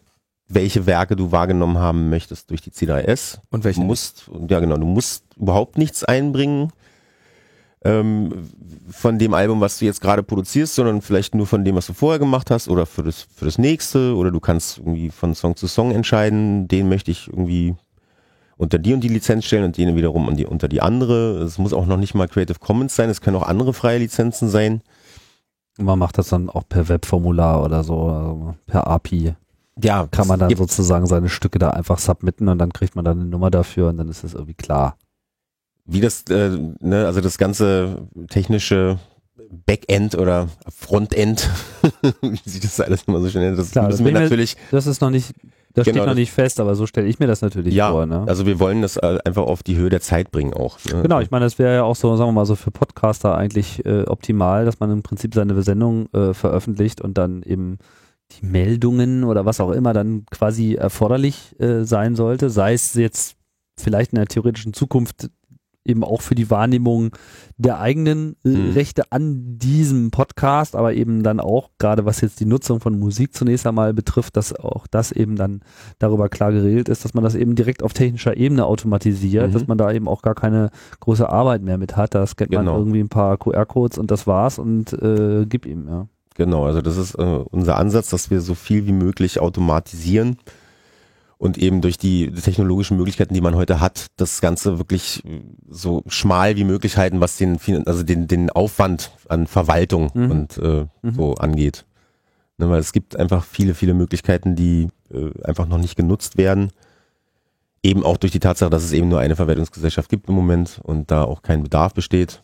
welche 0.49 0.87
Werke 0.87 1.17
du 1.17 1.33
wahrgenommen 1.33 1.79
haben 1.79 2.11
möchtest 2.11 2.51
durch 2.51 2.61
die 2.61 2.71
C3S. 2.71 3.39
und 3.51 3.65
welche 3.65 3.81
Du 3.81 3.87
musst, 3.87 4.31
ja 4.49 4.61
genau, 4.61 4.77
du 4.77 4.87
musst 4.87 5.25
überhaupt 5.37 5.79
nichts 5.79 6.05
einbringen 6.05 6.73
ähm, 7.85 8.51
von 8.91 9.19
dem 9.19 9.35
Album, 9.35 9.61
was 9.61 9.79
du 9.79 9.85
jetzt 9.85 10.01
gerade 10.01 10.23
produzierst, 10.23 10.75
sondern 10.75 11.03
vielleicht 11.03 11.35
nur 11.35 11.47
von 11.47 11.65
dem, 11.65 11.77
was 11.77 11.87
du 11.87 11.93
vorher 11.93 12.19
gemacht 12.19 12.51
hast 12.51 12.69
oder 12.69 12.87
für 12.87 13.03
das, 13.03 13.27
für 13.35 13.45
das 13.45 13.59
nächste 13.59 14.15
oder 14.17 14.31
du 14.31 14.41
kannst 14.41 14.79
irgendwie 14.79 15.11
von 15.11 15.35
Song 15.35 15.57
zu 15.57 15.67
Song 15.67 15.91
entscheiden, 15.91 16.69
den 16.69 16.89
möchte 16.89 17.11
ich 17.11 17.29
irgendwie 17.29 17.75
unter 18.57 18.79
die 18.79 18.95
und 18.95 19.01
die 19.01 19.09
Lizenz 19.09 19.45
stellen 19.45 19.65
und 19.65 19.77
den 19.77 19.97
wiederum 19.97 20.29
un- 20.29 20.37
die, 20.37 20.47
unter 20.47 20.69
die 20.69 20.81
andere. 20.81 21.39
Es 21.43 21.59
muss 21.59 21.73
auch 21.73 21.87
noch 21.87 21.97
nicht 21.97 22.15
mal 22.15 22.29
Creative 22.29 22.59
Commons 22.59 22.95
sein, 22.97 23.11
es 23.11 23.21
können 23.21 23.37
auch 23.37 23.43
andere 23.47 23.73
freie 23.73 23.99
Lizenzen 23.99 24.49
sein. 24.49 24.83
Man 25.79 25.99
macht 25.99 26.19
das 26.19 26.29
dann 26.29 26.49
auch 26.49 26.63
per 26.69 26.89
Webformular 26.89 27.65
oder 27.65 27.83
so, 27.83 28.03
also 28.03 28.55
per 28.67 28.87
API. 28.87 29.35
Ja, 29.83 30.07
Kann 30.09 30.29
man 30.29 30.39
dann 30.39 30.55
sozusagen 30.55 31.07
seine 31.07 31.29
Stücke 31.29 31.59
da 31.59 31.71
einfach 31.71 31.99
submitten 31.99 32.49
und 32.49 32.59
dann 32.59 32.73
kriegt 32.73 32.95
man 32.95 33.05
dann 33.05 33.19
eine 33.21 33.29
Nummer 33.29 33.51
dafür 33.51 33.89
und 33.89 33.97
dann 33.97 34.09
ist 34.09 34.23
das 34.23 34.35
irgendwie 34.35 34.55
klar. 34.55 34.97
wie 35.85 36.01
das, 36.01 36.23
äh, 36.31 36.57
ne, 36.81 37.07
also 37.07 37.21
das 37.21 37.39
ganze 37.39 38.07
technische 38.31 39.01
Backend 39.67 40.15
oder 40.15 40.49
Frontend, 40.69 41.51
wie 42.23 42.49
sich 42.49 42.61
das 42.61 42.81
alles 42.81 43.03
immer 43.09 43.21
so 43.21 43.29
schnell 43.29 43.47
nennt, 43.47 43.59
das 43.59 43.73
Klar, 43.73 43.89
das 43.89 44.01
müssen 44.01 44.05
wir 44.05 44.11
ich 44.13 44.15
mir- 44.15 44.21
natürlich, 44.23 44.57
Das 44.71 44.87
ist 44.87 45.01
noch 45.01 45.11
nicht, 45.11 45.35
das 45.75 45.87
Genau, 45.87 45.99
steht 45.99 46.07
noch 46.07 46.15
nicht 46.15 46.33
fest, 46.33 46.61
aber 46.61 46.77
so 46.77 46.87
stelle 46.87 47.09
ich 47.09 47.19
mir 47.19 47.27
das 47.27 47.41
natürlich 47.41 47.75
ja, 47.75 47.91
vor. 47.91 48.07
Ne? 48.07 48.25
also 48.27 48.47
wir 48.47 48.61
wollen 48.61 48.81
das 48.81 48.97
äh, 48.97 49.19
einfach 49.25 49.43
auf 49.43 49.65
die 49.65 49.77
Höhe 49.77 49.91
der 49.91 50.01
Zeit 50.01 50.31
bringen 50.31 50.55
auch. 50.55 50.79
Ne? 50.85 51.03
Genau, 51.03 51.21
ich 51.21 51.33
meine, 51.33 51.45
das 51.45 51.59
wäre 51.59 51.75
ja 51.75 51.83
auch 51.83 51.97
so, 51.97 52.17
sagen 52.17 52.29
wir 52.29 52.33
mal 52.33 52.47
so 52.47 52.55
für 52.55 52.71
Podcaster 52.71 53.37
eigentlich 53.37 53.85
äh, 53.85 54.05
optimal, 54.05 54.65
dass 54.65 54.79
man 54.79 54.93
im 54.93 55.03
Prinzip 55.03 55.35
seine 55.35 55.61
Sendung 55.63 56.07
äh, 56.13 56.33
veröffentlicht 56.33 57.01
und 57.01 57.19
dann 57.19 57.43
eben 57.43 57.79
die 58.31 58.47
Meldungen 58.47 59.25
oder 59.25 59.45
was 59.45 59.61
auch 59.61 59.73
immer 59.73 59.93
dann 59.93 60.27
quasi 60.31 60.75
erforderlich 60.75 61.59
äh, 61.61 61.85
sein 61.85 62.15
sollte, 62.15 62.51
sei 62.51 62.73
es 62.73 62.95
jetzt 62.95 63.37
vielleicht 63.79 64.13
in 64.13 64.17
der 64.17 64.27
theoretischen 64.27 64.73
Zukunft 64.73 65.29
eben 65.85 66.03
auch 66.05 66.21
für 66.23 66.35
die 66.35 66.51
Wahrnehmung 66.51 67.11
der 67.59 67.79
eigenen 67.81 68.37
äh, 68.45 68.49
Mhm. 68.49 68.71
Rechte 68.73 69.13
an 69.13 69.59
diesem 69.59 70.11
Podcast, 70.11 70.75
aber 70.77 70.95
eben 70.95 71.23
dann 71.23 71.41
auch, 71.41 71.71
gerade 71.79 72.05
was 72.05 72.21
jetzt 72.21 72.41
die 72.41 72.47
Nutzung 72.47 72.81
von 72.81 72.99
Musik 72.99 73.35
zunächst 73.35 73.67
einmal 73.67 73.93
betrifft, 73.95 74.37
dass 74.37 74.55
auch 74.55 74.87
das 74.87 75.13
eben 75.13 75.37
dann 75.37 75.61
darüber 75.99 76.29
klar 76.29 76.53
geregelt 76.53 76.89
ist, 76.89 77.05
dass 77.05 77.15
man 77.15 77.23
das 77.25 77.35
eben 77.35 77.55
direkt 77.55 77.83
auf 77.83 77.93
technischer 77.93 78.37
Ebene 78.37 78.65
automatisiert, 78.65 79.49
Mhm. 79.49 79.53
dass 79.53 79.67
man 79.67 79.79
da 79.79 79.93
eben 79.93 80.09
auch 80.09 80.23
gar 80.23 80.35
keine 80.35 80.71
große 81.01 81.29
Arbeit 81.29 81.63
mehr 81.63 81.79
mit 81.79 81.97
hat. 81.97 82.15
Da 82.15 82.27
scannt 82.27 82.51
man 82.53 82.65
Genau. 82.67 82.79
irgendwie 82.79 83.01
ein 83.01 83.09
paar 83.09 83.37
QR-Codes 83.37 83.99
und 83.99 84.11
das 84.11 84.27
war's 84.27 84.59
und 84.59 84.93
äh, 84.95 85.45
gib 85.49 85.67
ihm, 85.67 85.87
ja. 85.89 86.07
Genau, 86.37 86.65
also 86.67 86.83
das 86.83 86.97
ist 86.97 87.15
äh, 87.15 87.23
unser 87.23 87.77
Ansatz, 87.77 88.11
dass 88.11 88.29
wir 88.31 88.41
so 88.41 88.55
viel 88.55 88.87
wie 88.87 88.93
möglich 88.93 89.39
automatisieren 89.41 90.37
und 91.45 91.59
eben 91.59 91.83
durch 91.83 91.99
die 91.99 92.31
technologischen 92.33 92.97
Möglichkeiten, 92.97 93.35
die 93.35 93.43
man 93.43 93.55
heute 93.55 93.79
hat, 93.79 94.07
das 94.17 94.41
Ganze 94.41 94.79
wirklich 94.79 95.23
so 95.69 96.03
schmal 96.07 96.57
wie 96.57 96.65
möglich 96.65 96.97
halten, 96.97 97.21
was 97.21 97.37
den, 97.37 97.59
also 97.87 98.03
den, 98.03 98.27
den 98.29 98.49
Aufwand 98.49 99.11
an 99.29 99.47
Verwaltung 99.47 100.11
Mhm. 100.15 100.31
und 100.31 100.57
äh, 100.59 100.87
Mhm. 101.03 101.15
so 101.15 101.35
angeht. 101.35 101.85
Ne, 102.57 102.71
weil 102.71 102.79
es 102.81 102.93
gibt 102.95 103.17
einfach 103.17 103.45
viele, 103.45 103.75
viele 103.75 103.93
Möglichkeiten, 103.93 104.55
die 104.57 104.89
äh, 105.13 105.31
einfach 105.43 105.67
noch 105.69 105.77
nicht 105.77 105.97
genutzt 105.97 106.39
werden. 106.39 106.71
Eben 107.83 108.05
auch 108.05 108.17
durch 108.17 108.33
die 108.33 108.41
Tatsache, 108.41 108.71
dass 108.71 108.83
es 108.83 108.93
eben 108.93 109.09
nur 109.11 109.21
eine 109.21 109.37
Verwertungsgesellschaft 109.37 110.09
gibt 110.09 110.31
im 110.31 110.35
Moment 110.35 110.81
und 110.83 111.11
da 111.11 111.25
auch 111.25 111.43
kein 111.43 111.63
Bedarf 111.63 111.93
besteht. 111.93 112.43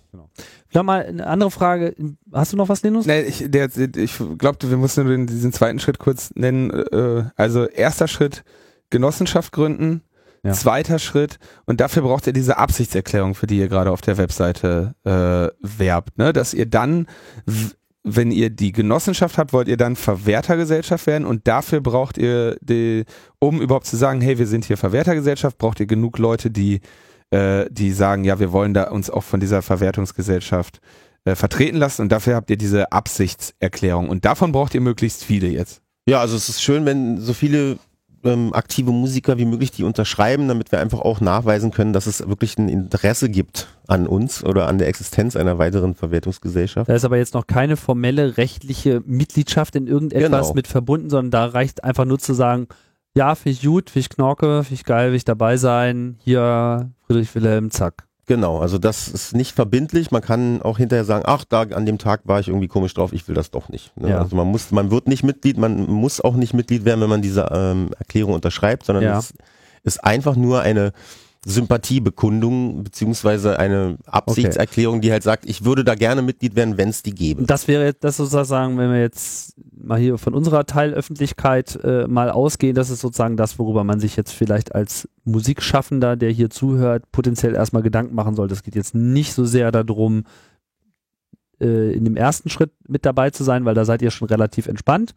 Vielleicht 0.68 0.85
mal 0.85 1.06
eine 1.06 1.27
andere 1.27 1.51
Frage. 1.51 1.94
Hast 2.32 2.52
du 2.52 2.59
noch 2.59 2.68
was, 2.68 2.82
Linus? 2.82 3.06
Nee, 3.06 3.22
ich, 3.22 3.51
der, 3.51 3.70
ich 3.97 4.18
glaube, 4.36 4.59
wir 4.68 4.77
müssen 4.77 5.05
nur 5.05 5.16
den, 5.16 5.27
diesen 5.27 5.55
zweiten 5.55 5.78
Schritt 5.78 5.98
kurz 5.98 6.32
nennen. 6.35 6.68
Äh, 6.70 7.31
also 7.36 7.64
erster 7.64 8.06
Schritt, 8.09 8.44
Genossenschaft 8.91 9.53
gründen. 9.53 10.03
Ja. 10.43 10.53
Zweiter 10.53 10.99
Schritt. 10.99 11.39
Und 11.67 11.81
dafür 11.81 12.03
braucht 12.03 12.27
ihr 12.27 12.33
diese 12.33 12.57
Absichtserklärung, 12.57 13.35
für 13.35 13.47
die 13.47 13.59
ihr 13.59 13.69
gerade 13.69 13.91
auf 13.91 14.01
der 14.01 14.17
Webseite 14.17 14.95
äh, 15.05 15.49
werbt. 15.61 16.17
Ne? 16.19 16.33
Dass 16.33 16.55
ihr 16.55 16.67
dann, 16.67 17.07
wenn 18.03 18.31
ihr 18.31 18.49
die 18.49 18.73
Genossenschaft 18.73 19.37
habt, 19.37 19.53
wollt 19.53 19.69
ihr 19.69 19.77
dann 19.77 19.97
Verwertergesellschaft 19.97 21.07
werden 21.07 21.27
und 21.27 21.47
dafür 21.47 21.81
braucht 21.81 22.17
ihr, 22.17 22.57
die, 22.62 23.05
um 23.39 23.61
überhaupt 23.61 23.87
zu 23.87 23.97
sagen, 23.97 24.21
hey, 24.21 24.39
wir 24.39 24.47
sind 24.47 24.65
hier 24.65 24.79
Verwertergesellschaft, 24.79 25.59
braucht 25.59 25.81
ihr 25.81 25.87
genug 25.87 26.19
Leute, 26.19 26.51
die, 26.51 26.81
äh, 27.31 27.67
die 27.71 27.93
sagen, 27.93 28.25
ja, 28.25 28.39
wir 28.39 28.53
wollen 28.53 28.73
da 28.73 28.85
uns 28.85 29.11
auch 29.11 29.25
von 29.25 29.41
dieser 29.41 29.61
Verwertungsgesellschaft 29.61 30.81
äh, 31.27 31.35
vertreten 31.35 31.77
lassen 31.77 32.01
und 32.03 32.12
dafür 32.12 32.35
habt 32.35 32.49
ihr 32.49 32.57
diese 32.57 32.93
Absichtserklärung 32.93 34.09
und 34.09 34.25
davon 34.25 34.53
braucht 34.53 34.75
ihr 34.75 34.81
möglichst 34.81 35.23
viele 35.23 35.49
jetzt. 35.49 35.83
Ja, 36.07 36.21
also 36.21 36.35
es 36.35 36.49
ist 36.49 36.62
schön, 36.62 36.87
wenn 36.87 37.19
so 37.19 37.35
viele 37.35 37.79
ähm, 38.24 38.52
aktive 38.52 38.90
Musiker 38.92 39.38
wie 39.38 39.44
möglich 39.44 39.70
die 39.70 39.84
unterschreiben, 39.84 40.48
damit 40.48 40.72
wir 40.72 40.80
einfach 40.80 41.01
auch 41.01 41.20
nachweisen 41.20 41.70
können, 41.70 41.92
dass 41.92 42.06
es 42.06 42.26
wirklich 42.28 42.59
ein 42.59 42.68
Interesse 42.68 43.28
gibt 43.28 43.68
an 43.86 44.06
uns 44.06 44.44
oder 44.44 44.68
an 44.68 44.78
der 44.78 44.88
Existenz 44.88 45.36
einer 45.36 45.59
weiteren 45.59 45.94
Verwertungsgesellschaft. 45.94 46.88
Da 46.88 46.94
ist 46.94 47.05
aber 47.05 47.16
jetzt 47.16 47.34
noch 47.34 47.47
keine 47.47 47.76
formelle 47.76 48.36
rechtliche 48.36 49.02
Mitgliedschaft 49.06 49.76
in 49.76 49.86
irgendetwas 49.86 50.48
Genau. 50.48 50.55
mit 50.55 50.66
verbunden, 50.66 51.10
sondern 51.10 51.30
da 51.30 51.47
reicht 51.47 51.84
einfach 51.84 52.05
nur 52.05 52.18
zu 52.18 52.34
sagen, 52.34 52.68
ja, 53.14 53.34
finde 53.34 53.59
ich 53.59 53.66
gut, 53.66 53.90
finde 53.90 54.01
ich 54.01 54.09
knorke, 54.10 54.62
finde 54.64 54.74
ich 54.74 54.84
geil, 54.84 55.10
will 55.10 55.16
ich 55.16 55.24
dabei 55.24 55.56
sein, 55.56 56.16
hier 56.20 56.90
Friedrich 57.06 57.34
Wilhelm, 57.34 57.70
zack. 57.70 58.05
Genau, 58.26 58.59
also 58.59 58.78
das 58.78 59.09
ist 59.09 59.34
nicht 59.34 59.52
verbindlich. 59.55 60.10
Man 60.12 60.22
kann 60.22 60.62
auch 60.62 60.78
hinterher 60.78 61.05
sagen, 61.05 61.24
ach, 61.26 61.44
da 61.44 61.62
an 61.62 61.84
dem 61.86 61.98
Tag 61.98 62.20
war 62.24 62.38
ich 62.38 62.48
irgendwie 62.48 62.68
komisch 62.68 62.94
drauf, 62.94 63.12
ich 63.12 63.26
will 63.26 63.34
das 63.34 63.51
doch 63.51 63.68
nicht. 63.68 63.97
Ne? 63.97 64.10
Ja. 64.10 64.18
Also 64.18 64.36
man 64.36 64.47
muss, 64.47 64.70
man 64.70 64.90
wird 64.90 65.09
nicht 65.09 65.24
Mitglied, 65.24 65.59
man 65.59 65.86
muss 65.90 66.20
auch 66.20 66.34
nicht 66.34 66.55
Mitglied 66.55 66.84
werden, 66.84 67.01
wenn 67.01 67.09
man 67.10 67.22
diese 67.22 67.48
ähm, 67.52 67.90
Erklärung 67.98 68.34
unterschreibt, 68.34 68.86
sondern 68.86 69.05
Ja. 69.05 69.18
es 69.18 69.34
ist 69.82 70.05
einfach 70.05 70.36
nur 70.36 70.60
eine 70.60 70.92
Sympathiebekundung 71.45 72.85
beziehungsweise 72.85 73.59
eine 73.59 73.97
Absichtserklärung, 74.05 75.01
die 75.01 75.11
halt 75.11 75.23
sagt, 75.23 75.49
ich 75.49 75.65
würde 75.65 75.85
da 75.85 75.95
gerne 75.95 76.21
Mitglied 76.21 76.55
werden, 76.55 76.77
wenn 76.77 76.91
es 76.91 77.03
die 77.03 77.15
gäbe. 77.15 77.45
Das 77.45 77.67
wäre 77.67 77.85
jetzt 77.85 78.05
das 78.05 78.19
sozusagen, 78.19 78.77
wenn 78.77 78.93
wir 78.93 79.01
jetzt 79.01 79.55
mal 79.73 79.99
hier 79.99 80.19
von 80.19 80.35
unserer 80.35 80.67
Teilöffentlichkeit 80.67 81.79
äh, 81.83 82.07
mal 82.07 82.31
ausgehen, 82.31 82.75
das 82.75 82.91
ist 82.91 83.01
sozusagen 83.01 83.39
das, 83.39 83.59
worüber 83.59 83.85
man 83.85 84.01
sich 84.01 84.17
jetzt 84.17 84.33
vielleicht 84.33 84.75
als 84.75 85.09
Musikschaffender, 85.25 86.17
der 86.17 86.31
hier 86.31 86.51
zuhört, 86.51 87.11
potenziell 87.11 87.55
erstmal 87.55 87.83
Gedanken 87.83 88.15
machen 88.15 88.35
sollte. 88.35 88.53
Es 88.53 88.62
geht 88.62 88.75
jetzt 88.75 88.95
nicht 88.95 89.33
so 89.33 89.47
sehr 89.47 89.73
darum, 89.73 90.25
äh, 91.59 91.93
in 91.93 92.05
dem 92.05 92.17
ersten 92.17 92.51
Schritt 92.51 92.73
mit 92.87 93.07
dabei 93.07 93.31
zu 93.31 93.45
sein, 93.45 93.65
weil 93.65 93.75
da 93.75 93.87
seid 93.87 94.03
ihr 94.03 94.11
schon 94.11 94.29
relativ 94.29 94.67
entspannt, 94.67 95.15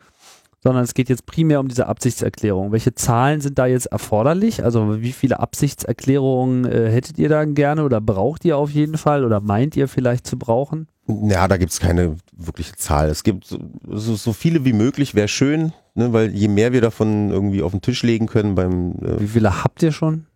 sondern 0.63 0.85
es 0.85 0.93
geht 0.93 1.09
jetzt 1.09 1.25
primär 1.25 1.59
um 1.59 1.67
diese 1.67 1.87
Absichtserklärung. 1.87 2.71
Welche 2.71 2.95
Zahlen 2.95 3.41
sind 3.41 3.59
da 3.59 3.65
jetzt 3.65 3.87
erforderlich? 3.87 4.63
Also 4.63 5.01
wie 5.01 5.11
viele 5.11 5.41
Absichtserklärungen 5.41 6.63
äh, 6.63 6.89
hättet 6.89 7.19
ihr 7.19 7.27
da 7.27 7.43
gerne 7.43 7.83
oder 7.83 7.99
braucht 7.99 8.45
ihr 8.45 8.57
auf 8.57 8.69
jeden 8.69 8.97
Fall 8.97 9.25
oder 9.25 9.41
meint 9.41 9.75
ihr 9.75 9.89
vielleicht 9.89 10.25
zu 10.25 10.39
brauchen? 10.39 10.87
Ja, 11.07 11.49
da 11.49 11.57
gibt's 11.57 11.81
keine 11.81 12.15
wirkliche 12.31 12.77
Zahl. 12.77 13.09
Es 13.09 13.23
gibt 13.23 13.45
so, 13.45 13.59
so, 13.89 14.15
so 14.15 14.31
viele 14.31 14.63
wie 14.63 14.71
möglich, 14.71 15.15
wäre 15.15 15.27
schön, 15.27 15.73
ne, 15.95 16.13
weil 16.13 16.33
je 16.33 16.47
mehr 16.47 16.71
wir 16.71 16.79
davon 16.79 17.29
irgendwie 17.29 17.61
auf 17.61 17.71
den 17.71 17.81
Tisch 17.81 18.01
legen 18.03 18.27
können 18.27 18.55
beim 18.55 18.93
äh, 19.01 19.19
Wie 19.19 19.27
viele 19.27 19.65
habt 19.65 19.83
ihr 19.83 19.91
schon? 19.91 20.27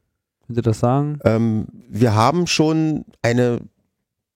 Könnt 0.45 0.59
ihr 0.59 0.63
das 0.63 0.79
sagen? 0.79 1.19
Ähm, 1.23 1.67
wir 1.89 2.15
haben 2.15 2.47
schon 2.47 3.05
eine 3.21 3.61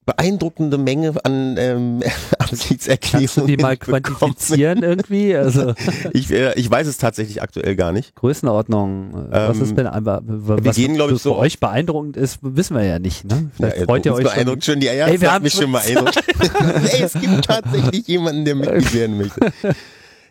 beeindruckende 0.06 0.78
Menge 0.78 1.14
an 1.24 1.56
ähm, 1.60 2.00
Absichtserklärungen. 2.40 3.28
Kannst 3.28 3.38
du 3.38 3.46
die 3.46 3.58
mal 3.58 3.78
quantifizieren 3.78 4.82
irgendwie? 4.84 5.36
Also 5.36 5.74
Ich, 6.14 6.32
äh, 6.32 6.54
ich 6.60 6.70
weiß 6.70 6.88
es 6.88 6.98
tatsächlich 6.98 7.42
aktuell 7.42 7.76
gar 7.76 7.92
nicht. 7.92 8.16
Größenordnung. 8.16 9.30
äh, 9.32 9.48
was 9.50 9.58
Ähm, 9.58 9.64
ist 9.64 9.78
denn 9.78 9.88
einfach, 9.88 10.22
was 10.26 10.76
gehen, 10.76 10.98
was 10.98 11.22
so 11.22 11.34
für 11.34 11.38
euch 11.38 11.60
beeindruckend 11.60 12.18
ist, 12.18 12.40
wissen 12.42 12.76
wir 12.76 12.84
ja 12.84 12.98
nicht. 13.00 13.26
Ne? 13.26 13.52
Vielleicht 13.56 13.78
Ja, 13.78 13.86
freut 13.86 14.06
ihr 14.06 14.14
euch 14.14 14.24
schon. 14.26 14.34
beeindruckt 14.34 14.66
schon. 14.66 14.80
die 14.80 14.88
ja, 14.88 15.06
Ey, 15.08 15.22
wir 15.22 15.32
haben 15.32 15.44
mich 15.44 15.54
schon 15.54 15.72
beeindruckt. 15.72 16.18
Ey, 16.94 17.04
es 17.04 17.14
gibt 17.14 17.46
tatsächlich 17.46 18.08
jemanden, 18.08 18.44
der 18.46 18.56
Mitglied 18.56 18.94
werden 18.94 19.18
möchte. 19.18 19.52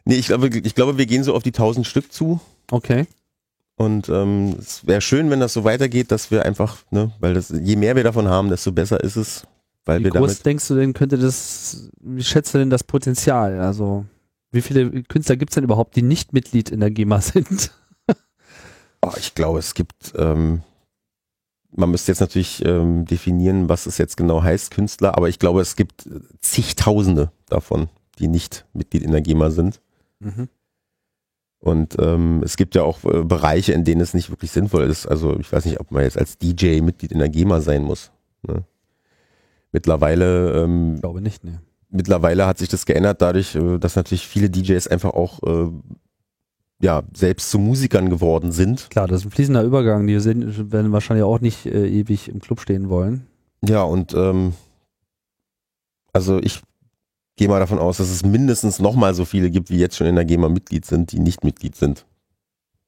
Nee, 0.05 0.17
ich 0.17 0.27
glaube, 0.27 0.49
ich 0.49 0.75
glaube, 0.75 0.99
wir 0.99 1.07
gehen 1.07 1.23
so 1.23 1.35
auf 1.35 1.43
die 1.45 1.51
1000 1.51 1.87
Stück 1.87 2.13
zu. 2.13 2.41
Okay. 2.73 3.07
Und 3.77 4.09
ähm, 4.11 4.57
es 4.59 4.87
wäre 4.87 5.01
schön, 5.01 5.31
wenn 5.31 5.41
das 5.41 5.53
so 5.55 5.65
weitergeht, 5.65 6.11
dass 6.11 6.31
wir 6.31 6.45
einfach, 6.45 6.77
ne, 6.91 7.13
weil 7.21 7.33
das, 7.35 7.51
je 7.63 7.77
mehr 7.77 7.97
wir 7.97 8.05
davon 8.05 8.29
haben, 8.29 8.51
desto 8.51 8.73
besser 8.73 9.03
ist 9.03 9.17
es, 9.17 9.45
weil 9.91 10.05
Wie 10.05 10.09
groß 10.09 10.43
denkst 10.43 10.69
du 10.69 10.77
denn, 10.77 10.93
könnte 10.93 11.19
das, 11.19 11.91
wie 12.01 12.23
schätzt 12.23 12.55
du 12.55 12.59
denn 12.59 12.71
das 12.71 12.85
Potenzial? 12.85 13.59
Also, 13.59 14.07
wie 14.53 14.61
viele 14.61 15.03
Künstler 15.03 15.37
gibt 15.37 15.51
es 15.51 15.57
denn 15.57 15.65
überhaupt, 15.65 15.97
die 15.97 16.03
nicht 16.03 16.33
Mitglied 16.33 16.71
in 16.71 16.79
der 16.79 16.93
GEMA 16.93 17.21
sind? 17.21 17.73
Oh, 19.03 19.13
ich 19.19 19.35
glaube, 19.35 19.59
es 19.59 19.75
gibt, 19.75 20.13
ähm, 20.17 20.63
man 21.73 21.91
müsste 21.91 22.13
jetzt 22.13 22.21
natürlich 22.21 22.65
ähm, 22.65 23.05
definieren, 23.05 23.69
was 23.69 23.87
es 23.87 23.99
jetzt 23.99 24.17
genau 24.17 24.45
heißt, 24.45 24.71
Künstler, 24.71 25.17
aber 25.17 25.29
ich 25.29 25.41
glaube, 25.41 25.61
es 25.61 25.75
gibt 25.75 26.09
zigtausende 26.41 27.33
davon, 27.49 27.89
die 28.21 28.29
nicht 28.29 28.67
Mitglied 28.73 29.03
in 29.03 29.11
der 29.11 29.23
GEMA 29.23 29.51
sind. 29.51 29.81
Und 31.59 31.97
ähm, 31.99 32.43
es 32.45 32.57
gibt 32.57 32.77
ja 32.77 32.85
auch 32.85 33.03
äh, 33.05 33.25
Bereiche, 33.25 33.73
in 33.73 33.85
denen 33.85 34.01
es 34.01 34.15
nicht 34.15 34.31
wirklich 34.31 34.53
sinnvoll 34.53 34.85
ist. 34.85 35.07
Also 35.07 35.37
ich 35.41 35.53
weiß 35.53 35.65
nicht, 35.65 35.81
ob 35.81 35.91
man 35.91 36.05
jetzt 36.05 36.19
als 36.19 36.39
DJ 36.39 36.81
Mitglied 36.81 37.11
in 37.11 37.19
der 37.19 37.29
GEMA 37.29 37.61
sein 37.61 37.83
muss. 37.83 38.13
Ne? 38.43 38.65
Mittlerweile, 39.73 40.65
ähm, 40.65 40.95
Ich 40.97 41.01
glaube 41.03 41.21
nicht, 41.21 41.45
ne. 41.45 41.61
mittlerweile 41.91 42.47
hat 42.47 42.59
sich 42.59 42.69
das 42.69 42.87
geändert 42.87 43.23
dadurch, 43.23 43.55
äh, 43.55 43.79
dass 43.79 43.97
natürlich 43.97 44.27
viele 44.27 44.51
DJs 44.51 44.87
einfach 44.89 45.11
auch 45.11 45.43
äh, 45.43 45.71
ja 46.83 47.03
selbst 47.15 47.51
zu 47.51 47.59
Musikern 47.59 48.11
geworden 48.11 48.53
sind. 48.53 48.89
Klar, 48.91 49.07
das 49.07 49.21
ist 49.21 49.27
ein 49.27 49.31
fließender 49.31 49.63
Übergang. 49.63 50.07
Die 50.07 50.19
sind, 50.21 50.73
werden 50.73 50.93
wahrscheinlich 50.93 51.25
auch 51.25 51.41
nicht 51.41 51.67
äh, 51.67 51.87
ewig 51.89 52.29
im 52.29 52.41
Club 52.41 52.61
stehen 52.61 52.89
wollen. 52.89 53.27
Ja, 53.65 53.83
und 53.83 54.15
ähm, 54.15 54.55
also 56.13 56.39
ich 56.39 56.63
gehe 57.37 57.49
mal 57.49 57.61
davon 57.61 57.79
aus, 57.79 57.99
dass 57.99 58.11
es 58.11 58.25
mindestens 58.25 58.81
nochmal 58.81 59.15
so 59.15 59.25
viele 59.25 59.51
gibt, 59.51 59.71
wie 59.71 59.79
jetzt 59.79 59.97
schon 59.97 60.07
in 60.07 60.15
der 60.17 60.25
GEMA 60.25 60.49
Mitglied 60.49 60.85
sind, 60.85 61.13
die 61.13 61.21
nicht 61.21 61.45
Mitglied 61.45 61.77
sind. 61.77 62.07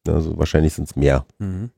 Also 0.09 0.37
wahrscheinlich 0.37 0.75
sind 0.75 0.89
es 0.89 0.97
mehr. 0.97 1.25
Mhm. 1.39 1.71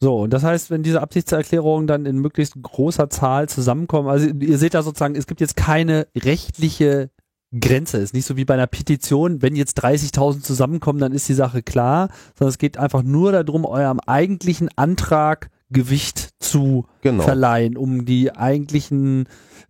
So, 0.00 0.20
und 0.20 0.32
das 0.32 0.44
heißt, 0.44 0.70
wenn 0.70 0.82
diese 0.84 1.02
Absichtserklärungen 1.02 1.86
dann 1.88 2.06
in 2.06 2.18
möglichst 2.18 2.54
großer 2.60 3.10
Zahl 3.10 3.48
zusammenkommen, 3.48 4.08
also 4.08 4.28
ihr 4.28 4.58
seht 4.58 4.74
da 4.74 4.82
sozusagen, 4.82 5.16
es 5.16 5.26
gibt 5.26 5.40
jetzt 5.40 5.56
keine 5.56 6.06
rechtliche 6.16 7.10
Grenze. 7.58 7.96
Es 7.96 8.04
ist 8.04 8.14
nicht 8.14 8.26
so 8.26 8.36
wie 8.36 8.44
bei 8.44 8.54
einer 8.54 8.66
Petition, 8.66 9.42
wenn 9.42 9.56
jetzt 9.56 9.82
30.000 9.82 10.42
zusammenkommen, 10.42 11.00
dann 11.00 11.12
ist 11.12 11.28
die 11.28 11.34
Sache 11.34 11.62
klar, 11.62 12.10
sondern 12.38 12.50
es 12.50 12.58
geht 12.58 12.76
einfach 12.76 13.02
nur 13.02 13.32
darum, 13.32 13.64
eurem 13.64 14.00
eigentlichen 14.00 14.68
Antrag 14.76 15.50
Gewicht 15.70 16.30
zu 16.38 16.86
Genau. 17.02 17.24
verleihen, 17.24 17.76
um 17.76 18.04
die 18.04 18.34
eigentlichen 18.34 19.26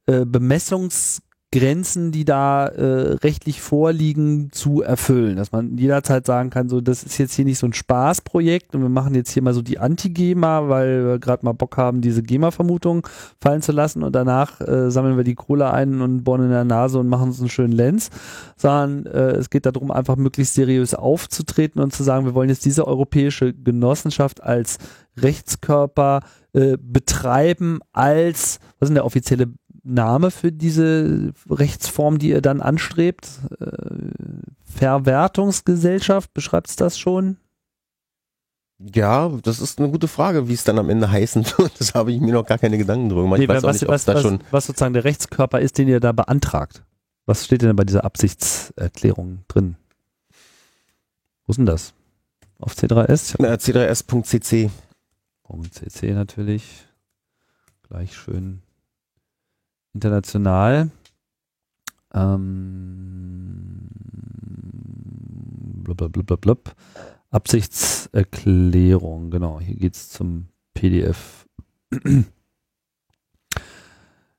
äh, 0.07 0.25
Bemessungsgrenzen, 1.51 2.13
die 2.13 2.25
da 2.25 2.67
äh, 2.67 3.15
rechtlich 3.15 3.61
vorliegen, 3.61 4.51
zu 4.53 4.83
erfüllen. 4.83 5.37
Dass 5.37 5.53
man 5.53 5.77
jederzeit 5.79 6.27
sagen 6.27 6.51
kann, 6.51 6.69
so, 6.69 6.81
das 6.81 7.03
ist 7.03 7.19
jetzt 7.19 7.35
hier 7.35 7.45
nicht 7.45 7.59
so 7.59 7.67
ein 7.67 7.73
Spaßprojekt 7.73 8.75
und 8.75 8.83
wir 8.83 8.89
machen 8.89 9.15
jetzt 9.15 9.31
hier 9.31 9.43
mal 9.43 9.55
so 9.55 9.63
die 9.63 9.79
Anti-GEMA, 9.79 10.69
weil 10.69 11.07
wir 11.07 11.19
gerade 11.19 11.45
mal 11.45 11.53
Bock 11.53 11.77
haben, 11.77 12.01
diese 12.01 12.23
GEMA-Vermutung 12.23 13.07
fallen 13.41 13.63
zu 13.63 13.73
lassen 13.73 14.03
und 14.03 14.15
danach 14.15 14.61
äh, 14.61 14.91
sammeln 14.91 15.17
wir 15.17 15.25
die 15.25 15.35
Kohle 15.35 15.71
ein 15.71 16.01
und 16.01 16.25
bohren 16.25 16.45
in 16.45 16.51
der 16.51 16.65
Nase 16.65 16.99
und 16.99 17.09
machen 17.09 17.29
uns 17.29 17.41
einen 17.41 17.49
schönen 17.49 17.73
Lenz, 17.73 18.11
sondern 18.57 19.07
äh, 19.07 19.33
es 19.33 19.51
geht 19.51 19.67
darum, 19.67 19.91
einfach 19.91 20.17
möglichst 20.17 20.55
seriös 20.55 20.95
aufzutreten 20.95 21.81
und 21.81 21.95
zu 21.95 22.03
sagen, 22.03 22.27
wir 22.27 22.35
wollen 22.35 22.51
jetzt 22.51 22.65
diese 22.65 22.87
europäische 22.87 23.55
Genossenschaft 23.55 24.43
als 24.43 24.79
Rechtskörper 25.17 26.21
äh, 26.53 26.77
betreiben 26.81 27.81
als, 27.93 28.59
was 28.79 28.87
ist 28.87 28.89
denn 28.91 28.95
der 28.95 29.05
offizielle 29.05 29.49
Name 29.89 30.31
für 30.31 30.53
diese 30.53 31.33
Rechtsform, 31.49 32.19
die 32.19 32.31
ihr 32.31 32.43
dann 32.43 32.61
anstrebt? 32.61 33.29
Äh, 33.61 33.67
Verwertungsgesellschaft, 34.65 36.33
beschreibt 36.35 36.69
es 36.69 36.77
das 36.77 36.99
schon? 36.99 37.39
Ja, 38.79 39.29
das 39.43 39.61
ist 39.61 39.81
eine 39.81 39.91
gute 39.91 40.07
Frage, 40.07 40.49
wie 40.49 40.53
es 40.53 40.63
dann 40.63 40.79
am 40.79 40.89
Ende 40.91 41.11
heißen 41.11 41.45
wird. 41.57 41.81
Das 41.81 41.95
habe 41.95 42.13
ich 42.13 42.21
mir 42.21 42.33
noch 42.33 42.47
gar 42.47 42.59
keine 42.59 42.79
Gedanken 42.79 43.09
drüber 43.09 43.23
gemacht. 43.23 43.41
Ich 43.41 43.49
Nee, 43.49 43.63
was, 43.63 43.81
nicht, 43.81 43.89
was, 43.89 44.07
was, 44.07 44.23
schon. 44.23 44.41
was 44.51 44.67
sozusagen 44.67 44.95
der 44.95 45.05
Rechtskörper 45.05 45.61
ist, 45.61 45.79
den 45.79 45.89
ihr 45.89 46.01
da 46.01 46.13
beantragt. 46.13 46.85
Was 47.27 47.45
steht 47.45 47.63
denn 47.63 47.75
bei 47.77 47.85
dieser 47.85 48.05
Absichtserklärung 48.05 49.41
drin? 49.49 49.77
Wo 51.45 51.51
ist 51.51 51.57
denn 51.57 51.67
das? 51.67 51.93
Auf 52.59 52.75
C3S? 52.75 53.37
Na, 53.39 53.55
C3S.cc. 53.55 54.71
Und 55.43 55.75
CC 55.75 56.13
natürlich. 56.13 56.87
Gleich 57.89 58.15
schön 58.15 58.63
international. 59.95 60.91
Ähm, 62.15 63.89
blub, 65.85 66.11
blub, 66.13 66.41
blub. 66.41 66.75
Absichtserklärung, 67.31 69.31
genau. 69.31 69.61
Hier 69.61 69.77
geht's 69.77 70.09
zum 70.11 70.49
PDF. 70.75 71.47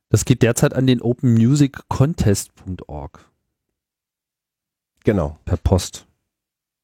Das 0.08 0.24
geht 0.24 0.42
derzeit 0.42 0.74
an 0.74 0.86
den 0.88 1.00
openmusiccontest.org 1.02 3.24
Genau. 5.04 5.38
per 5.44 5.56
Post. 5.56 6.06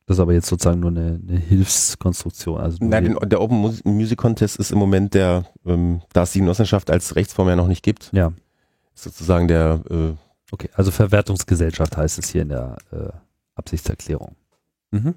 Das 0.06 0.16
ist 0.18 0.20
aber 0.20 0.32
jetzt 0.34 0.46
sozusagen 0.46 0.78
nur 0.80 0.90
eine, 0.90 1.20
eine 1.20 1.36
Hilfskonstruktion. 1.38 2.60
Also 2.60 2.78
Nein, 2.80 3.04
den, 3.04 3.18
der 3.28 3.40
Open 3.40 3.58
Mus- 3.60 3.84
Music 3.84 4.18
Contest 4.18 4.56
ist 4.60 4.70
im 4.70 4.78
Moment 4.78 5.14
der, 5.14 5.44
ähm, 5.66 6.00
da 6.12 6.22
es 6.22 6.30
die 6.32 6.38
Genossenschaft 6.38 6.90
als 6.92 7.16
Rechtsform 7.16 7.48
ja 7.48 7.56
noch 7.56 7.66
nicht 7.66 7.82
gibt, 7.82 8.10
ja, 8.12 8.32
sozusagen 8.96 9.46
der, 9.48 9.80
äh, 9.90 10.14
okay. 10.50 10.70
Also 10.74 10.90
Verwertungsgesellschaft 10.90 11.96
heißt 11.96 12.18
es 12.18 12.28
hier 12.30 12.42
in 12.42 12.48
der 12.48 12.76
äh, 12.90 13.08
Absichtserklärung. 13.54 14.34
Mhm. 14.90 15.14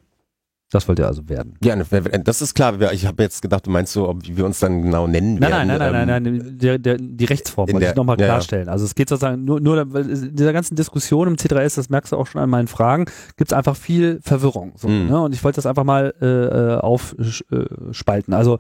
Das 0.72 0.88
wollt 0.88 1.00
ihr 1.00 1.08
also 1.08 1.28
werden. 1.28 1.56
ja, 1.64 1.76
ne, 1.76 1.84
das 2.24 2.44
ist 2.44 2.54
klar. 2.54 2.80
Ich 2.92 3.08
habe 3.08 3.24
jetzt 3.24 3.42
gedacht, 3.42 3.66
du 3.66 3.72
meinst 3.72 3.92
so, 3.92 4.08
ob 4.08 4.20
wir 4.28 4.46
uns 4.46 4.60
dann 4.60 4.84
genau 4.84 5.08
nennen 5.08 5.40
Nein, 5.40 5.50
werden. 5.52 5.68
nein, 5.68 5.80
nein, 5.80 5.92
nein, 5.92 6.26
ähm, 6.28 6.34
nein, 6.36 6.44
nein, 6.46 6.58
der, 6.60 6.78
der, 6.78 6.98
die 7.00 7.26
Rechtsform 7.26 7.70
wollte 7.70 7.80
der- 7.80 7.90
ich 7.90 7.96
nochmal 7.96 8.20
ja, 8.20 8.28
klarstellen. 8.28 8.70
Also 8.70 8.86
es 8.86 8.94
geht 8.94 9.10
sozusagen 9.10 9.44
nur, 9.46 9.60
nur 9.60 9.84
dieser 9.84 10.54
ganzen 10.54 10.76
Diskussion 10.76 11.28
im 11.28 11.38
C3S, 11.38 11.76
das 11.78 11.90
merkst 11.90 12.12
du 12.12 12.18
auch 12.18 12.28
schon 12.28 12.40
an 12.40 12.52
meinen 12.52 12.68
Fragen, 12.68 13.06
gibt 13.36 13.52
es 13.52 13.58
einfach 13.58 13.76
viel 13.76 14.20
Verwirrung. 14.22 14.74
So, 14.76 14.88
Mhm. 14.90 15.08
ne? 15.08 15.20
Und 15.24 15.34
ich 15.34 15.44
wollte 15.44 15.56
das 15.56 15.66
einfach 15.66 15.86
mal 15.86 16.14
äh, 16.22 16.80
aufspalten. 16.86 18.36
Also 18.36 18.60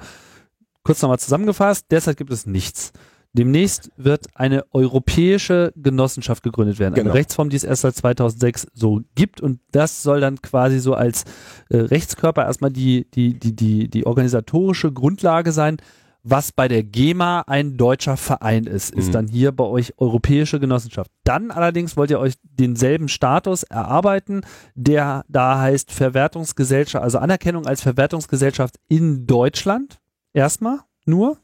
kurz 0.83 1.03
nochmal 1.03 1.19
zusammengefasst, 1.19 1.85
derzeit 1.91 2.17
gibt 2.17 2.31
es 2.31 2.47
nichts. 2.47 2.91
Demnächst 3.33 3.91
wird 3.95 4.25
eine 4.33 4.65
europäische 4.71 5.71
Genossenschaft 5.75 6.41
gegründet 6.43 6.79
werden. 6.79 6.95
Genau. 6.95 7.11
Eine 7.11 7.19
Rechtsform, 7.19 7.49
die 7.49 7.57
es 7.57 7.63
erst 7.63 7.83
seit 7.83 7.95
2006 7.95 8.67
so 8.73 9.01
gibt. 9.15 9.39
Und 9.39 9.59
das 9.71 10.01
soll 10.01 10.19
dann 10.19 10.41
quasi 10.41 10.79
so 10.79 10.95
als 10.95 11.25
äh, 11.69 11.77
Rechtskörper 11.77 12.45
erstmal 12.45 12.71
die, 12.71 13.05
die, 13.11 13.37
die, 13.37 13.55
die, 13.55 13.87
die 13.87 14.05
organisatorische 14.05 14.91
Grundlage 14.91 15.51
sein. 15.51 15.77
Was 16.23 16.51
bei 16.51 16.67
der 16.67 16.83
GEMA 16.83 17.45
ein 17.47 17.77
deutscher 17.77 18.17
Verein 18.17 18.65
ist, 18.65 18.93
ist 18.93 19.07
Mhm. 19.07 19.11
dann 19.13 19.27
hier 19.29 19.51
bei 19.53 19.63
euch 19.63 19.93
europäische 19.97 20.59
Genossenschaft. 20.59 21.09
Dann 21.23 21.49
allerdings 21.49 21.95
wollt 21.95 22.11
ihr 22.11 22.19
euch 22.19 22.33
denselben 22.43 23.07
Status 23.07 23.63
erarbeiten, 23.63 24.41
der 24.75 25.23
da 25.29 25.59
heißt 25.61 25.91
Verwertungsgesellschaft, 25.91 27.01
also 27.03 27.19
Anerkennung 27.19 27.65
als 27.67 27.81
Verwertungsgesellschaft 27.81 28.75
in 28.89 29.27
Deutschland. 29.27 29.99
Erstmal 30.33 30.79
nur. 31.05 31.37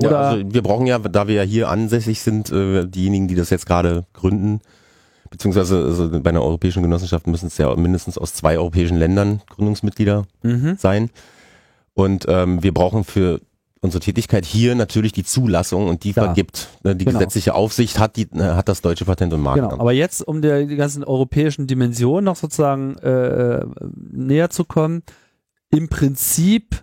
Oder 0.00 0.10
Ja, 0.10 0.20
also 0.30 0.44
wir 0.52 0.62
brauchen 0.62 0.86
ja, 0.86 0.98
da 0.98 1.28
wir 1.28 1.34
ja 1.36 1.42
hier 1.42 1.68
ansässig 1.68 2.20
sind, 2.20 2.50
äh, 2.50 2.86
diejenigen, 2.86 3.28
die 3.28 3.34
das 3.34 3.50
jetzt 3.50 3.66
gerade 3.66 4.04
gründen, 4.12 4.60
beziehungsweise 5.30 5.84
also 5.84 6.10
bei 6.20 6.30
einer 6.30 6.42
europäischen 6.42 6.82
Genossenschaft 6.82 7.26
müssen 7.26 7.46
es 7.46 7.58
ja 7.58 7.74
mindestens 7.76 8.18
aus 8.18 8.34
zwei 8.34 8.58
europäischen 8.58 8.96
Ländern 8.96 9.42
Gründungsmitglieder 9.48 10.26
mhm. 10.42 10.76
sein. 10.78 11.10
Und 11.94 12.24
ähm, 12.28 12.62
wir 12.62 12.72
brauchen 12.74 13.04
für 13.04 13.40
unsere 13.82 14.00
Tätigkeit 14.00 14.44
hier 14.44 14.74
natürlich 14.74 15.12
die 15.12 15.24
Zulassung 15.24 15.88
und 15.88 16.04
die 16.04 16.10
Ja. 16.12 16.24
vergibt. 16.24 16.68
Ne, 16.82 16.94
die 16.94 17.04
Genau. 17.04 17.18
gesetzliche 17.18 17.54
Aufsicht 17.54 17.98
hat 17.98 18.16
die 18.16 18.28
äh, 18.34 18.40
hat 18.42 18.68
das 18.68 18.82
deutsche 18.82 19.04
Patent- 19.06 19.32
und 19.32 19.40
Genau, 19.40 19.50
Markenamt. 19.50 19.80
aber 19.80 19.92
jetzt, 19.92 20.26
um 20.26 20.42
der, 20.42 20.66
ganzen 20.66 21.02
europäischen 21.04 21.66
Dimensionen 21.66 22.24
noch 22.26 22.36
sozusagen 22.36 22.96
äh, 22.98 23.64
näher 24.12 24.50
zu 24.50 24.64
kommen, 24.64 25.02
im 25.70 25.88
Prinzip 25.88 26.82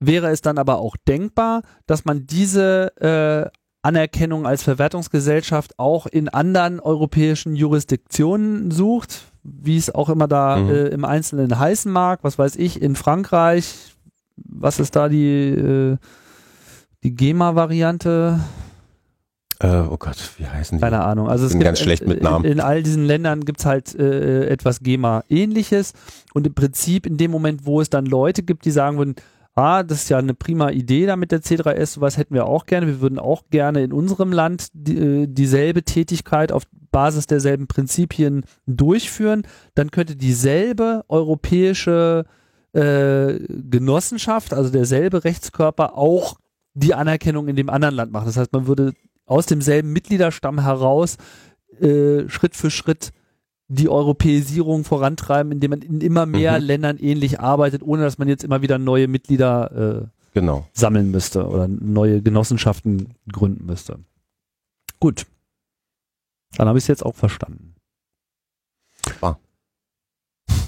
wäre 0.00 0.28
es 0.30 0.40
dann 0.42 0.58
aber 0.58 0.78
auch 0.78 0.96
denkbar, 1.08 1.62
dass 1.86 2.04
man 2.04 2.26
diese 2.26 2.92
äh, 3.00 3.50
Anerkennung 3.82 4.46
als 4.46 4.62
Verwertungsgesellschaft 4.62 5.78
auch 5.78 6.06
in 6.06 6.28
anderen 6.28 6.80
europäischen 6.80 7.54
Jurisdiktionen 7.56 8.70
sucht, 8.70 9.22
wie 9.44 9.76
es 9.76 9.94
auch 9.94 10.08
immer 10.08 10.26
da 10.28 10.56
Mhm. 10.56 10.70
äh, 10.70 10.86
im 10.88 11.04
Einzelnen 11.04 11.56
heißen 11.58 11.90
mag, 11.92 12.20
was 12.22 12.38
weiß 12.38 12.56
ich, 12.56 12.82
in 12.82 12.96
Frankreich, 12.96 13.94
was 14.36 14.80
ist 14.80 14.96
da 14.96 15.08
die, 15.08 15.48
äh, 15.50 15.96
die 17.04 17.14
GEMA-Variante? 17.14 18.40
Äh, 19.60 19.68
oh 19.88 19.96
Gott, 19.96 20.16
wie 20.36 20.46
heißen 20.46 20.76
die? 20.78 20.82
Keine 20.82 21.02
Ahnung. 21.02 21.28
Also 21.28 21.46
es 21.46 21.52
Bin 21.52 21.60
gibt 21.60 21.66
ganz 21.68 21.78
schlecht 21.80 22.06
mit 22.06 22.18
in- 22.18 22.24
Namen. 22.24 22.44
In, 22.44 22.60
all 22.60 22.82
diesen 22.82 23.06
Ländern 23.06 23.40
gibt's 23.44 23.64
halt 23.64 23.94
äh, 23.94 24.46
etwas 24.48 24.80
GEMA-ähnliches 24.80 25.92
und 26.34 26.46
im 26.46 26.54
Prinzip 26.54 27.06
in 27.06 27.16
dem 27.16 27.30
Moment, 27.30 27.64
wo 27.64 27.80
es 27.80 27.88
dann 27.88 28.04
Leute 28.04 28.42
gibt, 28.42 28.64
die 28.66 28.70
sagen 28.70 28.98
würden, 28.98 29.14
ah, 29.56 29.82
das 29.82 30.02
ist 30.02 30.10
ja 30.10 30.18
eine 30.18 30.34
prima 30.34 30.70
Idee 30.70 31.06
da 31.06 31.16
mit 31.16 31.32
der 31.32 31.42
C3S, 31.42 31.94
sowas 31.94 32.16
hätten 32.18 32.34
wir 32.34 32.46
auch 32.46 32.66
gerne. 32.66 32.86
Wir 32.86 33.00
würden 33.00 33.18
auch 33.18 33.44
gerne 33.50 33.82
in 33.82 33.92
unserem 33.92 34.32
Land 34.32 34.68
die, 34.72 34.96
äh, 34.96 35.26
dieselbe 35.26 35.82
Tätigkeit 35.82 36.52
auf 36.52 36.64
Basis 36.92 37.26
derselben 37.26 37.66
Prinzipien 37.66 38.44
durchführen. 38.66 39.42
Dann 39.74 39.90
könnte 39.90 40.14
dieselbe 40.14 41.04
europäische 41.08 42.26
äh, 42.72 43.38
Genossenschaft, 43.48 44.52
also 44.54 44.70
derselbe 44.70 45.24
Rechtskörper, 45.24 45.96
auch 45.96 46.36
die 46.74 46.94
Anerkennung 46.94 47.48
in 47.48 47.56
dem 47.56 47.70
anderen 47.70 47.94
Land 47.94 48.12
machen. 48.12 48.26
Das 48.26 48.36
heißt, 48.36 48.52
man 48.52 48.66
würde 48.66 48.92
aus 49.24 49.46
demselben 49.46 49.92
Mitgliederstamm 49.92 50.60
heraus 50.60 51.16
äh, 51.80 52.28
Schritt 52.28 52.54
für 52.54 52.70
Schritt 52.70 53.10
die 53.68 53.88
Europäisierung 53.88 54.84
vorantreiben, 54.84 55.50
indem 55.52 55.70
man 55.70 55.82
in 55.82 56.00
immer 56.00 56.24
mehr 56.26 56.58
Mhm. 56.60 56.64
Ländern 56.66 56.98
ähnlich 56.98 57.40
arbeitet, 57.40 57.82
ohne 57.82 58.02
dass 58.02 58.18
man 58.18 58.28
jetzt 58.28 58.44
immer 58.44 58.62
wieder 58.62 58.78
neue 58.78 59.08
Mitglieder 59.08 60.02
äh, 60.04 60.06
Genau. 60.34 60.66
sammeln 60.72 61.10
müsste 61.10 61.46
oder 61.48 61.66
neue 61.66 62.22
Genossenschaften 62.22 63.14
gründen 63.32 63.66
müsste. 63.66 63.98
Gut. 65.00 65.26
Dann 66.56 66.68
habe 66.68 66.78
ich 66.78 66.84
es 66.84 66.88
jetzt 66.88 67.04
auch 67.04 67.14
verstanden. 67.16 67.74
Ah. 69.20 69.36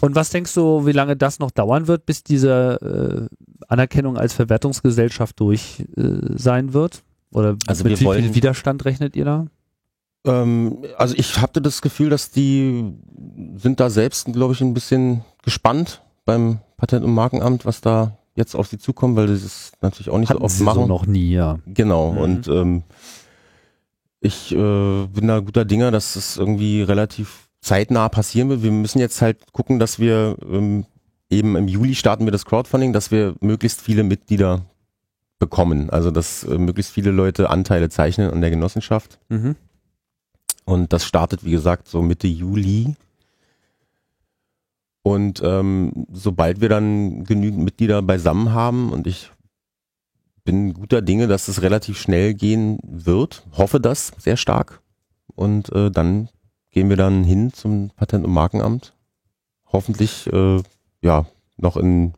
Und 0.01 0.15
was 0.15 0.31
denkst 0.31 0.55
du, 0.55 0.87
wie 0.87 0.93
lange 0.93 1.17
das 1.17 1.39
noch 1.39 1.51
dauern 1.51 1.87
wird, 1.89 2.07
bis 2.07 2.23
diese 2.23 3.29
äh, 3.31 3.35
Anerkennung 3.69 4.17
als 4.17 4.33
Verwertungsgesellschaft 4.33 5.39
durch 5.41 5.85
äh, 5.97 6.19
sein 6.37 6.73
wird? 6.73 7.03
Oder 7.31 7.57
Also 7.67 7.85
mit 7.85 8.01
wie 8.01 8.05
wollen- 8.05 8.23
viel 8.25 8.35
Widerstand 8.35 8.85
rechnet 8.85 9.17
ihr 9.17 9.25
da? 9.25 9.47
Ähm, 10.25 10.85
also 10.97 11.15
ich 11.17 11.41
hatte 11.41 11.63
das 11.63 11.83
Gefühl, 11.83 12.11
dass 12.11 12.31
die 12.31 12.93
sind 13.57 13.81
da 13.81 13.91
selbst, 13.91 14.33
glaube 14.33 14.55
ich, 14.55 14.61
ein 14.61 14.75
bisschen 14.75 15.25
gespannt 15.43 16.03
beim 16.25 16.61
Patent- 16.77 17.05
und 17.05 17.15
Markenamt, 17.15 17.65
was 17.65 17.81
da 17.81 18.19
jetzt 18.35 18.55
auf 18.55 18.69
sie 18.69 18.79
zukommt, 18.79 19.17
weil 19.17 19.29
sie 19.29 19.43
das 19.43 19.73
natürlich 19.81 20.11
auch 20.11 20.19
nicht 20.19 20.29
so 20.29 20.35
Hatten 20.35 20.45
oft 20.45 20.57
sie 20.57 20.65
machen. 20.65 20.83
so 20.83 20.87
noch 20.87 21.07
nie, 21.07 21.33
ja. 21.33 21.59
Genau. 21.67 22.13
Mhm. 22.13 22.19
Und 22.19 22.49
ähm, 22.49 22.83
ich 24.21 24.53
äh, 24.53 25.07
bin 25.07 25.27
da 25.27 25.41
guter 25.41 25.65
Dinger, 25.65 25.91
dass 25.91 26.17
es 26.17 26.37
irgendwie 26.37 26.83
relativ 26.83 27.49
zeitnah 27.61 28.09
passieren 28.09 28.49
wird. 28.49 28.63
Wir 28.63 28.71
müssen 28.71 29.01
jetzt 29.01 29.21
halt 29.23 29.53
gucken, 29.53 29.79
dass 29.79 29.99
wir 29.99 30.37
ähm, 30.49 30.87
eben 31.31 31.57
im 31.57 31.69
Juli 31.69 31.95
starten 31.95 32.25
wir 32.25 32.33
das 32.33 32.45
Crowdfunding, 32.45 32.93
dass 32.93 33.11
wir 33.11 33.35
möglichst 33.41 33.81
viele 33.81 34.03
Mitglieder 34.03 34.63
bekommen. 35.39 35.91
Also 35.91 36.11
dass 36.11 36.45
äh, 36.45 36.59
möglichst 36.59 36.93
viele 36.93 37.11
Leute 37.11 37.51
Anteile 37.51 37.89
zeichnen 37.89 38.31
an 38.31 38.41
der 38.41 38.51
Genossenschaft. 38.51 39.19
Mhm. 39.29 39.57
Und 40.69 40.93
das 40.93 41.07
startet, 41.07 41.47
wie 41.47 41.53
gesagt, 41.53 41.89
so 41.89 42.03
Mitte 42.03 42.27
Juli. 42.27 42.95
Und 45.03 45.41
ähm, 45.43 46.07
sobald 46.13 46.61
wir 46.61 46.69
dann 46.69 47.25
genügend 47.25 47.65
Mitglieder 47.65 48.03
beisammen 48.03 48.53
haben 48.53 48.93
und 48.93 49.07
ich 49.07 49.31
bin 50.45 50.75
guter 50.75 51.01
Dinge, 51.01 51.27
dass 51.27 51.49
es 51.49 51.63
relativ 51.63 51.99
schnell 51.99 52.35
gehen 52.35 52.79
wird, 52.83 53.47
hoffe 53.57 53.81
das 53.81 54.13
sehr 54.19 54.37
stark. 54.37 54.83
Und 55.35 55.73
äh, 55.73 55.91
dann 55.91 56.29
gehen 56.71 56.91
wir 56.91 56.99
dann 56.99 57.25
hin 57.25 57.51
zum 57.55 57.89
Patent- 57.97 58.27
und 58.27 58.33
Markenamt. 58.33 58.93
Hoffentlich 59.73 60.31
äh, 60.31 60.63
ja 61.01 61.25
noch 61.57 61.79
in, 61.79 62.13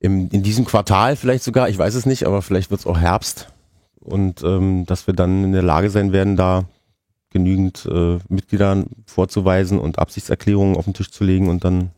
im, 0.00 0.30
in 0.30 0.42
diesem 0.42 0.64
Quartal 0.64 1.16
vielleicht 1.16 1.44
sogar, 1.44 1.68
ich 1.68 1.76
weiß 1.76 1.96
es 1.96 2.06
nicht, 2.06 2.26
aber 2.26 2.40
vielleicht 2.40 2.70
wird 2.70 2.80
es 2.80 2.86
auch 2.86 2.96
Herbst. 2.96 3.52
Und 4.00 4.42
ähm, 4.42 4.86
dass 4.86 5.06
wir 5.06 5.12
dann 5.12 5.44
in 5.44 5.52
der 5.52 5.62
Lage 5.62 5.90
sein 5.90 6.10
werden, 6.10 6.36
da 6.36 6.64
genügend 7.34 7.86
äh, 7.90 8.18
Mitgliedern 8.28 8.86
vorzuweisen 9.04 9.78
und 9.78 9.98
Absichtserklärungen 9.98 10.76
auf 10.76 10.84
den 10.84 10.94
Tisch 10.94 11.10
zu 11.10 11.24
legen 11.24 11.48
und 11.50 11.64
dann 11.64 11.90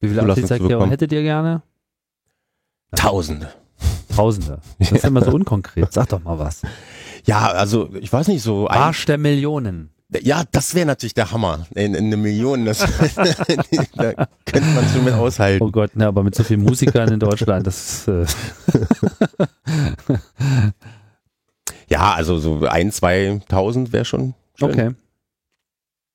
Wie 0.00 0.08
viele 0.08 0.22
Absichtserklärungen 0.22 0.90
hättet 0.90 1.12
ihr 1.12 1.22
gerne? 1.22 1.62
Tausende. 2.94 3.48
Tausende. 4.14 4.60
Das 4.78 4.92
ist 4.92 5.04
immer 5.04 5.24
so 5.24 5.30
unkonkret. 5.30 5.92
Sag 5.92 6.08
doch 6.10 6.22
mal 6.22 6.38
was. 6.38 6.62
Ja, 7.28 7.48
also 7.48 7.88
ich 8.00 8.12
weiß 8.12 8.28
nicht, 8.28 8.40
so 8.40 8.68
Arsch 8.68 9.04
der 9.06 9.18
Millionen. 9.18 9.90
ja, 10.22 10.44
das 10.52 10.76
wäre 10.76 10.86
natürlich 10.86 11.14
der 11.14 11.32
Hammer. 11.32 11.66
In, 11.74 11.96
in 11.96 12.04
eine 12.04 12.16
Million, 12.16 12.64
das 12.64 12.78
da 13.96 14.12
könnte 14.44 14.68
man 14.76 14.88
schon 14.94 15.02
mit 15.02 15.14
aushalten. 15.14 15.64
Oh 15.64 15.72
Gott, 15.72 15.96
ne, 15.96 16.06
aber 16.06 16.22
mit 16.22 16.36
so 16.36 16.44
vielen 16.44 16.62
Musikern 16.62 17.12
in 17.12 17.18
Deutschland, 17.18 17.66
das 17.66 18.06
äh, 18.06 18.26
Ja, 21.88 22.14
also 22.14 22.38
so 22.38 22.64
ein, 22.66 22.92
zwei 22.92 23.40
Tausend 23.48 23.92
wäre 23.92 24.04
schon 24.04 24.34
schön. 24.58 24.70
okay. 24.70 24.94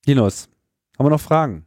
Linus, 0.05 0.49
haben 0.97 1.05
wir 1.05 1.11
noch 1.11 1.21
Fragen? 1.21 1.65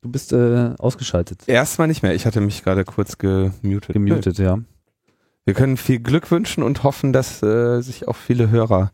Du 0.00 0.10
bist 0.10 0.32
äh, 0.32 0.74
ausgeschaltet, 0.78 1.42
Erstmal 1.48 1.88
nicht 1.88 2.02
mehr. 2.02 2.14
Ich 2.14 2.24
hatte 2.24 2.40
mich 2.40 2.62
gerade 2.62 2.84
kurz 2.84 3.18
gemutet. 3.18 3.92
gemutet, 3.92 4.38
ja. 4.38 4.58
Wir 5.44 5.54
können 5.54 5.76
viel 5.76 5.98
Glück 5.98 6.30
wünschen 6.30 6.62
und 6.62 6.84
hoffen, 6.84 7.12
dass 7.12 7.42
äh, 7.42 7.80
sich 7.80 8.06
auch 8.06 8.16
viele 8.16 8.50
Hörer 8.50 8.92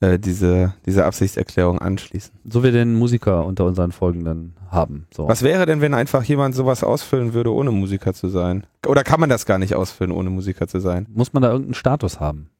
äh, 0.00 0.18
diese, 0.18 0.74
diese 0.86 1.04
Absichtserklärung 1.04 1.78
anschließen. 1.78 2.32
So 2.44 2.62
wir 2.64 2.72
den 2.72 2.94
Musiker 2.94 3.44
unter 3.44 3.64
unseren 3.66 3.92
Folgenden 3.92 4.56
haben. 4.70 5.06
So. 5.14 5.28
Was 5.28 5.42
wäre 5.42 5.66
denn, 5.66 5.80
wenn 5.80 5.94
einfach 5.94 6.24
jemand 6.24 6.54
sowas 6.54 6.82
ausfüllen 6.82 7.32
würde, 7.32 7.52
ohne 7.52 7.70
Musiker 7.70 8.12
zu 8.12 8.28
sein? 8.28 8.66
Oder 8.86 9.04
kann 9.04 9.20
man 9.20 9.28
das 9.28 9.46
gar 9.46 9.58
nicht 9.58 9.74
ausfüllen, 9.74 10.10
ohne 10.10 10.30
Musiker 10.30 10.66
zu 10.66 10.80
sein? 10.80 11.06
Muss 11.12 11.32
man 11.32 11.42
da 11.42 11.50
irgendeinen 11.50 11.74
Status 11.74 12.18
haben? 12.18 12.50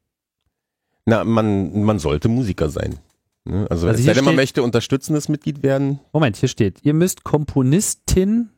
Na, 1.11 1.25
man, 1.25 1.83
man 1.83 1.99
sollte 1.99 2.29
Musiker 2.29 2.69
sein. 2.69 2.99
Ne? 3.43 3.67
Also, 3.69 3.87
Also 3.89 4.13
denn, 4.13 4.23
man 4.23 4.35
möchte 4.35 4.63
unterstützendes 4.63 5.27
Mitglied 5.27 5.61
werden. 5.61 5.99
Moment, 6.13 6.37
hier 6.37 6.47
steht, 6.47 6.79
ihr 6.83 6.93
müsst 6.93 7.25
Komponistin, 7.25 8.49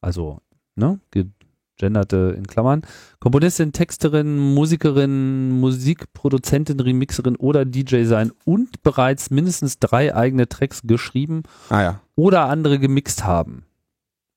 also, 0.00 0.38
ne, 0.76 1.00
gegenderte 1.10 2.34
in 2.36 2.46
Klammern, 2.46 2.82
Komponistin, 3.18 3.72
Texterin, 3.72 4.38
Musikerin, 4.54 5.50
Musikproduzentin, 5.58 6.78
Remixerin 6.78 7.34
oder 7.34 7.64
DJ 7.64 8.04
sein 8.04 8.30
und 8.44 8.84
bereits 8.84 9.30
mindestens 9.30 9.80
drei 9.80 10.14
eigene 10.14 10.48
Tracks 10.48 10.82
geschrieben 10.84 11.42
Ah 11.70 11.82
ja. 11.82 12.00
oder 12.14 12.44
andere 12.44 12.78
gemixt 12.78 13.24
haben. 13.24 13.64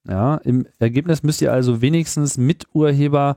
Ja, 0.08 0.38
im 0.38 0.66
Ergebnis 0.80 1.22
müsst 1.22 1.42
ihr 1.44 1.54
also 1.54 1.82
wenigstens 1.82 2.38
Miturheberin 2.38 3.36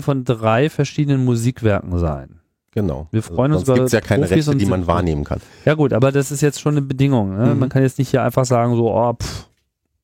von 0.00 0.24
drei 0.24 0.68
verschiedenen 0.68 1.24
Musikwerken 1.24 1.96
sein. 1.98 2.41
Genau. 2.72 3.06
Wir 3.10 3.22
freuen 3.22 3.52
uns 3.52 3.66
Sonst 3.66 3.68
über 3.68 3.74
gibt 3.74 3.86
es 3.86 3.92
ja 3.92 4.00
keine 4.00 4.26
Profis 4.26 4.48
Rechte, 4.48 4.58
die 4.58 4.66
man 4.66 4.86
wahrnehmen 4.86 5.24
kann. 5.24 5.40
Ja 5.64 5.74
gut, 5.74 5.92
aber 5.92 6.10
das 6.10 6.30
ist 6.30 6.40
jetzt 6.40 6.60
schon 6.60 6.74
eine 6.74 6.82
Bedingung. 6.82 7.36
Ne? 7.36 7.54
Mhm. 7.54 7.60
Man 7.60 7.68
kann 7.68 7.82
jetzt 7.82 7.98
nicht 7.98 8.10
hier 8.10 8.22
einfach 8.22 8.46
sagen, 8.46 8.76
so, 8.76 8.92
oh, 8.92 9.12
pff, 9.12 9.46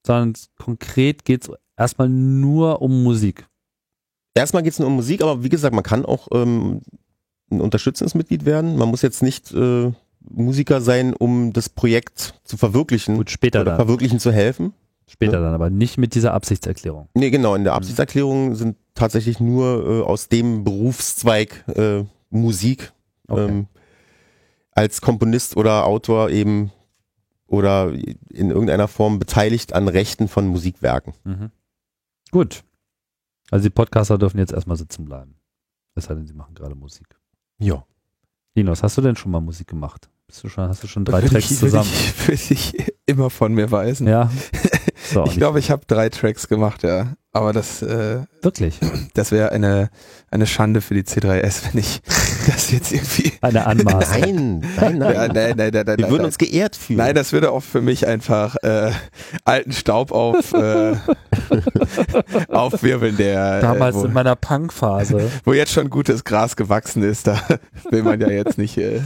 sondern 0.06 0.34
konkret 0.58 1.24
geht 1.24 1.48
es 1.48 1.54
erstmal 1.76 2.08
nur 2.08 2.82
um 2.82 3.02
Musik. 3.02 3.46
Erstmal 4.34 4.62
geht 4.62 4.74
es 4.74 4.78
nur 4.78 4.88
um 4.88 4.96
Musik, 4.96 5.22
aber 5.22 5.42
wie 5.42 5.48
gesagt, 5.48 5.74
man 5.74 5.82
kann 5.82 6.04
auch 6.04 6.28
ähm, 6.32 6.82
ein 7.50 7.60
unterstützendes 7.60 8.14
Mitglied 8.14 8.44
werden. 8.44 8.76
Man 8.76 8.88
muss 8.88 9.02
jetzt 9.02 9.22
nicht 9.22 9.52
äh, 9.52 9.90
Musiker 10.20 10.80
sein, 10.82 11.14
um 11.14 11.54
das 11.54 11.70
Projekt 11.70 12.34
zu 12.44 12.58
verwirklichen 12.58 13.16
Gut, 13.16 13.30
später 13.30 13.62
oder 13.62 13.72
dann. 13.72 13.76
verwirklichen 13.76 14.20
zu 14.20 14.30
helfen. 14.30 14.74
Später 15.06 15.40
dann, 15.40 15.54
aber 15.54 15.70
nicht 15.70 15.96
mit 15.96 16.14
dieser 16.14 16.34
Absichtserklärung. 16.34 17.08
Nee, 17.14 17.30
genau, 17.30 17.54
in 17.54 17.64
der 17.64 17.72
Absichtserklärung 17.72 18.54
sind 18.56 18.76
tatsächlich 18.94 19.40
nur 19.40 19.86
äh, 19.86 20.02
aus 20.02 20.28
dem 20.28 20.64
Berufszweig 20.64 21.64
äh, 21.68 22.04
Musik 22.30 22.92
Okay. 23.30 23.46
ähm, 23.46 23.66
als 24.72 25.00
Komponist 25.00 25.56
oder 25.56 25.84
Autor 25.84 26.30
eben 26.30 26.72
oder 27.46 27.92
in 27.92 28.50
irgendeiner 28.50 28.88
Form 28.88 29.18
beteiligt 29.18 29.72
an 29.72 29.88
Rechten 29.88 30.28
von 30.28 30.46
Musikwerken. 30.48 31.14
Mhm. 31.24 31.50
Gut. 32.30 32.62
Also 33.50 33.64
die 33.64 33.70
Podcaster 33.70 34.18
dürfen 34.18 34.38
jetzt 34.38 34.52
erstmal 34.52 34.76
sitzen 34.76 35.05
bleiben. 35.05 35.34
Es 35.94 36.05
sei 36.05 36.14
denn, 36.14 36.26
sie 36.26 36.34
machen 36.34 36.55
gerade 36.55 36.74
Musik. 36.74 37.06
Ja. 37.59 37.84
Linus, 38.55 38.82
hast 38.82 38.96
du 38.96 39.02
denn 39.02 39.16
schon 39.16 39.30
mal 39.32 39.40
Musik 39.40 39.66
gemacht? 39.68 40.09
Bist 40.26 40.44
du 40.44 40.48
schon, 40.48 40.68
hast 40.68 40.82
du 40.82 40.86
schon 40.86 41.05
drei 41.05 41.22
Würde 41.22 41.28
Tracks 41.30 41.50
ich, 41.50 41.59
zusammen? 41.59 41.88
Ich, 41.90 42.28
würde 42.28 42.55
ich 42.55 42.92
immer 43.06 43.30
von 43.30 43.55
mir 43.55 43.70
weisen. 43.70 44.06
Ja. 44.06 44.30
So, 45.24 45.30
ich 45.30 45.36
glaube, 45.36 45.58
ich 45.58 45.70
habe 45.70 45.82
drei 45.86 46.08
Tracks 46.08 46.48
gemacht, 46.48 46.82
ja. 46.82 47.14
Aber 47.32 47.52
das, 47.52 47.82
äh, 47.82 48.20
wirklich. 48.42 48.78
das 49.14 49.32
wäre 49.32 49.52
eine, 49.52 49.90
eine 50.30 50.46
Schande 50.46 50.80
für 50.80 50.94
die 50.94 51.02
C3S, 51.02 51.66
wenn 51.66 51.80
ich 51.80 52.00
das 52.46 52.70
jetzt 52.70 52.90
irgendwie. 52.90 53.32
Eine 53.42 53.66
Anmaßung. 53.66 54.60
Nein, 54.60 54.72
nein, 54.76 54.98
nein. 54.98 55.14
Ja, 55.14 55.28
nein, 55.28 55.32
nein, 55.34 55.54
nein, 55.56 55.70
nein, 55.72 55.72
Wir 55.74 55.84
nein, 55.84 55.98
würden 55.98 56.16
nein. 56.16 56.24
uns 56.26 56.38
geehrt 56.38 56.74
fühlen. 56.74 56.98
Nein, 56.98 57.14
das 57.14 57.32
würde 57.32 57.52
auch 57.52 57.62
für 57.62 57.82
mich 57.82 58.06
einfach 58.06 58.56
äh, 58.62 58.92
alten 59.44 59.72
Staub 59.72 60.10
auf 60.10 60.52
äh, 60.52 60.96
aufwirbeln, 62.48 63.16
der 63.16 63.60
Damals 63.60 63.96
äh, 63.96 64.00
wo, 64.00 64.04
in 64.06 64.12
meiner 64.14 64.34
Punk-Phase. 64.34 65.30
wo 65.44 65.52
jetzt 65.52 65.72
schon 65.72 65.90
gutes 65.90 66.24
Gras 66.24 66.56
gewachsen 66.56 67.02
ist. 67.02 67.26
Da 67.26 67.40
will 67.90 68.02
man 68.02 68.20
ja 68.20 68.30
jetzt 68.30 68.58
nicht 68.58 68.78
äh, 68.78 69.00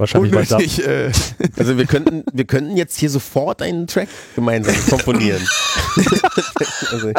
Wahrscheinlich 0.00 0.34
unnötig. 0.34 0.86
Äh, 0.86 1.12
Also 1.58 1.76
wir 1.76 1.84
könnten, 1.84 2.24
wir 2.32 2.46
könnten 2.46 2.76
jetzt 2.76 2.98
hier 2.98 3.10
sofort 3.10 3.60
einen 3.60 3.86
Track 3.86 4.08
gemeinsam 4.34 4.74
komponieren. 4.88 5.42
also, 6.90 7.12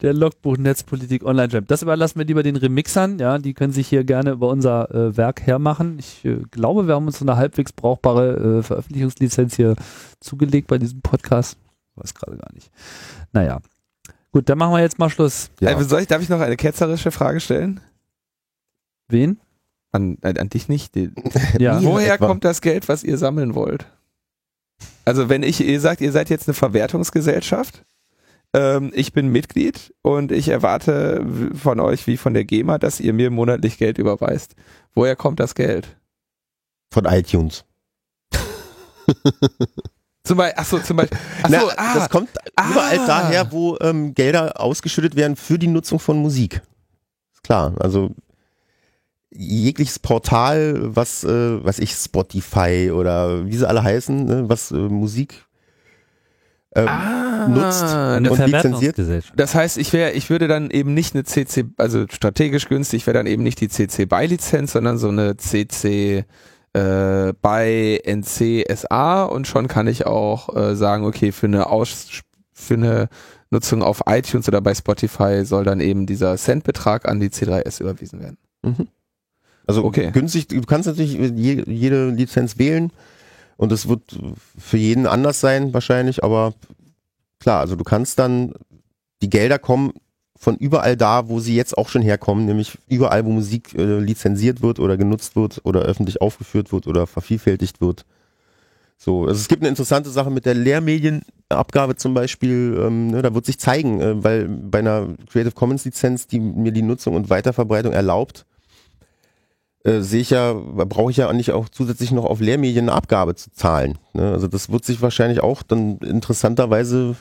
der 0.00 0.12
Logbuch 0.12 0.56
Netzpolitik 0.56 1.24
Online 1.24 1.48
Jam. 1.52 1.64
Das 1.66 1.82
überlassen 1.82 2.18
wir 2.18 2.26
lieber 2.26 2.42
den 2.42 2.56
Remixern. 2.56 3.20
Ja, 3.20 3.38
die 3.38 3.54
können 3.54 3.72
sich 3.72 3.86
hier 3.86 4.02
gerne 4.02 4.32
über 4.32 4.48
unser 4.48 4.90
äh, 4.92 5.16
Werk 5.16 5.42
hermachen. 5.42 6.00
Ich 6.00 6.24
äh, 6.24 6.38
glaube, 6.50 6.88
wir 6.88 6.96
haben 6.96 7.06
uns 7.06 7.20
so 7.20 7.24
eine 7.24 7.36
halbwegs 7.36 7.72
brauchbare 7.72 8.58
äh, 8.58 8.62
Veröffentlichungslizenz 8.64 9.54
hier 9.54 9.76
zugelegt 10.18 10.66
bei 10.66 10.78
diesem 10.78 11.00
Podcast. 11.00 11.56
Weiß 11.94 12.12
gerade 12.14 12.38
gar 12.38 12.52
nicht. 12.54 12.72
Naja. 13.32 13.60
Gut, 14.32 14.48
dann 14.48 14.58
machen 14.58 14.72
wir 14.72 14.80
jetzt 14.80 14.98
mal 14.98 15.10
Schluss. 15.10 15.50
ja. 15.60 15.70
äh, 15.70 15.84
soll 15.84 16.00
ich, 16.00 16.08
darf 16.08 16.22
ich 16.22 16.28
noch 16.28 16.40
eine 16.40 16.56
ketzerische 16.56 17.12
Frage 17.12 17.38
stellen? 17.38 17.80
Wen? 19.08 19.38
An, 19.92 20.18
an, 20.22 20.36
an 20.38 20.48
dich 20.48 20.68
nicht. 20.68 20.94
Ja. 21.58 21.82
Woher 21.82 22.14
etwa. 22.14 22.26
kommt 22.26 22.44
das 22.44 22.60
Geld, 22.60 22.88
was 22.88 23.04
ihr 23.04 23.18
sammeln 23.18 23.54
wollt? 23.54 23.86
Also 25.04 25.28
wenn 25.28 25.42
ich, 25.42 25.60
ihr 25.60 25.80
sagt, 25.80 26.00
ihr 26.00 26.12
seid 26.12 26.30
jetzt 26.30 26.48
eine 26.48 26.54
Verwertungsgesellschaft, 26.54 27.84
ähm, 28.54 28.90
ich 28.94 29.12
bin 29.12 29.28
Mitglied 29.28 29.94
und 30.02 30.32
ich 30.32 30.48
erwarte 30.48 31.24
von 31.54 31.78
euch 31.80 32.06
wie 32.06 32.16
von 32.16 32.34
der 32.34 32.44
GEMA, 32.44 32.78
dass 32.78 33.00
ihr 33.00 33.12
mir 33.12 33.30
monatlich 33.30 33.78
Geld 33.78 33.98
überweist. 33.98 34.54
Woher 34.94 35.16
kommt 35.16 35.40
das 35.40 35.54
Geld? 35.54 35.96
Von 36.92 37.04
iTunes. 37.06 37.64
Zum 40.24 40.36
Beispiel, 40.36 40.60
achso, 40.60 40.78
zum 40.78 40.96
Beispiel, 40.98 41.18
achso, 41.42 41.56
Na, 41.66 41.72
ah, 41.76 41.94
das 41.94 42.08
kommt 42.08 42.28
überall 42.56 42.98
Ah. 43.00 43.06
daher, 43.06 43.50
wo 43.50 43.76
ähm, 43.80 44.14
Gelder 44.14 44.60
ausgeschüttet 44.60 45.16
werden 45.16 45.34
für 45.34 45.58
die 45.58 45.66
Nutzung 45.66 45.98
von 45.98 46.16
Musik. 46.18 46.62
Ist 47.32 47.42
klar, 47.42 47.74
also 47.80 48.10
jegliches 49.34 49.98
Portal, 49.98 50.94
was, 50.94 51.24
äh, 51.24 51.64
was 51.64 51.78
ich, 51.78 51.92
Spotify 51.92 52.90
oder 52.92 53.46
wie 53.46 53.56
sie 53.56 53.68
alle 53.68 53.82
heißen, 53.82 54.24
ne, 54.24 54.44
was 54.48 54.70
äh, 54.70 54.76
Musik 54.76 55.46
ähm, 56.74 56.88
ah, 56.88 57.48
nutzt. 57.48 57.84
Eine 57.84 58.30
Und 58.30 58.46
lizenziert? 58.46 58.96
Das 59.36 59.54
heißt, 59.54 59.78
ich 59.78 59.92
wäre, 59.92 60.12
ich 60.12 60.30
würde 60.30 60.48
dann 60.48 60.70
eben 60.70 60.94
nicht 60.94 61.14
eine 61.14 61.24
CC, 61.24 61.64
also 61.76 62.06
strategisch 62.08 62.68
günstig 62.68 63.06
wäre 63.06 63.16
dann 63.16 63.26
eben 63.26 63.42
nicht 63.42 63.60
die 63.60 63.68
CC 63.68 64.06
BY 64.06 64.26
Lizenz, 64.26 64.72
sondern 64.72 64.98
so 64.98 65.08
eine 65.08 65.36
CC 65.36 66.24
äh, 66.74 67.32
BY 67.42 68.00
NC 68.04 68.64
SA 68.74 69.24
und 69.24 69.46
schon 69.46 69.68
kann 69.68 69.86
ich 69.86 70.06
auch 70.06 70.54
äh, 70.56 70.74
sagen, 70.74 71.04
okay, 71.04 71.32
für 71.32 71.46
eine 71.46 71.66
Aus, 71.66 72.06
für 72.52 72.74
eine 72.74 73.08
Nutzung 73.50 73.82
auf 73.82 74.02
iTunes 74.06 74.48
oder 74.48 74.62
bei 74.62 74.74
Spotify 74.74 75.44
soll 75.44 75.64
dann 75.64 75.80
eben 75.80 76.06
dieser 76.06 76.36
Centbetrag 76.38 77.06
an 77.06 77.20
die 77.20 77.28
C3S 77.28 77.82
überwiesen 77.82 78.20
werden. 78.20 78.38
Mhm. 78.62 78.88
Also 79.66 79.84
Okay. 79.84 80.10
günstig, 80.12 80.48
du 80.48 80.60
kannst 80.62 80.86
natürlich 80.88 81.14
je, 81.14 81.62
jede 81.66 82.10
Lizenz 82.10 82.58
wählen 82.58 82.90
und 83.56 83.72
es 83.72 83.88
wird 83.88 84.02
für 84.58 84.76
jeden 84.76 85.06
anders 85.06 85.40
sein 85.40 85.72
wahrscheinlich, 85.72 86.24
aber 86.24 86.54
klar, 87.38 87.60
also 87.60 87.76
du 87.76 87.84
kannst 87.84 88.18
dann, 88.18 88.54
die 89.22 89.30
Gelder 89.30 89.58
kommen 89.58 89.92
von 90.36 90.56
überall 90.56 90.96
da, 90.96 91.28
wo 91.28 91.38
sie 91.38 91.54
jetzt 91.54 91.78
auch 91.78 91.88
schon 91.88 92.02
herkommen, 92.02 92.46
nämlich 92.46 92.76
überall, 92.88 93.24
wo 93.24 93.30
Musik 93.30 93.74
äh, 93.78 94.00
lizenziert 94.00 94.60
wird 94.60 94.80
oder 94.80 94.96
genutzt 94.96 95.36
wird 95.36 95.60
oder 95.62 95.82
öffentlich 95.82 96.20
aufgeführt 96.20 96.72
wird 96.72 96.88
oder 96.88 97.06
vervielfältigt 97.06 97.80
wird. 97.80 98.04
So, 98.98 99.22
also 99.22 99.34
es 99.40 99.46
gibt 99.48 99.62
eine 99.62 99.68
interessante 99.68 100.10
Sache 100.10 100.30
mit 100.30 100.44
der 100.46 100.54
Lehrmedienabgabe 100.54 101.94
zum 101.94 102.14
Beispiel, 102.14 102.76
ähm, 102.80 103.08
ne, 103.08 103.22
da 103.22 103.34
wird 103.34 103.46
sich 103.46 103.58
zeigen, 103.60 104.00
äh, 104.00 104.24
weil 104.24 104.48
bei 104.48 104.80
einer 104.80 105.14
Creative 105.30 105.52
Commons 105.52 105.84
Lizenz, 105.84 106.26
die 106.26 106.40
mir 106.40 106.72
die 106.72 106.82
Nutzung 106.82 107.14
und 107.14 107.30
Weiterverbreitung 107.30 107.92
erlaubt, 107.92 108.44
äh, 109.84 110.00
sehe 110.00 110.20
ich 110.20 110.30
ja, 110.30 110.52
brauche 110.52 111.10
ich 111.10 111.16
ja 111.16 111.32
nicht 111.32 111.52
auch 111.52 111.68
zusätzlich 111.68 112.12
noch 112.12 112.24
auf 112.24 112.40
Lehrmedien 112.40 112.88
eine 112.88 112.96
Abgabe 112.96 113.34
zu 113.34 113.50
zahlen. 113.50 113.98
Ne? 114.12 114.30
Also 114.30 114.46
das 114.46 114.70
wird 114.70 114.84
sich 114.84 115.02
wahrscheinlich 115.02 115.42
auch 115.42 115.62
dann 115.62 115.98
interessanterweise 115.98 117.16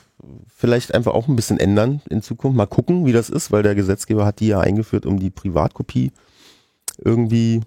vielleicht 0.55 0.93
einfach 0.93 1.13
auch 1.13 1.27
ein 1.27 1.35
bisschen 1.35 1.59
ändern 1.59 2.01
in 2.09 2.21
Zukunft. 2.21 2.55
Mal 2.55 2.67
gucken, 2.67 3.05
wie 3.05 3.13
das 3.13 3.29
ist, 3.29 3.51
weil 3.51 3.63
der 3.63 3.73
Gesetzgeber 3.73 4.25
hat 4.25 4.39
die 4.39 4.47
ja 4.47 4.59
eingeführt, 4.59 5.07
um 5.07 5.19
die 5.19 5.31
Privatkopie 5.31 6.11
irgendwie 7.03 7.61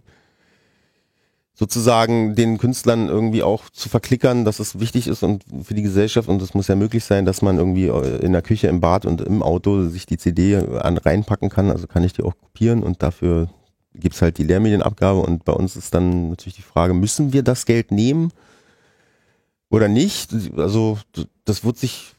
sozusagen 1.54 2.34
den 2.34 2.58
Künstlern 2.58 3.08
irgendwie 3.08 3.42
auch 3.42 3.70
zu 3.70 3.88
verklickern, 3.88 4.44
dass 4.44 4.58
es 4.58 4.80
wichtig 4.80 5.06
ist 5.06 5.22
und 5.22 5.44
für 5.62 5.74
die 5.74 5.82
Gesellschaft 5.82 6.28
und 6.28 6.42
es 6.42 6.54
muss 6.54 6.66
ja 6.68 6.74
möglich 6.74 7.04
sein, 7.04 7.24
dass 7.24 7.42
man 7.42 7.58
irgendwie 7.58 7.86
äh, 7.86 8.24
in 8.24 8.32
der 8.32 8.42
Küche, 8.42 8.66
im 8.66 8.80
Bad 8.80 9.06
und 9.06 9.20
im 9.20 9.42
Auto 9.42 9.88
sich 9.88 10.06
die 10.06 10.18
CD 10.18 10.56
an 10.56 10.98
reinpacken 10.98 11.50
kann. 11.50 11.70
Also 11.70 11.86
kann 11.86 12.02
ich 12.02 12.12
die 12.12 12.22
auch 12.22 12.34
kopieren 12.40 12.82
und 12.82 13.02
dafür 13.02 13.48
gibt's 13.94 14.22
halt 14.22 14.38
die 14.38 14.44
Lehrmedienabgabe 14.44 15.20
und 15.20 15.44
bei 15.44 15.52
uns 15.52 15.76
ist 15.76 15.94
dann 15.94 16.30
natürlich 16.30 16.56
die 16.56 16.62
Frage, 16.62 16.94
müssen 16.94 17.32
wir 17.32 17.42
das 17.42 17.66
Geld 17.66 17.90
nehmen 17.90 18.32
oder 19.70 19.88
nicht? 19.88 20.30
Also 20.56 20.98
das 21.44 21.64
wird 21.64 21.78
sich, 21.78 22.14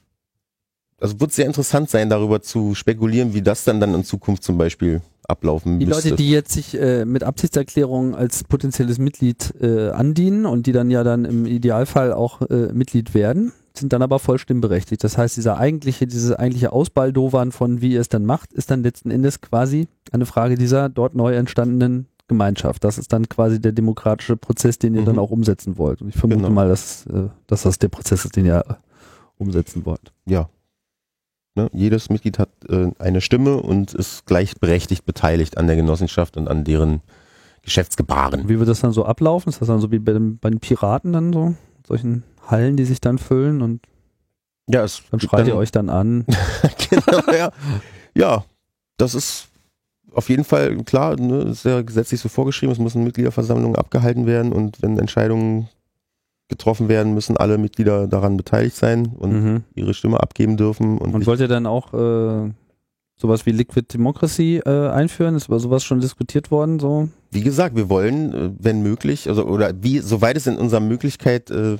also 0.99 1.19
wird 1.19 1.33
sehr 1.33 1.45
interessant 1.45 1.89
sein, 1.89 2.09
darüber 2.09 2.41
zu 2.41 2.75
spekulieren, 2.75 3.33
wie 3.33 3.41
das 3.41 3.63
dann 3.63 3.79
dann 3.79 3.93
in 3.93 4.03
Zukunft 4.03 4.43
zum 4.43 4.57
Beispiel 4.57 5.01
ablaufen 5.27 5.79
Die 5.79 5.85
müsste. 5.85 6.09
Leute, 6.09 6.21
die 6.21 6.29
jetzt 6.29 6.51
sich 6.51 6.79
äh, 6.79 7.03
mit 7.05 7.23
Absichtserklärung 7.23 8.15
als 8.15 8.43
potenzielles 8.43 8.99
Mitglied 8.99 9.53
äh, 9.59 9.89
andienen 9.89 10.45
und 10.45 10.67
die 10.67 10.71
dann 10.71 10.91
ja 10.91 11.03
dann 11.03 11.25
im 11.25 11.45
Idealfall 11.45 12.13
auch 12.13 12.41
äh, 12.43 12.71
Mitglied 12.73 13.13
werden, 13.13 13.51
sind 13.79 13.93
dann 13.93 14.01
aber 14.01 14.19
voll 14.19 14.37
stimmberechtigt. 14.39 15.03
Das 15.03 15.17
heißt, 15.17 15.37
dieser 15.37 15.57
eigentliche, 15.57 16.07
dieses 16.07 16.31
eigentliche 16.33 16.71
Ausbaldowern 16.71 17.51
von 17.51 17.81
wie 17.81 17.93
ihr 17.93 18.01
es 18.01 18.09
dann 18.09 18.25
macht, 18.25 18.53
ist 18.53 18.71
dann 18.71 18.83
letzten 18.83 19.11
Endes 19.11 19.41
quasi 19.41 19.87
eine 20.11 20.25
Frage 20.25 20.55
dieser 20.55 20.89
dort 20.89 21.15
neu 21.15 21.33
entstandenen 21.35 22.07
Gemeinschaft. 22.27 22.83
Das 22.83 22.97
ist 22.97 23.13
dann 23.13 23.29
quasi 23.29 23.61
der 23.61 23.71
demokratische 23.71 24.35
Prozess, 24.37 24.79
den 24.79 24.95
ihr 24.95 25.01
Mhm. 25.01 25.05
dann 25.05 25.19
auch 25.19 25.29
umsetzen 25.31 25.77
wollt. 25.77 26.01
Und 26.01 26.09
ich 26.09 26.15
vermute 26.15 26.41
Genau. 26.41 26.53
mal, 26.53 26.67
dass, 26.67 27.05
äh, 27.07 27.29
dass 27.47 27.63
das 27.63 27.77
der 27.77 27.89
Prozess 27.89 28.25
ist, 28.25 28.35
den 28.35 28.45
ihr 28.45 28.63
äh, 28.67 28.73
umsetzen 29.37 29.85
wollt. 29.85 30.11
ja. 30.25 30.49
Ne? 31.57 31.69
Jedes 31.71 32.09
Mitglied 32.09 32.37
hat 32.37 32.49
äh, 32.67 32.91
eine 32.99 33.21
Stimme 33.21 33.55
und 33.61 33.93
ist 33.93 34.25
gleichberechtigt 34.25 35.05
beteiligt 35.05 35.57
an 35.57 35.67
der 35.67 35.77
Genossenschaft 35.77 36.35
und 36.35 36.49
an 36.49 36.65
deren 36.65 37.01
Geschäftsgebaren. 37.61 38.49
Wie 38.49 38.59
wird 38.59 38.67
das 38.69 38.81
dann 38.81 38.91
so 38.91 39.05
ablaufen? 39.05 39.49
Ist 39.49 39.61
das 39.61 39.69
dann 39.69 39.79
so 39.79 39.89
wie 39.91 39.99
bei 39.99 40.11
den, 40.13 40.37
bei 40.37 40.49
den 40.49 40.59
Piraten 40.59 41.13
dann 41.13 41.31
so? 41.33 41.55
Solchen 41.87 42.23
Hallen, 42.47 42.77
die 42.77 42.85
sich 42.85 43.01
dann 43.01 43.17
füllen 43.17 43.61
und 43.61 43.81
Ja, 44.69 44.83
es 44.83 45.01
dann 45.11 45.19
schreit 45.19 45.47
ihr 45.47 45.55
euch 45.55 45.71
dann 45.71 45.89
an. 45.89 46.25
genau, 46.89 47.21
ja. 47.33 47.51
ja, 48.15 48.43
das 48.97 49.15
ist 49.15 49.47
auf 50.13 50.29
jeden 50.29 50.43
Fall 50.45 50.77
klar, 50.83 51.19
ne, 51.19 51.39
ist 51.43 51.65
ja 51.65 51.81
gesetzlich 51.81 52.21
so 52.21 52.29
vorgeschrieben, 52.29 52.71
es 52.71 52.79
müssen 52.79 53.03
Mitgliederversammlungen 53.03 53.75
abgehalten 53.75 54.25
werden 54.25 54.53
und 54.53 54.81
wenn 54.81 54.97
Entscheidungen 54.97 55.67
getroffen 56.47 56.87
werden, 56.89 57.13
müssen 57.13 57.35
alle 57.37 57.57
Mitglieder 57.57 58.07
daran 58.07 58.37
beteiligt 58.37 58.75
sein 58.75 59.07
und 59.17 59.31
Mhm. 59.33 59.63
ihre 59.73 59.93
Stimme 59.93 60.19
abgeben 60.21 60.57
dürfen. 60.57 60.99
Und, 60.99 61.13
Und 61.15 61.25
wollt 61.25 61.39
ihr 61.39 61.47
dann 61.47 61.65
auch 61.65 61.91
äh, 61.93 62.51
sowas 63.17 63.45
wie 63.47 63.51
Liquid 63.51 63.91
Democracy 63.91 64.61
äh, 64.63 64.89
einführen? 64.89 65.35
Ist 65.35 65.47
über 65.47 65.59
sowas 65.59 65.83
schon 65.83 65.99
diskutiert 66.01 66.51
worden? 66.51 66.79
So? 66.79 67.09
wie 67.31 67.41
gesagt, 67.41 67.75
wir 67.75 67.89
wollen, 67.89 68.33
äh, 68.33 68.51
wenn 68.59 68.81
möglich, 68.83 69.27
also 69.27 69.45
oder 69.45 69.73
wie, 69.81 69.99
soweit 69.99 70.37
es 70.37 70.47
in 70.47 70.57
unserer 70.57 70.79
Möglichkeit 70.81 71.49
äh, 71.51 71.77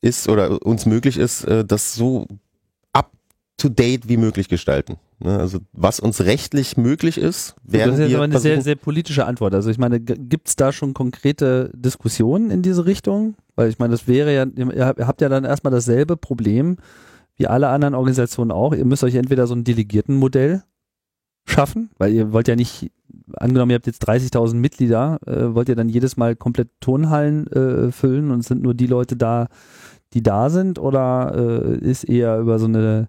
ist 0.00 0.28
oder 0.28 0.62
uns 0.64 0.86
möglich 0.86 1.16
ist, 1.18 1.44
äh, 1.44 1.64
das 1.64 1.94
so 1.94 2.26
up 2.92 3.10
to 3.56 3.68
date 3.68 4.08
wie 4.08 4.16
möglich 4.16 4.48
gestalten. 4.48 4.96
Ne? 5.20 5.36
Also 5.38 5.58
was 5.72 5.98
uns 5.98 6.20
rechtlich 6.24 6.76
möglich 6.76 7.18
ist, 7.18 7.56
werden 7.64 7.90
das 7.90 7.98
ist 8.00 8.08
wir 8.10 8.16
aber 8.16 8.24
eine 8.24 8.38
sehr, 8.38 8.62
sehr 8.62 8.76
politische 8.76 9.26
Antwort. 9.26 9.54
Also 9.54 9.70
ich 9.70 9.78
meine, 9.78 9.98
gibt 10.00 10.48
es 10.48 10.56
da 10.56 10.72
schon 10.72 10.94
konkrete 10.94 11.70
Diskussionen 11.74 12.50
in 12.50 12.62
diese 12.62 12.86
Richtung? 12.86 13.34
Weil 13.56 13.68
ich 13.68 13.78
meine, 13.80 13.90
das 13.90 14.06
wäre 14.06 14.32
ja, 14.32 14.46
ihr 14.46 14.86
habt- 14.86 14.98
ihr 15.00 15.06
habt 15.08 15.20
ja 15.20 15.28
dann 15.28 15.44
erstmal 15.44 15.72
dasselbe 15.72 16.16
Problem 16.16 16.76
wie 17.36 17.48
alle 17.48 17.68
anderen 17.68 17.94
Organisationen 17.94 18.52
auch. 18.52 18.72
Ihr 18.74 18.84
müsst 18.84 19.02
euch 19.02 19.16
entweder 19.16 19.46
so 19.48 19.54
ein 19.54 19.64
Delegiertenmodell 19.64 20.62
schaffen, 21.46 21.90
weil 21.98 22.12
ihr 22.12 22.32
wollt 22.32 22.46
ja 22.46 22.54
nicht, 22.56 22.90
angenommen, 23.36 23.70
ihr 23.70 23.76
habt 23.76 23.86
jetzt 23.86 24.06
30.000 24.08 24.54
Mitglieder, 24.54 25.18
äh, 25.26 25.54
wollt 25.54 25.68
ihr 25.68 25.76
dann 25.76 25.88
jedes 25.88 26.16
Mal 26.16 26.36
komplett 26.36 26.68
Turnhallen 26.80 27.46
äh, 27.48 27.92
füllen 27.92 28.30
und 28.30 28.42
sind 28.44 28.62
nur 28.62 28.74
die 28.74 28.86
Leute 28.86 29.16
da, 29.16 29.48
die 30.14 30.22
da 30.22 30.50
sind 30.50 30.78
oder 30.78 31.32
äh, 31.34 31.78
ist 31.78 32.04
eher 32.04 32.38
über 32.38 32.58
so 32.58 32.66
eine 32.66 33.08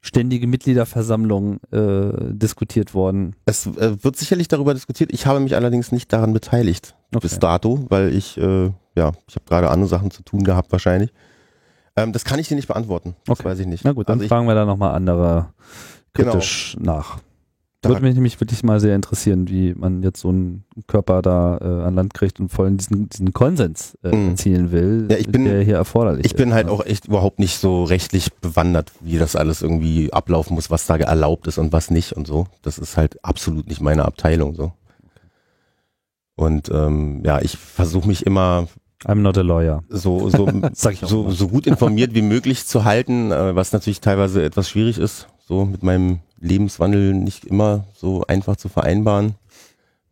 ständige 0.00 0.46
Mitgliederversammlung 0.46 1.60
äh, 1.72 2.12
diskutiert 2.34 2.92
worden? 2.94 3.36
Es 3.46 3.66
äh, 3.66 3.96
wird 4.02 4.16
sicherlich 4.16 4.48
darüber 4.48 4.74
diskutiert. 4.74 5.10
Ich 5.12 5.26
habe 5.26 5.40
mich 5.40 5.56
allerdings 5.56 5.92
nicht 5.92 6.12
daran 6.12 6.32
beteiligt 6.32 6.94
bis 7.10 7.38
dato, 7.38 7.86
weil 7.88 8.12
ich, 8.14 8.36
äh, 8.38 8.70
ja, 8.96 9.12
ich 9.28 9.36
habe 9.36 9.44
gerade 9.46 9.70
andere 9.70 9.88
Sachen 9.88 10.10
zu 10.10 10.22
tun 10.22 10.44
gehabt 10.44 10.72
wahrscheinlich. 10.72 11.10
Ähm, 11.96 12.12
das 12.12 12.24
kann 12.24 12.38
ich 12.40 12.48
dir 12.48 12.56
nicht 12.56 12.66
beantworten. 12.68 13.14
Das 13.24 13.38
Okay. 13.40 13.48
weiß 13.48 13.60
ich 13.60 13.66
nicht. 13.66 13.84
Na 13.84 13.92
gut, 13.92 14.08
dann 14.08 14.14
also 14.14 14.24
ich, 14.24 14.28
fragen 14.28 14.46
wir 14.46 14.54
da 14.54 14.64
nochmal 14.66 14.94
andere 14.94 15.52
Genau. 16.12 16.32
kritisch 16.32 16.76
nach. 16.80 17.18
Würde 17.90 18.02
mich 18.02 18.14
nämlich 18.14 18.40
wirklich 18.40 18.62
mal 18.62 18.80
sehr 18.80 18.94
interessieren, 18.94 19.48
wie 19.48 19.74
man 19.74 20.02
jetzt 20.02 20.20
so 20.20 20.28
einen 20.30 20.64
Körper 20.86 21.22
da 21.22 21.58
äh, 21.58 21.84
an 21.86 21.94
Land 21.94 22.14
kriegt 22.14 22.40
und 22.40 22.48
vor 22.50 22.64
allem 22.64 22.76
diesen, 22.76 23.08
diesen 23.08 23.32
Konsens 23.32 23.96
äh, 24.02 24.14
Mhm. 24.14 24.28
erzielen 24.30 24.72
will, 24.72 25.06
Ja, 25.10 25.16
ich 25.16 25.28
bin- 25.28 25.44
der 25.44 25.62
hier 25.62 25.76
erforderlich 25.76 26.26
ich 26.26 26.34
bin 26.34 26.48
ist. 26.50 26.54
halt 26.54 26.68
auch 26.68 26.84
echt 26.84 27.06
überhaupt 27.06 27.38
nicht 27.38 27.58
so 27.58 27.84
rechtlich 27.84 28.32
bewandert, 28.34 28.92
wie 29.00 29.18
das 29.18 29.36
alles 29.36 29.62
irgendwie 29.62 30.12
ablaufen 30.12 30.54
muss, 30.54 30.70
was 30.70 30.86
da 30.86 30.96
erlaubt 30.96 31.46
ist 31.46 31.58
und 31.58 31.72
was 31.72 31.90
nicht 31.90 32.12
und 32.12 32.26
so. 32.26 32.46
Das 32.62 32.78
ist 32.78 32.96
halt 32.96 33.24
absolut 33.24 33.66
nicht 33.68 33.80
meine 33.80 34.04
Abteilung 34.04 34.54
so. 34.54 34.72
Und 36.36 36.68
ähm, 36.70 37.22
ja, 37.24 37.40
ich 37.40 37.56
versuche 37.56 38.08
mich 38.08 38.26
immer 38.26 38.66
I'm 39.04 39.16
not 39.20 39.36
a 39.38 39.42
lawyer. 39.42 39.82
so 39.88 40.30
so 40.30 40.48
ich 40.90 41.00
so, 41.00 41.30
so 41.30 41.48
gut 41.48 41.66
informiert 41.66 42.14
wie 42.14 42.22
möglich 42.22 42.64
zu 42.66 42.84
halten, 42.84 43.30
äh, 43.30 43.54
was 43.54 43.72
natürlich 43.72 44.00
teilweise 44.00 44.42
etwas 44.42 44.68
schwierig 44.68 44.98
ist, 44.98 45.28
so 45.46 45.64
mit 45.64 45.82
meinem 45.82 46.20
Lebenswandel 46.44 47.14
nicht 47.14 47.44
immer 47.44 47.84
so 47.94 48.24
einfach 48.26 48.56
zu 48.56 48.68
vereinbaren, 48.68 49.34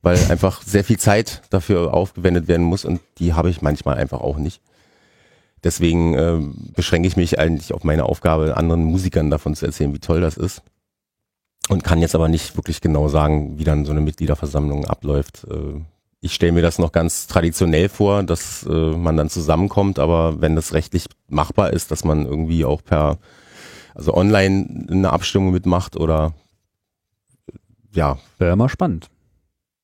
weil 0.00 0.18
einfach 0.30 0.62
sehr 0.62 0.82
viel 0.82 0.98
Zeit 0.98 1.42
dafür 1.50 1.94
aufgewendet 1.94 2.48
werden 2.48 2.64
muss 2.64 2.84
und 2.84 3.00
die 3.18 3.34
habe 3.34 3.50
ich 3.50 3.62
manchmal 3.62 3.96
einfach 3.96 4.20
auch 4.20 4.38
nicht. 4.38 4.60
Deswegen 5.62 6.14
äh, 6.14 6.40
beschränke 6.74 7.06
ich 7.06 7.16
mich 7.16 7.38
eigentlich 7.38 7.72
auf 7.72 7.84
meine 7.84 8.04
Aufgabe, 8.04 8.56
anderen 8.56 8.84
Musikern 8.84 9.30
davon 9.30 9.54
zu 9.54 9.66
erzählen, 9.66 9.94
wie 9.94 10.00
toll 10.00 10.20
das 10.20 10.36
ist. 10.36 10.62
Und 11.68 11.84
kann 11.84 12.00
jetzt 12.00 12.16
aber 12.16 12.28
nicht 12.28 12.56
wirklich 12.56 12.80
genau 12.80 13.08
sagen, 13.08 13.58
wie 13.58 13.64
dann 13.64 13.84
so 13.84 13.92
eine 13.92 14.00
Mitgliederversammlung 14.00 14.86
abläuft. 14.86 15.46
Äh, 15.48 15.80
ich 16.20 16.34
stelle 16.34 16.52
mir 16.52 16.62
das 16.62 16.78
noch 16.78 16.90
ganz 16.90 17.28
traditionell 17.28 17.88
vor, 17.88 18.24
dass 18.24 18.64
äh, 18.64 18.70
man 18.70 19.16
dann 19.16 19.28
zusammenkommt, 19.28 20.00
aber 20.00 20.40
wenn 20.40 20.56
das 20.56 20.72
rechtlich 20.72 21.06
machbar 21.28 21.72
ist, 21.72 21.92
dass 21.92 22.04
man 22.04 22.26
irgendwie 22.26 22.64
auch 22.64 22.82
per, 22.82 23.18
also 23.94 24.14
online 24.14 24.86
eine 24.90 25.10
Abstimmung 25.12 25.52
mitmacht 25.52 25.96
oder 25.96 26.34
ja, 27.94 28.18
Wäre 28.38 28.56
mal 28.56 28.68
spannend. 28.68 29.10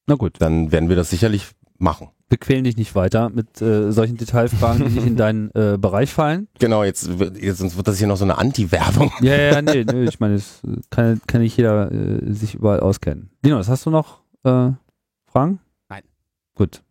Na 0.07 0.15
gut, 0.15 0.37
dann 0.39 0.73
werden 0.73 0.89
wir 0.89 0.97
das 0.97 1.11
sicherlich 1.11 1.47
machen. 1.79 2.09
wir 2.31 2.39
quälen 2.39 2.65
dich 2.65 2.77
nicht 2.77 2.95
weiter 2.95 3.29
mit 3.29 3.61
äh, 3.61 3.93
solchen 3.93 4.17
Detailfragen, 4.17 4.87
die 4.89 4.95
nicht 4.95 5.07
in 5.07 5.17
deinen 5.17 5.51
äh, 5.55 5.77
Bereich 5.79 6.11
fallen. 6.13 6.49
Genau, 6.59 6.83
jetzt, 6.85 7.19
wird- 7.19 7.37
jetzt 7.41 7.59
sonst 7.59 7.77
wird 7.77 7.87
das 7.89 7.99
hier 7.99 8.07
noch 8.07 8.17
so 8.17 8.25
eine 8.25 8.39
Anti-Werbung. 8.39 9.13
Ja, 9.21 9.35
ja, 9.37 9.53
ja, 9.53 9.63
nee, 9.63 9.85
nee 9.93 10.05
ich 10.05 10.19
meine, 10.21 10.35
es 10.35 10.61
kann, 10.91 11.21
kann 11.27 11.43
nicht 11.43 11.57
jeder 11.57 11.93
äh, 11.93 12.33
sich 12.33 12.55
überall 12.55 12.81
auskennen. 12.81 13.31
Linus, 13.43 13.69
hast 13.69 13.85
du 13.87 13.91
noch 13.91 14.21
äh, 14.45 14.71
Fragen? 15.27 15.61
Nein. 15.91 16.03
Gut. 16.55 16.83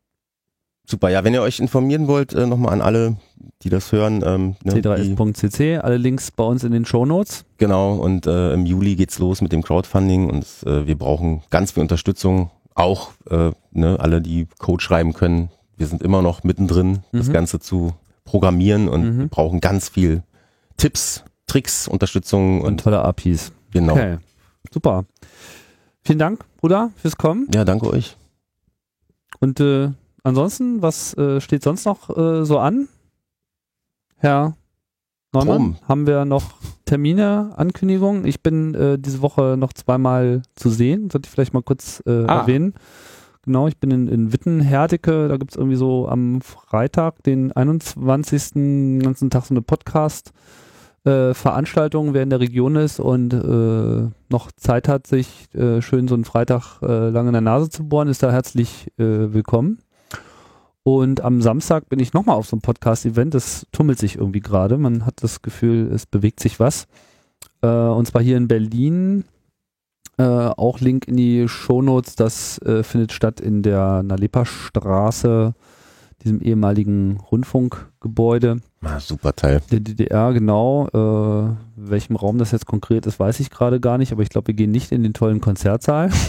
Super, 0.89 1.09
ja, 1.09 1.23
wenn 1.25 1.33
ihr 1.33 1.41
euch 1.41 1.59
informieren 1.59 2.07
wollt, 2.07 2.33
äh, 2.33 2.45
nochmal 2.47 2.71
an 2.73 2.81
alle, 2.81 3.17
die 3.61 3.69
das 3.69 3.91
hören. 3.91 4.23
Ähm, 4.25 4.55
ne, 4.63 4.81
die, 4.81 4.87
c3s.cc, 4.87 5.79
alle 5.83 5.97
Links 5.97 6.31
bei 6.31 6.45
uns 6.45 6.63
in 6.63 6.71
den 6.71 6.85
Shownotes. 6.85 7.43
genau, 7.57 7.95
und 7.95 8.25
äh, 8.25 8.53
im 8.53 8.65
Juli 8.65 8.95
geht's 8.95 9.19
los 9.19 9.41
mit 9.41 9.51
dem 9.51 9.63
Crowdfunding 9.63 10.29
und 10.29 10.45
äh, 10.65 10.87
wir 10.87 10.97
brauchen 10.97 11.41
ganz 11.49 11.71
viel 11.71 11.81
Unterstützung. 11.81 12.51
Auch 12.73 13.11
äh, 13.29 13.51
ne, 13.71 13.97
alle, 13.99 14.21
die 14.21 14.47
Code 14.59 14.81
schreiben 14.81 15.11
können. 15.13 15.49
Wir 15.75 15.87
sind 15.87 16.01
immer 16.03 16.21
noch 16.21 16.43
mittendrin, 16.43 16.99
das 17.11 17.27
Mhm. 17.27 17.33
Ganze 17.33 17.59
zu 17.59 17.93
programmieren 18.23 18.87
und 18.87 19.03
Mhm. 19.03 19.19
wir 19.19 19.27
brauchen 19.27 19.59
ganz 19.59 19.89
viel 19.89 20.23
Tipps, 20.77 21.23
Tricks, 21.47 21.87
Unterstützung 21.87 22.61
Und 22.61 22.67
und 22.67 22.79
tolle 22.81 23.01
APIs. 23.03 23.51
genau. 23.71 23.93
Okay, 23.93 24.17
super. 24.71 25.05
Vielen 26.03 26.19
Dank, 26.19 26.45
Bruder, 26.61 26.91
fürs 26.95 27.17
Kommen. 27.17 27.47
Ja, 27.53 27.65
danke 27.65 27.87
euch. 27.91 28.15
Und 29.39 29.59
äh, 29.59 29.89
ansonsten, 30.27 30.81
was 30.81 31.13
äh, 31.17 31.41
steht 31.41 31.63
sonst 31.63 31.85
noch 31.85 32.15
äh, 32.15 32.45
so 32.45 32.59
an? 32.59 32.87
Herr 34.17 34.55
Neumann, 35.33 35.57
Drum. 35.57 35.75
haben 35.87 36.07
wir 36.07 36.25
noch 36.25 36.53
Termine, 36.85 37.51
Ankündigungen? 37.55 38.25
Ich 38.25 38.41
bin 38.41 38.73
äh, 38.75 38.97
diese 38.97 39.21
Woche 39.21 39.55
noch 39.57 39.73
zweimal 39.73 40.41
zu 40.55 40.69
sehen. 40.69 41.09
Sollte 41.09 41.27
ich 41.27 41.31
vielleicht 41.31 41.53
mal 41.53 41.61
kurz 41.63 42.01
äh, 42.05 42.25
Ah. 42.25 42.39
erwähnen. 42.41 42.73
Genau, 43.43 43.67
ich 43.67 43.77
bin 43.77 43.91
in, 43.91 44.07
in 44.07 44.33
Witten-Herdecke. 44.33 45.27
Da 45.27 45.37
gibt 45.37 45.51
es 45.51 45.57
irgendwie 45.57 45.77
so 45.77 46.07
am 46.07 46.41
Freitag, 46.41 47.23
den 47.23 47.51
21. 47.51 48.53
den 48.53 48.99
ganzen 48.99 49.29
Tag 49.29 49.45
so 49.45 49.53
eine 49.53 49.61
Podcast- 49.61 50.31
äh, 51.05 51.33
Veranstaltung, 51.33 52.13
wer 52.13 52.23
in 52.23 52.29
der 52.29 52.41
Region 52.41 52.75
ist 52.75 52.99
und 52.99 53.31
äh, 53.33 54.09
noch 54.29 54.51
Zeit 54.57 54.89
hat, 54.89 55.07
sich 55.07 55.47
äh, 55.55 55.81
schön 55.81 56.09
so 56.09 56.15
einen 56.15 56.25
Freitag 56.25 56.81
äh, 56.81 57.09
lang 57.09 57.27
in 57.27 57.31
der 57.33 57.41
Nase 57.41 57.69
zu 57.69 57.87
bohren, 57.87 58.09
ist 58.09 58.23
da 58.23 58.31
herzlich 58.31 58.87
äh, 58.97 59.31
willkommen. 59.31 59.79
Und 60.87 61.19
am 61.19 61.41
Samstag 61.41 61.89
bin 61.89 61.99
ich 61.99 62.13
nochmal 62.13 62.37
auf 62.37 62.47
so 62.47 62.55
einem 62.55 62.61
Podcast-Event. 62.61 63.33
Das 63.33 63.67
tummelt 63.73 63.99
sich 63.99 64.15
irgendwie 64.15 64.39
gerade. 64.39 64.77
Man 64.77 65.05
hat 65.05 65.21
das 65.21 65.41
Gefühl, 65.41 65.91
es 65.93 66.05
bewegt 66.05 66.39
sich 66.39 66.61
was. 66.61 66.87
Äh, 67.61 67.67
und 67.67 68.07
zwar 68.07 68.21
hier 68.21 68.37
in 68.37 68.47
Berlin. 68.47 69.25
Äh, 70.17 70.23
auch 70.23 70.79
Link 70.79 71.05
in 71.05 71.17
die 71.17 71.49
Shownotes. 71.49 72.15
Das 72.15 72.61
äh, 72.61 72.83
findet 72.83 73.11
statt 73.11 73.41
in 73.41 73.63
der 73.63 74.01
Nalepa-Straße, 74.01 75.55
diesem 76.23 76.39
ehemaligen 76.41 77.17
Rundfunkgebäude 77.17 78.61
Ah, 78.81 79.01
super 79.01 79.35
Teil. 79.35 79.61
der 79.69 79.81
DDR, 79.81 80.31
genau. 80.31 80.87
Äh, 80.87 81.55
welchem 81.75 82.15
Raum 82.15 82.37
das 82.37 82.51
jetzt 82.51 82.65
konkret 82.65 83.05
ist, 83.07 83.19
weiß 83.19 83.41
ich 83.41 83.49
gerade 83.49 83.81
gar 83.81 83.97
nicht, 83.97 84.13
aber 84.13 84.23
ich 84.23 84.29
glaube, 84.29 84.47
wir 84.47 84.53
gehen 84.53 84.71
nicht 84.71 84.93
in 84.93 85.03
den 85.03 85.13
tollen 85.13 85.41
Konzertsaal. 85.41 86.11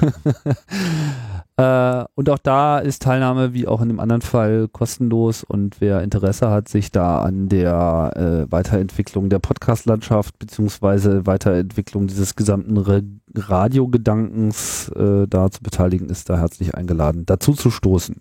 äh, 1.58 2.04
und 2.14 2.28
auch 2.28 2.38
da 2.38 2.78
ist 2.78 3.02
Teilnahme, 3.02 3.54
wie 3.54 3.66
auch 3.66 3.80
in 3.80 3.88
dem 3.88 3.98
anderen 3.98 4.20
Fall, 4.20 4.68
kostenlos 4.68 5.42
und 5.42 5.80
wer 5.80 6.02
Interesse 6.02 6.50
hat, 6.50 6.68
sich 6.68 6.90
da 6.90 7.22
an 7.22 7.48
der 7.48 8.12
äh, 8.14 8.52
Weiterentwicklung 8.52 9.30
der 9.30 9.38
Podcast-Landschaft 9.38 10.38
beziehungsweise 10.38 11.26
Weiterentwicklung 11.26 12.08
dieses 12.08 12.36
gesamten 12.36 12.76
Re 12.76 13.02
Radiogedankens 13.34 14.88
äh, 14.96 15.26
da 15.28 15.50
zu 15.50 15.62
beteiligen, 15.62 16.08
ist 16.08 16.30
da 16.30 16.38
herzlich 16.38 16.74
eingeladen, 16.74 17.26
dazu 17.26 17.52
zu 17.52 17.70
stoßen. 17.70 18.16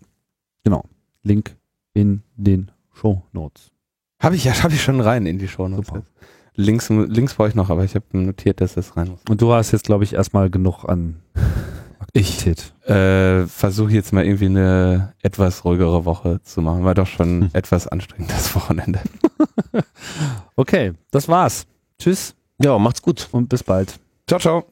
Genau. 0.64 0.84
Link 1.24 1.56
in 1.94 2.24
den 2.36 2.72
Show 2.94 3.24
Notes. 3.32 3.72
Habe 4.22 4.36
ich 4.36 4.46
ja, 4.46 4.54
habe 4.64 4.74
ich 4.74 4.84
schon 4.84 5.00
rein 5.00 5.26
in 5.26 5.40
die 5.40 5.48
Show 5.48 5.68
Notes. 5.68 5.92
Links, 6.56 6.90
links 6.90 7.34
brauche 7.34 7.50
ich 7.50 7.56
noch, 7.56 7.70
aber 7.70 7.84
ich 7.84 7.96
habe 7.96 8.06
notiert, 8.14 8.62
dass 8.62 8.76
das 8.76 8.96
rein 8.96 9.10
muss. 9.10 9.20
Und 9.30 9.42
du 9.42 9.52
hast 9.52 9.72
jetzt, 9.72 9.86
glaube 9.86 10.06
ich, 10.06 10.14
erstmal 10.14 10.50
genug 10.50 10.86
an 10.86 11.18
Aktivität. 12.08 12.74
Äh, 12.88 13.46
Versuche 13.48 13.92
jetzt 13.92 14.14
mal 14.14 14.26
irgendwie 14.26 14.46
eine 14.46 15.14
etwas 15.22 15.64
ruhigere 15.66 16.06
Woche 16.06 16.42
zu 16.44 16.62
machen. 16.62 16.84
War 16.84 16.94
doch 16.96 17.08
schon 17.08 17.42
Hm. 17.44 17.50
etwas 17.54 17.88
anstrengend 17.88 18.32
das 18.32 18.54
Wochenende. 18.56 19.00
Okay, 20.56 20.94
das 21.12 21.28
war's. 21.28 21.66
Tschüss 22.00 22.36
Ja, 22.62 22.78
macht's 22.78 23.02
gut. 23.02 23.28
und 23.32 23.50
bis 23.50 23.64
bald. 23.64 24.00
Ciao, 24.28 24.40
ciao. 24.40 24.66